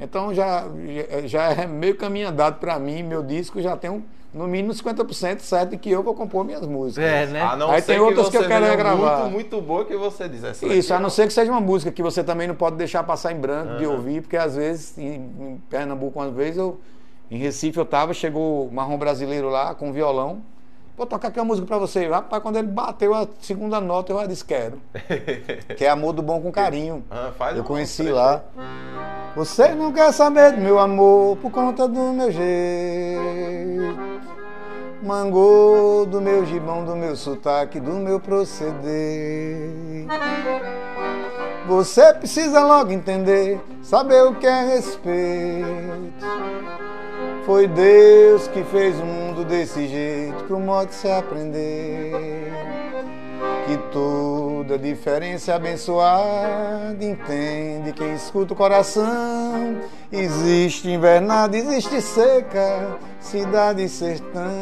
Então 0.00 0.32
já, 0.32 0.64
já 1.24 1.50
é 1.50 1.66
meio 1.66 1.96
caminho 1.96 2.28
andado 2.28 2.58
para 2.58 2.78
mim, 2.78 3.02
meu 3.02 3.22
disco 3.22 3.60
já 3.60 3.76
tem 3.76 3.90
um, 3.90 4.02
no 4.32 4.46
mínimo 4.46 4.72
50% 4.72 5.40
certo 5.40 5.70
de 5.70 5.78
que 5.78 5.90
eu 5.90 6.02
vou 6.02 6.14
compor 6.14 6.44
minhas 6.44 6.66
músicas. 6.66 7.04
É, 7.04 7.26
né? 7.26 7.42
A 7.42 7.56
não 7.56 7.70
Aí 7.70 7.82
tem 7.82 7.98
outras 7.98 8.28
que 8.28 8.36
eu 8.36 8.46
quero 8.46 8.64
regravar. 8.64 9.22
Muito, 9.22 9.32
muito 9.32 9.60
boa 9.60 9.84
que 9.84 9.96
você 9.96 10.28
diz. 10.28 10.44
Essa 10.44 10.66
Isso, 10.66 10.94
a 10.94 11.00
não 11.00 11.10
ser 11.10 11.26
que 11.26 11.32
seja 11.32 11.50
uma 11.50 11.60
música 11.60 11.90
que 11.90 12.02
você 12.02 12.22
também 12.22 12.46
não 12.46 12.54
pode 12.54 12.76
deixar 12.76 13.02
passar 13.02 13.32
em 13.32 13.40
branco 13.40 13.76
de 13.76 13.84
Aham. 13.84 13.94
ouvir, 13.94 14.20
porque 14.22 14.36
às 14.36 14.54
vezes 14.54 14.96
em, 14.96 15.14
em 15.14 15.62
Pernambuco, 15.68 16.18
uma 16.20 16.30
vez 16.30 16.56
eu 16.56 16.78
em 17.30 17.38
Recife 17.38 17.78
eu 17.78 17.84
tava, 17.84 18.14
chegou 18.14 18.66
o 18.66 18.72
marrom 18.72 18.96
brasileiro 18.96 19.48
lá 19.48 19.74
com 19.74 19.92
violão. 19.92 20.40
Vou 20.98 21.06
tocar 21.06 21.28
aqui 21.28 21.38
uma 21.38 21.44
música 21.44 21.64
pra 21.64 21.78
você. 21.78 22.08
Rapaz, 22.08 22.42
quando 22.42 22.56
ele 22.56 22.66
bateu 22.66 23.14
a 23.14 23.24
segunda 23.40 23.80
nota, 23.80 24.12
eu 24.12 24.18
já 24.18 24.26
disse 24.26 24.44
quero. 24.44 24.80
que 25.78 25.84
é 25.84 25.88
amor 25.88 26.12
do 26.12 26.22
bom 26.22 26.40
com 26.40 26.50
carinho. 26.50 27.04
Ah, 27.08 27.30
Eu 27.54 27.62
conheci 27.62 28.10
lá. 28.10 28.42
Você 29.36 29.68
não 29.76 29.92
quer 29.92 30.12
saber 30.12 30.54
do 30.54 30.60
meu 30.60 30.76
amor 30.76 31.36
por 31.36 31.52
conta 31.52 31.86
do 31.86 32.12
meu 32.12 32.32
jeito. 32.32 33.96
Mangô 35.00 36.04
do 36.04 36.20
meu 36.20 36.44
gibão, 36.44 36.84
do 36.84 36.96
meu 36.96 37.14
sotaque, 37.14 37.78
do 37.78 37.92
meu 37.92 38.18
proceder. 38.18 39.70
Você 41.68 42.12
precisa 42.14 42.64
logo 42.64 42.90
entender, 42.90 43.60
saber 43.82 44.24
o 44.24 44.34
que 44.34 44.48
é 44.48 44.64
respeito. 44.74 46.26
Foi 47.48 47.66
Deus 47.66 48.46
que 48.46 48.62
fez 48.62 49.00
o 49.00 49.04
mundo 49.06 49.42
desse 49.42 49.88
jeito, 49.88 50.44
pro 50.44 50.60
modo 50.60 50.88
de 50.88 50.94
se 50.94 51.10
aprender. 51.10 52.52
Que 53.66 53.78
toda 53.90 54.78
diferença 54.78 55.52
é 55.52 55.54
abençoada, 55.54 57.02
entende 57.02 57.94
quem 57.94 58.12
escuta 58.12 58.52
o 58.52 58.56
coração. 58.56 59.78
Existe 60.12 60.90
invernada, 60.90 61.56
existe 61.56 62.02
seca, 62.02 62.98
cidade 63.18 63.82
e 63.82 63.88
sertão. 63.88 64.52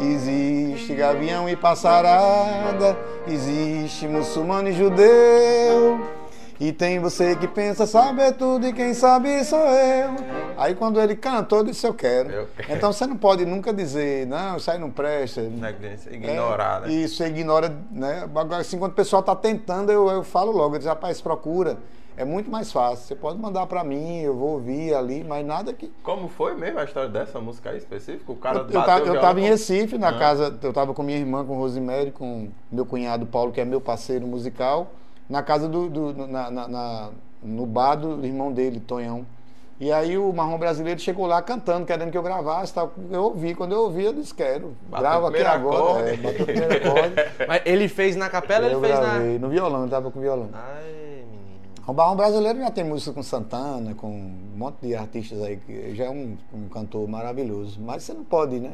Existe 0.00 0.94
gavião 0.94 1.48
e 1.48 1.56
passarada, 1.56 2.96
existe 3.26 4.06
muçulmano 4.06 4.68
e 4.68 4.72
judeu. 4.72 6.23
E 6.60 6.72
tem 6.72 7.00
você 7.00 7.34
que 7.34 7.48
pensa 7.48 7.84
saber 7.86 8.32
tudo 8.34 8.66
e 8.66 8.72
quem 8.72 8.94
sabe 8.94 9.42
sou 9.44 9.58
eu. 9.58 10.10
Aí 10.56 10.74
quando 10.74 11.00
ele 11.00 11.16
cantou, 11.16 11.58
eu 11.58 11.64
disse 11.64 11.86
eu 11.86 11.92
quero. 11.94 12.30
Eu 12.30 12.48
quero. 12.56 12.72
Então 12.72 12.92
você 12.92 13.06
não 13.06 13.16
pode 13.16 13.44
nunca 13.44 13.72
dizer, 13.72 14.26
não, 14.26 14.56
isso 14.56 14.70
aí 14.70 14.78
não 14.78 14.90
presta. 14.90 15.40
Negligência, 15.42 16.14
Ignorar, 16.14 16.82
É, 16.84 16.86
né? 16.86 16.94
Isso, 16.94 17.16
você 17.16 17.26
ignora, 17.26 17.76
né? 17.90 18.22
Agora, 18.34 18.58
assim, 18.58 18.78
quando 18.78 18.92
o 18.92 18.94
pessoal 18.94 19.20
está 19.20 19.34
tentando, 19.34 19.90
eu, 19.90 20.08
eu 20.08 20.22
falo 20.22 20.52
logo, 20.52 20.76
eu 20.76 20.78
digo, 20.78 20.88
rapaz, 20.90 21.20
procura. 21.20 21.76
É 22.16 22.24
muito 22.24 22.48
mais 22.48 22.70
fácil. 22.70 23.04
Você 23.08 23.16
pode 23.16 23.40
mandar 23.40 23.66
para 23.66 23.82
mim, 23.82 24.20
eu 24.20 24.36
vou 24.36 24.50
ouvir 24.50 24.94
ali, 24.94 25.24
mas 25.24 25.44
nada 25.44 25.72
que. 25.72 25.90
Como 26.04 26.28
foi 26.28 26.54
mesmo 26.54 26.78
a 26.78 26.84
história 26.84 27.08
dessa 27.08 27.40
música 27.40 27.70
aí 27.70 27.78
específica? 27.78 28.30
O 28.30 28.36
cara 28.36 28.58
Eu, 28.58 28.60
eu, 28.60 28.66
bateu 28.72 28.84
tava, 28.84 29.06
eu 29.16 29.20
tava 29.20 29.40
em 29.40 29.44
Recife, 29.48 29.98
na 29.98 30.10
Ah. 30.10 30.18
casa, 30.20 30.56
eu 30.62 30.72
tava 30.72 30.94
com 30.94 31.02
minha 31.02 31.18
irmã, 31.18 31.44
com 31.44 31.56
Rosemary, 31.58 32.12
com 32.12 32.48
meu 32.70 32.86
cunhado 32.86 33.26
Paulo, 33.26 33.50
que 33.50 33.60
é 33.60 33.64
meu 33.64 33.80
parceiro 33.80 34.24
musical, 34.28 34.92
na 35.28 35.42
casa 35.42 35.68
do. 35.68 35.88
do- 35.88 36.26
na, 36.26 36.50
na- 36.50 36.68
na- 36.68 37.10
no 37.42 37.66
bar 37.66 37.94
do 37.96 38.24
irmão 38.24 38.50
dele, 38.52 38.80
Tonhão. 38.80 39.26
E 39.78 39.92
aí 39.92 40.16
o 40.16 40.32
Marrom 40.32 40.56
Brasileiro 40.56 40.98
chegou 41.00 41.26
lá 41.26 41.42
cantando, 41.42 41.84
querendo 41.84 42.10
que 42.10 42.16
eu 42.16 42.22
gravasse. 42.22 42.72
Tal. 42.72 42.92
Eu 43.10 43.24
ouvi, 43.24 43.54
quando 43.54 43.72
eu 43.72 43.82
ouvi, 43.82 44.04
eu 44.04 44.14
disse, 44.14 44.32
quero. 44.32 44.74
Grava 44.88 45.28
aqui 45.28 45.42
agora. 45.42 46.08
É, 46.08 46.16
bateu. 46.16 46.46
Mas 47.46 47.62
ele 47.66 47.86
fez 47.88 48.16
na 48.16 48.30
capela, 48.30 48.66
eu 48.66 48.78
ele 48.78 48.86
fez 48.88 48.98
gravei 48.98 49.38
no 49.38 49.48
violão, 49.50 49.82
eu 49.82 49.88
tava 49.90 50.10
com 50.10 50.20
violão. 50.20 50.48
na. 50.50 50.58
Ai, 50.58 50.84
menino. 51.30 51.44
O 51.86 51.92
Barrão 51.92 52.16
Brasileiro 52.16 52.58
já 52.60 52.70
tem 52.70 52.82
música 52.84 53.12
com 53.12 53.22
Santana, 53.22 53.94
com 53.94 54.06
um 54.08 54.56
monte 54.56 54.76
de 54.86 54.94
artistas 54.94 55.42
aí, 55.42 55.58
que 55.58 55.94
já 55.94 56.04
é 56.04 56.10
um, 56.10 56.38
um 56.54 56.68
cantor 56.68 57.06
maravilhoso. 57.06 57.78
Mas 57.82 58.04
você 58.04 58.14
não 58.14 58.24
pode, 58.24 58.58
né? 58.60 58.70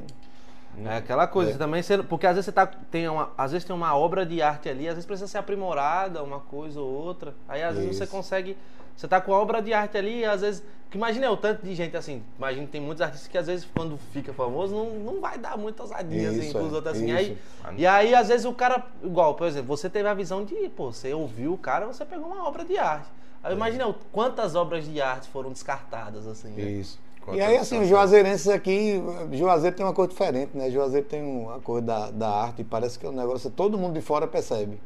É 0.85 0.97
aquela 0.97 1.27
coisa 1.27 1.59
também, 1.59 1.83
você- 1.83 2.03
porque 2.03 2.27
às 2.27 2.35
vezes 2.37 2.47
você 2.47 2.53
tá, 2.53 2.67
tem 2.67 3.09
uma, 3.09 3.31
às 3.37 3.53
vezes 3.53 3.67
tem 3.67 3.75
uma 3.75 3.95
obra 3.97 4.25
de 4.25 4.41
arte 4.41 4.69
ali, 4.69 4.87
às 4.89 4.95
vezes 4.95 5.07
precisa 5.07 5.27
ser 5.27 5.39
aprimorada, 5.39 6.23
uma 6.23 6.41
coisa 6.41 6.81
ou 6.81 6.89
outra. 6.89 7.35
Aí 7.49 7.63
às 7.63 7.77
vezes 7.77 7.97
você 7.97 8.05
Isso. 8.05 8.13
consegue, 8.13 8.57
você 8.97 9.07
tá 9.09 9.21
com 9.21 9.35
a 9.35 9.39
obra 9.39 9.61
de 9.61 9.73
arte 9.75 9.99
ali, 9.99 10.21
e 10.21 10.25
às 10.25 10.41
vezes, 10.43 10.63
que 10.89 10.97
imagina 10.97 11.27
é 11.27 11.31
o 11.31 11.37
tanto 11.37 11.65
de 11.65 11.75
gente 11.75 11.97
assim, 11.97 12.23
imagina 12.39 12.67
tem 12.69 12.81
muitos 12.81 13.03
artistas 13.03 13.29
que 13.29 13.37
às 13.37 13.47
vezes 13.49 13.67
quando 13.75 13.99
fica 14.13 14.33
famoso 14.33 14.75
não, 14.75 14.91
não 15.01 15.21
vai 15.21 15.39
dar 15.39 15.59
muita 15.59 15.83
ousadinha 15.83 16.31
assim 16.31 16.41
Isso, 16.49 16.53
com 16.59 16.65
os 16.67 16.73
é, 16.73 16.77
outros 16.77 16.97
assim. 16.97 17.07
isso. 17.13 17.37
Aí, 17.65 17.77
e 17.77 17.87
aí 17.87 18.15
às 18.15 18.29
vezes 18.29 18.47
o 18.47 18.55
cara, 18.55 18.85
igual, 19.03 19.35
por 19.35 19.47
exemplo, 19.49 19.77
você 19.77 19.91
teve 19.91 20.09
a 20.09 20.15
visão 20.15 20.45
de, 20.45 20.55
pô, 20.71 20.93
você 20.93 21.13
ouviu 21.13 21.53
o 21.53 21.59
cara, 21.59 21.85
você 21.87 22.05
pegou 22.05 22.27
uma 22.27 22.47
obra 22.49 22.65
de 22.65 22.79
arte. 22.79 23.09
Aí 23.43 23.53
imagina 23.55 23.87
o- 23.89 23.95
quantas 24.13 24.55
obras 24.55 24.85
de 24.85 25.01
arte 25.01 25.29
foram 25.29 25.51
descartadas 25.51 26.27
assim. 26.27 26.49
né? 26.51 26.85
E 27.33 27.41
aí, 27.41 27.57
assim, 27.59 27.81
os 27.81 27.89
juazeirenses 27.89 28.49
aqui, 28.49 29.01
Juazeiro 29.33 29.77
tem 29.77 29.85
uma 29.87 29.93
cor 29.93 30.09
diferente, 30.09 30.51
né? 30.55 30.71
Juazeiro 30.71 31.07
tem 31.07 31.23
uma 31.23 31.61
coisa 31.61 31.87
da, 31.87 32.11
da 32.11 32.29
arte, 32.29 32.65
parece 32.65 32.99
que 32.99 33.07
é 33.07 33.09
um 33.09 33.13
negócio, 33.13 33.51
todo 33.51 33.79
mundo 33.79 33.95
de 33.95 34.01
fora 34.01 34.27
percebe. 34.27 34.81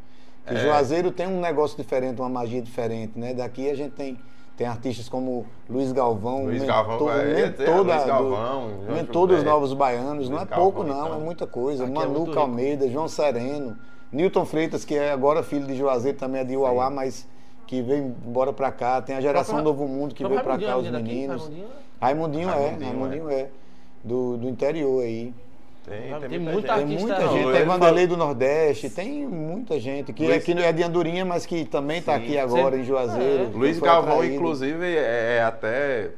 Que 0.47 0.55
É. 0.55 0.59
Juazeiro 0.59 1.11
tem 1.11 1.26
um 1.26 1.41
negócio 1.41 1.76
diferente, 1.76 2.20
uma 2.20 2.28
magia 2.28 2.61
diferente, 2.61 3.18
né? 3.18 3.32
Daqui 3.32 3.70
a 3.70 3.74
gente 3.74 3.93
tem, 3.93 4.18
tem 4.57 4.66
artistas 4.66 5.09
como 5.09 5.47
Luiz 5.70 5.91
Galvão, 5.93 6.45
Luiz 6.45 6.61
mentor, 6.61 6.87
Galvão, 6.87 7.12
é, 7.12 7.16
ia 7.16 7.51
dizer, 7.51 7.59
mentor, 7.66 7.74
Luiz 7.76 7.87
da- 7.87 8.05
Galvão, 8.07 8.68
do, 8.68 8.85
João 8.85 8.97
mentor 8.97 9.26
dos 9.26 9.37
Gilberto, 9.37 9.45
novos 9.61 9.72
baianos, 9.72 10.28
não 10.28 10.37
é 10.37 10.41
Luiz 10.41 10.55
pouco 10.55 10.82
Galvão, 10.85 10.97
não, 11.01 11.07
então. 11.07 11.20
é 11.20 11.24
muita 11.24 11.47
coisa. 11.47 11.85
Aqui 11.85 11.93
é 11.93 11.95
muito 11.97 12.09
Manuca 12.12 12.30
rico. 12.30 12.41
Almeida, 12.41 12.89
João 12.91 13.09
Sereno, 13.09 13.78
Newton 14.12 14.45
Freitas, 14.45 14.85
que 14.85 14.95
é 14.95 15.11
agora 15.12 15.43
filho 15.43 15.66
de 15.66 15.76
Juazeiro, 15.76 16.18
também 16.18 16.43
é 16.43 16.45
de 16.45 16.57
Uauá, 16.57 16.91
mas 16.91 17.26
que 17.67 17.83
veio 17.83 18.15
embora 18.27 18.53
pra 18.53 18.71
cá. 18.73 19.01
Tem 19.03 19.17
a 19.17 19.21
geração 19.21 19.57
Próprio- 19.62 19.73
Novo 19.87 19.89
Mundo 19.93 20.15
que 20.15 20.27
veio 20.27 20.41
pra 20.41 20.59
cá, 20.59 20.77
os 20.77 20.85
Raimundinho, 20.87 20.93
daqui, 20.93 21.05
meninos. 21.09 21.43
Raimundinho, 21.43 21.69
Raimundinho, 22.01 22.49
Raimundinho, 22.49 22.83
é, 22.83 22.87
Raimundinho 22.91 23.31
é. 23.31 23.49
Do, 24.03 24.37
do 24.37 24.49
interior 24.49 25.03
aí. 25.03 25.33
Tem, 25.87 26.19
Tem 26.19 26.29
tem, 26.31 26.39
muita 26.39 26.75
Tem 26.77 26.89
gente. 26.89 26.93
artista- 26.95 27.07
muita 27.07 27.21
não, 27.27 27.33
gente. 27.35 27.47
ele 27.49 27.57
Tem 27.59 27.67
Vanderlei 27.67 28.07
do 28.07 28.17
Nordeste, 28.17 28.89
tem 28.89 29.27
muita 29.27 29.79
gente. 29.79 30.15
Que 30.15 30.27
Luiz- 30.27 30.37
aqui 30.39 30.53
é 30.53 30.73
de 30.73 30.83
Andorinha, 30.83 31.27
mas 31.27 31.45
que 31.45 31.62
também 31.67 31.99
está 31.99 32.15
aqui 32.15 32.39
agora 32.39 32.75
em 32.79 32.85
Juazeiro. 32.85 33.45
É. 33.45 33.51
Luiz 33.55 33.79
Foi 33.79 33.87
Galvão, 33.89 34.15
atraído. 34.15 34.35
inclusive, 34.35 34.83
é, 34.97 35.37
é 35.39 35.43
até 35.43 36.11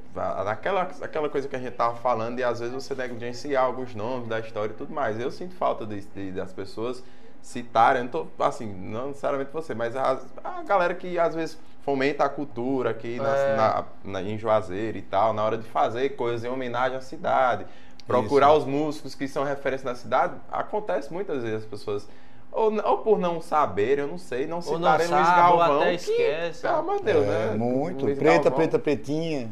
aquela, 0.47 0.82
aquela 1.03 1.28
coisa 1.28 1.49
que 1.49 1.57
a 1.57 1.59
gente 1.59 1.72
tava 1.72 1.97
falando 1.97 2.38
e 2.38 2.44
às 2.44 2.61
vezes 2.61 2.74
você 2.74 2.94
negligenciar 2.94 3.64
alguns 3.64 3.92
nomes 3.94 4.28
da 4.28 4.38
história 4.38 4.70
e 4.72 4.76
tudo 4.76 4.92
mais. 4.94 5.18
Eu 5.18 5.32
sinto 5.32 5.55
falta 5.57 5.84
de, 5.84 6.01
de- 6.14 6.30
das 6.30 6.53
pessoas 6.53 7.03
citarem, 7.47 8.03
não 8.03 8.09
tô, 8.09 8.26
assim, 8.40 8.66
não 8.66 9.09
necessariamente 9.09 9.53
você, 9.53 9.72
mas 9.72 9.94
a, 9.94 10.18
a 10.42 10.62
galera 10.64 10.94
que 10.94 11.16
às 11.18 11.32
vezes 11.34 11.57
fomenta 11.84 12.24
a 12.24 12.28
cultura 12.28 12.90
aqui 12.90 13.18
na- 13.18 13.36
É. 13.36 13.57
na- 13.57 13.84
na- 14.05 14.22
em 14.22 14.36
Juazeiro 14.36 14.99
e 14.99 15.03
tal, 15.03 15.32
na 15.32 15.44
hora 15.44 15.57
de 15.57 15.62
fazer 15.68 16.11
coisas 16.16 16.42
em 16.44 16.49
homenagem 16.49 16.99
à 16.99 17.01
cidade, 17.01 17.64
procurar 18.05 18.53
os 18.53 18.64
músicos 18.64 19.14
que 19.14 19.28
são 19.28 19.44
referência 19.44 19.88
na 19.88 19.94
cidade, 19.94 20.34
acontece 20.51 21.12
muitas 21.12 21.42
vezes 21.42 21.59
as 21.61 21.64
pessoas. 21.64 22.09
Ou, 22.51 22.72
ou 22.84 22.99
por 22.99 23.18
não 23.18 23.40
saberem, 23.40 24.05
eu 24.05 24.11
não 24.11 24.18
sei, 24.18 24.47
não 24.47 24.57
Ou 24.59 24.62
não 24.78 24.78
citarem 24.78 25.07
Luiz 25.07 25.26
sabe, 25.26 25.53
ou 25.53 25.59
Galvão. 25.59 25.80
até 25.82 25.90
que, 25.90 25.94
esquece. 26.11 26.62
Pelo 26.62 26.76
amor 26.78 26.97
de 26.99 27.05
Deus, 27.05 27.24
É, 27.26 27.28
né? 27.51 27.55
muito. 27.55 28.05
Luiz 28.07 28.18
preta, 28.18 28.34
Galvão, 28.51 28.53
preta, 28.59 28.78
pretinha. 28.80 29.51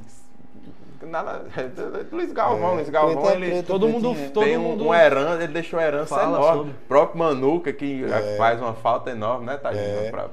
Nada, 1.07 1.42
Luiz 2.12 2.32
Galvão, 2.32 2.72
É, 2.72 2.74
Luiz 2.76 2.88
Galvão, 2.88 3.22
preta, 3.22 3.36
ele 3.36 3.46
preta, 3.50 3.66
todo 3.66 3.88
mundo- 3.88 4.16
todo 4.32 4.44
tem 4.44 4.57
um, 4.57 4.62
mundo 4.62 4.84
um 4.88 4.94
herança, 4.94 5.42
ele 5.44 5.52
deixou 5.52 5.80
herança 5.80 6.14
fala 6.16 6.36
enorme. 6.38 6.57
sobre. 6.59 6.70
O 6.72 6.88
próprio 6.88 7.18
Manuca, 7.18 7.72
que 7.72 8.05
faz 8.36 8.61
uma 8.61 8.74
falta 8.74 9.11
enorme, 9.11 9.46
né, 9.46 9.57
Tadinho? 9.57 9.82
É. 9.82 10.11
Pra, 10.11 10.28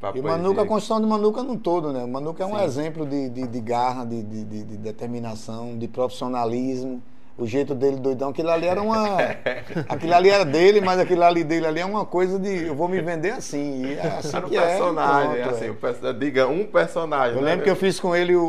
pra 0.00 0.12
E 0.14 0.20
o. 0.20 0.24
Manuca, 0.24 0.62
a 0.62 0.66
construção 0.66 1.00
do 1.00 1.06
Manuca 1.06 1.42
no 1.42 1.56
todo, 1.56 1.92
né? 1.92 2.04
O 2.04 2.08
Manuca 2.08 2.42
é 2.42 2.46
um 2.46 2.58
Sim. 2.58 2.64
exemplo 2.64 3.06
de, 3.06 3.28
de, 3.30 3.46
de 3.46 3.60
garra, 3.60 4.04
de, 4.04 4.22
de, 4.22 4.44
de- 4.44 4.64
de 4.64 4.76
determinação, 4.76 5.76
de 5.78 5.88
profissionalismo. 5.88 7.02
O 7.38 7.46
jeito 7.46 7.74
dele 7.74 7.96
doidão, 7.96 8.30
aquilo 8.30 8.48
ali 8.50 8.66
era 8.66 8.80
uma. 8.80 9.18
aquilo 9.90 10.14
ali 10.14 10.30
era 10.30 10.42
dele, 10.42 10.80
mas 10.80 10.98
aquilo 10.98 11.22
ali 11.22 11.44
dele 11.44 11.66
ali 11.66 11.80
é 11.80 11.84
uma 11.84 12.02
coisa 12.06 12.38
de. 12.38 12.64
Eu 12.68 12.74
vou 12.74 12.88
me 12.88 12.98
vender 13.02 13.32
assim. 13.32 13.84
E 13.84 13.92
é 13.92 14.06
assim 14.18 14.34
Era 14.38 14.46
um 14.46 14.54
é, 14.54 14.66
personagem, 14.66 15.42
pronto, 15.42 15.54
assim, 15.54 16.06
é. 16.08 16.12
diga 16.14 16.48
um 16.48 16.64
personagem. 16.64 17.36
Eu 17.36 17.42
né? 17.42 17.50
lembro 17.50 17.64
que 17.64 17.70
eu 17.70 17.76
fiz 17.76 18.00
com 18.00 18.16
ele 18.16 18.34
o, 18.34 18.42
o, 18.42 18.46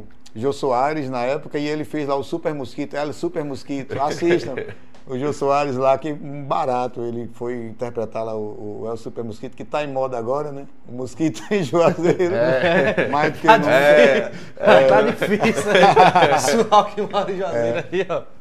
o 0.00 0.04
Jô 0.36 0.52
Soares 0.52 1.08
na 1.10 1.22
época 1.22 1.58
e 1.58 1.66
ele 1.66 1.84
fez 1.84 2.06
lá 2.08 2.14
o 2.14 2.22
Super 2.22 2.54
Mosquito. 2.54 2.94
Ela, 2.94 3.12
Super 3.12 3.44
Mosquito, 3.44 4.00
assistam. 4.00 4.54
o 5.06 5.18
Jô 5.18 5.32
Soares 5.32 5.76
lá, 5.76 5.96
que 5.96 6.12
barato. 6.12 7.00
Ele 7.02 7.30
foi 7.34 7.54
interpretar 7.66 8.24
lá 8.24 8.34
o, 8.36 8.82
o 8.82 8.88
El 8.88 8.96
Super 8.96 9.24
Mosquito, 9.24 9.56
que 9.56 9.64
tá 9.64 9.82
em 9.82 9.92
moda 9.92 10.18
agora, 10.18 10.52
né? 10.52 10.66
O 10.88 10.92
Mosquito 10.92 11.42
em 11.50 11.62
Juazeiro. 11.62 12.34
É. 12.34 13.08
Mais 13.10 13.32
do 13.32 13.38
que 13.38 13.46
Tá 13.46 13.58
nunca. 13.58 13.70
É, 13.70 14.30
Tá 14.88 15.02
difícil, 15.02 15.72
né? 15.72 16.28
Pessoal 16.32 16.84
que 16.86 17.00
mora 17.00 17.32
em 17.32 17.38
Juazeiro 17.38 17.84
aí, 17.92 18.06
ó. 18.10 18.35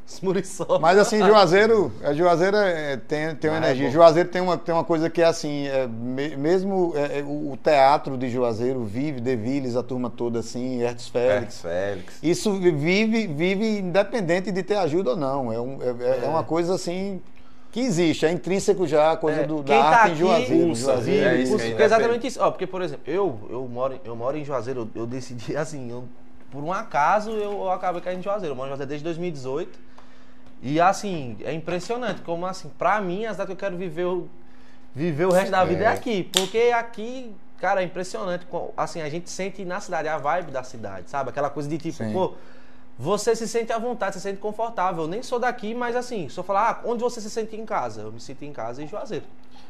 Mas 0.80 0.97
assim, 0.99 1.18
Juazeiro, 1.26 1.91
a 2.03 2.14
Juazeiro 2.14 2.58
é- 2.58 2.97
tem, 2.97 3.36
tem 3.36 3.49
uma 3.49 3.58
Ah, 3.58 3.62
é 3.62 3.66
energia. 3.66 3.88
bom. 3.88 3.91
Juazeiro 3.93 4.30
tem 4.30 4.41
uma, 4.41 4.58
tem 4.58 4.74
uma 4.74 4.84
coisa 4.84 5.10
que 5.10 5.22
é 5.22 5.26
assim, 5.26 5.68
é, 5.68 5.88
me- 5.88 6.36
mesmo 6.38 6.93
é, 6.95 7.20
é, 7.20 7.24
o, 7.24 7.53
o 7.53 7.58
teatro 7.62 8.18
de 8.18 8.30
Juazeiro 8.30 8.84
vive, 8.84 9.20
Devilles, 9.20 9.76
a 9.76 9.82
turma 9.84 10.10
toda 10.10 10.39
assim, 10.39 10.78
Hertz 10.78 11.08
Félix. 11.08 11.62
Félix. 11.62 11.62
Félix. 11.62 12.20
Isso 12.22 12.53
vive, 12.53 13.28
vive 13.28 13.80
independente 13.80 14.51
de 14.51 14.62
ter 14.64 14.76
ajuda 14.76 15.12
ou 15.12 15.18
não. 15.18 15.51
É, 15.51 15.60
um- 15.60 15.80
é- 15.82 16.26
é 16.26 16.28
uma 16.28 16.43
coisa 16.43 16.76
assim 16.76 17.20
que 17.72 17.82
existe, 17.82 18.26
é 18.26 18.32
intrínseco 18.32 18.88
já 18.88 19.12
a 19.12 19.18
coisa 19.18 19.41
É, 19.41 19.43
do, 19.45 19.62
da 19.62 19.78
tá 19.78 19.84
arte 19.86 20.08
em 20.08 20.12
aqui, 20.12 20.20
Juazeiro. 20.20 20.66
pulsa, 20.68 20.84
Juazeiro, 20.93 21.28
é 21.30 21.36
isso 21.41 21.60
é 21.62 21.84
exatamente 21.84 22.28
isso. 22.28 22.39
Ó, 22.41 22.49
porque, 22.51 22.66
por 22.68 22.82
exemplo, 22.82 23.03
eu, 23.06 23.38
eu, 23.49 23.68
moro, 23.68 23.99
eu 24.06 24.16
moro 24.16 24.38
em 24.38 24.45
Juazeiro, 24.45 24.89
eu, 24.95 25.01
eu 25.01 25.06
decidi, 25.08 25.58
assim, 25.58 25.91
eu- 25.91 26.06
por 26.51 26.64
um 26.64 26.72
acaso 26.72 27.32
eu, 27.32 27.51
eu 27.51 27.72
acabei 27.72 27.99
caindo 28.01 28.20
em 28.20 28.24
Juazeiro. 28.24 28.53
Eu 28.53 28.56
moro 28.56 28.68
em 28.68 28.70
Juazeiro 28.70 28.88
desde 28.88 29.03
2018. 29.03 29.78
E 30.68 30.82
assim, 30.82 31.38
é 31.43 31.53
impressionante 31.53 32.22
como 32.22 32.43
assim, 32.47 32.70
pra 32.76 32.99
mim, 32.99 33.24
a 33.28 33.32
cidade 33.34 33.47
que 33.49 33.53
eu 33.53 33.57
quero 33.57 33.78
viver, 33.78 34.05
o- 34.05 34.28
viver 34.95 35.26
o 35.26 35.32
resto 35.32 35.51
da 35.51 35.63
vida 35.63 35.84
é 35.84 35.88
É. 35.88 35.89
aqui. 35.89 36.24
Porque 36.34 36.72
aqui, 36.76 37.32
cara, 37.59 37.82
é 37.84 37.86
impressionante. 37.86 38.47
Assim, 38.76 38.99
a 38.99 39.07
gente 39.07 39.30
sente 39.30 39.63
na 39.63 39.80
cidade 39.80 40.07
a 40.07 40.18
vibe 40.18 40.49
da 40.51 40.63
cidade, 40.63 41.07
sabe? 41.07 41.30
Aquela 41.30 41.51
coisa 41.51 41.70
de 41.70 41.78
tipo, 41.78 41.97
Sim. 42.03 42.11
pô, 42.11 42.34
você 42.97 43.36
se 43.36 43.47
sente 43.47 43.72
à 43.72 43.78
vontade, 43.78 44.16
se 44.16 44.22
sente 44.22 44.39
confortável. 44.39 45.03
Eu 45.03 45.07
nem 45.07 45.22
sou 45.22 45.38
daqui, 45.38 45.76
mas 45.76 45.95
assim, 45.95 46.28
eu 46.36 46.43
falar, 46.43 46.82
ah, 46.84 46.89
onde 46.89 47.03
você 47.03 47.22
se 47.22 47.30
sente 47.30 47.55
em 47.55 47.63
casa? 47.63 48.01
Eu 48.01 48.11
me 48.11 48.20
sinto 48.20 48.43
em 48.43 48.51
casa 48.51 48.82
em 48.82 48.88
Juazeiro. 48.88 49.26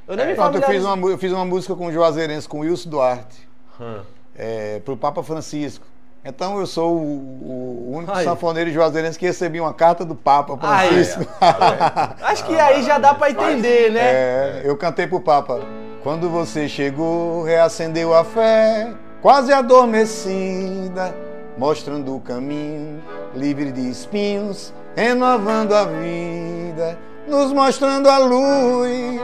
Eu 0.07 0.15
nem 0.15 0.27
É, 0.27 0.29
me 0.29 0.35
Pronto, 0.35 0.55
eu, 0.57 0.61
fiz 0.63 0.85
uma, 0.85 1.07
eu 1.09 1.17
fiz 1.17 1.31
uma 1.33 1.43
música 1.43 1.75
com 1.75 1.87
o 1.87 1.91
Juazeirense, 1.91 2.47
com 2.47 2.59
o 2.59 2.61
Wilson 2.61 2.89
Duarte. 2.89 3.45
Hum. 3.81 4.01
é, 4.33 4.79
para 4.79 4.93
o 4.93 4.97
Papa 4.97 5.21
Francisco. 5.23 5.85
Então 6.27 6.59
eu 6.59 6.65
sou 6.65 6.97
o, 6.97 7.91
o 7.91 7.95
único 7.97 8.11
Aí. 8.11 8.23
sanfoneiro 8.25 8.71
juazeirense 8.71 9.17
que 9.17 9.27
recebi 9.27 9.61
uma 9.61 9.75
carta 9.75 10.03
do 10.03 10.15
Papa 10.15 10.57
Aí. 10.63 10.89
Francisco. 10.89 11.27
Acho 12.23 12.45
que 12.45 12.59
aí 12.59 12.81
já 12.81 12.97
dá 12.97 13.13
pra 13.13 13.29
entender, 13.29 13.91
né? 13.91 14.01
É, 14.01 14.61
eu 14.65 14.75
cantei 14.75 15.05
pro 15.05 15.21
Papa. 15.21 15.61
Quando 16.01 16.27
você 16.27 16.67
chegou, 16.67 17.43
reacendeu 17.43 18.11
a 18.13 18.23
fé, 18.23 18.91
quase 19.21 19.53
adormecida, 19.53 21.15
mostrando 21.57 22.15
o 22.15 22.19
caminho, 22.19 23.03
livre 23.35 23.71
de 23.71 23.87
espinhos, 23.87 24.73
renovando 24.95 25.73
a 25.73 25.85
vida, 25.85 26.97
nos 27.27 27.51
mostrando 27.53 28.09
a 28.09 28.17
luz, 28.17 29.21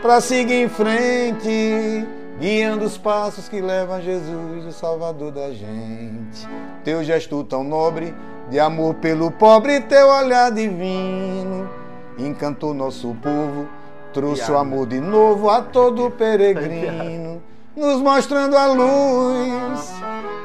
para 0.00 0.20
seguir 0.22 0.62
em 0.62 0.68
frente, 0.68 2.06
guiando 2.38 2.84
os 2.84 2.96
passos 2.96 3.48
que 3.48 3.60
levam 3.60 3.96
a 3.96 4.00
Jesus, 4.00 4.64
o 4.66 4.72
Salvador 4.72 5.32
da 5.32 5.50
gente. 5.50 6.48
Teu 6.84 7.02
gesto 7.02 7.42
tão 7.44 7.64
nobre, 7.64 8.14
de 8.48 8.60
amor 8.60 8.94
pelo 8.94 9.30
pobre, 9.30 9.80
teu 9.80 10.08
olhar 10.08 10.50
divino, 10.50 11.68
encantou 12.16 12.72
nosso 12.72 13.14
povo, 13.22 13.68
trouxe 14.12 14.50
o 14.50 14.56
amor 14.56 14.86
de 14.86 15.00
novo 15.00 15.50
a 15.50 15.62
todo 15.62 16.10
peregrino, 16.16 17.42
nos 17.76 18.00
mostrando 18.00 18.56
a 18.56 18.66
luz, 18.66 19.92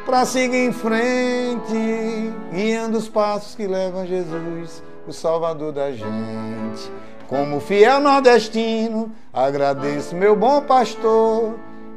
para 0.05 0.25
seguir 0.25 0.67
em 0.67 0.71
frente, 0.71 2.33
guiando 2.51 2.97
os 2.97 3.07
passos 3.07 3.55
que 3.55 3.67
levam 3.67 4.01
a 4.01 4.05
Jesus, 4.05 4.83
o 5.07 5.13
Salvador 5.13 5.71
da 5.71 5.91
gente. 5.91 6.91
Como 7.27 7.59
fiel 7.59 7.99
nordestino, 7.99 9.11
agradeço 9.31 10.15
meu 10.15 10.35
bom 10.35 10.61
pastor. 10.61 11.53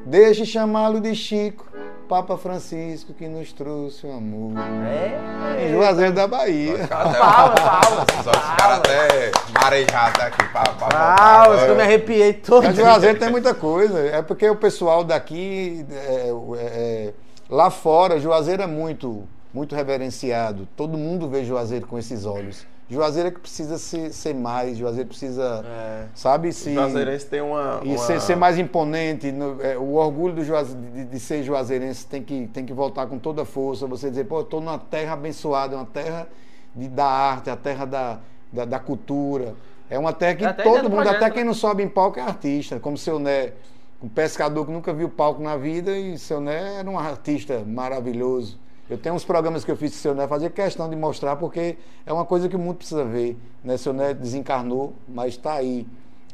Deixe 0.06 0.46
chamá-lo 0.46 1.00
de 1.00 1.16
Chico, 1.16 1.66
Papa 2.08 2.38
Francisco, 2.38 3.12
que 3.12 3.26
nos 3.26 3.52
trouxe 3.52 4.06
o 4.06 4.12
amor. 4.12 4.52
É. 4.86 5.66
Em 5.66 5.72
Juazeiro 5.72 6.12
da 6.12 6.28
Bahia. 6.28 6.86
Palmas, 6.86 7.18
palmas. 7.18 8.06
Só 8.22 8.30
os 8.30 8.56
caras 8.56 8.78
até 8.78 9.32
marejados 9.52 10.22
aqui. 10.22 10.44
Pá, 10.52 10.62
pá, 10.78 10.88
Palmas, 11.16 11.64
que 11.64 11.70
eu 11.70 11.74
me 11.74 11.82
arrepiei 11.82 12.32
todo. 12.34 12.62
Mas 12.62 12.76
Juazeiro 12.76 13.18
tem 13.18 13.30
muita 13.32 13.52
coisa. 13.52 13.98
É 13.98 14.22
porque 14.22 14.48
o 14.48 14.54
pessoal 14.54 15.02
daqui, 15.02 15.84
é, 15.90 16.30
é, 16.56 17.14
lá 17.50 17.68
fora, 17.68 18.20
Juazeiro 18.20 18.62
é 18.62 18.66
muito, 18.68 19.24
muito 19.52 19.74
reverenciado. 19.74 20.68
Todo 20.76 20.96
mundo 20.96 21.28
vê 21.28 21.44
Juazeiro 21.44 21.88
com 21.88 21.98
esses 21.98 22.24
olhos. 22.24 22.64
Juazeiro 22.88 23.28
é 23.28 23.32
que 23.32 23.40
precisa 23.40 23.78
ser, 23.78 24.12
ser 24.12 24.32
mais, 24.34 24.76
Juazeiro 24.78 25.08
precisa, 25.08 25.64
É. 25.66 26.06
sabe, 26.14 26.48
O 26.48 26.52
se. 26.52 26.72
Juazeirense 26.72 27.26
tem 27.26 27.40
uma. 27.40 27.80
E 27.82 27.88
uma- 27.88 27.98
ser, 27.98 28.20
ser 28.20 28.36
mais 28.36 28.56
imponente, 28.58 29.32
no- 29.32 29.60
é, 29.60 29.76
o 29.76 29.94
orgulho 29.94 30.44
Juaze- 30.44 30.76
de, 30.76 31.04
de 31.04 31.18
ser 31.20 31.42
juazeirense 31.42 32.06
tem 32.06 32.22
que, 32.22 32.46
tem 32.52 32.64
que 32.64 32.72
voltar 32.72 33.06
com 33.08 33.18
toda 33.18 33.42
a 33.42 33.44
força. 33.44 33.86
Você 33.88 34.08
dizer, 34.08 34.24
pô, 34.26 34.36
eu 34.38 34.42
estou 34.42 34.60
numa 34.60 34.78
terra 34.78 35.14
abençoada, 35.14 35.74
uma 35.74 35.84
terra 35.86 36.28
de, 36.76 36.88
da 36.88 37.06
arte, 37.06 37.50
a 37.50 37.56
terra 37.56 37.84
da, 37.84 38.18
da, 38.52 38.64
da 38.64 38.78
cultura. 38.78 39.54
É 39.90 39.98
uma 39.98 40.12
terra 40.12 40.34
que 40.36 40.44
até 40.44 40.62
todo 40.62 40.82
do 40.82 40.82
mundo, 40.84 40.94
projeto, 41.02 41.16
até 41.16 41.24
né? 41.26 41.30
quem 41.32 41.44
não 41.44 41.54
sobe 41.54 41.82
em 41.82 41.88
palco 41.88 42.20
é 42.20 42.22
artista, 42.22 42.78
como 42.78 42.96
seu 42.96 43.18
Né, 43.18 43.52
um 44.02 44.08
pescador 44.08 44.64
que 44.66 44.70
nunca 44.70 44.92
viu 44.92 45.08
palco 45.08 45.42
na 45.42 45.56
vida 45.56 45.96
e 45.96 46.18
seu 46.18 46.40
Né 46.40 46.76
era 46.80 46.88
um 46.90 46.98
artista 46.98 47.64
maravilhoso. 47.66 48.58
Eu 48.88 48.96
tenho 48.98 49.14
uns 49.14 49.24
programas 49.24 49.64
que 49.64 49.70
eu 49.70 49.76
fiz 49.76 49.90
com 49.92 49.96
o 49.98 50.00
seu 50.00 50.14
Né, 50.14 50.28
fazia 50.28 50.48
questão 50.50 50.88
de 50.88 50.94
mostrar 50.96 51.36
porque 51.36 51.76
é 52.04 52.12
uma 52.12 52.24
coisa 52.24 52.48
que 52.48 52.54
o 52.56 52.58
mundo 52.58 52.76
precisa 52.76 53.04
ver. 53.04 53.36
Né? 53.64 53.76
Seu 53.76 53.92
Né 53.92 54.14
desencarnou, 54.14 54.92
mas 55.08 55.34
está 55.34 55.54
aí 55.54 55.86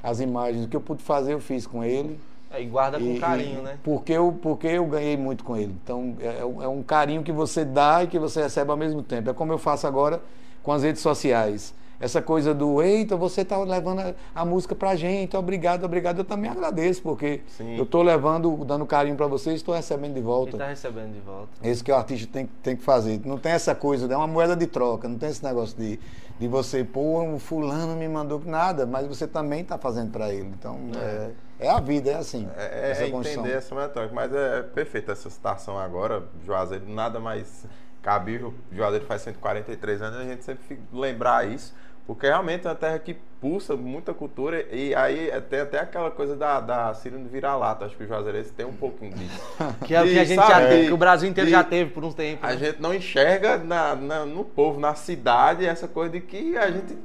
as 0.02 0.20
imagens. 0.20 0.64
O 0.66 0.68
que 0.68 0.76
eu 0.76 0.80
pude 0.80 1.02
fazer, 1.02 1.32
eu 1.32 1.40
fiz 1.40 1.66
com 1.66 1.82
ele. 1.82 2.18
É, 2.50 2.60
E 2.62 2.66
guarda 2.66 2.98
com 2.98 3.04
E- 3.06 3.18
carinho, 3.18 3.60
e 3.60 3.62
né? 3.62 3.78
Porque 3.82 4.12
eu, 4.12 4.36
porque 4.42 4.66
eu 4.66 4.84
ganhei 4.86 5.16
muito 5.16 5.42
com 5.42 5.56
ele. 5.56 5.74
Então, 5.82 6.14
é, 6.20 6.40
é 6.40 6.44
um- 6.44 6.62
é 6.62 6.68
um 6.68 6.82
carinho 6.82 7.22
que 7.22 7.32
você 7.32 7.64
dá 7.64 8.04
e 8.04 8.06
que 8.06 8.18
você 8.18 8.42
recebe 8.42 8.70
ao 8.70 8.76
mesmo 8.76 9.02
tempo. 9.02 9.30
É 9.30 9.32
como 9.32 9.52
eu 9.52 9.58
faço 9.58 9.86
agora 9.86 10.20
com 10.62 10.70
as 10.72 10.82
redes 10.82 11.00
sociais. 11.00 11.72
Essa 12.02 12.20
coisa 12.20 12.52
do, 12.52 12.82
eita, 12.82 13.16
você 13.16 13.42
está 13.42 13.56
levando 13.62 14.00
a, 14.00 14.14
a 14.34 14.44
música 14.44 14.74
pra 14.74 14.96
gente, 14.96 15.36
obrigado, 15.36 15.84
obrigado. 15.84 16.18
Eu 16.18 16.24
também 16.24 16.50
agradeço, 16.50 17.00
porque 17.00 17.42
Sim. 17.46 17.76
eu 17.76 17.84
estou 17.84 18.02
levando, 18.02 18.64
dando 18.64 18.84
carinho 18.84 19.14
para 19.14 19.28
vocês 19.28 19.54
estou 19.54 19.72
recebendo 19.72 20.14
de 20.14 20.20
volta. 20.20 20.58
tá 20.58 20.66
recebendo 20.66 21.12
de 21.12 21.20
volta. 21.20 21.48
Esse 21.62 21.84
que 21.84 21.92
o 21.92 21.94
artista 21.94 22.28
tem, 22.32 22.46
tem 22.60 22.74
que 22.74 22.82
fazer. 22.82 23.20
Não 23.24 23.38
tem 23.38 23.52
essa 23.52 23.72
coisa, 23.72 24.12
é 24.12 24.16
uma 24.16 24.26
moeda 24.26 24.56
de 24.56 24.66
troca, 24.66 25.06
não 25.06 25.16
tem 25.16 25.28
esse 25.30 25.44
negócio 25.44 25.78
de, 25.78 26.00
de 26.40 26.48
você, 26.48 26.82
pô, 26.82 27.22
o 27.22 27.38
fulano 27.38 27.94
me 27.94 28.08
mandou 28.08 28.42
nada, 28.44 28.84
mas 28.84 29.06
você 29.06 29.28
também 29.28 29.60
está 29.60 29.78
fazendo 29.78 30.10
para 30.10 30.34
ele. 30.34 30.52
Então, 30.58 30.76
é. 31.00 31.30
É, 31.62 31.70
a 31.70 31.78
vida, 31.78 32.10
é 32.10 32.16
assim. 32.16 32.48
É, 32.56 32.90
essa 32.90 33.04
é 33.04 33.08
entender 33.08 33.52
essa 33.52 33.72
metódica, 33.72 34.12
mas 34.12 34.34
é 34.34 34.62
perfeita 34.62 35.12
essa 35.12 35.30
citação 35.30 35.78
agora. 35.78 36.24
Juazeiro 36.44 36.88
nada 36.88 37.20
mais 37.20 37.64
cabível. 38.02 38.52
Juazeiro 38.72 39.06
faz 39.06 39.22
143 39.22 40.02
anos, 40.02 40.18
a 40.18 40.24
gente 40.24 40.44
sempre 40.44 40.64
fica 40.64 40.82
lembrar 40.92 41.48
isso, 41.48 41.72
porque 42.06 42.26
realmente 42.26 42.66
é 42.66 42.70
uma 42.70 42.76
terra 42.76 42.98
que 42.98 43.14
pulsa 43.40 43.74
muita 43.76 44.12
cultura 44.14 44.64
e 44.70 44.94
aí 44.94 45.28
é- 45.30 45.40
tem 45.40 45.60
até 45.60 45.80
aquela 45.80 46.10
coisa 46.10 46.36
da, 46.36 46.60
da 46.60 46.94
síndrome 46.94 47.28
vira-lata. 47.28 47.84
Acho 47.84 47.96
que 47.96 48.04
o 48.04 48.06
Juazeirense 48.06 48.52
tem 48.52 48.64
um 48.66 48.72
pouquinho 48.72 49.12
disso. 49.12 49.40
Que 49.86 49.94
é 49.94 50.02
o 50.02 50.04
que 50.04 50.18
a 50.18 50.24
gente 50.24 50.36
sabe, 50.40 50.52
já 50.52 50.68
teve, 50.68 50.86
que 50.86 50.92
o 50.92 50.96
Brasil 50.96 51.28
inteiro 51.28 51.50
já 51.50 51.64
teve 51.64 51.90
por 51.90 52.04
um 52.04 52.12
tempo. 52.12 52.44
A 52.44 52.50
né? 52.52 52.56
gente 52.56 52.80
não 52.80 52.94
enxerga 52.94 53.58
na, 53.58 53.94
na- 53.96 54.24
no 54.26 54.44
povo, 54.44 54.78
na 54.78 54.94
cidade, 54.94 55.66
essa 55.66 55.88
coisa 55.88 56.12
de 56.12 56.20
que 56.20 56.56
a 56.56 56.70
gente 56.70 56.96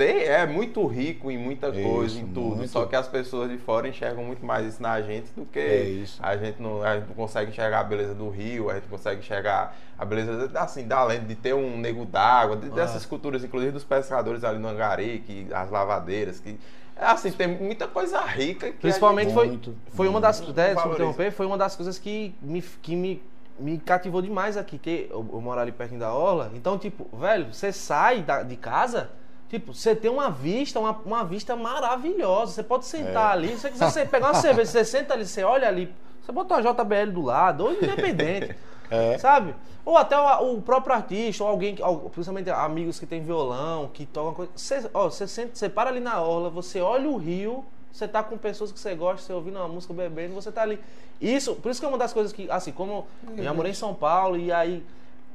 tem, 0.00 0.22
é 0.22 0.46
muito 0.46 0.86
rico 0.86 1.30
em 1.30 1.36
muita 1.36 1.70
coisa, 1.70 2.14
Isso, 2.14 2.18
em 2.20 2.26
tudo. 2.28 2.56
muito. 2.56 2.68
Só 2.70 2.86
que 2.86 2.96
as 2.96 3.06
pessoas 3.06 3.50
de 3.50 3.58
fora 3.58 3.86
enxergam 3.86 4.24
muito 4.24 4.44
mais 4.46 4.66
isso 4.66 4.82
na 4.82 5.00
gente 5.02 5.30
do 5.36 5.44
que 5.44 5.58
É 5.58 6.04
a 6.20 6.36
gente 6.38 6.60
não, 6.62 6.82
a 6.82 6.96
gente 6.96 7.08
não 7.08 7.14
consegue 7.14 7.50
enxergar 7.50 7.80
a 7.80 7.84
beleza 7.84 8.14
do 8.14 8.30
rio, 8.30 8.70
a 8.70 8.74
gente 8.76 8.88
consegue 8.88 9.20
enxergar 9.20 9.76
a 9.98 10.04
beleza 10.04 10.50
assim, 10.54 10.86
da 10.88 11.04
lenda 11.04 11.26
de 11.26 11.34
ter 11.34 11.54
um 11.54 11.76
nego 11.76 12.06
d'água, 12.06 12.56
de- 12.56 12.70
dessas 12.70 13.04
culturas, 13.04 13.44
inclusive 13.44 13.72
dos 13.72 13.84
pescadores 13.84 14.42
ali 14.42 14.58
no 14.58 14.68
Angari, 14.68 15.22
que, 15.26 15.46
as 15.52 15.70
lavadeiras, 15.70 16.40
que. 16.40 16.58
é 16.96 17.04
Assim, 17.04 17.30
tem 17.32 17.46
muita 17.48 17.86
coisa 17.86 18.20
rica 18.22 18.72
Principalmente 18.80 19.34
foi, 19.34 19.48
Muito, 19.48 19.76
foi 19.92 20.08
uma 20.08 20.20
das. 20.20 20.40
muito 20.40 20.58
Até, 20.58 20.72
interromper, 20.72 21.30
foi 21.30 21.44
uma 21.44 21.58
das 21.58 21.76
coisas 21.76 21.98
que 21.98 22.34
me, 22.40 22.62
que 22.62 22.96
me, 22.96 23.22
me 23.58 23.78
cativou 23.78 24.22
demais 24.22 24.56
aqui. 24.56 24.78
Que 24.78 25.08
eu, 25.10 25.26
eu 25.30 25.40
moro 25.42 25.60
ali 25.60 25.72
pertinho 25.72 26.00
da 26.00 26.12
Orla. 26.14 26.50
Então, 26.54 26.78
tipo, 26.78 27.06
velho, 27.18 27.52
você 27.52 27.70
sai 27.70 28.22
da- 28.22 28.42
de 28.42 28.56
casa. 28.56 29.10
Tipo, 29.50 29.74
você 29.74 29.96
tem 29.96 30.08
uma 30.08 30.30
vista, 30.30 30.78
uma, 30.78 30.92
uma 31.04 31.24
vista 31.24 31.56
maravilhosa. 31.56 32.52
Você 32.52 32.62
pode 32.62 32.86
sentar 32.86 33.32
ali. 33.32 33.48
Se 33.48 33.62
você 33.62 33.70
quiser 33.70 33.90
você 33.90 34.06
pegar 34.06 34.28
uma 34.28 34.34
cerveja, 34.34 34.70
você 34.70 34.84
senta 34.84 35.12
ali, 35.12 35.26
você 35.26 35.42
olha 35.42 35.66
ali. 35.66 35.92
Você 36.22 36.30
bota 36.30 36.54
uma 36.54 36.62
JBL 36.62 37.10
do 37.12 37.22
lado, 37.22 37.64
ou 37.64 37.72
independente. 37.72 38.56
É. 38.92 39.16
Sabe? 39.18 39.54
Ou 39.84 39.96
até 39.96 40.18
o, 40.18 40.56
o 40.56 40.62
próprio 40.62 40.96
artista, 40.96 41.44
ou 41.44 41.50
alguém, 41.50 41.76
principalmente 42.12 42.50
amigos 42.50 42.98
que 42.98 43.06
tem 43.06 43.22
violão, 43.22 43.88
que 43.94 44.04
tocam 44.04 44.34
coisa. 44.34 44.50
Você, 44.56 44.90
ó, 44.92 45.08
você, 45.08 45.28
senta, 45.28 45.54
você 45.54 45.68
para 45.68 45.90
ali 45.90 46.00
na 46.00 46.20
orla, 46.20 46.50
você 46.50 46.80
olha 46.80 47.08
o 47.08 47.16
rio, 47.16 47.64
você 47.92 48.08
tá 48.08 48.20
com 48.20 48.36
pessoas 48.36 48.72
que 48.72 48.80
você 48.80 48.92
gosta, 48.96 49.24
você 49.24 49.32
ouvindo 49.32 49.58
uma 49.58 49.68
música, 49.68 49.94
bebendo, 49.94 50.34
você 50.34 50.50
tá 50.50 50.62
ali. 50.62 50.80
Isso, 51.20 51.54
por 51.54 51.70
isso 51.70 51.78
que 51.78 51.86
é 51.86 51.88
uma 51.88 51.98
das 51.98 52.12
coisas 52.12 52.32
que, 52.32 52.50
assim, 52.50 52.72
como 52.72 53.06
eu 53.36 53.44
já 53.44 53.54
morei 53.54 53.70
em 53.70 53.74
São 53.76 53.94
Paulo, 53.94 54.36
e 54.36 54.50
aí 54.50 54.84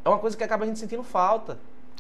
é 0.04 0.10
uma 0.10 0.20
coisa 0.20 0.36
que 0.36 0.44
acaba 0.44 0.66
a 0.66 0.68
gente 0.68 0.80
sentindo 0.80 1.02
falta. 1.02 1.58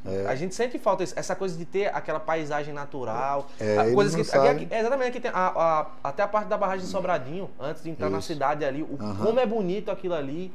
É. 0.08 0.26
A 0.28 0.36
gente 0.36 0.54
sente 0.54 0.78
falta 0.78 1.04
isso, 1.04 1.14
essa 1.18 1.36
coisa 1.36 1.58
de 1.58 1.66
ter 1.66 1.88
aquela 1.94 2.20
paisagem 2.20 2.74
natural. 2.74 3.48
É, 3.60 3.92
coisas 3.92 4.16
que, 4.16 4.22
aqui- 4.38 4.68
exatamente, 4.72 5.08
aqui 5.10 5.20
tem 5.20 5.32
a- 5.34 5.54
a- 5.56 5.86
até 6.04 6.22
a 6.24 6.28
parte 6.28 6.48
da 6.48 6.58
barragem 6.58 6.86
de 6.86 6.92
Sobradinho, 6.92 7.50
antes 7.60 7.82
de 7.84 7.90
entrar 7.90 8.10
na 8.10 8.20
Isso. 8.20 8.28
cidade 8.28 8.64
ali, 8.64 8.84
o, 8.84 8.98
Aham. 9.02 9.26
como 9.26 9.40
é 9.40 9.46
bonito 9.46 9.90
aquilo 9.90 10.14
ali. 10.14 10.52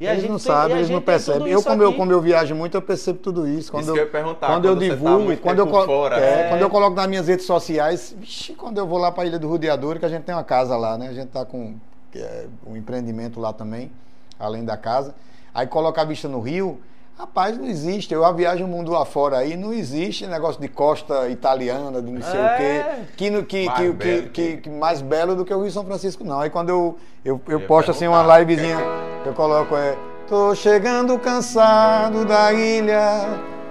E 0.00 0.06
a 0.06 0.12
eles 0.12 0.22
gente 0.22 0.30
não 0.30 0.38
sabem, 0.38 0.76
eles 0.76 0.90
não 0.90 1.00
percebem. 1.00 1.48
Eu 1.48 1.60
como, 1.60 1.82
eu, 1.82 1.92
como 1.92 2.12
eu 2.12 2.20
viajo 2.20 2.54
muito, 2.54 2.76
eu 2.76 2.82
percebo 2.82 3.18
tudo 3.18 3.48
isso. 3.48 3.70
Quando 3.72 3.82
Isso 3.82 3.90
eu, 3.90 3.94
que 3.94 4.00
eu 4.00 4.04
ia 4.04 4.10
perguntar, 4.10 4.46
quando 4.46 4.64
eu 4.66 4.72
quando 4.76 4.80
tá 4.88 4.94
divulgo, 4.94 5.24
muito 5.24 5.42
quando 5.42 5.58
eu, 5.58 5.66
fora, 5.68 6.20
é, 6.20 6.40
é. 6.42 6.48
quando 6.48 6.60
eu 6.60 6.70
coloco 6.70 6.94
nas 6.94 7.06
minhas 7.08 7.26
redes 7.26 7.44
sociais, 7.46 8.14
vixi, 8.16 8.54
quando 8.54 8.78
eu 8.78 8.86
vou 8.86 8.96
lá 8.98 9.10
para 9.10 9.24
a 9.24 9.26
Ilha 9.26 9.40
do 9.40 9.48
Rodeador, 9.48 9.98
que 9.98 10.04
a 10.04 10.08
gente 10.08 10.22
tem 10.22 10.32
uma 10.34 10.44
casa 10.44 10.76
lá, 10.76 10.96
né? 10.96 11.08
A 11.08 11.12
gente 11.12 11.30
tá 11.30 11.44
com 11.44 11.74
é, 12.14 12.46
um 12.64 12.76
empreendimento 12.76 13.40
lá 13.40 13.52
também, 13.52 13.90
além 14.38 14.64
da 14.64 14.76
casa. 14.76 15.16
Aí 15.52 15.66
coloca 15.66 16.00
a 16.00 16.04
vista 16.04 16.28
no 16.28 16.40
rio. 16.40 16.80
Rapaz, 17.18 17.58
não 17.58 17.64
existe. 17.66 18.14
Eu 18.14 18.32
viajo 18.34 18.64
o 18.64 18.68
mundo 18.68 18.92
lá 18.92 19.04
fora 19.04 19.38
aí, 19.38 19.56
não 19.56 19.72
existe 19.72 20.24
negócio 20.26 20.60
de 20.60 20.68
costa 20.68 21.28
italiana, 21.28 22.00
de 22.00 22.12
não 22.12 22.22
sei 22.22 22.38
É. 22.40 22.44
o 22.44 22.56
quê. 22.56 23.02
Que, 23.16 23.30
no- 23.30 23.42
que, 23.44 23.66
Mais 23.66 23.76
que, 23.78 23.88
belo 23.92 23.98
que, 23.98 24.22
que- 24.22 24.28
que- 24.28 24.56
que 24.58 24.70
mais 24.70 25.00
belo 25.02 25.34
do 25.34 25.44
que 25.44 25.52
o 25.52 25.60
Rio 25.62 25.70
São 25.72 25.84
Francisco, 25.84 26.22
não. 26.22 26.38
Aí 26.38 26.48
quando 26.48 26.68
eu, 26.68 26.96
eu, 27.24 27.40
eu 27.48 27.60
posto 27.62 27.90
assim 27.90 28.06
uma 28.06 28.38
livezinha, 28.38 28.78
eu 29.26 29.32
coloco 29.34 29.74
é. 29.76 29.96
Tô 30.28 30.54
chegando 30.54 31.18
cansado 31.18 32.24
da 32.24 32.52
ilha, 32.52 33.26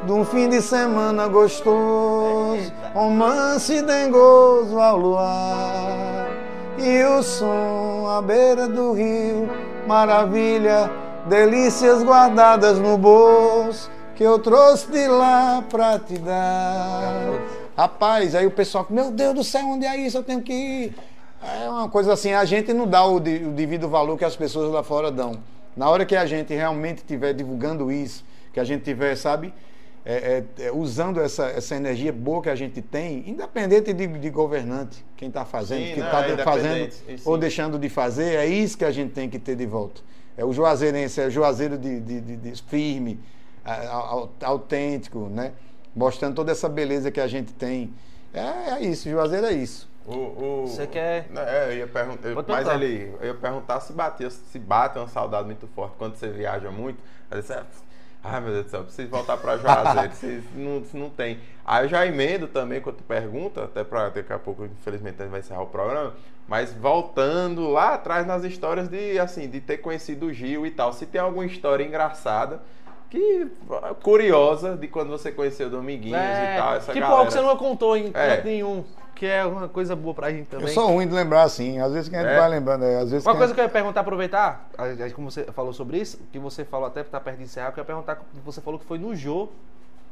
de 0.05 0.11
um 0.11 0.25
fim 0.25 0.49
de 0.49 0.61
semana 0.61 1.27
gostoso, 1.29 2.73
romance 2.93 3.81
dengoso 3.81 4.77
ao 4.77 4.97
luar. 4.97 6.27
E 6.77 7.01
o 7.03 7.23
som 7.23 8.07
à 8.09 8.21
beira 8.21 8.67
do 8.67 8.91
rio, 8.93 9.49
maravilha, 9.87 10.91
delícias 11.27 12.03
guardadas 12.03 12.79
no 12.79 12.97
bolso, 12.97 13.89
que 14.15 14.23
eu 14.23 14.39
trouxe 14.39 14.91
de 14.91 15.07
lá 15.07 15.63
pra 15.69 15.99
te 15.99 16.17
dar. 16.17 17.39
Rapaz, 17.77 18.33
aí 18.33 18.45
o 18.47 18.51
pessoal, 18.51 18.85
meu 18.89 19.11
Deus 19.11 19.33
do 19.35 19.43
céu, 19.43 19.65
onde 19.67 19.85
é 19.85 19.95
isso? 19.97 20.17
Eu 20.17 20.23
tenho 20.23 20.41
que 20.41 20.53
ir. 20.53 20.95
É 21.63 21.69
uma 21.69 21.87
coisa 21.87 22.13
assim, 22.13 22.33
a 22.33 22.43
gente 22.45 22.73
não 22.73 22.87
dá 22.87 23.05
o, 23.05 23.19
de- 23.19 23.45
o 23.45 23.51
devido 23.51 23.87
valor 23.87 24.17
que 24.17 24.25
as 24.25 24.35
pessoas 24.35 24.71
lá 24.71 24.81
fora 24.81 25.11
dão. 25.11 25.37
Na 25.75 25.87
hora 25.89 26.03
que 26.05 26.15
a 26.15 26.25
gente 26.25 26.53
realmente 26.55 26.97
estiver 26.97 27.33
divulgando 27.33 27.91
isso, 27.91 28.25
que 28.51 28.59
a 28.59 28.63
gente 28.63 28.83
tiver, 28.83 29.15
sabe, 29.15 29.53
é, 30.03 30.43
é, 30.59 30.65
é, 30.67 30.71
usando 30.71 31.21
essa, 31.21 31.45
essa 31.49 31.75
energia 31.75 32.11
boa 32.11 32.41
que 32.41 32.49
a 32.49 32.55
gente 32.55 32.81
tem, 32.81 33.23
independente 33.29 33.93
de, 33.93 34.07
de 34.07 34.29
governante, 34.31 35.05
quem 35.15 35.27
está 35.27 35.45
fazendo, 35.45 35.79
Sim, 35.85 35.93
quem 35.93 35.97
não, 35.99 36.05
está 36.07 36.27
é 36.27 36.37
fazendo 36.37 36.87
isso 37.09 37.29
ou 37.29 37.37
deixando 37.37 37.77
de 37.77 37.89
fazer, 37.89 38.33
é 38.35 38.47
isso 38.47 38.75
que 38.75 38.85
a 38.85 38.91
gente 38.91 39.11
tem 39.11 39.29
que 39.29 39.37
ter 39.37 39.55
de 39.55 39.65
volta. 39.67 40.01
É 40.37 40.45
o 40.45 40.53
juazeirense, 40.53 41.19
é 41.19 41.25
o 41.25 41.31
juazeiro 41.31 41.77
de, 41.77 41.99
de, 41.99 42.21
de- 42.21 42.37
de 42.37 42.61
firme, 42.63 43.19
autêntico, 44.41 45.27
né? 45.29 45.53
Mostrando 45.95 46.35
toda 46.35 46.51
essa 46.51 46.69
beleza 46.69 47.09
que 47.11 47.19
a 47.19 47.27
gente 47.27 47.53
tem. 47.53 47.93
É, 48.33 48.71
é 48.73 48.81
isso, 48.81 49.09
Juazeiro 49.09 49.47
é 49.47 49.53
isso. 49.53 49.89
O, 50.05 50.13
o- 50.13 50.67
Você 50.67 50.85
quer- 50.87 51.25
Não, 51.31 51.41
é, 51.41 51.69
eu 51.73 51.77
ia 51.79 51.87
perguntar. 51.87 52.29
Mas 52.47 52.67
ali, 52.69 53.13
eu 53.19 53.27
ia 53.27 53.33
perguntar 53.33 53.79
se 53.79 53.91
batia, 53.93 54.29
se 54.29 54.59
bate 54.59 54.97
uma 54.99 55.07
saudade 55.07 55.45
muito 55.45 55.67
forte 55.67 55.95
quando 55.97 56.15
você 56.15 56.29
viaja 56.29 56.69
muito. 56.69 56.99
Aí 57.31 57.41
você. 57.41 57.59
Ai 58.23 58.41
meu 58.41 58.51
Deus 58.51 58.65
do 58.65 58.71
céu, 58.71 58.83
preciso 58.83 59.09
voltar 59.09 59.37
pra 59.37 59.57
Juazeiro, 59.57 60.13
se, 60.15 60.41
se 60.41 60.47
não, 60.57 60.83
se 60.83 60.95
não 60.97 61.09
tem. 61.09 61.39
Aí 61.65 61.85
eu 61.85 61.89
já 61.89 62.05
emendo 62.05 62.47
também 62.47 62.79
quando 62.81 62.97
tu 62.97 63.03
pergunta, 63.03 63.63
até 63.65 63.83
pra 63.83 64.09
daqui 64.09 64.31
a 64.33 64.39
pouco, 64.39 64.65
infelizmente, 64.65 65.15
a 65.19 65.23
gente 65.23 65.31
vai 65.31 65.39
encerrar 65.39 65.61
o 65.61 65.67
programa. 65.67 66.13
Mas 66.47 66.73
voltando 66.73 67.69
lá 67.69 67.95
atrás 67.95 68.25
nas 68.25 68.43
histórias 68.43 68.87
de 68.87 69.19
assim, 69.19 69.49
de 69.49 69.59
ter 69.59 69.77
conhecido 69.79 70.27
o 70.27 70.33
Gil 70.33 70.65
e 70.65 70.71
tal. 70.71 70.93
Se 70.93 71.05
tem 71.05 71.19
alguma 71.19 71.45
história 71.45 71.83
engraçada, 71.83 72.61
que 73.09 73.47
curiosa 74.01 74.75
de 74.77 74.87
quando 74.87 75.09
você 75.09 75.31
conheceu 75.31 75.67
o 75.67 75.69
Dominguinhos 75.69 76.17
É, 76.19 76.55
e 76.55 76.57
tal. 76.59 76.75
Essa 76.75 76.93
tipo 76.93 77.05
galera. 77.07 77.29
você 77.29 77.41
não 77.41 77.57
contou 77.57 77.97
em 77.97 78.11
É. 78.13 78.41
nenhum, 78.43 78.83
que 79.13 79.25
é 79.25 79.43
uma 79.45 79.67
coisa 79.67 79.93
boa 79.95 80.13
pra 80.13 80.29
gente 80.31 80.45
também. 80.47 80.67
Eu 80.67 80.73
sou 80.73 80.87
ruim 80.87 81.05
de 81.07 81.13
lembrar 81.13 81.43
assim. 81.43 81.79
Às 81.81 81.91
vezes 81.91 82.07
que 82.09 82.15
a 82.15 82.21
gente 82.21 82.31
É. 82.31 82.39
vai 82.39 82.49
lembrando, 82.49 82.85
é, 82.85 82.95
às 83.01 83.11
vezes 83.11 83.25
Uma 83.25 83.35
coisa 83.35 83.53
que 83.53 83.59
eu 83.59 83.63
ia 83.65 83.69
perguntar, 83.69 83.99
aproveitar, 84.01 84.69
como 85.15 85.29
você 85.29 85.43
falou 85.45 85.73
sobre 85.73 85.97
isso, 85.97 86.17
que 86.31 86.39
você 86.39 86.63
falou 86.63 86.87
até 86.87 87.03
tá 87.03 87.19
perto 87.19 87.37
de 87.37 87.43
encerrar, 87.43 87.71
que 87.73 87.79
eu 87.79 87.81
ia 87.81 87.85
perguntar, 87.85 88.21
você 88.45 88.61
falou 88.61 88.79
que 88.79 88.85
foi 88.85 88.97
no 88.97 89.13
Jô. 89.15 89.49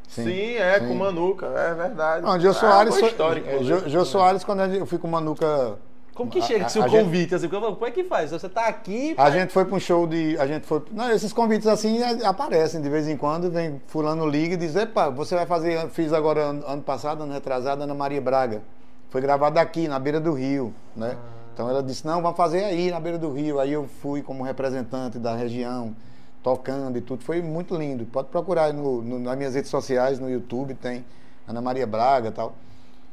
Sim, 0.08 0.56
é, 0.56 0.80
sim. 0.80 0.88
com 0.88 0.94
Manuca, 0.96 1.48
é 1.48 1.74
verdade. 1.74 2.26
Não, 2.26 2.40
Jô 2.40 2.50
É 2.50 2.54
Soares 2.54 2.96
história, 2.98 3.40
é, 3.46 3.54
inclusive. 3.56 3.80
Jô, 3.80 3.90
Jô 3.90 4.06
Soares, 4.06 4.44
quando 4.44 4.64
gente- 4.66 4.80
eu 4.80 4.86
fui 4.86 5.00
com 5.00 5.08
o 5.08 5.12
Manuca. 5.12 5.78
Como 6.16 6.32
que 6.32 6.42
chega 6.42 6.66
esse 6.66 6.80
a 6.80 6.88
gente- 6.88 7.04
convite? 7.04 7.36
Assim, 7.36 7.50
como 7.50 7.86
é 7.86 7.92
que 7.92 8.04
faz? 8.06 8.32
Você 8.32 8.48
tá 8.48 8.68
aqui. 8.68 9.14
A 9.18 9.30
gente 9.30 9.52
foi 9.52 9.66
para 9.66 9.76
um 9.76 9.80
show 9.80 10.08
de. 10.08 10.38
A 10.40 10.48
gente 10.48 10.66
foi. 10.66 10.82
Não, 10.92 11.12
esses 11.12 11.34
convites 11.34 11.68
assim 11.68 12.02
a- 12.02 12.30
aparecem 12.30 12.82
de 12.82 12.90
vez 12.90 13.08
em 13.08 13.18
quando, 13.18 13.52
vem 13.52 13.82
fulano 13.88 14.26
liga 14.26 14.54
e 14.54 14.58
diz, 14.58 14.76
epa, 14.78 15.10
você 15.10 15.36
vai 15.36 15.46
fazer. 15.46 15.90
Fiz 15.90 16.14
agora 16.14 16.42
ano, 16.42 16.82
passado, 16.82 17.24
ano 17.24 17.34
retrasado, 17.34 17.84
Ana 17.84 17.94
Maria 17.94 18.22
Braga. 18.22 18.62
Foi 19.10 19.20
gravado 19.20 19.60
aqui, 19.60 19.88
na 19.90 20.00
beira 20.00 20.20
do 20.20 20.32
rio, 20.34 20.74
né? 20.96 21.18
Então 21.54 21.70
ela 21.70 21.84
disse, 21.84 22.06
não, 22.06 22.22
vamos 22.22 22.36
fazer 22.38 22.64
aí 22.64 22.90
na 22.92 23.00
beira 23.00 23.18
do 23.18 23.32
rio. 23.32 23.60
Aí 23.60 23.72
eu 23.74 23.86
fui 24.02 24.22
como 24.22 24.42
representante 24.44 25.20
da 25.20 25.36
região, 25.36 25.94
tocando 26.42 26.98
e 26.98 27.02
tudo. 27.02 27.24
Foi 27.26 27.42
muito 27.42 27.76
lindo. 27.76 28.06
Pode 28.06 28.30
procurar 28.30 28.66
aí 28.66 28.74
no, 28.74 29.02
no- 29.02 29.20
nas 29.20 29.38
minhas 29.38 29.54
redes 29.54 29.70
sociais, 29.70 30.18
no 30.18 30.30
YouTube, 30.30 30.74
tem 30.76 31.04
Ana 31.48 31.62
Maria 31.62 31.86
Braga 31.86 32.30
e 32.30 32.32
tal. 32.32 32.56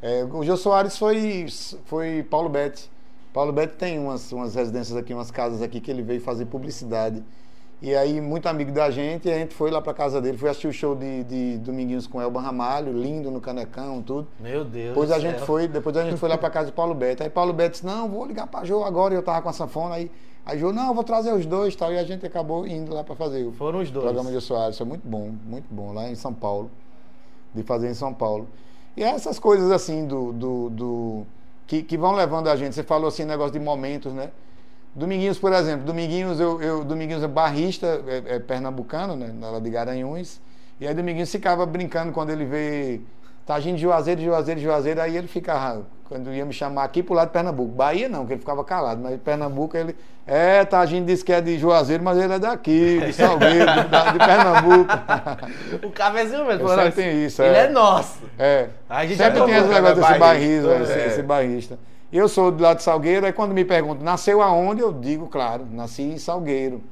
É, 0.00 0.24
o 0.24 0.42
Jô 0.44 0.56
Soares 0.56 0.96
foi, 0.98 1.46
foi 1.86 2.24
Paulo 2.28 2.48
Betti. 2.48 2.90
Paulo 3.32 3.52
Betti 3.52 3.74
tem 3.76 3.98
umas, 3.98 4.30
umas 4.32 4.54
residências 4.54 4.96
aqui, 4.96 5.14
umas 5.14 5.30
casas 5.30 5.62
aqui 5.62 5.80
que 5.80 5.90
ele 5.90 6.02
veio 6.02 6.20
fazer 6.20 6.46
publicidade. 6.46 7.22
E 7.80 7.96
aí, 7.96 8.20
muito 8.20 8.46
amigo 8.46 8.70
da 8.70 8.90
gente, 8.92 9.26
e 9.26 9.32
a 9.32 9.36
gente 9.38 9.54
foi 9.54 9.68
lá 9.70 9.80
pra 9.82 9.92
casa 9.92 10.20
dele, 10.20 10.38
foi 10.38 10.48
assistir 10.50 10.68
o 10.68 10.72
show 10.72 10.94
de, 10.94 11.24
de 11.24 11.58
Dominguinhos 11.58 12.06
com 12.06 12.22
Elba 12.22 12.40
Ramalho, 12.40 12.92
lindo 12.92 13.28
no 13.28 13.40
Canecão, 13.40 14.00
tudo. 14.00 14.28
Meu 14.38 14.64
Deus. 14.64 14.90
Depois 14.90 15.10
a 15.10 15.18
gente 15.18 15.38
céu. 15.38 15.46
foi, 15.46 15.66
depois 15.66 15.96
a 15.96 16.04
gente 16.04 16.16
foi 16.16 16.28
lá 16.28 16.38
pra 16.38 16.48
casa 16.48 16.66
de 16.66 16.72
Paulo 16.72 16.94
Betti. 16.94 17.24
Aí 17.24 17.30
Paulo 17.30 17.52
Betti 17.52 17.72
disse, 17.72 17.86
não, 17.86 18.08
vou 18.08 18.24
ligar 18.24 18.46
pra 18.46 18.64
Jô 18.64 18.84
agora, 18.84 19.14
e 19.14 19.16
eu 19.16 19.22
tava 19.22 19.42
com 19.42 19.48
a 19.48 19.52
sanfona 19.52 19.96
aí. 19.96 20.08
Aí 20.46 20.58
Jô, 20.60 20.72
não, 20.72 20.94
vou 20.94 21.02
trazer 21.02 21.32
os 21.32 21.44
dois 21.44 21.74
e 21.74 21.76
tal. 21.76 21.92
E 21.92 21.98
a 21.98 22.04
gente 22.04 22.24
acabou 22.24 22.64
indo 22.68 22.94
lá 22.94 23.02
pra 23.02 23.16
fazer 23.16 23.44
o 23.44 23.50
Foram 23.52 23.80
os 23.80 23.90
dois. 23.90 24.04
programa 24.04 24.30
de 24.30 24.40
Soares. 24.40 24.78
Foi 24.78 24.86
muito 24.86 25.06
bom, 25.08 25.32
muito 25.44 25.66
bom, 25.68 25.92
lá 25.92 26.08
em 26.08 26.14
São 26.14 26.32
Paulo. 26.32 26.70
De 27.52 27.64
fazer 27.64 27.90
em 27.90 27.94
São 27.94 28.14
Paulo. 28.14 28.46
E 28.96 29.02
essas 29.02 29.40
coisas 29.40 29.72
assim 29.72 30.06
do. 30.06 30.32
do, 30.32 30.70
do- 30.70 31.26
que, 31.66 31.82
que 31.82 31.96
vão 31.96 32.12
levando 32.12 32.48
a 32.48 32.56
gente. 32.56 32.74
Você 32.74 32.82
falou 32.82 33.08
assim, 33.08 33.24
negócio 33.24 33.52
de 33.52 33.60
momentos, 33.60 34.12
né? 34.12 34.30
Dominguinhos, 34.94 35.38
por 35.38 35.52
exemplo, 35.52 35.86
Dominguinhos, 35.86 36.38
eu, 36.38 36.60
eu, 36.60 36.84
Dominguinhos 36.84 37.22
é 37.22 37.28
barrista, 37.28 38.02
é, 38.06 38.36
é 38.36 38.38
pernambucano, 38.38 39.16
né? 39.16 39.32
Lá 39.40 39.58
de 39.58 39.70
Garanhuns. 39.70 40.40
E 40.80 40.86
aí 40.86 40.94
Dominguinhos 40.94 41.30
ficava 41.30 41.64
brincando 41.64 42.12
quando 42.12 42.30
ele 42.30 42.44
vê 42.44 43.00
Tagino 43.44 43.76
de 43.76 43.82
Juazeiro, 43.82 44.20
de 44.20 44.26
Juazeiro, 44.26 44.60
de 44.60 44.66
Juazeiro, 44.66 45.00
aí 45.00 45.16
ele 45.16 45.26
ficava, 45.26 45.82
quando 46.08 46.32
ia 46.32 46.44
me 46.44 46.52
chamar 46.52 46.84
aqui 46.84 47.02
pro 47.02 47.14
lado 47.14 47.28
de 47.28 47.32
Pernambuco. 47.32 47.72
Bahia 47.72 48.08
não, 48.08 48.24
que 48.24 48.34
ele 48.34 48.40
ficava 48.40 48.64
calado, 48.64 49.00
mas 49.02 49.20
Pernambuco 49.20 49.76
ele. 49.76 49.96
É, 50.24 50.64
Tagino 50.64 51.04
disse 51.04 51.24
que 51.24 51.32
é 51.32 51.40
de 51.40 51.58
Juazeiro, 51.58 52.04
mas 52.04 52.16
ele 52.16 52.34
é 52.34 52.38
daqui, 52.38 53.00
de 53.00 53.10
Salgueiro, 53.12 53.66
de, 53.66 54.18
Pernambuco. 54.18 54.92
O 55.84 55.90
cabezinho 55.90 56.46
mesmo. 56.46 56.68
Sempre 56.68 56.92
tenho 56.92 57.26
isso, 57.26 57.42
Ele 57.42 57.56
é. 57.56 57.64
é 57.64 57.68
nosso. 57.68 58.20
É. 58.38 58.68
A 58.88 59.04
gente 59.04 59.16
Sempre 59.16 59.40
já 59.40 59.44
tem 59.44 59.54
esse 59.56 59.68
negócio 59.68 59.96
desse 59.96 60.18
barrista, 60.18 60.68
barrista, 60.68 60.92
esse, 60.92 61.00
é. 61.00 61.06
esse 61.08 61.22
barrista. 61.22 61.78
Eu 62.12 62.28
sou 62.28 62.52
do 62.52 62.62
lado 62.62 62.76
de 62.76 62.82
Salgueiro, 62.84 63.26
aí 63.26 63.32
quando 63.32 63.52
me 63.52 63.64
perguntam, 63.64 64.04
nasceu 64.04 64.40
aonde? 64.40 64.80
Eu 64.80 64.92
digo, 64.92 65.26
claro, 65.26 65.66
nasci 65.70 66.02
em 66.02 66.18
Salgueiro. 66.18 66.82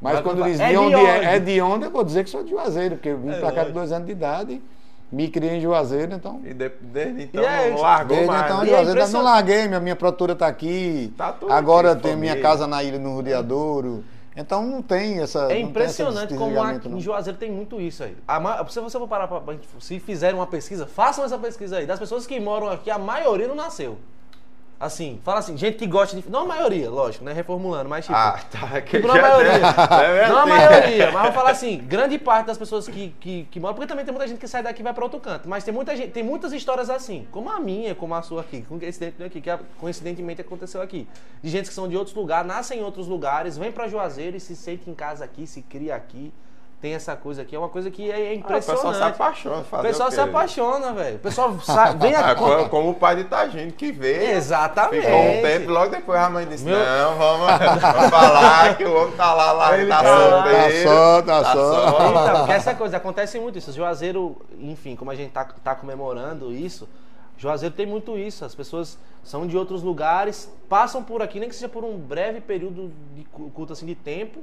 Mas 0.00 0.14
Mas 0.14 0.22
quando 0.22 0.44
de 0.44 0.62
"É 0.62 0.68
de 0.68 0.76
onde 0.76 0.94
onde?" 0.94 1.06
é, 1.06 1.34
é 1.34 1.38
de 1.40 1.60
onde, 1.60 1.86
eu 1.86 1.90
vou 1.90 2.04
dizer 2.04 2.22
que 2.22 2.30
sou 2.30 2.44
de 2.44 2.50
Juazeiro, 2.50 2.94
porque 2.96 3.08
eu 3.08 3.18
vim 3.18 3.30
É 3.30 3.40
pra 3.40 3.50
cá 3.50 3.64
de 3.64 3.72
dois 3.72 3.90
anos 3.90 4.06
de 4.06 4.12
idade 4.12 4.62
Me 5.10 5.28
criei 5.28 5.56
em 5.56 5.60
Juazeiro, 5.60 6.12
então. 6.14 6.40
E 6.44 6.52
de- 6.52 6.68
desde 6.82 7.22
então 7.24 7.42
E 7.42 7.46
é, 7.46 7.70
não 7.70 7.80
largou 7.80 8.16
Desde 8.16 8.26
mais. 8.32 8.44
então, 8.44 8.58
né? 8.58 8.66
E 8.66 8.68
é 8.68 8.84
Juazeiro, 8.84 9.08
não 9.12 9.22
larguei, 9.22 9.66
minha, 9.68 9.80
minha 9.80 9.96
produtora 9.96 10.34
tá 10.36 10.46
aqui. 10.46 11.12
Tá 11.16 11.32
tudo 11.32 11.50
Agora 11.52 11.96
tem 11.96 12.14
minha 12.14 12.38
casa 12.40 12.66
na 12.66 12.82
ilha 12.82 12.98
no 12.98 13.14
Rodeadouro. 13.14 14.04
Então 14.36 14.64
não 14.64 14.80
tem 14.82 15.20
essa. 15.20 15.50
É 15.50 15.58
impressionante 15.58 16.34
como 16.34 16.62
aqui 16.62 16.88
em 16.88 17.00
Juazeiro 17.00 17.38
tem 17.38 17.50
muito 17.50 17.80
isso 17.80 18.04
aí. 18.04 18.16
A 18.26 18.64
se 18.68 18.78
você 18.80 18.98
for 18.98 19.08
parar 19.08 19.26
pra, 19.26 19.42
se 19.80 19.98
fizerem 19.98 20.36
uma 20.36 20.46
pesquisa, 20.46 20.86
façam 20.86 21.24
essa 21.24 21.36
pesquisa 21.38 21.78
aí. 21.78 21.86
Das 21.86 21.98
pessoas 21.98 22.24
que 22.26 22.38
moram 22.38 22.68
aqui, 22.68 22.88
a 22.90 22.98
maioria 22.98 23.48
não 23.48 23.56
nasceu. 23.56 23.98
Assim, 24.80 25.20
fala 25.24 25.40
assim, 25.40 25.56
gente 25.56 25.76
que 25.76 25.88
gosta 25.88 26.16
de. 26.20 26.30
Não 26.30 26.42
a 26.42 26.44
maioria, 26.44 26.88
lógico, 26.88 27.24
né? 27.24 27.32
Reformulando, 27.32 27.88
mas 27.90 28.04
tipo. 28.04 28.16
Ah, 28.16 28.38
tá. 28.48 28.80
Que 28.80 28.98
Tipo, 28.98 29.08
não 29.08 29.14
a 29.14 29.18
já 29.18 29.22
maioria. 29.28 29.50
é 30.14 30.28
Não 30.28 30.38
a 30.38 30.46
maioria, 30.46 31.10
mas 31.10 31.22
vou 31.24 31.32
falar 31.32 31.50
assim, 31.50 31.78
grande 31.78 32.16
parte 32.16 32.46
das 32.46 32.56
pessoas 32.56 32.86
que, 32.86 33.12
que, 33.18 33.48
que 33.50 33.58
moram, 33.58 33.74
porque 33.74 33.88
também 33.88 34.04
tem 34.04 34.14
muita 34.14 34.28
gente 34.28 34.38
que 34.38 34.46
sai 34.46 34.62
daqui 34.62 34.80
e 34.80 34.84
vai 34.84 34.94
para 34.94 35.02
outro 35.02 35.18
canto, 35.18 35.48
mas 35.48 35.64
tem 35.64 35.74
muita 35.74 35.96
gente, 35.96 36.12
tem 36.12 36.22
muitas 36.22 36.52
histórias 36.52 36.88
assim, 36.90 37.26
como 37.32 37.50
a 37.50 37.58
minha, 37.58 37.92
como 37.92 38.14
a 38.14 38.22
sua 38.22 38.42
aqui, 38.42 38.62
coincidentemente 38.62 39.38
aqui, 39.38 39.40
que 39.40 39.64
coincidentemente 39.80 40.40
aconteceu 40.42 40.80
aqui. 40.80 41.08
De 41.42 41.50
gente 41.50 41.66
que 41.68 41.74
são 41.74 41.88
de 41.88 41.96
outros 41.96 42.14
lugares, 42.14 42.46
nascem 42.46 42.78
em 42.78 42.84
outros 42.84 43.08
lugares, 43.08 43.58
vem 43.58 43.72
para 43.72 43.88
Juazeiro 43.88 44.36
e 44.36 44.40
se 44.40 44.54
sente 44.54 44.88
em 44.88 44.94
casa 44.94 45.24
aqui, 45.24 45.44
se 45.44 45.60
cria 45.62 45.96
aqui. 45.96 46.32
Tem 46.80 46.94
essa 46.94 47.16
coisa 47.16 47.42
aqui, 47.42 47.56
é 47.56 47.58
uma 47.58 47.68
coisa 47.68 47.90
que 47.90 48.08
é 48.08 48.14
Ah, 48.14 48.30
o 48.30 48.34
impressionante. 48.34 48.66
pessoal 48.66 48.94
se 48.94 49.02
apaixona. 49.02 49.56
O 49.56 49.64
fazer 49.64 49.88
pessoal 49.88 50.08
o 50.10 50.12
se 50.12 50.20
apaixona, 50.20 50.92
velho. 50.92 51.16
O 51.16 51.18
pessoal 51.18 51.58
sai, 51.60 51.96
vem 51.98 52.14
Ah, 52.14 52.30
aqui. 52.30 52.40
como, 52.40 52.68
como 52.68 52.90
o 52.90 52.94
pai 52.94 53.16
de 53.16 53.24
Tagino 53.24 53.72
que 53.72 53.90
veio. 53.90 54.22
Exatamente. 54.30 55.04
Ficou 55.04 55.18
um 55.20 55.42
tempo, 55.42 55.70
logo 55.72 55.90
depois 55.90 56.20
a 56.20 56.30
mãe 56.30 56.46
disse: 56.46 56.64
Meu- 56.64 56.78
Não, 56.78 57.16
vamos, 57.18 57.46
vamos 57.82 58.10
falar 58.10 58.76
que 58.76 58.84
o 58.84 58.96
homem 58.96 59.16
tá 59.16 59.34
lá, 59.34 59.50
lá, 59.50 59.76
Ele 59.76 59.88
tá 59.88 60.02
tá 60.04 60.30
solteiro. 60.30 60.88
Tá 60.88 60.92
só, 60.92 61.22
tá 61.22 61.44
só. 61.52 61.88
Então, 62.10 62.36
porque 62.38 62.52
essa 62.52 62.74
coisa, 62.76 62.96
acontece 62.96 63.40
muito 63.40 63.58
isso. 63.58 63.72
Juazeiro, 63.72 64.36
enfim, 64.60 64.94
como 64.94 65.10
a 65.10 65.16
gente 65.16 65.32
tá, 65.32 65.44
tá 65.44 65.74
comemorando 65.74 66.52
isso, 66.52 66.88
Juazeiro 67.36 67.74
tem 67.74 67.86
muito 67.86 68.16
isso. 68.16 68.44
As 68.44 68.54
pessoas 68.54 68.96
são 69.24 69.48
de 69.48 69.56
outros 69.58 69.82
lugares, 69.82 70.48
passam 70.68 71.02
por 71.02 71.22
aqui, 71.22 71.40
nem 71.40 71.48
que 71.48 71.56
seja 71.56 71.68
por 71.68 71.82
um 71.82 71.98
breve 71.98 72.40
período 72.40 72.92
de 73.16 73.24
cu- 73.24 73.50
culto 73.50 73.72
assim, 73.72 73.84
de 73.84 73.96
tempo. 73.96 74.38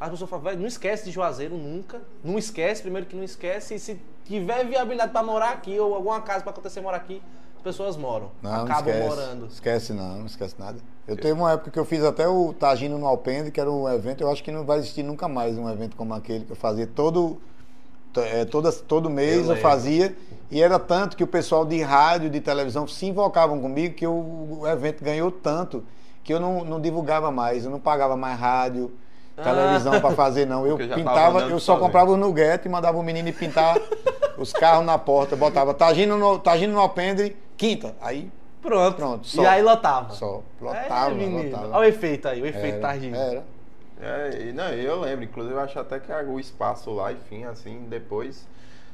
As 0.00 0.10
pessoas 0.10 0.28
falam, 0.28 0.44
"Véi, 0.44 0.56
não 0.56 0.66
esquece 0.66 1.04
de 1.04 1.10
Juazeiro 1.10 1.56
nunca. 1.56 2.00
Não 2.22 2.38
esquece, 2.38 2.82
primeiro 2.82 3.06
que 3.06 3.14
não 3.16 3.22
esquece. 3.24 3.74
E 3.74 3.78
se 3.78 3.98
tiver 4.24 4.64
viabilidade 4.66 5.12
para 5.12 5.22
morar 5.22 5.50
aqui, 5.50 5.78
ou 5.78 5.94
alguma 5.94 6.20
casa 6.20 6.40
para 6.42 6.50
acontecer 6.50 6.80
morar 6.80 6.96
aqui, 6.98 7.22
as 7.56 7.62
pessoas 7.62 7.96
moram. 7.96 8.30
Não, 8.42 8.50
não 8.50 8.64
acabam 8.64 8.88
esquece. 8.94 9.08
morando. 9.08 9.46
Esquece 9.46 9.92
não, 9.92 10.18
não 10.18 10.26
esquece 10.26 10.54
nada. 10.58 10.78
Eu 11.06 11.16
teve 11.16 11.32
uma 11.32 11.52
época 11.52 11.70
que 11.70 11.78
eu 11.78 11.84
fiz 11.84 12.02
até 12.02 12.26
o 12.26 12.52
Tagino 12.52 12.98
no 12.98 13.06
Alpendre, 13.06 13.50
que 13.50 13.60
era 13.60 13.70
um 13.70 13.88
evento, 13.88 14.22
eu 14.22 14.30
acho 14.30 14.42
que 14.42 14.50
não 14.50 14.64
vai 14.64 14.78
existir 14.78 15.02
nunca 15.02 15.28
mais 15.28 15.56
um 15.58 15.68
evento 15.70 15.96
como 15.96 16.14
aquele 16.14 16.44
que 16.46 16.52
eu 16.52 16.56
fazia 16.56 16.86
todo, 16.86 17.38
to- 18.12 18.20
é, 18.20 18.44
toda, 18.46 18.72
todo 18.72 19.10
mês 19.10 19.46
Eu 19.48 19.54
eu, 19.54 19.60
fazia. 19.60 20.16
E 20.50 20.62
era 20.62 20.78
tanto 20.78 21.16
que 21.16 21.22
o 21.24 21.26
pessoal 21.26 21.64
de 21.64 21.80
rádio, 21.82 22.30
de 22.30 22.40
televisão 22.40 22.86
se 22.86 23.04
invocavam 23.06 23.60
comigo 23.60 23.94
que 23.94 24.06
o, 24.06 24.60
o 24.60 24.66
evento 24.66 25.04
ganhou 25.04 25.30
tanto 25.30 25.84
que 26.22 26.32
eu 26.32 26.40
não, 26.40 26.64
não 26.64 26.80
divulgava 26.80 27.30
mais, 27.30 27.64
eu 27.66 27.70
não 27.70 27.78
pagava 27.80 28.16
mais 28.16 28.38
rádio, 28.40 28.90
televisão 29.42 30.00
pra 30.00 30.10
fazer 30.12 30.46
não. 30.46 30.66
Eu 30.66 30.76
pintava, 30.76 31.40
eu 31.42 31.58
só 31.58 31.72
sozinho. 31.72 31.78
comprava 31.86 32.10
o 32.12 32.16
Nuguete 32.16 32.68
e 32.68 32.70
mandava 32.70 32.98
o 32.98 33.02
menino 33.02 33.32
pintar 33.32 33.76
os 34.38 34.52
carros 34.52 34.84
na 34.84 34.98
porta, 34.98 35.34
botava 35.36 35.74
Tagino 35.74 36.16
no, 36.16 36.38
Tagino 36.38 36.72
no 36.74 36.80
Alpendre, 36.80 37.36
quinta. 37.56 37.94
Aí 38.00 38.30
Pronto. 38.62 38.96
Pronto, 38.96 39.24
E 39.26 39.28
só. 39.28 39.46
aí 39.46 39.60
lotava. 39.62 40.10
só 40.14 40.40
lotava, 40.58 41.10
é, 41.22 41.26
lotava. 41.26 41.68
Olha 41.68 41.78
o 41.80 41.84
efeito 41.84 42.26
aí, 42.28 42.40
o 42.40 42.46
efeito 42.46 42.76
Era, 42.76 42.80
Targinho. 42.80 43.14
Era. 43.14 43.44
É, 44.00 44.46
e 44.48 44.52
não, 44.54 44.68
eu 44.70 45.00
lembro, 45.00 45.24
inclusive 45.24 45.54
eu 45.54 45.60
acho 45.60 45.78
até 45.78 45.98
que 46.00 46.10
o 46.12 46.40
espaço 46.40 46.90
lá, 46.90 47.12
enfim, 47.12 47.44
assim, 47.44 47.84
depois. 47.90 48.46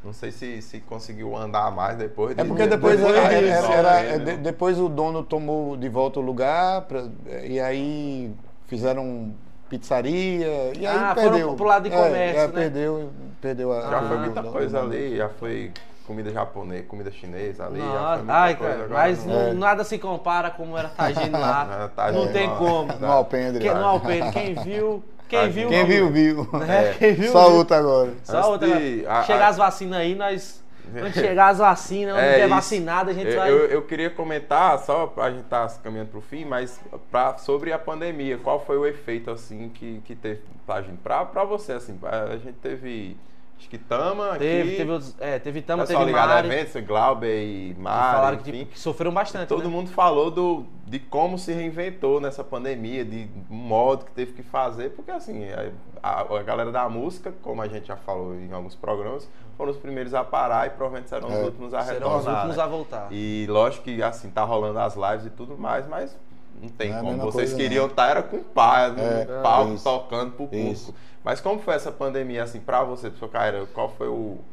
Não 0.02 0.12
sei 0.14 0.32
se, 0.32 0.60
se 0.62 0.80
conseguiu 0.80 1.36
andar 1.36 1.70
mais 1.70 1.96
depois. 1.96 2.36
É 2.36 2.42
de- 2.42 2.48
porque 2.48 2.66
depois, 2.66 2.98
depois 2.98 3.16
era- 3.16 3.32
era- 3.34 4.00
era- 4.00 4.18
de- 4.18 4.24
né? 4.24 4.36
depois 4.38 4.78
o 4.78 4.88
dono 4.88 5.22
tomou 5.22 5.76
de 5.76 5.88
volta 5.88 6.18
o 6.18 6.22
lugar 6.22 6.82
pra- 6.82 7.04
e 7.44 7.60
aí 7.60 8.32
fizeram 8.66 9.32
pizzaria 9.70 10.72
e 10.78 10.86
aí 10.86 10.86
Ah, 10.86 11.14
foram 11.14 11.30
perdeu. 11.30 11.54
pro 11.54 11.64
lado 11.64 11.88
de 11.88 11.94
É, 11.94 11.98
comércio, 11.98 12.40
é, 12.40 12.46
né? 12.48 12.52
Perdeu, 12.52 13.10
perdeu 13.40 13.72
a. 13.72 13.80
Já 13.88 13.98
a- 13.98 14.02
foi 14.02 14.16
muita 14.18 14.40
o- 14.42 14.52
coisa 14.52 14.78
o- 14.78 14.82
ali, 14.82 15.16
já 15.16 15.28
foi 15.28 15.72
comida 16.06 16.30
japonesa, 16.32 16.82
comida 16.88 17.10
chinesa 17.12 17.66
ali, 17.66 17.78
já 17.78 17.86
foi 17.86 17.94
Nossa, 17.98 18.16
muita 18.18 18.32
ai, 18.34 18.54
coisa. 18.56 18.72
cara, 18.72 18.84
agora 18.84 19.00
mas 19.00 19.24
não- 19.24 19.40
É. 19.40 19.52
nada 19.54 19.84
se 19.84 19.96
compara 19.98 20.50
como 20.50 20.76
era 20.76 20.88
Tagino 20.88 21.38
lá. 21.38 21.90
É, 21.96 22.12
não 22.12 22.26
tem 22.32 22.50
como. 22.56 22.92
No 22.98 23.06
Alpendre. 23.06 23.60
Quem, 23.64 23.74
no 23.74 23.86
Alpendre, 23.86 24.30
quem 24.32 24.54
viu, 24.56 25.04
quem 25.28 25.48
viu, 25.50 25.68
Quem 25.68 25.84
viu, 25.86 26.10
viu. 26.10 26.48
né? 26.54 26.94
Quem 26.98 27.14
viu, 27.14 27.30
Só 27.30 27.46
viu. 27.48 27.58
outra 27.58 27.78
agora. 27.78 28.10
Só 28.24 28.50
outra. 28.50 28.68
chegar 29.24 29.48
as 29.48 29.56
vacinas 29.56 30.00
aí, 30.00 30.16
nós. 30.16 30.59
Quando 30.92 31.12
chegar 31.14 31.48
as 31.48 31.58
vacinas, 31.58 32.14
não 32.14 32.20
É 32.20 32.34
quer 32.36 32.40
isso. 32.40 32.48
vacinado, 32.48 33.10
a 33.10 33.12
gente 33.12 33.30
eu, 33.30 33.36
vai. 33.36 33.50
eu, 33.50 33.56
eu 33.66 33.82
queria 33.82 34.10
comentar, 34.10 34.78
só 34.80 35.06
pra 35.06 35.30
gente 35.30 35.44
estar 35.44 35.68
caminhando 35.82 36.10
pro 36.10 36.20
fim, 36.20 36.44
mas 36.44 36.80
pra, 37.10 37.36
sobre 37.38 37.72
a 37.72 37.78
pandemia, 37.78 38.38
qual 38.38 38.64
foi 38.64 38.76
o 38.78 38.86
efeito 38.86 39.30
assim 39.30 39.68
que, 39.68 40.00
que 40.04 40.14
teve 40.14 40.40
pra 40.66 40.82
gente? 40.82 40.98
Pra, 40.98 41.24
pra 41.24 41.44
você, 41.44 41.72
assim, 41.72 41.98
a 42.02 42.36
gente 42.36 42.54
teve. 42.54 43.16
Acho 43.58 43.68
que 43.68 43.76
Tama 43.76 44.36
Teve, 44.38 44.68
aqui. 44.70 44.76
teve 44.78 44.90
outros. 44.90 45.14
É, 45.20 45.38
teve 45.38 45.60
Tama, 45.60 45.84
teve 45.86 46.02
ligado 46.02 46.30
a 46.30 46.34
Mari. 46.36 46.48
eventos, 46.48 46.82
Glauber 46.82 47.42
e 47.44 47.74
que 47.74 47.80
Mari, 47.80 48.14
falaram 48.16 48.36
que, 48.38 48.48
enfim. 48.48 48.58
tipo, 48.60 48.72
que 48.72 48.80
sofreram 48.80 49.12
bastante. 49.12 49.48
Todo 49.48 49.64
né? 49.64 49.68
mundo 49.68 49.90
falou 49.90 50.30
do, 50.30 50.64
de 50.86 50.98
como 50.98 51.36
se 51.38 51.52
reinventou 51.52 52.22
nessa 52.22 52.42
pandemia, 52.42 53.04
de 53.04 53.28
um 53.50 53.54
modo 53.54 54.06
que 54.06 54.12
teve 54.12 54.32
que 54.32 54.42
fazer, 54.42 54.92
porque 54.92 55.10
assim, 55.10 55.42
a, 56.02 56.20
a 56.22 56.42
galera 56.42 56.72
da 56.72 56.88
música, 56.88 57.34
como 57.42 57.60
a 57.60 57.68
gente 57.68 57.86
já 57.88 57.96
falou 57.96 58.34
em 58.34 58.50
alguns 58.50 58.74
programas, 58.74 59.28
foram 59.60 59.72
os 59.72 59.76
primeiros 59.76 60.14
a 60.14 60.24
parar 60.24 60.66
e 60.66 60.70
provavelmente 60.70 61.10
serão 61.10 61.28
os 61.28 61.34
É. 61.34 61.42
últimos 61.44 61.74
a 61.74 61.82
Serão 61.82 62.08
os 62.08 62.14
retornar. 62.14 62.34
últimos 62.36 62.56
né? 62.56 62.62
a 62.62 62.66
voltar. 62.66 63.08
E 63.10 63.46
lógico 63.46 63.84
que 63.84 64.02
assim, 64.02 64.30
tá 64.30 64.42
rolando 64.42 64.78
as 64.78 64.96
lives 64.96 65.26
e 65.26 65.30
tudo 65.30 65.58
mais, 65.58 65.86
mas 65.86 66.16
não 66.62 66.68
tem 66.70 66.88
Não 66.88 66.96
é 66.96 67.00
como. 67.00 67.12
mesma 67.12 67.24
Vocês 67.26 67.50
coisa, 67.50 67.56
queriam 67.62 67.86
estar, 67.86 68.08
era 68.08 68.22
com 68.22 68.42
pá, 68.42 68.88
no 68.88 68.98
É, 69.02 69.42
palco, 69.42 69.74
isso. 69.74 69.84
tocando 69.84 70.30
pro 70.32 70.46
público. 70.46 70.72
Isso. 70.72 70.94
Mas 71.22 71.42
como 71.42 71.60
foi 71.60 71.74
essa 71.74 71.92
pandemia, 71.92 72.42
assim, 72.42 72.58
pra 72.58 72.82
você, 72.82 73.10
pra 73.10 73.18
sua 73.18 73.28
carreira? 73.28 73.66
Qual 73.74 73.90
foi 73.90 74.08
o, 74.08 74.12
o 74.12 74.44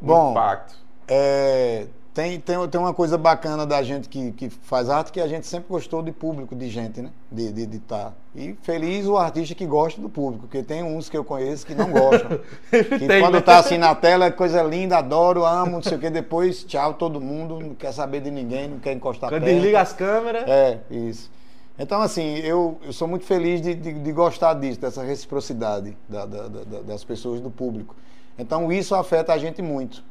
Bom, 0.00 0.30
impacto? 0.30 0.76
É, 1.06 1.86
tem, 2.14 2.38
tem, 2.38 2.68
tem 2.68 2.80
uma 2.80 2.92
coisa 2.92 3.16
bacana 3.16 3.64
da 3.64 3.82
gente 3.82 4.08
que, 4.08 4.32
que 4.32 4.50
faz 4.50 4.90
arte 4.90 5.10
que 5.10 5.20
a 5.20 5.26
gente 5.26 5.46
sempre 5.46 5.66
gostou 5.70 6.02
de 6.02 6.12
público, 6.12 6.54
de 6.54 6.68
gente, 6.68 7.00
né? 7.00 7.10
De 7.30 7.42
estar. 7.44 7.54
De, 7.54 7.66
de 7.66 7.78
tá. 7.78 8.12
E 8.34 8.54
feliz 8.62 9.06
o 9.06 9.16
artista 9.16 9.54
que 9.54 9.64
gosta 9.64 10.00
do 10.00 10.08
público, 10.10 10.46
porque 10.46 10.62
tem 10.62 10.82
uns 10.82 11.08
que 11.08 11.16
eu 11.16 11.24
conheço 11.24 11.64
que 11.66 11.74
não 11.74 11.90
gostam. 11.90 12.38
que 12.70 13.06
Tem, 13.06 13.20
quando 13.22 13.34
né? 13.34 13.40
tá 13.40 13.58
assim 13.58 13.78
na 13.78 13.94
tela 13.94 14.26
é 14.26 14.30
coisa 14.30 14.62
linda, 14.62 14.98
adoro, 14.98 15.44
amo, 15.44 15.72
não 15.72 15.82
sei 15.82 15.96
o 15.96 16.00
que, 16.00 16.10
depois 16.10 16.64
tchau 16.64 16.94
todo 16.94 17.20
mundo, 17.20 17.58
não 17.58 17.74
quer 17.74 17.92
saber 17.92 18.20
de 18.20 18.30
ninguém, 18.30 18.68
não 18.68 18.78
quer 18.78 18.92
encostar 18.92 19.30
Quando 19.30 19.44
perto. 19.44 19.54
desliga 19.54 19.80
as 19.80 19.92
câmeras. 19.94 20.44
É, 20.46 20.80
isso. 20.90 21.30
Então, 21.78 22.02
assim, 22.02 22.36
eu, 22.40 22.78
eu 22.84 22.92
sou 22.92 23.08
muito 23.08 23.24
feliz 23.24 23.62
de, 23.62 23.74
de, 23.74 23.92
de 23.94 24.12
gostar 24.12 24.52
disso, 24.54 24.78
dessa 24.78 25.02
reciprocidade 25.02 25.96
da- 26.06 26.26
da- 26.26 26.48
da- 26.48 26.80
das 26.82 27.02
pessoas, 27.02 27.40
do 27.40 27.50
público. 27.50 27.96
Então, 28.38 28.70
isso 28.70 28.94
afeta 28.94 29.32
a 29.32 29.38
gente 29.38 29.62
muito. 29.62 30.04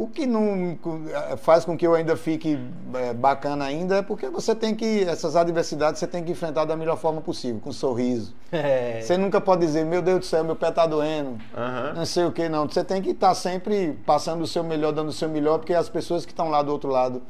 O 0.00 0.08
que 0.08 0.24
não 0.24 0.78
eh, 1.10 1.36
faz 1.36 1.62
com 1.62 1.76
que 1.76 1.86
eu 1.86 1.94
ainda 1.94 2.16
fique 2.16 2.58
eh, 2.94 3.12
bacana 3.12 3.66
ainda 3.66 3.96
é 3.96 4.02
porque 4.02 4.30
você 4.30 4.54
tem 4.54 4.74
que, 4.74 5.04
essas 5.04 5.36
adversidades 5.36 6.00
você 6.00 6.06
tem 6.06 6.24
que 6.24 6.32
enfrentar 6.32 6.64
da 6.64 6.74
melhor 6.74 6.96
forma 6.96 7.20
possível, 7.20 7.60
com 7.60 7.70
sorriso. 7.70 8.34
É. 8.50 9.00
Você 9.02 9.16
nunca 9.18 9.40
pode 9.40 9.64
dizer, 9.64 9.84
meu 9.84 10.00
Deus 10.02 10.20
do 10.20 10.24
céu, 10.24 10.42
meu 10.42 10.56
pé 10.56 10.70
tá 10.72 10.86
doendo, 10.86 11.38
Aham. 11.54 11.92
não 11.94 12.06
sei 12.06 12.24
o 12.24 12.32
que, 12.32 12.48
não. 12.48 12.66
Você 12.66 12.82
tem 12.82 13.00
que 13.00 13.10
estar 13.10 13.32
sempre 13.34 13.92
passando 14.04 14.40
o 14.42 14.46
seu 14.46 14.64
melhor, 14.64 14.90
dando 14.92 15.10
o 15.10 15.12
seu 15.12 15.28
melhor, 15.28 15.58
porque 15.58 15.74
as 15.74 15.88
pessoas 15.88 16.24
que 16.24 16.32
estão 16.32 16.48
lá 16.48 16.62
do 16.62 16.72
outro 16.72 16.88
lado, 16.90 17.22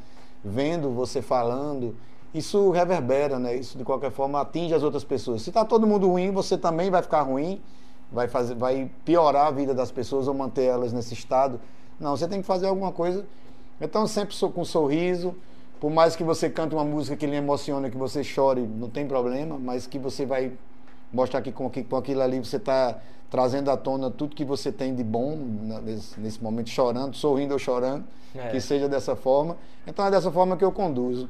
vendo 0.43 0.89
você 0.91 1.21
falando, 1.21 1.95
isso 2.33 2.71
reverbera, 2.71 3.37
né? 3.37 3.53
Isso 3.53 3.77
de 3.77 3.83
qualquer 3.83 4.11
forma 4.11 4.39
atinge 4.39 4.73
as 4.73 4.81
outras 4.81 5.03
pessoas. 5.03 5.41
Se 5.41 5.49
está 5.49 5.65
todo 5.65 5.85
mundo 5.85 6.07
ruim, 6.07 6.31
você 6.31 6.57
também 6.57 6.89
vai 6.89 7.03
ficar 7.03 7.21
ruim, 7.21 7.61
vai, 8.09 8.29
fazer, 8.29 8.55
vai 8.55 8.89
piorar 9.05 9.47
a 9.47 9.51
vida 9.51 9.73
das 9.73 9.91
pessoas 9.91 10.27
ou 10.27 10.33
manter 10.33 10.63
elas 10.63 10.93
nesse 10.93 11.13
estado. 11.13 11.59
Não, 12.01 12.17
você 12.17 12.27
tem 12.27 12.41
que 12.41 12.47
fazer 12.47 12.65
alguma 12.67 12.91
coisa. 12.91 13.25
Então, 13.79 14.05
sempre 14.07 14.35
sou 14.35 14.51
com 14.51 14.61
um 14.61 14.65
sorriso. 14.65 15.35
Por 15.79 15.89
mais 15.91 16.15
que 16.15 16.23
você 16.23 16.49
cante 16.49 16.75
uma 16.75 16.83
música 16.83 17.15
que 17.15 17.25
lhe 17.25 17.35
emociona, 17.35 17.89
que 17.89 17.97
você 17.97 18.23
chore, 18.23 18.61
não 18.61 18.89
tem 18.89 19.07
problema, 19.07 19.57
mas 19.59 19.87
que 19.87 19.97
você 19.97 20.25
vai 20.25 20.51
mostrar 21.13 21.41
que 21.41 21.51
com, 21.51 21.67
aqui- 21.67 21.83
com 21.83 21.95
aquilo 21.95 22.21
ali 22.21 22.39
você 22.39 22.57
está 22.57 22.97
trazendo 23.29 23.69
à 23.71 23.77
tona 23.77 24.11
tudo 24.11 24.35
que 24.35 24.43
você 24.45 24.71
tem 24.71 24.93
de 24.93 25.03
bom 25.03 25.35
na- 25.63 25.79
nesse, 25.81 26.19
nesse 26.19 26.43
momento, 26.43 26.69
chorando, 26.69 27.15
sorrindo 27.15 27.53
ou 27.53 27.59
chorando, 27.59 28.03
É. 28.35 28.49
que 28.49 28.59
seja 28.61 28.87
dessa 28.89 29.15
forma. 29.15 29.57
Então 29.87 30.05
é 30.05 30.11
dessa 30.11 30.29
forma 30.31 30.55
que 30.57 30.63
eu 30.63 30.71
conduzo. 30.71 31.29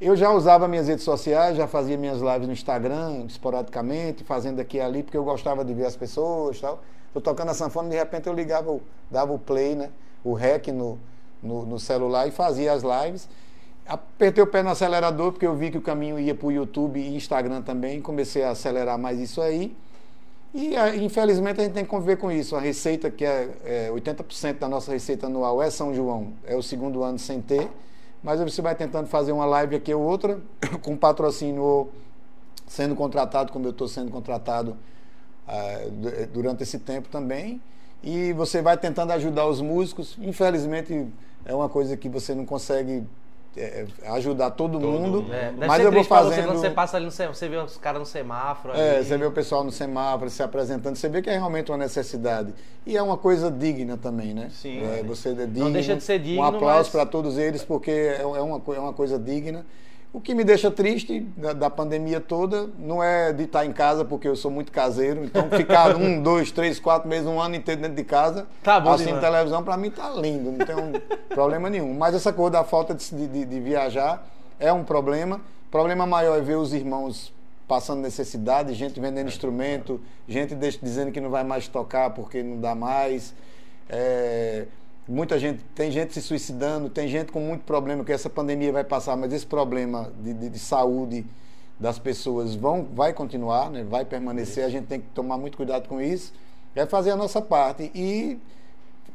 Eu 0.00 0.14
já 0.16 0.30
usava 0.30 0.66
minhas 0.68 0.86
redes 0.88 1.04
sociais, 1.04 1.56
já 1.56 1.66
fazia 1.66 1.96
minhas 1.98 2.20
lives 2.20 2.46
no 2.46 2.52
Instagram, 2.52 3.24
esporadicamente, 3.26 4.22
fazendo 4.24 4.60
aqui 4.60 4.76
e 4.78 4.80
ali, 4.80 5.02
porque 5.02 5.16
eu 5.16 5.24
gostava 5.24 5.64
de 5.64 5.74
ver 5.74 5.86
as 5.86 5.96
pessoas 5.96 6.58
e 6.58 6.60
tal. 6.60 6.80
Tô 7.12 7.20
tocando 7.20 7.50
a 7.50 7.54
sanfona, 7.54 7.88
de 7.90 7.96
repente 7.96 8.26
eu 8.28 8.32
ligava, 8.32 8.78
dava 9.10 9.32
o 9.32 9.38
play, 9.38 9.74
né? 9.74 9.90
O 10.24 10.34
rec 10.34 10.68
no, 10.68 10.98
no, 11.42 11.64
no 11.66 11.78
celular 11.78 12.26
e 12.28 12.30
fazia 12.30 12.72
as 12.72 12.82
lives. 12.82 13.28
Apertei 13.86 14.42
o 14.42 14.46
pé 14.46 14.62
no 14.62 14.70
acelerador, 14.70 15.32
porque 15.32 15.46
eu 15.46 15.54
vi 15.56 15.70
que 15.70 15.78
o 15.78 15.82
caminho 15.82 16.18
ia 16.18 16.34
para 16.34 16.46
o 16.46 16.52
YouTube 16.52 17.00
e 17.00 17.16
Instagram 17.16 17.62
também. 17.62 18.00
Comecei 18.00 18.42
a 18.44 18.50
acelerar 18.50 18.98
mais 18.98 19.18
isso 19.18 19.40
aí. 19.40 19.76
E 20.54 20.76
a- 20.76 20.94
infelizmente 20.96 21.60
a 21.60 21.64
gente 21.64 21.72
tem 21.74 21.84
que 21.84 21.90
conviver 21.90 22.16
com 22.16 22.30
isso. 22.30 22.56
A 22.56 22.60
receita, 22.60 23.10
que 23.10 23.24
é, 23.24 23.48
é 23.64 23.90
80% 23.92 24.58
da 24.58 24.68
nossa 24.68 24.92
receita 24.92 25.26
anual 25.26 25.62
é 25.62 25.70
São 25.70 25.94
João, 25.94 26.32
é 26.44 26.56
o 26.56 26.62
segundo 26.62 27.02
ano 27.02 27.18
sem 27.18 27.40
ter. 27.40 27.70
Mas 28.22 28.40
você 28.40 28.60
vai 28.60 28.74
tentando 28.74 29.06
fazer 29.08 29.32
uma 29.32 29.46
live 29.46 29.76
aqui 29.76 29.94
ou 29.94 30.02
outra, 30.02 30.40
com 30.82 30.96
patrocínio 30.96 31.62
ou 31.62 31.92
sendo 32.66 32.94
contratado, 32.94 33.52
como 33.52 33.66
eu 33.66 33.70
estou 33.70 33.88
sendo 33.88 34.10
contratado 34.10 34.76
ah, 35.46 35.80
du- 35.90 36.26
durante 36.32 36.62
esse 36.62 36.78
tempo 36.78 37.08
também. 37.08 37.60
E 38.02 38.32
você 38.32 38.62
vai 38.62 38.76
tentando 38.76 39.12
ajudar 39.12 39.46
os 39.46 39.60
músicos. 39.60 40.16
Infelizmente 40.20 41.06
é 41.44 41.54
uma 41.54 41.68
coisa 41.68 41.96
que 41.96 42.08
você 42.08 42.34
não 42.34 42.46
consegue 42.46 43.04
é, 43.56 43.84
ajudar 44.12 44.50
todo, 44.52 44.78
Todo 44.78 44.86
mundo. 44.86 45.22
mundo. 45.22 45.34
É, 45.34 45.52
mas 45.66 45.82
eu 45.82 45.90
vou 45.90 46.02
você 46.04 46.08
fazendo. 46.08 46.46
quando 46.46 46.58
você 46.60 46.70
passa 46.70 46.96
ali 46.96 47.06
no 47.06 47.10
semáforo, 47.10 47.36
você 47.38 47.48
vê 47.48 47.56
os 47.56 47.76
caras 47.76 47.98
no 48.00 48.06
semáforo. 48.06 48.74
É, 48.74 48.96
ali. 48.96 49.04
você 49.04 49.18
vê 49.18 49.26
o 49.26 49.32
pessoal 49.32 49.64
no 49.64 49.72
semáforo 49.72 50.30
se 50.30 50.42
apresentando, 50.42 50.96
você 50.96 51.08
vê 51.08 51.20
que 51.20 51.28
é 51.28 51.32
realmente 51.34 51.70
uma 51.70 51.78
necessidade. 51.78 52.54
E 52.86 52.96
é 52.96 53.02
uma 53.02 53.16
coisa 53.18 53.50
digna 53.50 53.96
também, 53.96 54.32
né? 54.34 54.48
Sim. 54.52 54.82
É, 54.82 55.02
você 55.02 55.30
é 55.30 55.46
digno. 55.46 55.70
deixa 55.72 55.96
de 55.96 56.02
ser 56.02 56.20
digno, 56.20 56.40
Um 56.42 56.44
aplauso 56.44 56.78
mas- 56.84 56.88
para 56.88 57.04
todos 57.04 57.36
eles, 57.36 57.62
porque 57.64 57.90
é, 57.90 58.22
é 58.22 58.24
uma, 58.24 58.62
é 58.74 58.78
uma 58.80 58.92
coisa 58.92 59.18
digna. 59.18 59.66
O 60.12 60.20
que 60.20 60.34
me 60.34 60.42
deixa 60.42 60.70
triste 60.72 61.20
da, 61.36 61.52
da 61.52 61.70
pandemia 61.70 62.20
toda 62.20 62.68
não 62.78 63.00
é 63.02 63.32
de 63.32 63.44
estar 63.44 63.64
em 63.64 63.72
casa, 63.72 64.04
porque 64.04 64.26
eu 64.26 64.34
sou 64.34 64.50
muito 64.50 64.72
caseiro. 64.72 65.24
Então, 65.24 65.48
ficar 65.50 65.94
um, 65.96 66.20
dois, 66.20 66.50
três, 66.50 66.80
quatro 66.80 67.08
meses, 67.08 67.26
um 67.28 67.40
ano 67.40 67.54
inteiro 67.54 67.80
dentro 67.80 67.96
de 67.96 68.02
casa, 68.02 68.48
Tá 68.62 68.80
bom 68.80 68.90
assistindo 68.90 69.20
televisão, 69.20 69.62
para 69.62 69.76
mim 69.76 69.88
tá 69.90 70.10
lindo, 70.10 70.50
não 70.50 70.66
tem 70.66 70.74
um 70.74 70.92
problema 71.28 71.70
nenhum. 71.70 71.94
Mas 71.94 72.14
essa 72.14 72.32
coisa 72.32 72.50
da 72.50 72.64
falta 72.64 72.92
de, 72.92 73.08
de- 73.28 73.44
de 73.44 73.60
viajar 73.60 74.26
é 74.58 74.72
um 74.72 74.82
problema. 74.82 75.36
O 75.68 75.70
problema 75.70 76.04
maior 76.04 76.36
é 76.36 76.40
ver 76.40 76.56
os 76.56 76.72
irmãos 76.74 77.32
passando 77.68 78.00
necessidade, 78.00 78.74
gente 78.74 78.98
vendendo 78.98 79.28
instrumento, 79.28 80.00
gente 80.28 80.56
dizendo 80.82 81.12
que 81.12 81.20
não 81.20 81.30
vai 81.30 81.44
mais 81.44 81.68
tocar 81.68 82.10
porque 82.10 82.42
não 82.42 82.60
dá 82.60 82.74
mais. 82.74 83.32
É, 83.88 84.66
muita 85.10 85.38
gente, 85.38 85.62
tem 85.74 85.90
gente 85.90 86.14
se 86.14 86.22
suicidando, 86.22 86.88
tem 86.88 87.08
gente 87.08 87.32
com 87.32 87.40
muito 87.40 87.62
problema, 87.64 88.04
que 88.04 88.12
essa 88.12 88.30
pandemia 88.30 88.72
vai 88.72 88.84
passar, 88.84 89.16
mas 89.16 89.32
esse 89.32 89.46
problema 89.46 90.12
de, 90.22 90.32
de- 90.32 90.48
de 90.48 90.58
saúde 90.58 91.26
das 91.78 91.98
pessoas 91.98 92.54
vão, 92.54 92.86
vai 92.94 93.12
continuar, 93.12 93.70
né? 93.70 93.82
vai 93.84 94.04
permanecer, 94.04 94.64
a 94.64 94.68
gente 94.68 94.86
tem 94.86 95.00
que 95.00 95.06
tomar 95.14 95.36
muito 95.38 95.56
cuidado 95.56 95.88
com 95.88 96.00
isso, 96.00 96.32
é 96.74 96.86
fazer 96.86 97.10
a 97.10 97.16
nossa 97.16 97.40
parte 97.42 97.90
e 97.94 98.38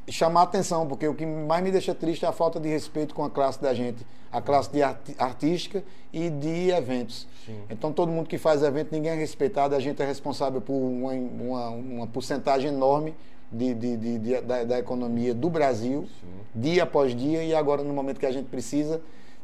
chamar 0.10 0.44
atenção, 0.44 0.86
porque 0.88 1.08
o 1.08 1.14
que 1.16 1.26
mais 1.26 1.64
me 1.64 1.72
deixa 1.72 1.96
triste 1.96 2.26
é 2.26 2.28
a 2.28 2.32
falta 2.32 2.60
de 2.60 2.68
respeito 2.70 3.16
com 3.16 3.24
a 3.24 3.30
classe 3.30 3.62
da 3.62 3.74
gente, 3.74 4.06
a 4.32 4.42
classe 4.42 4.72
de 4.72 4.84
arti- 4.84 5.16
artística 5.18 5.84
e 6.14 6.30
de 6.30 6.70
eventos. 6.72 7.28
Então 7.70 7.92
todo 7.94 8.12
mundo 8.12 8.28
que 8.28 8.38
faz 8.38 8.62
evento, 8.64 8.92
ninguém 8.92 9.12
é 9.12 9.16
respeitado, 9.16 9.74
a 9.76 9.80
gente 9.80 10.02
é 10.02 10.06
responsável 10.06 10.60
por 10.62 10.74
uma, 10.74 11.12
uma, 11.14 11.70
uma 11.70 12.08
porcentagem 12.08 12.70
enorme 12.72 13.16
de, 13.52 13.74
de- 13.74 13.98
de- 13.98 14.20
de- 14.20 14.42
da, 14.42 14.64
da 14.64 14.80
economia 14.80 15.34
do 15.34 15.50
Brasil, 15.50 16.06
dia 16.54 16.84
após 16.84 17.16
dia, 17.16 17.44
e 17.44 17.54
agora 17.54 17.84
no 17.84 17.94
momento 17.94 18.20
que 18.20 18.26
a 18.26 18.32
gente 18.32 18.48
precisa, 18.48 19.02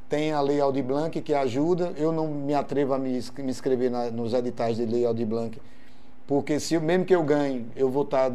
tem 0.10 0.34
a 0.34 0.42
Lei 0.42 0.60
Aldir 0.60 0.84
Blanc 0.84 1.22
que 1.22 1.34
ajuda. 1.34 1.94
Eu 1.96 2.12
não 2.12 2.28
me 2.28 2.54
atrevo 2.54 2.94
a 2.94 2.98
me, 3.00 3.18
ins- 3.18 3.32
me 3.32 3.50
inscrever 3.50 3.90
na- 3.90 4.12
nos 4.12 4.34
editais 4.34 4.76
de 4.78 4.86
Lei 4.86 5.06
Aldir 5.06 5.26
Blanc, 5.28 5.58
porque 6.28 6.60
se 6.60 6.78
mesmo 6.80 7.06
que 7.06 7.16
eu 7.16 7.24
ganhe, 7.24 7.66
eu 7.76 7.90
vou 7.90 8.04
estar 8.04 8.32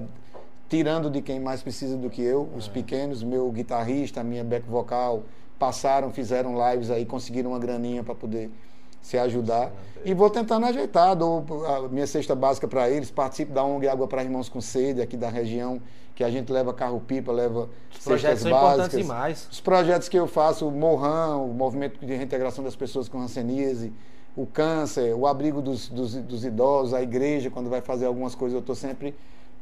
tirando 0.68 1.10
de 1.10 1.20
quem 1.22 1.38
mais 1.38 1.62
precisa 1.62 1.96
do 1.96 2.10
que 2.10 2.22
eu, 2.22 2.48
os 2.56 2.66
pequenos, 2.66 3.22
meu 3.22 3.50
guitarrista, 3.52 4.22
minha 4.24 4.42
back 4.42 4.66
vocal, 4.68 5.22
passaram, 5.58 6.10
fizeram 6.10 6.54
lives 6.70 6.90
aí, 6.90 7.04
conseguiram 7.06 7.50
uma 7.50 7.58
graninha 7.58 8.02
para 8.02 8.14
poder 8.14 8.50
se 9.06 9.16
ajudar. 9.16 9.70
E 10.04 10.12
vou 10.12 10.28
tentando 10.28 10.66
ajeitar, 10.66 11.14
dou 11.14 11.44
a 11.64 11.88
minha 11.88 12.06
cesta 12.08 12.34
básica 12.34 12.66
para 12.66 12.90
eles, 12.90 13.08
participo 13.08 13.52
da 13.52 13.62
ONG 13.62 13.86
Água 13.86 14.08
para 14.08 14.22
Irmãos 14.22 14.48
com 14.48 14.60
Sede, 14.60 15.00
aqui 15.00 15.16
da 15.16 15.28
região, 15.28 15.80
que 16.12 16.24
a 16.24 16.30
gente 16.30 16.50
leva 16.52 16.74
carro-pipa, 16.74 17.30
leva 17.30 17.68
Os 17.92 18.04
projetos 18.04 18.42
são 18.42 18.50
importantes 18.50 18.98
demais. 18.98 19.48
Os 19.50 19.60
projetos 19.60 20.08
que 20.08 20.18
eu 20.18 20.26
faço, 20.26 20.66
o 20.66 20.72
Morran, 20.72 21.36
o 21.36 21.54
Movimento 21.54 22.04
de 22.04 22.14
Reintegração 22.14 22.64
das 22.64 22.74
Pessoas 22.74 23.08
com 23.08 23.20
Hanseníase, 23.20 23.92
o 24.36 24.44
câncer, 24.44 25.14
o 25.14 25.24
abrigo 25.24 25.62
dos, 25.62 25.88
dos, 25.88 26.14
dos 26.14 26.44
idosos, 26.44 26.92
a 26.92 27.00
igreja, 27.00 27.48
quando 27.48 27.70
vai 27.70 27.80
fazer 27.80 28.06
algumas 28.06 28.34
coisas, 28.34 28.54
eu 28.54 28.60
estou 28.60 28.74
sempre 28.74 29.14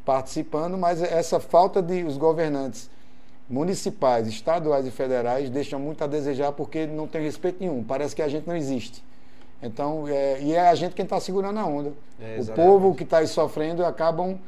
participando, 0.07 0.79
mas 0.79 1.03
essa 1.03 1.39
falta 1.39 1.83
de 1.83 2.03
os 2.03 2.17
governantes 2.17 2.91
municipais, 3.49 4.27
estaduais 4.27 4.87
e 4.87 4.91
federais 4.91 5.51
deixam 5.51 5.79
muito 5.79 6.03
a 6.03 6.07
desejar 6.07 6.53
porque 6.53 6.87
não 6.87 7.07
tem 7.07 7.23
respeito 7.23 7.59
nenhum. 7.61 7.85
Parece 7.85 8.17
que 8.17 8.23
a 8.23 8.29
gente 8.29 8.47
não 8.47 8.57
existe. 8.57 9.05
Então, 9.67 10.07
é, 10.07 10.41
e 10.43 10.53
é 10.55 10.69
a 10.69 10.75
gente 10.75 10.95
quem 10.95 11.05
está 11.05 11.19
segurando 11.19 11.59
a 11.59 11.65
onda. 11.67 11.93
É, 12.21 12.39
o 12.41 12.47
povo 12.53 12.95
que 12.95 13.03
está 13.03 13.19
aí 13.19 13.27
sofrendo 13.27 13.85
acabam 13.85 14.39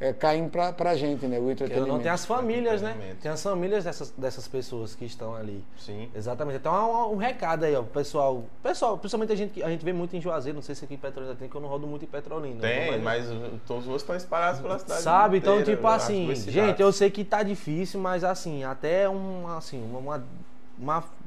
é, 0.00 0.12
caindo 0.12 0.50
para 0.50 0.90
a 0.90 0.96
gente, 0.96 1.24
né? 1.26 1.38
O 1.38 1.48
entretenimento. 1.50 1.92
não 1.92 2.00
tem 2.00 2.10
as 2.10 2.26
famílias, 2.26 2.82
né? 2.82 3.14
Tem 3.22 3.30
as 3.30 3.40
famílias 3.42 3.84
dessas, 3.84 4.10
dessas 4.10 4.48
pessoas 4.48 4.94
que 4.94 5.04
estão 5.04 5.34
ali. 5.36 5.64
Sim. 5.78 6.10
Exatamente. 6.14 6.56
Então 6.56 6.74
um, 7.10 7.14
um 7.14 7.16
recado 7.16 7.64
aí, 7.64 7.74
ó, 7.76 7.82
pessoal. 7.82 8.42
Pessoal, 8.62 8.98
principalmente 8.98 9.32
a 9.32 9.36
gente, 9.36 9.52
que- 9.52 9.62
a 9.62 9.68
gente 9.70 9.84
vê 9.84 9.92
muito 9.92 10.16
em 10.16 10.20
Juazeiro, 10.20 10.56
não 10.56 10.62
sei 10.62 10.74
se 10.74 10.84
aqui 10.84 10.94
em 10.94 10.98
Petrolina 10.98 11.36
tem, 11.36 11.48
que 11.48 11.54
eu 11.54 11.60
não 11.60 11.68
rodo 11.68 11.86
muito 11.86 12.04
em 12.04 12.08
Petrolina. 12.08 12.60
Tem, 12.60 13.00
Mas- 13.00 13.02
mas 13.02 13.24
todos 13.66 13.84
os 13.84 13.88
outros 13.88 14.02
estão 14.02 14.16
espalhados 14.16 14.60
pela 14.60 14.78
cidade. 14.80 15.00
Sabe? 15.02 15.38
Então, 15.38 15.60
inteira, 15.60 15.76
tipo 15.76 15.86
as 15.86 16.02
assim, 16.02 16.34
gente, 16.34 16.82
eu 16.82 16.92
sei 16.92 17.08
que 17.10 17.24
tá 17.24 17.44
difícil, 17.44 18.00
mas 18.00 18.24
assim, 18.24 18.64
até 18.64 19.08
um, 19.08 19.46
assim, 19.56 19.80
uma, 19.88 19.98
uma- 20.00 20.24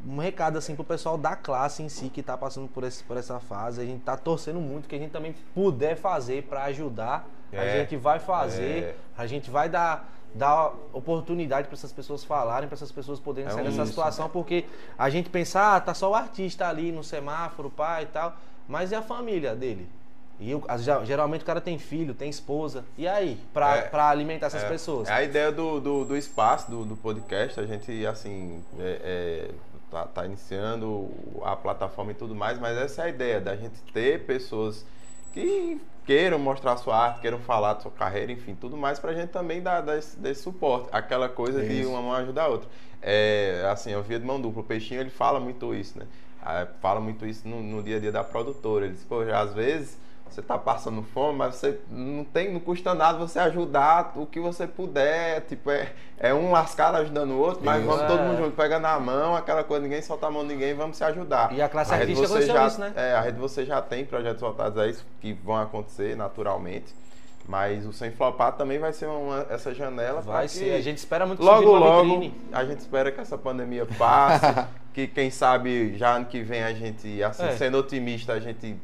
um 0.05 0.17
recado 0.17 0.57
assim 0.57 0.75
pro 0.75 0.83
pessoal 0.83 1.17
da 1.17 1.35
classe 1.35 1.81
em 1.83 1.89
si 1.89 2.09
que 2.09 2.21
tá 2.23 2.37
passando 2.37 2.67
por, 2.67 2.83
esse, 2.83 3.03
por 3.03 3.17
essa 3.17 3.39
fase. 3.39 3.81
A 3.81 3.85
gente 3.85 4.03
tá 4.03 4.15
torcendo 4.17 4.59
muito 4.59 4.87
que 4.87 4.95
a 4.95 4.99
gente 4.99 5.11
também 5.11 5.33
puder 5.53 5.95
fazer 5.95 6.43
pra 6.43 6.63
ajudar. 6.65 7.27
A 7.51 7.55
É, 7.55 7.79
gente 7.79 7.95
vai 7.95 8.19
fazer, 8.19 8.83
é. 8.83 8.95
a 9.17 9.25
gente 9.25 9.49
vai 9.49 9.69
dar, 9.69 10.09
dar 10.35 10.73
oportunidade 10.91 11.67
para 11.67 11.75
essas 11.75 11.91
pessoas 11.93 12.23
falarem, 12.23 12.67
para 12.67 12.75
essas 12.75 12.91
pessoas 12.91 13.19
poderem 13.19 13.49
É 13.49 13.53
sair 13.53 13.63
dessa 13.63 13.85
situação, 13.85 14.29
porque 14.29 14.65
a 14.97 15.09
gente 15.09 15.29
pensa, 15.29 15.75
ah, 15.75 15.79
tá 15.79 15.93
só 15.93 16.11
o 16.11 16.15
artista 16.15 16.67
ali 16.67 16.91
no 16.91 17.03
semáforo, 17.03 17.69
pai 17.69 18.03
e 18.03 18.07
tal, 18.07 18.35
mas 18.67 18.91
e 18.91 18.95
a 18.95 19.01
família 19.01 19.55
dele? 19.55 19.89
E 20.39 20.51
eu- 20.51 20.63
geralmente 21.03 21.41
o 21.41 21.45
cara 21.45 21.59
tem 21.59 21.79
filho, 21.79 22.13
tem 22.13 22.29
esposa. 22.29 22.85
E 22.97 23.07
aí? 23.07 23.39
Pra, 23.53 23.77
É. 23.77 23.81
pra 23.83 24.09
alimentar 24.09 24.47
essas 24.47 24.63
É, 24.63 24.67
pessoas. 24.69 25.09
É 25.09 25.13
a 25.13 25.23
ideia 25.23 25.51
do, 25.51 25.79
do, 25.79 26.05
do 26.05 26.15
espaço, 26.17 26.69
do, 26.69 26.85
do 26.85 26.95
podcast, 26.95 27.59
a 27.59 27.65
gente, 27.65 28.05
assim, 28.05 28.63
é, 28.79 29.01
é, 29.03 29.51
tá, 29.89 30.05
tá 30.05 30.25
iniciando 30.25 31.09
a 31.43 31.55
plataforma 31.55 32.11
e 32.11 32.15
tudo 32.15 32.35
mais, 32.35 32.59
mas 32.59 32.77
essa 32.77 33.01
é 33.01 33.05
a 33.05 33.09
ideia, 33.09 33.41
da 33.41 33.55
gente 33.55 33.79
ter 33.91 34.25
pessoas 34.25 34.85
que 35.33 35.81
queiram 36.05 36.37
mostrar 36.39 36.77
sua 36.77 36.95
arte, 36.97 37.19
queiram 37.21 37.39
falar 37.39 37.73
da 37.73 37.79
sua 37.81 37.91
carreira, 37.91 38.31
enfim, 38.31 38.55
tudo 38.55 38.77
mais, 38.77 38.99
pra 38.99 39.13
gente 39.13 39.29
também 39.29 39.61
dar, 39.61 39.81
dar 39.81 39.97
esse, 39.97 40.17
desse 40.19 40.43
suporte. 40.43 40.87
Aquela 40.91 41.27
coisa 41.27 41.61
de 41.63 41.81
Isso. 41.81 41.89
uma 41.89 42.01
mão 42.01 42.13
ajudar 42.13 42.43
a 42.43 42.47
outra. 42.47 42.69
É, 43.01 43.67
assim, 43.71 43.91
eu 43.91 44.01
via 44.03 44.19
de 44.19 44.25
mão 44.25 44.39
dupla, 44.39 44.61
o 44.61 44.65
Peixinho, 44.65 45.01
ele 45.01 45.09
fala 45.09 45.39
muito 45.39 45.73
isso, 45.73 45.97
né? 45.97 46.05
Ah, 46.41 46.65
Fala 46.81 46.99
muito 46.99 47.25
isso 47.25 47.47
no, 47.47 47.61
no 47.61 47.83
dia 47.83 47.97
a 47.97 47.99
dia 47.99 48.11
da 48.11 48.23
produtora. 48.23 48.85
Ele 48.85 48.93
diz, 48.93 49.03
pô, 49.03 49.19
às 49.21 49.53
vezes 49.53 49.97
você 50.33 50.41
tá 50.41 50.57
passando 50.57 51.01
fome, 51.01 51.37
mas 51.37 51.55
você 51.55 51.79
não 51.89 52.23
tem, 52.23 52.51
não 52.51 52.59
custa 52.59 52.93
nada 52.93 53.17
você 53.17 53.39
ajudar 53.39 54.13
o 54.15 54.25
que 54.25 54.39
você 54.39 54.67
puder. 54.67 55.41
Tipo, 55.41 55.71
é, 55.71 55.91
é 56.17 56.33
um 56.33 56.51
lascado 56.51 56.95
ajudando 56.97 57.31
o 57.31 57.39
outro, 57.39 57.63
mas 57.63 57.79
Isso. 57.79 57.87
vamos 57.87 58.03
É. 58.03 58.07
todo 58.07 58.21
mundo 58.21 58.37
junto, 58.37 58.55
pega 58.55 58.79
na 58.79 58.99
mão, 58.99 59.35
aquela 59.35 59.63
coisa, 59.63 59.83
ninguém 59.83 60.01
solta 60.01 60.27
a 60.27 60.31
mão 60.31 60.43
de 60.43 60.53
ninguém, 60.53 60.73
vamos 60.73 60.97
se 60.97 61.03
ajudar. 61.03 61.51
E 61.53 61.61
a 61.61 61.69
classe 61.69 61.91
rede 61.91 62.11
artística 62.13 62.27
você 62.27 62.45
já, 62.47 62.67
isso, 62.67 62.79
né? 62.79 62.93
É, 62.95 63.13
a 63.13 63.21
rede 63.21 63.39
você 63.39 63.65
já 63.65 63.81
tem 63.81 64.05
projetos 64.05 64.41
voltados 64.41 64.77
a 64.77 64.87
isso 64.87 65.05
que 65.21 65.33
vão 65.33 65.57
acontecer 65.57 66.15
naturalmente. 66.15 66.93
Mas 67.47 67.85
o 67.85 67.93
Sem 67.93 68.11
Flopar 68.11 68.51
também 68.53 68.77
vai 68.77 68.91
ser 68.91 69.05
uma, 69.05 69.45
essa 69.49 69.73
janela 69.73 70.19
Vai 70.19 70.49
ser. 70.49 70.73
A 70.73 70.81
gente 70.81 70.97
espera 70.97 71.25
muito 71.25 71.41
Logo, 71.41 71.71
logo, 71.77 72.31
a 72.51 72.65
gente 72.65 72.79
espera 72.79 73.09
que 73.09 73.21
essa 73.21 73.37
pandemia 73.37 73.85
passe, 73.97 74.45
que 74.93 75.07
quem 75.07 75.29
sabe 75.31 75.95
já 75.97 76.15
ano 76.15 76.25
que 76.25 76.41
vem 76.43 76.61
a 76.61 76.73
gente, 76.73 77.23
assim, 77.23 77.45
É. 77.45 77.51
sendo 77.53 77.77
otimista, 77.77 78.33
a 78.33 78.39
gente 78.41 78.75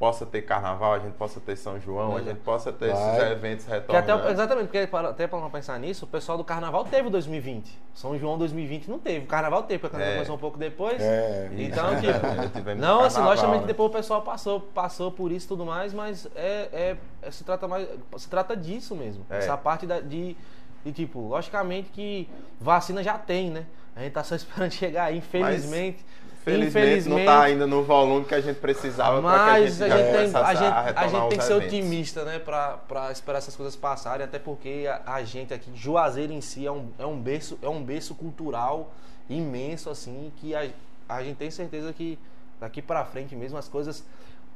possa 0.00 0.24
ter 0.24 0.40
carnaval, 0.40 0.94
a 0.94 0.98
gente 0.98 1.12
possa 1.12 1.38
ter 1.40 1.54
São 1.56 1.78
João, 1.78 2.16
a 2.16 2.22
gente 2.22 2.38
possa 2.40 2.72
ter 2.72 2.90
Vai. 2.90 3.18
esses 3.18 3.30
eventos 3.32 3.66
Que 3.66 3.72
até, 3.74 3.96
retornando. 4.00 4.30
exatamente, 4.30 4.64
porque 4.68 4.78
até 4.96 5.26
para 5.26 5.40
não 5.40 5.50
pensar 5.50 5.78
nisso, 5.78 6.06
o 6.06 6.08
pessoal 6.08 6.38
do 6.38 6.42
carnaval 6.42 6.86
teve 6.86 7.08
o 7.08 7.10
2020. 7.10 7.78
São 7.92 8.18
João 8.18 8.38
2020 8.38 8.88
não 8.88 8.98
teve. 8.98 9.26
O 9.26 9.28
carnaval 9.28 9.62
teve, 9.64 9.78
porque 9.78 9.88
o 9.94 9.98
carnaval 9.98 10.12
É. 10.12 10.16
começou 10.16 10.36
um 10.36 10.38
pouco 10.38 10.56
depois. 10.56 11.02
É. 11.02 11.50
Então, 11.54 11.84
tipo, 12.00 12.48
tivemos 12.56 12.80
não, 12.82 13.00
assim, 13.00 13.16
carnaval, 13.16 13.28
logicamente 13.28 13.60
né? 13.60 13.66
depois 13.66 13.90
o 13.90 13.92
pessoal 13.92 14.22
passou, 14.22 14.60
passou 14.60 15.12
por 15.12 15.30
isso 15.30 15.44
e 15.44 15.48
tudo 15.48 15.66
mais, 15.66 15.92
mas 15.92 16.26
é, 16.34 16.68
é- 16.72 16.96
é- 17.20 17.30
se 17.30 17.44
trata 17.44 17.68
mais, 17.68 17.86
se 18.16 18.28
trata 18.30 18.56
disso 18.56 18.96
mesmo. 18.96 19.26
É. 19.28 19.36
Essa 19.36 19.54
parte 19.58 19.86
da- 19.86 20.00
de, 20.00 20.34
de, 20.82 20.92
tipo, 20.92 21.20
logicamente 21.28 21.90
que 21.90 22.26
vacina 22.58 23.02
já 23.02 23.18
tem, 23.18 23.50
né? 23.50 23.66
A 23.94 24.00
gente 24.00 24.12
tá 24.14 24.24
só 24.24 24.34
esperando 24.64 24.72
chegar 24.72 25.04
aí, 25.04 25.18
infelizmente. 25.18 26.02
Felizmente 26.44 27.08
não 27.08 27.18
está 27.18 27.42
ainda 27.42 27.66
no 27.66 27.82
volume 27.82 28.24
que 28.24 28.34
a 28.34 28.40
gente 28.40 28.58
precisava 28.58 29.20
para 29.20 29.44
que 29.44 29.50
a 29.50 29.66
gente 29.66 29.82
a 29.82 29.88
gente, 29.88 30.04
tem, 30.04 30.12
começasse 30.12 30.50
a 30.50 30.54
gente, 30.54 30.72
a 30.72 30.82
retomar 30.82 31.10
gente 31.10 31.28
tem 31.28 31.38
que 31.38 31.44
ser 31.44 31.52
eventos. 31.52 31.74
otimista, 31.74 32.24
né? 32.24 32.38
Pra 32.38 33.12
esperar 33.12 33.38
essas 33.38 33.54
coisas 33.54 33.76
passarem, 33.76 34.24
até 34.24 34.38
porque 34.38 34.88
a, 34.88 35.14
a 35.14 35.22
gente 35.22 35.52
aqui, 35.52 35.70
Juazeiro 35.74 36.32
em 36.32 36.40
si, 36.40 36.66
é 36.66 36.72
um, 36.72 36.88
é 36.98 37.04
um, 37.04 37.20
berço, 37.20 37.58
é 37.60 37.68
um 37.68 37.82
berço 37.82 38.14
cultural 38.14 38.90
imenso, 39.28 39.90
assim, 39.90 40.32
que 40.36 40.54
a, 40.54 40.66
a 41.08 41.22
gente 41.22 41.36
tem 41.36 41.50
certeza 41.50 41.92
que 41.92 42.18
daqui 42.58 42.80
pra 42.80 43.04
frente 43.04 43.36
mesmo 43.36 43.58
as 43.58 43.68
coisas 43.68 44.04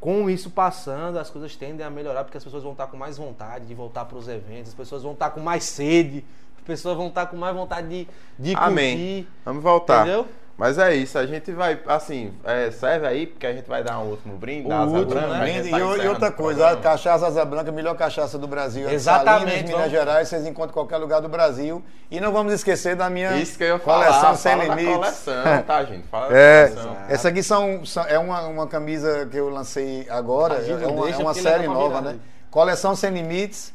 com 0.01 0.29
isso 0.29 0.51
passando, 0.51 1.19
as 1.19 1.31
coisas 1.31 1.55
tendem 1.55 1.85
a 1.85 1.91
melhorar, 1.91 2.25
porque 2.25 2.37
as 2.37 2.45
pessoas 2.45 2.63
vão 2.63 2.73
estar 2.73 2.87
com 2.87 2.97
mais 2.97 3.17
vontade 3.17 3.67
de 3.67 3.75
voltar 3.75 4.05
para 4.05 4.19
os 4.19 4.29
eventos, 4.29 4.69
as 4.69 4.75
pessoas 4.75 5.03
vão 5.03 5.13
estar 5.13 5.31
com 5.31 5.41
mais 5.41 5.65
sede, 5.65 6.25
as 6.59 6.65
pessoas 6.65 6.97
vão 6.97 7.09
estar 7.09 7.27
com 7.27 7.37
mais 7.37 7.55
vontade 7.55 7.89
de, 7.89 8.09
de 8.39 8.55
Amém. 8.57 8.97
curtir. 8.97 9.29
Vamos 9.45 9.63
voltar. 9.63 10.07
Entendeu? 10.07 10.27
Mas 10.57 10.79
é 10.79 10.95
isso, 10.95 11.19
a 11.19 11.27
gente 11.27 11.51
vai, 11.51 11.81
assim, 11.85 12.33
é, 12.45 12.71
serve 12.71 13.05
aí, 13.09 13.27
porque 13.27 13.45
a 13.45 13.53
gente 13.53 13.67
vai 13.69 13.83
dar 13.83 13.99
um 13.99 14.11
último 14.11 14.37
brinde, 14.37 14.69
O 14.69 14.73
asa 14.73 14.85
último, 14.85 15.07
branca, 15.07 15.27
né? 15.27 15.41
Brinde. 15.41 15.69
tá 15.71 15.79
E, 15.81 15.81
e 15.81 16.09
outra 16.09 16.31
coisa, 16.31 16.71
a 16.71 16.77
cachaça 16.77 17.27
Asa 17.27 17.45
Branca, 17.45 17.71
a 17.71 17.73
melhor 17.73 17.97
cachaça 17.97 18.39
do 18.39 18.47
Brasil. 18.47 18.89
Exatamente, 18.89 19.51
Salinas, 19.51 19.71
Minas 19.71 19.91
Gerais, 19.91 20.29
vocês 20.29 20.47
encontram 20.47 20.71
em 20.71 20.75
qualquer 20.75 20.99
lugar 20.99 21.21
do 21.21 21.29
Brasil. 21.29 21.83
E 22.09 22.21
não 22.21 22.31
vamos 22.31 22.53
esquecer 22.53 22.95
da 22.95 23.11
minha 23.11 23.37
Isso 23.37 23.59
que 23.59 23.65
eu 23.65 23.69
ia 23.75 23.79
falar, 23.81 24.07
coleção 24.07 24.37
sem 24.37 24.53
fala 24.53 24.69
da 24.69 24.75
limites. 24.77 24.97
coleção, 24.97 25.63
tá, 25.67 25.85
gente? 25.85 26.07
Fala 26.07 26.29
da 26.29 26.37
É, 26.39 26.69
coleção. 26.69 26.97
essa 27.09 27.29
aqui 27.31 27.43
são, 27.43 27.85
são- 27.85 28.05
é 28.05 28.19
uma, 28.21 28.43
uma 28.47 28.67
camisa 28.69 29.27
que 29.29 29.37
eu 29.37 29.49
lancei 29.49 30.07
agora, 30.09 30.55
é 30.65 30.87
uma, 30.87 31.11
é 31.11 31.17
uma 31.17 31.35
série 31.35 31.67
nova, 31.67 32.01
né? 32.01 32.17
Coleção 32.49 32.95
Sem 32.95 33.11
Limites 33.11 33.74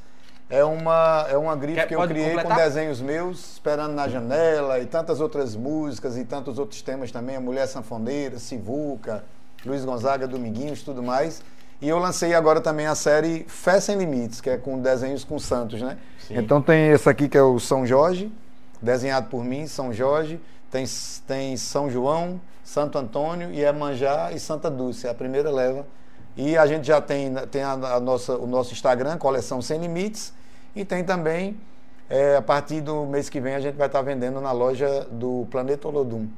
é 0.49 0.63
uma, 0.63 1.25
é 1.29 1.37
uma 1.37 1.55
grife 1.55 1.75
Quer- 1.79 1.87
que 1.87 1.95
eu 1.95 2.01
criei 2.07 2.31
com 2.31 2.41
completar? 2.41 2.57
desenhos 2.57 2.99
meus, 2.99 3.53
Esperando 3.53 3.93
na 3.93 4.07
Janela 4.07 4.79
e 4.79 4.85
tantas 4.85 5.21
outras 5.21 5.55
músicas 5.55 6.17
e 6.17 6.25
tantos 6.25 6.57
outros 6.57 6.81
temas 6.81 7.11
também, 7.11 7.35
a 7.35 7.39
Mulher 7.39 7.67
Sanfoneira, 7.67 8.39
Sivuca, 8.39 9.23
Luiz 9.65 9.85
Gonzaga, 9.85 10.27
Dominguinhos, 10.27 10.81
tudo 10.81 11.03
mais. 11.03 11.41
E 11.81 11.87
eu 11.87 11.97
lancei 11.99 12.33
agora 12.33 12.59
também 12.59 12.87
a 12.87 12.95
série 12.95 13.45
Fé 13.47 13.79
Sem 13.79 13.97
Limites, 13.97 14.41
que 14.41 14.49
é 14.49 14.57
com 14.57 14.79
desenhos 14.81 15.23
com 15.23 15.37
santos, 15.39 15.81
né? 15.81 15.97
Então 16.29 16.61
tem 16.61 16.89
esse 16.89 17.07
aqui 17.07 17.29
que 17.29 17.37
é 17.37 17.41
o 17.41 17.59
São 17.59 17.85
Jorge, 17.85 18.31
desenhado 18.81 19.29
por 19.29 19.43
mim, 19.43 19.65
São 19.67 19.93
Jorge. 19.93 20.39
Tem, 20.71 20.85
tem 21.25 21.57
São 21.57 21.89
João, 21.89 22.39
Santo 22.63 22.97
Antônio, 22.97 23.51
Iemanjá 23.51 24.31
e 24.33 24.39
Santa 24.39 24.69
Dulce, 24.69 25.07
é 25.07 25.09
a 25.09 25.13
primeira 25.15 25.49
leva. 25.49 25.85
E 26.37 26.55
a 26.57 26.67
gente 26.67 26.85
já 26.87 27.01
tem, 27.01 27.33
tem 27.49 27.63
a, 27.63 27.71
a 27.71 27.99
nossa, 27.99 28.37
o 28.37 28.45
nosso 28.45 28.71
Instagram, 28.73 29.17
Coleção 29.17 29.61
Sem 29.61 29.79
Limites. 29.79 30.33
E 30.79 30.85
tem 30.85 31.03
também, 31.03 31.57
é, 32.09 32.37
a 32.37 32.41
partir 32.41 32.79
do 32.79 33.05
mês 33.05 33.29
que 33.29 33.41
vem, 33.41 33.53
a 33.53 33.59
gente 33.59 33.75
vai 33.75 33.87
estar 33.87 34.01
vendendo 34.01 34.39
na 34.39 34.53
loja 34.53 35.05
do 35.11 35.45
Planeta 35.51 35.89
Olodum, 35.89 36.29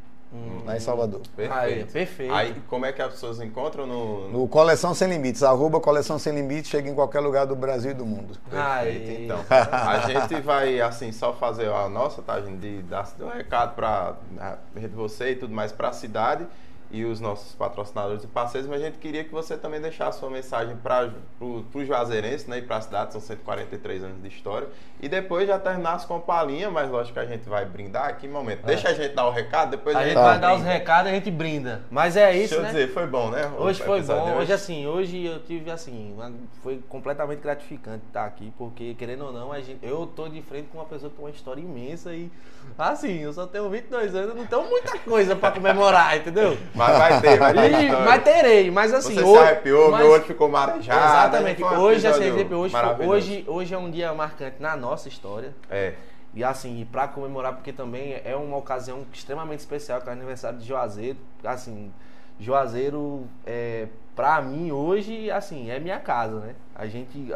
lá 0.66 0.76
em 0.76 0.80
Salvador. 0.80 1.22
Perfeito. 1.36 1.54
Aí, 1.54 1.86
perfeito. 1.86 2.34
Aí, 2.34 2.56
como 2.68 2.84
é 2.88 2.92
que 2.92 3.04
as 3.04 3.12
pessoas 3.12 3.40
encontram 3.40 3.86
no... 3.86 4.30
No 4.30 4.48
Coleção 4.48 4.96
Sem 4.96 5.10
Limites, 5.10 5.44
arroba 5.44 5.80
Coleção 5.80 6.18
Sem 6.18 6.34
Limites, 6.34 6.72
chega 6.72 6.90
em 6.90 6.96
qualquer 6.96 7.20
lugar 7.20 7.46
do 7.46 7.56
Brasil 7.56 7.92
e 7.92 7.94
do 7.94 8.04
mundo. 8.04 8.36
Perfeito, 8.50 9.10
Aí. 9.12 9.26
então. 9.26 9.46
A 9.48 10.00
gente 10.08 10.42
vai, 10.42 10.82
assim, 10.82 11.12
só 11.12 11.34
fazer 11.34 11.70
a 11.70 11.88
nossa, 11.88 12.24
tá, 12.24 12.42
gente? 12.42 12.58
De 12.58 12.82
dar 12.82 13.08
um 13.22 13.30
recado 13.30 13.76
pra 13.76 14.16
a 14.40 14.58
rede 14.76 14.96
você 14.96 15.34
e 15.34 15.36
tudo 15.36 15.54
mais 15.54 15.72
pra 15.72 15.94
cidade 15.94 16.48
e 16.92 17.06
os 17.06 17.20
nossos 17.20 17.54
patrocinadores 17.56 18.24
e 18.24 18.28
parceiros, 18.28 18.70
mas 18.70 18.82
a 18.82 18.86
gente 18.86 18.98
queria 18.98 19.24
que 19.24 19.32
você 19.32 19.58
também 19.58 19.80
deixasse 19.80 20.20
sua 20.20 20.30
mensagem 20.30 20.76
para 20.76 21.10
o 21.40 21.86
Juazeirense, 21.86 22.50
né? 22.50 22.58
E 22.58 22.62
para 22.62 22.78
a 22.78 22.82
cidade, 22.82 23.14
são 23.14 23.22
143 23.22 24.04
anos 24.04 24.22
de 24.22 24.28
história. 24.28 24.68
E 25.00 25.08
depois 25.08 25.48
já 25.48 25.58
terminasse 25.58 26.06
com 26.06 26.16
a 26.16 26.20
palhinha, 26.20 26.70
mas 26.70 26.90
lógico 26.90 27.14
que 27.14 27.20
a 27.20 27.26
gente 27.26 27.48
vai 27.48 27.66
brindar 27.66 28.08
aqui 28.08 28.28
momento. 28.28 28.66
Deixa 28.66 28.90
a 28.90 28.94
gente 28.94 29.14
dar 29.14 29.28
o 29.28 29.32
recado, 29.32 29.72
depois 29.72 29.96
a, 29.96 30.00
A 30.00 30.06
gente 30.06 30.16
vai 30.16 30.40
dar 30.40 30.56
os 30.56 30.64
recados 30.64 31.12
e 31.12 31.14
a 31.14 31.16
gente 31.16 31.32
brinda. 31.32 31.82
Mas 31.90 32.16
é 32.18 32.32
isso, 32.36 32.56
Deixa 32.56 32.56
eu 32.56 32.62
né? 32.62 32.68
dizer, 32.70 32.94
foi 32.94 33.08
bom, 33.08 33.30
né? 33.30 33.52
Hoje 33.58 33.82
foi 33.82 34.02
bom, 34.02 34.26
de 34.26 34.32
hoje 34.32 34.54
assim, 34.54 34.86
hoje 34.86 35.26
eu 35.26 35.40
tive 35.44 35.72
assim, 35.72 36.16
foi 36.62 36.82
completamente 36.90 37.40
gratificante 37.40 38.04
estar 38.08 38.26
aqui, 38.26 38.54
porque 38.58 38.94
querendo 38.96 39.26
ou 39.26 39.34
não, 39.34 39.52
a 39.52 39.60
gente, 39.62 39.80
eu 39.82 40.06
tô 40.08 40.28
de 40.28 40.42
frente 40.42 40.68
com 40.72 40.78
uma 40.78 40.86
pessoa 40.86 41.12
tem 41.12 41.26
uma 41.26 41.32
história 41.32 41.62
imensa 41.62 42.14
e 42.14 42.32
assim, 42.78 43.20
eu 43.20 43.34
só 43.34 43.46
tenho 43.48 43.70
22 43.70 44.16
anos, 44.16 44.36
não 44.36 44.46
tenho 44.46 44.64
muita 44.70 44.98
coisa 45.00 45.36
pra 45.36 45.52
comemorar, 45.52 46.18
entendeu? 46.18 46.58
Mas 46.88 46.98
vai 46.98 47.22
ter, 47.22 47.38
vai 47.40 47.54
ter 47.54 47.72
E- 47.84 47.92
mas 47.92 48.24
terei, 48.24 48.72
mas 48.72 48.94
assim, 48.94 49.14
Você 49.16 49.22
hoje, 49.24 49.32
se 49.32 49.38
arrepiou, 49.38 49.92
mas- 49.92 50.02
meu 50.02 50.12
olho 50.12 50.24
ficou 50.24 50.50
marejado. 50.50 51.00
Exatamente. 51.00 51.64
Um 51.64 51.68
Hoje, 51.80 52.08
hoje, 52.08 53.06
hoje, 53.08 53.46
hoje 53.48 53.74
é 53.74 53.78
um 53.78 53.90
dia 53.92 54.14
marcante 54.14 54.56
na 54.60 54.76
nossa 54.76 55.08
história. 55.08 55.54
É. 55.70 55.94
E 56.34 56.44
assim, 56.44 56.80
e 56.82 56.86
pra 56.86 57.08
comemorar, 57.08 57.54
porque 57.54 57.74
também 57.74 58.20
é 58.24 58.36
uma 58.36 58.58
ocasião 58.58 59.06
extremamente 59.14 59.60
especial, 59.60 60.00
que 60.02 60.08
é 60.08 60.12
o 60.12 60.14
aniversário 60.14 60.58
de 60.60 60.66
Juazeiro. 60.66 61.18
Assim, 61.44 61.92
Juazeiro, 62.40 63.28
é, 63.46 63.88
pra 64.16 64.42
mim, 64.42 64.72
hoje, 64.72 65.30
assim, 65.30 65.70
é 65.70 65.80
minha 65.80 66.00
casa, 66.00 66.40
né? 66.40 66.56
A 66.74 66.88
gente, 66.88 67.28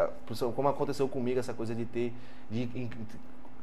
como 0.56 0.68
aconteceu 0.70 1.08
comigo, 1.08 1.40
essa 1.40 1.54
coisa 1.54 1.76
de 1.76 1.86
ter, 1.86 2.14
de 2.50 2.68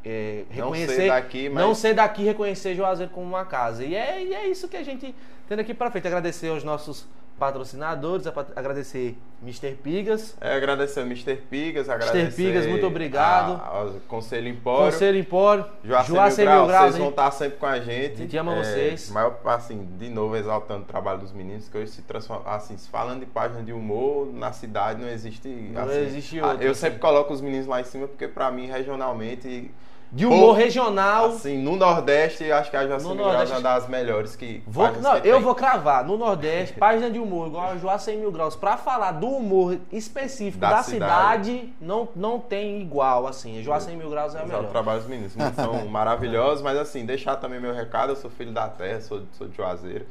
é, 0.05 0.45
Não 0.49 0.55
ser 0.55 0.55
reconhecer, 0.81 1.09
daqui, 1.09 1.49
mas- 1.49 1.65
não 1.65 1.75
ser 1.75 1.95
daqui, 1.95 2.25
reconhecer 2.25 2.75
Juazeiro 2.75 3.13
como 3.13 3.27
uma 3.27 3.45
casa. 3.45 3.85
E 3.85 3.95
é, 3.95 4.23
e 4.23 4.35
é 4.35 4.47
isso 4.49 4.69
que 4.69 4.77
a 4.77 4.83
gente 4.83 5.15
tem 5.49 5.57
daqui 5.57 5.73
pra 5.75 5.91
frente. 5.91 6.07
Agradecer 6.07 6.49
aos 6.49 6.65
nossos 6.65 7.07
patrocinadores, 7.39 8.25
agradecer 8.55 9.17
Mr. 9.43 9.73
Pigas, 9.83 10.37
É, 10.41 10.55
agradecer 10.55 11.01
ao 11.01 11.07
Mr. 11.07 11.35
Pigas, 11.51 11.89
agradecer 11.89 12.33
Pigas, 12.37 12.67
muito 12.67 12.87
obrigado. 12.87 13.61
a- 13.61 13.67
ao 13.79 13.91
Conselho 14.07 14.47
Empório. 14.49 14.93
Conselho 14.93 15.19
Empório, 15.19 15.65
Joacir 15.83 16.15
Juazeiro 16.15 16.51
Mil 16.53 16.61
Mil 16.61 16.69
Grau, 16.69 16.79
Graus, 16.81 16.85
vocês 16.93 16.95
hein? 16.95 17.01
vão 17.01 17.11
estar 17.11 17.31
sempre 17.33 17.59
com 17.59 17.67
a 17.67 17.81
gente. 17.81 18.13
A 18.13 18.17
gente 18.17 18.37
ama 18.37 18.55
É, 18.55 18.63
vocês. 18.63 19.11
Mas, 19.11 19.33
assim, 19.45 19.89
de 19.99 20.09
novo, 20.09 20.37
exaltando 20.37 20.83
o 20.83 20.87
trabalho 20.87 21.19
dos 21.21 21.33
meninos, 21.33 21.69
que 21.69 21.77
hoje 21.77 21.91
se 21.91 22.03
transforma, 22.03 22.49
assim, 22.49 22.77
falando 22.77 23.21
de 23.21 23.27
página 23.27 23.61
de 23.63 23.73
humor, 23.73 24.33
na 24.33 24.53
cidade 24.53 25.01
não 25.01 25.09
existe... 25.09 25.49
Não 25.49 25.83
assim, 25.83 25.99
existe 26.01 26.41
outra, 26.41 26.65
Eu 26.65 26.71
assim. 26.73 26.81
sempre 26.83 27.01
coloco 27.01 27.33
os 27.33 27.41
meninos 27.41 27.67
lá 27.67 27.81
em 27.81 27.85
cima, 27.85 28.07
porque 28.07 28.29
pra 28.29 28.51
mim, 28.53 28.67
regionalmente... 28.67 29.71
De 30.15 30.27
humor 30.27 30.53
regional. 30.55 31.27
Assim, 31.31 31.57
no 31.57 31.75
Nordeste, 31.75 32.53
acho 32.53 32.71
que 32.71 32.77
a 32.77 32.87
Joacir 32.87 33.09
No 33.09 33.15
Mil 33.15 33.25
Graus 33.25 33.51
é 33.51 33.55
uma 33.55 33.61
das 33.63 33.89
melhores 33.89 34.37
que... 34.37 34.63
Vou- 34.67 34.93
não, 35.01 35.19
que 35.19 35.27
eu 35.27 35.37
tem. 35.37 35.43
vou 35.43 35.55
cravar. 35.55 36.05
No 36.05 36.19
Nordeste, 36.19 36.75
página 36.79 37.11
de 37.11 37.19
humor, 37.19 37.47
igual 37.47 37.95
a 37.95 37.99
100 37.99 38.19
mil 38.19 38.31
graus. 38.31 38.55
Pra 38.55 38.77
falar 38.77 39.13
do 39.13 39.27
humor 39.27 39.79
específico 39.91 40.59
Da 40.61 40.71
da, 40.71 40.83
cidade. 40.83 41.45
cidade, 41.51 41.75
não, 41.81 42.09
não 42.15 42.39
tem 42.39 42.83
igual, 42.83 43.27
assim. 43.27 43.59
A 43.73 43.81
100 43.81 43.97
mil 43.97 44.11
graus 44.11 44.35
é 44.35 44.39
a 44.39 44.43
Exato, 44.43 44.53
o 44.55 44.59
melhor. 44.59 44.71
trabalho 44.71 44.99
dos 45.01 45.09
meninos. 45.09 45.31
Os 45.33 45.37
meninos 45.37 45.57
são 45.57 45.87
maravilhosos, 45.89 46.63
mas 46.63 46.77
assim, 46.77 47.07
deixar 47.07 47.37
também 47.37 47.59
meu 47.59 47.73
recado, 47.73 48.11
eu 48.13 48.17
sou 48.17 48.31
filho 48.31 48.53
da 48.53 48.69
terra, 48.69 49.01
sou, 49.01 49.23
sou 49.33 49.49
de 49.49 49.57
Juazeiro. 49.57 50.05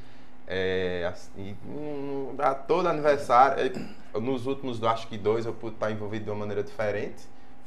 É, 0.47 1.07
assim, 1.13 1.55
hum, 1.65 2.33
a 2.39 2.53
todo 2.55 2.87
aniversário, 2.89 3.71
é, 4.13 4.19
nos 4.19 4.47
últimos, 4.47 4.83
acho 4.83 5.07
que 5.07 5.17
dois, 5.17 5.45
eu 5.45 5.53
pude 5.53 5.75
estar 5.75 5.91
envolvido 5.91 6.25
de 6.25 6.31
uma 6.31 6.39
maneira 6.39 6.63
diferente, 6.63 7.23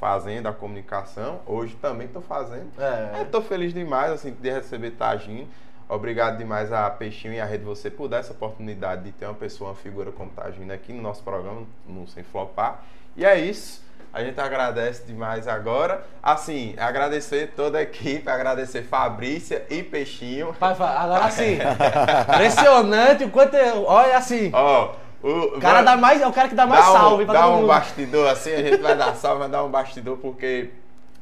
fazendo 0.09 0.47
a 0.48 0.52
comunicação. 0.52 1.40
Hoje 1.47 1.74
também 1.81 2.06
estou 2.06 2.20
fazendo. 2.20 2.70
É. 2.78 3.22
Estou 3.22 3.40
feliz 3.40 3.72
demais, 3.72 4.12
assim, 4.12 4.36
de 4.39 4.51
receber 4.51 4.90
Tagino. 4.90 5.48
Obrigado 5.89 6.36
demais 6.36 6.70
a 6.74 6.90
Peixinho 6.90 7.32
e 7.32 7.40
a 7.40 7.44
Rede 7.47 7.64
Você 7.64 7.90
por 7.90 8.06
dar 8.06 8.18
essa 8.18 8.32
oportunidade 8.32 9.02
de 9.05 9.12
ter 9.12 9.24
uma 9.24 9.32
pessoa, 9.32 9.70
uma 9.70 9.76
figura 9.76 10.12
como 10.12 10.28
Tagino 10.31 10.70
aqui 10.74 10.93
no 10.93 11.01
nosso 11.01 11.22
programa, 11.22 11.62
no 11.89 12.06
Sem 12.06 12.22
Flopar. 12.22 12.82
E 13.16 13.24
é 13.24 13.39
isso. 13.40 13.82
A 14.12 14.22
gente 14.22 14.39
agradece 14.39 15.05
demais 15.06 15.48
agora. 15.48 16.05
Assim, 16.22 16.74
agradecer 16.78 17.52
toda 17.56 17.78
a 17.78 17.82
equipe, 17.82 18.28
agradecer 18.28 18.82
Fabrícia 18.82 19.64
e 19.70 19.82
Peixinho. 19.82 20.55
Pai, 20.60 20.72
agora 20.78 21.31
sim. 21.31 21.56
Impressionante 22.35 23.24
o 23.24 23.31
quanto. 23.31 23.55
eu- 23.56 23.85
Olha 23.86 24.18
assim. 24.18 24.51
Ó, 24.52 24.90
o 24.90 25.03
O 25.26 25.60
cara 25.60 25.82
dá 25.82 25.96
mais, 25.96 26.20
é 26.20 26.26
o 26.26 26.32
cara 26.32 26.48
que 26.48 26.55
dá 26.55 26.66
mais 26.66 26.84
dá 26.84 26.90
um, 26.90 26.94
salve 26.94 27.24
pra 27.24 27.34
dá 27.34 27.48
um 27.48 27.56
mundo. 27.56 27.66
bastidor 27.68 28.28
assim, 28.28 28.52
a 28.52 28.62
gente 28.62 28.76
vai 28.82 28.94
dar 28.96 29.14
salve, 29.16 29.38
vai 29.40 29.48
dar 29.48 29.64
um 29.64 29.70
bastidor 29.70 30.18
porque 30.18 30.70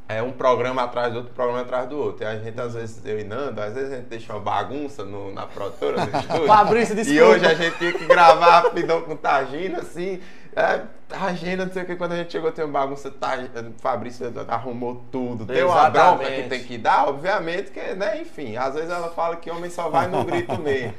é 0.08 0.20
um 0.20 0.32
programa 0.32 0.82
atrás 0.82 1.12
do 1.12 1.18
outro, 1.20 1.32
programa 1.32 1.60
atrás 1.62 1.88
do 1.88 1.96
outro. 1.98 2.24
E 2.24 2.26
a 2.26 2.36
gente, 2.36 2.60
às 2.60 2.74
vezes, 2.74 3.00
eu 3.06 3.18
e 3.20 3.24
Nando, 3.24 3.60
às 3.62 3.72
vezes 3.74 3.92
a 3.92 3.96
gente 3.96 4.06
deixa 4.06 4.32
uma 4.32 4.40
bagunça 4.40 5.04
no- 5.04 5.32
na 5.32 5.46
produtora 5.46 6.04
do 6.04 6.18
estúdio. 6.18 6.46
Fabrício, 6.46 6.92
E 6.94 6.96
desculpa. 7.04 7.24
hoje 7.26 7.46
a 7.46 7.54
gente 7.54 7.78
tinha 7.78 7.92
que 7.92 8.04
gravar 8.04 8.60
rapidão 8.62 9.02
com 9.02 9.16
Tagina, 9.16 9.78
assim. 9.78 10.20
É, 10.54 10.80
Tagina, 11.08 11.64
não 11.64 11.72
sei 11.72 11.82
o 11.82 11.86
que, 11.86 11.96
quando 11.96 12.12
a 12.12 12.16
gente 12.16 12.32
chegou 12.32 12.50
tem 12.52 12.64
uma 12.64 12.78
bagunça, 12.80 13.10
Tagina, 13.10 13.72
Fabrício 13.80 14.30
arrumou 14.48 15.02
tudo. 15.12 15.46
Tem 15.46 15.62
uma 15.64 15.88
bronca 15.88 16.24
que 16.30 16.42
tem 16.42 16.62
que 16.64 16.76
dar, 16.76 17.08
obviamente, 17.08 17.70
que, 17.70 17.80
né, 17.94 18.20
enfim, 18.20 18.56
às 18.56 18.74
vezes 18.74 18.90
ela 18.90 19.08
fala 19.10 19.36
que 19.36 19.50
homem 19.50 19.70
só 19.70 19.88
vai 19.88 20.08
no 20.08 20.24
grito 20.24 20.58
mesmo. 20.60 20.92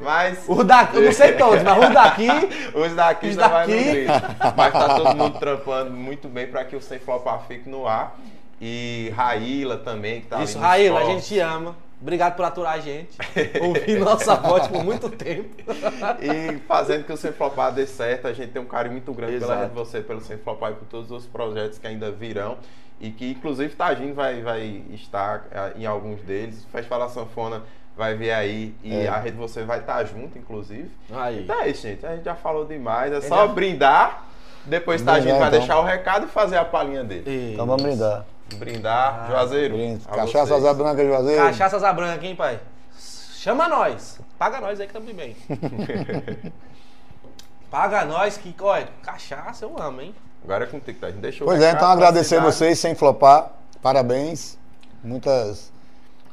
Mas. 0.00 0.44
Os 0.48 0.64
daqui, 0.64 0.96
eu 0.96 1.02
não 1.02 1.12
sei 1.12 1.32
todos, 1.34 1.62
mas 1.62 1.78
os 1.86 1.94
daqui. 1.94 2.28
Os 2.74 2.94
daqui 2.94 3.28
Os 3.28 3.34
já 3.34 3.48
vai 3.48 3.66
no 3.66 3.72
daqui. 3.76 3.90
grito. 3.90 4.12
Mas 4.56 4.72
tá 4.72 4.94
todo 4.94 5.16
mundo 5.16 5.38
trampando 5.38 5.90
muito 5.92 6.28
bem 6.28 6.46
para 6.46 6.64
que 6.64 6.74
o 6.76 6.80
Sem 6.80 6.98
Flopar 6.98 7.42
fique 7.46 7.68
no 7.68 7.86
ar. 7.86 8.16
E 8.60 9.12
Raíla 9.16 9.78
também, 9.78 10.20
que 10.20 10.26
tá 10.26 10.42
Isso, 10.42 10.58
Raíla, 10.58 11.00
a 11.00 11.04
gente 11.04 11.24
te 11.26 11.38
ama. 11.38 11.74
Obrigado 12.00 12.34
por 12.34 12.44
aturar 12.46 12.74
a 12.74 12.80
gente. 12.80 13.16
Ouvir 13.60 13.98
nossa 14.00 14.34
voz 14.34 14.66
por 14.68 14.82
muito 14.82 15.08
tempo. 15.10 15.50
E 16.20 16.58
fazendo 16.66 17.04
que 17.04 17.12
o 17.12 17.16
Sem 17.16 17.32
Flopar 17.32 17.72
dê 17.72 17.86
certo, 17.86 18.26
a 18.26 18.32
gente 18.32 18.52
tem 18.52 18.60
um 18.60 18.66
carinho 18.66 18.92
muito 18.92 19.12
grande 19.12 19.38
pela 19.38 19.52
Exato. 19.54 19.62
gente, 19.64 19.74
você, 19.74 20.00
pelo 20.00 20.20
Sem 20.20 20.38
Flopar 20.38 20.72
e 20.72 20.74
por 20.74 20.86
todos 20.86 21.10
os 21.10 21.26
projetos 21.26 21.78
que 21.78 21.86
ainda 21.86 22.10
virão. 22.10 22.56
E 23.00 23.10
que, 23.10 23.30
inclusive, 23.30 23.74
Tagino 23.74 24.14
vai, 24.14 24.42
vai 24.42 24.82
estar 24.92 25.46
eh, 25.50 25.72
em 25.76 25.86
alguns 25.86 26.20
deles. 26.20 26.64
O 26.64 26.68
Festival 26.68 27.00
da 27.00 27.08
Sanfona 27.08 27.62
vai 28.00 28.14
vir 28.14 28.30
aí 28.32 28.74
e 28.82 28.94
É. 29.04 29.08
a 29.08 29.18
rede 29.18 29.36
você 29.36 29.62
vai 29.62 29.80
estar 29.80 30.02
junto, 30.04 30.38
inclusive. 30.38 30.90
Aí. 31.12 31.42
Então 31.44 31.60
é 31.60 31.68
isso, 31.68 31.82
gente. 31.82 32.04
A 32.06 32.16
gente 32.16 32.24
já 32.24 32.34
falou 32.34 32.64
demais. 32.64 33.12
É 33.12 33.16
gente 33.20 33.28
só 33.28 33.46
já- 33.46 33.52
brindar. 33.52 34.24
Depois 34.64 35.02
tá, 35.02 35.12
a 35.12 35.20
gente 35.20 35.30
vai 35.38 35.48
então. 35.48 35.50
deixar 35.58 35.78
o 35.78 35.84
recado 35.84 36.26
e 36.26 36.28
fazer 36.28 36.56
a 36.56 36.64
palhinha 36.64 37.04
dele. 37.04 37.52
Então 37.54 37.66
vamos 37.66 37.82
brindar. 37.82 38.24
Brindar, 38.56 39.20
Ah, 39.24 39.26
Juazeiro. 39.30 39.74
Brinde. 39.76 40.04
Cachaça. 40.06 40.54
Asa 40.56 40.74
Branca, 40.74 41.04
Juazeiro. 41.04 41.42
Cachaça 41.42 41.76
Asa 41.76 41.92
Branca, 41.92 42.26
hein, 42.26 42.34
pai? 42.34 42.58
Chama 42.98 43.68
nós. 43.68 44.18
Paga 44.38 44.60
nós 44.60 44.80
aí 44.80 44.86
que 44.86 44.98
estamos 44.98 45.14
bem. 45.14 45.36
Paga 47.70 48.04
nós 48.04 48.36
que, 48.36 48.54
olha, 48.60 48.88
cachaça 49.02 49.64
eu 49.64 49.80
amo, 49.80 50.00
hein? 50.00 50.14
Agora 50.42 50.64
é 50.64 50.66
contigo, 50.66 50.98
tá? 51.00 51.08
Deixa 51.10 51.42
eu 51.42 51.46
Pois 51.46 51.60
é, 51.62 51.70
então 51.70 51.88
agradecer 51.88 52.40
vocês 52.40 52.78
sem 52.78 52.94
flopar. 52.94 53.52
Parabéns. 53.80 54.58
Muitas, 55.04 55.70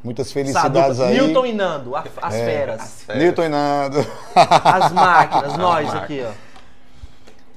muitas 0.03 0.31
felicidades 0.31 0.99
aí. 0.99 1.13
Newton 1.19 1.45
e 1.45 1.53
Nando, 1.53 1.95
a- 1.95 2.03
as 2.21 2.33
É. 2.35 2.45
feras. 2.45 2.81
As 2.81 3.01
feras. 3.03 3.21
Newton 3.23 3.43
e 3.43 3.49
Nando. 3.49 4.05
As 4.35 4.91
máquinas, 4.91 5.53
nós 5.57 5.85
máquinas. 5.85 6.03
aqui, 6.03 6.23
ó. 6.27 6.31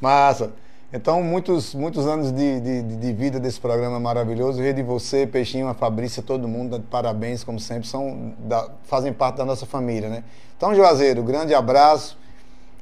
Massa. 0.01 0.51
Então, 0.93 1.23
muitos, 1.23 1.73
muitos 1.75 2.05
anos 2.07 2.33
de, 2.33 2.61
de, 2.61 2.83
de 2.83 3.13
vida 3.13 3.39
desse 3.39 3.61
programa 3.61 4.01
maravilhoso. 4.01 4.61
Ver 4.61 4.75
de 4.75 4.83
você, 4.83 5.25
Peixinho, 5.27 5.69
a 5.69 5.75
Fabrícia, 5.75 6.21
todo 6.23 6.49
mundo, 6.49 6.83
parabéns, 6.91 7.45
como 7.45 7.61
sempre, 7.61 7.87
são 7.87 8.33
da- 8.39 8.69
fazem 8.85 9.13
parte 9.13 9.37
da 9.37 9.45
nossa 9.45 9.65
família, 9.67 10.09
né? 10.09 10.25
Então, 10.57 10.75
Juazeiro, 10.75 11.23
grande 11.23 11.55
abraço. 11.55 12.19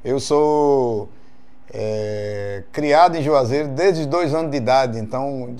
Eu 0.03 0.19
sou 0.19 1.07
é, 1.71 2.63
criado 2.71 3.15
em 3.15 3.21
Juazeiro 3.21 3.67
desde 3.67 4.07
dois 4.07 4.33
anos 4.33 4.49
de 4.49 4.57
idade, 4.57 4.97
então 4.97 5.55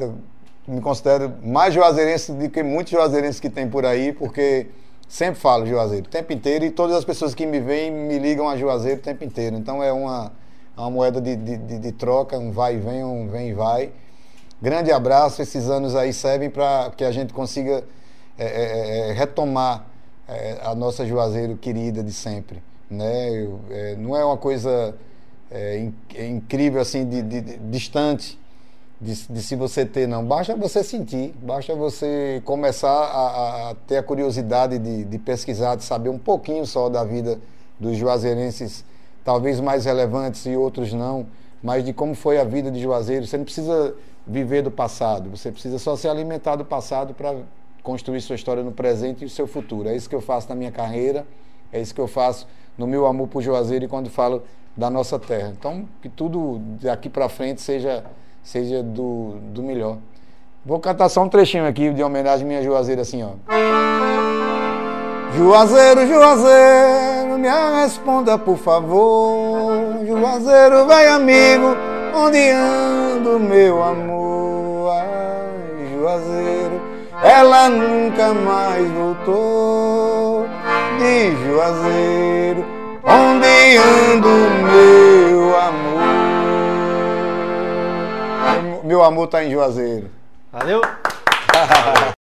me 0.69 0.81
considero 0.81 1.33
mais 1.43 1.73
juazeirense 1.73 2.31
do 2.31 2.49
que 2.49 2.61
muitos 2.63 2.91
juazeirenses 2.91 3.39
que 3.39 3.49
tem 3.49 3.67
por 3.69 3.85
aí, 3.85 4.13
porque 4.13 4.67
sempre 5.07 5.39
falo 5.39 5.65
Juazeiro 5.65 6.05
o 6.05 6.09
tempo 6.09 6.31
inteiro 6.31 6.63
e 6.65 6.69
todas 6.71 6.95
as 6.95 7.03
pessoas 7.03 7.33
que 7.33 7.45
me 7.45 7.59
veem 7.59 7.91
me 7.91 8.19
ligam 8.19 8.47
a 8.47 8.55
Juazeiro 8.55 8.99
o 8.99 9.03
tempo 9.03 9.23
inteiro. 9.23 9.55
Então 9.55 9.81
é 9.83 9.91
uma, 9.91 10.31
é 10.77 10.79
uma 10.79 10.91
moeda 10.91 11.19
de, 11.19 11.35
de, 11.35 11.57
de- 11.57 11.79
de 11.79 11.91
troca, 11.91 12.37
um 12.37 12.51
vai 12.51 12.75
e 12.75 12.77
vem, 12.77 13.03
um 13.03 13.27
vem 13.27 13.49
e 13.49 13.53
vai. 13.53 13.91
Grande 14.61 14.91
abraço, 14.91 15.41
esses 15.41 15.69
anos 15.69 15.95
aí 15.95 16.13
servem 16.13 16.49
para 16.49 16.91
que 16.95 17.03
a 17.03 17.11
gente 17.11 17.33
consiga 17.33 17.83
é, 18.37 18.45
é, 18.45 19.09
é, 19.09 19.13
retomar 19.13 19.85
é, 20.27 20.57
a 20.63 20.75
nossa 20.75 21.05
Juazeiro 21.05 21.57
querida 21.57 22.03
de 22.03 22.13
sempre. 22.13 22.61
Né? 22.89 23.31
Eu, 23.31 23.59
é, 23.69 23.95
não 23.95 24.15
é 24.15 24.23
uma 24.23 24.37
coisa 24.37 24.95
é, 25.51 25.79
in- 25.79 25.93
é 26.15 26.27
incrível 26.27 26.81
assim, 26.81 27.07
de, 27.07 27.21
de- 27.21 27.41
de- 27.41 27.57
distante 27.57 28.38
de, 29.01 29.13
de 29.27 29.41
se 29.41 29.55
você 29.55 29.85
ter, 29.85 30.07
não. 30.07 30.23
Basta 30.25 30.55
você 30.55 30.83
sentir, 30.83 31.33
basta 31.41 31.73
você 31.75 32.41
começar 32.45 32.89
a, 32.91 33.69
a- 33.71 33.75
ter 33.87 33.97
a 33.97 34.03
curiosidade 34.03 34.77
de, 34.77 35.05
de 35.05 35.17
pesquisar, 35.17 35.75
de 35.75 35.83
saber 35.83 36.09
um 36.09 36.17
pouquinho 36.19 36.65
só 36.65 36.89
da 36.89 37.03
vida 37.03 37.39
dos 37.79 37.95
juazeirenses, 37.95 38.83
talvez 39.23 39.59
mais 39.61 39.85
relevantes 39.85 40.45
e 40.45 40.55
outros 40.55 40.91
não, 40.91 41.27
mas 41.63 41.83
de 41.85 41.93
como 41.93 42.13
foi 42.13 42.39
a 42.39 42.43
vida 42.43 42.69
de 42.69 42.79
Juazeiro. 42.81 43.25
Você 43.25 43.37
não 43.37 43.45
precisa 43.45 43.95
viver 44.27 44.61
do 44.61 44.71
passado, 44.71 45.29
você 45.29 45.51
precisa 45.51 45.79
só 45.79 45.95
se 45.95 46.07
alimentar 46.07 46.55
do 46.57 46.65
passado 46.65 47.13
para 47.13 47.35
construir 47.81 48.19
sua 48.21 48.35
história 48.35 48.61
no 48.63 48.71
presente 48.71 49.21
e 49.23 49.25
o 49.25 49.29
seu 49.29 49.47
futuro. 49.47 49.87
É 49.89 49.95
isso 49.95 50.09
que 50.09 50.15
eu 50.15 50.21
faço 50.21 50.49
na 50.49 50.55
minha 50.55 50.71
carreira, 50.71 51.25
é 51.71 51.79
isso 51.79 51.95
que 51.95 52.01
eu 52.01 52.07
faço 52.07 52.45
no 52.77 52.85
meu 52.85 53.05
amor 53.07 53.27
por 53.27 53.41
Juazeiro 53.41 53.85
e 53.85 53.87
quando 53.87 54.09
falo 54.09 54.43
da 54.75 54.89
nossa 54.89 55.17
terra. 55.17 55.53
Então, 55.57 55.87
que 56.01 56.09
tudo 56.09 56.59
daqui 56.81 57.09
para 57.09 57.27
frente 57.29 57.61
seja, 57.61 58.03
seja 58.51 58.81
do, 58.81 59.35
do 59.53 59.61
melhor. 59.61 59.97
Vou 60.65 60.79
cantar 60.79 61.07
só 61.07 61.21
um 61.21 61.29
trechinho 61.29 61.67
aqui 61.67 61.91
de 61.91 62.01
homenagem 62.01 62.45
à 62.45 62.47
minha 62.47 62.63
Juazeiro, 62.63 62.99
assim, 63.01 63.23
ó. 63.23 63.29
Juazeiro, 65.37 66.07
Juazeiro, 66.07 67.37
me 67.37 67.47
responda 67.81 68.39
por 68.39 68.57
favor. 68.57 70.03
Juazeiro, 70.03 70.87
vai 70.87 71.07
amigo, 71.09 71.77
onde 72.15 72.49
ando 72.49 73.39
meu 73.39 73.83
amor? 73.83 74.93
Ai, 74.93 75.93
Juazeiro, 75.93 76.81
ela 77.21 77.69
nunca 77.69 78.33
mais 78.33 78.89
voltou. 78.89 80.47
De 80.97 81.35
Juazeiro, 81.45 82.65
onde 83.03 83.77
ando 83.77 84.29
meu 84.65 85.55
amor? 85.55 86.08
Meu 88.89 89.03
amor 89.03 89.27
tá 89.27 89.43
em 89.43 89.51
Juazeiro. 89.51 90.09
Valeu? 90.51 90.81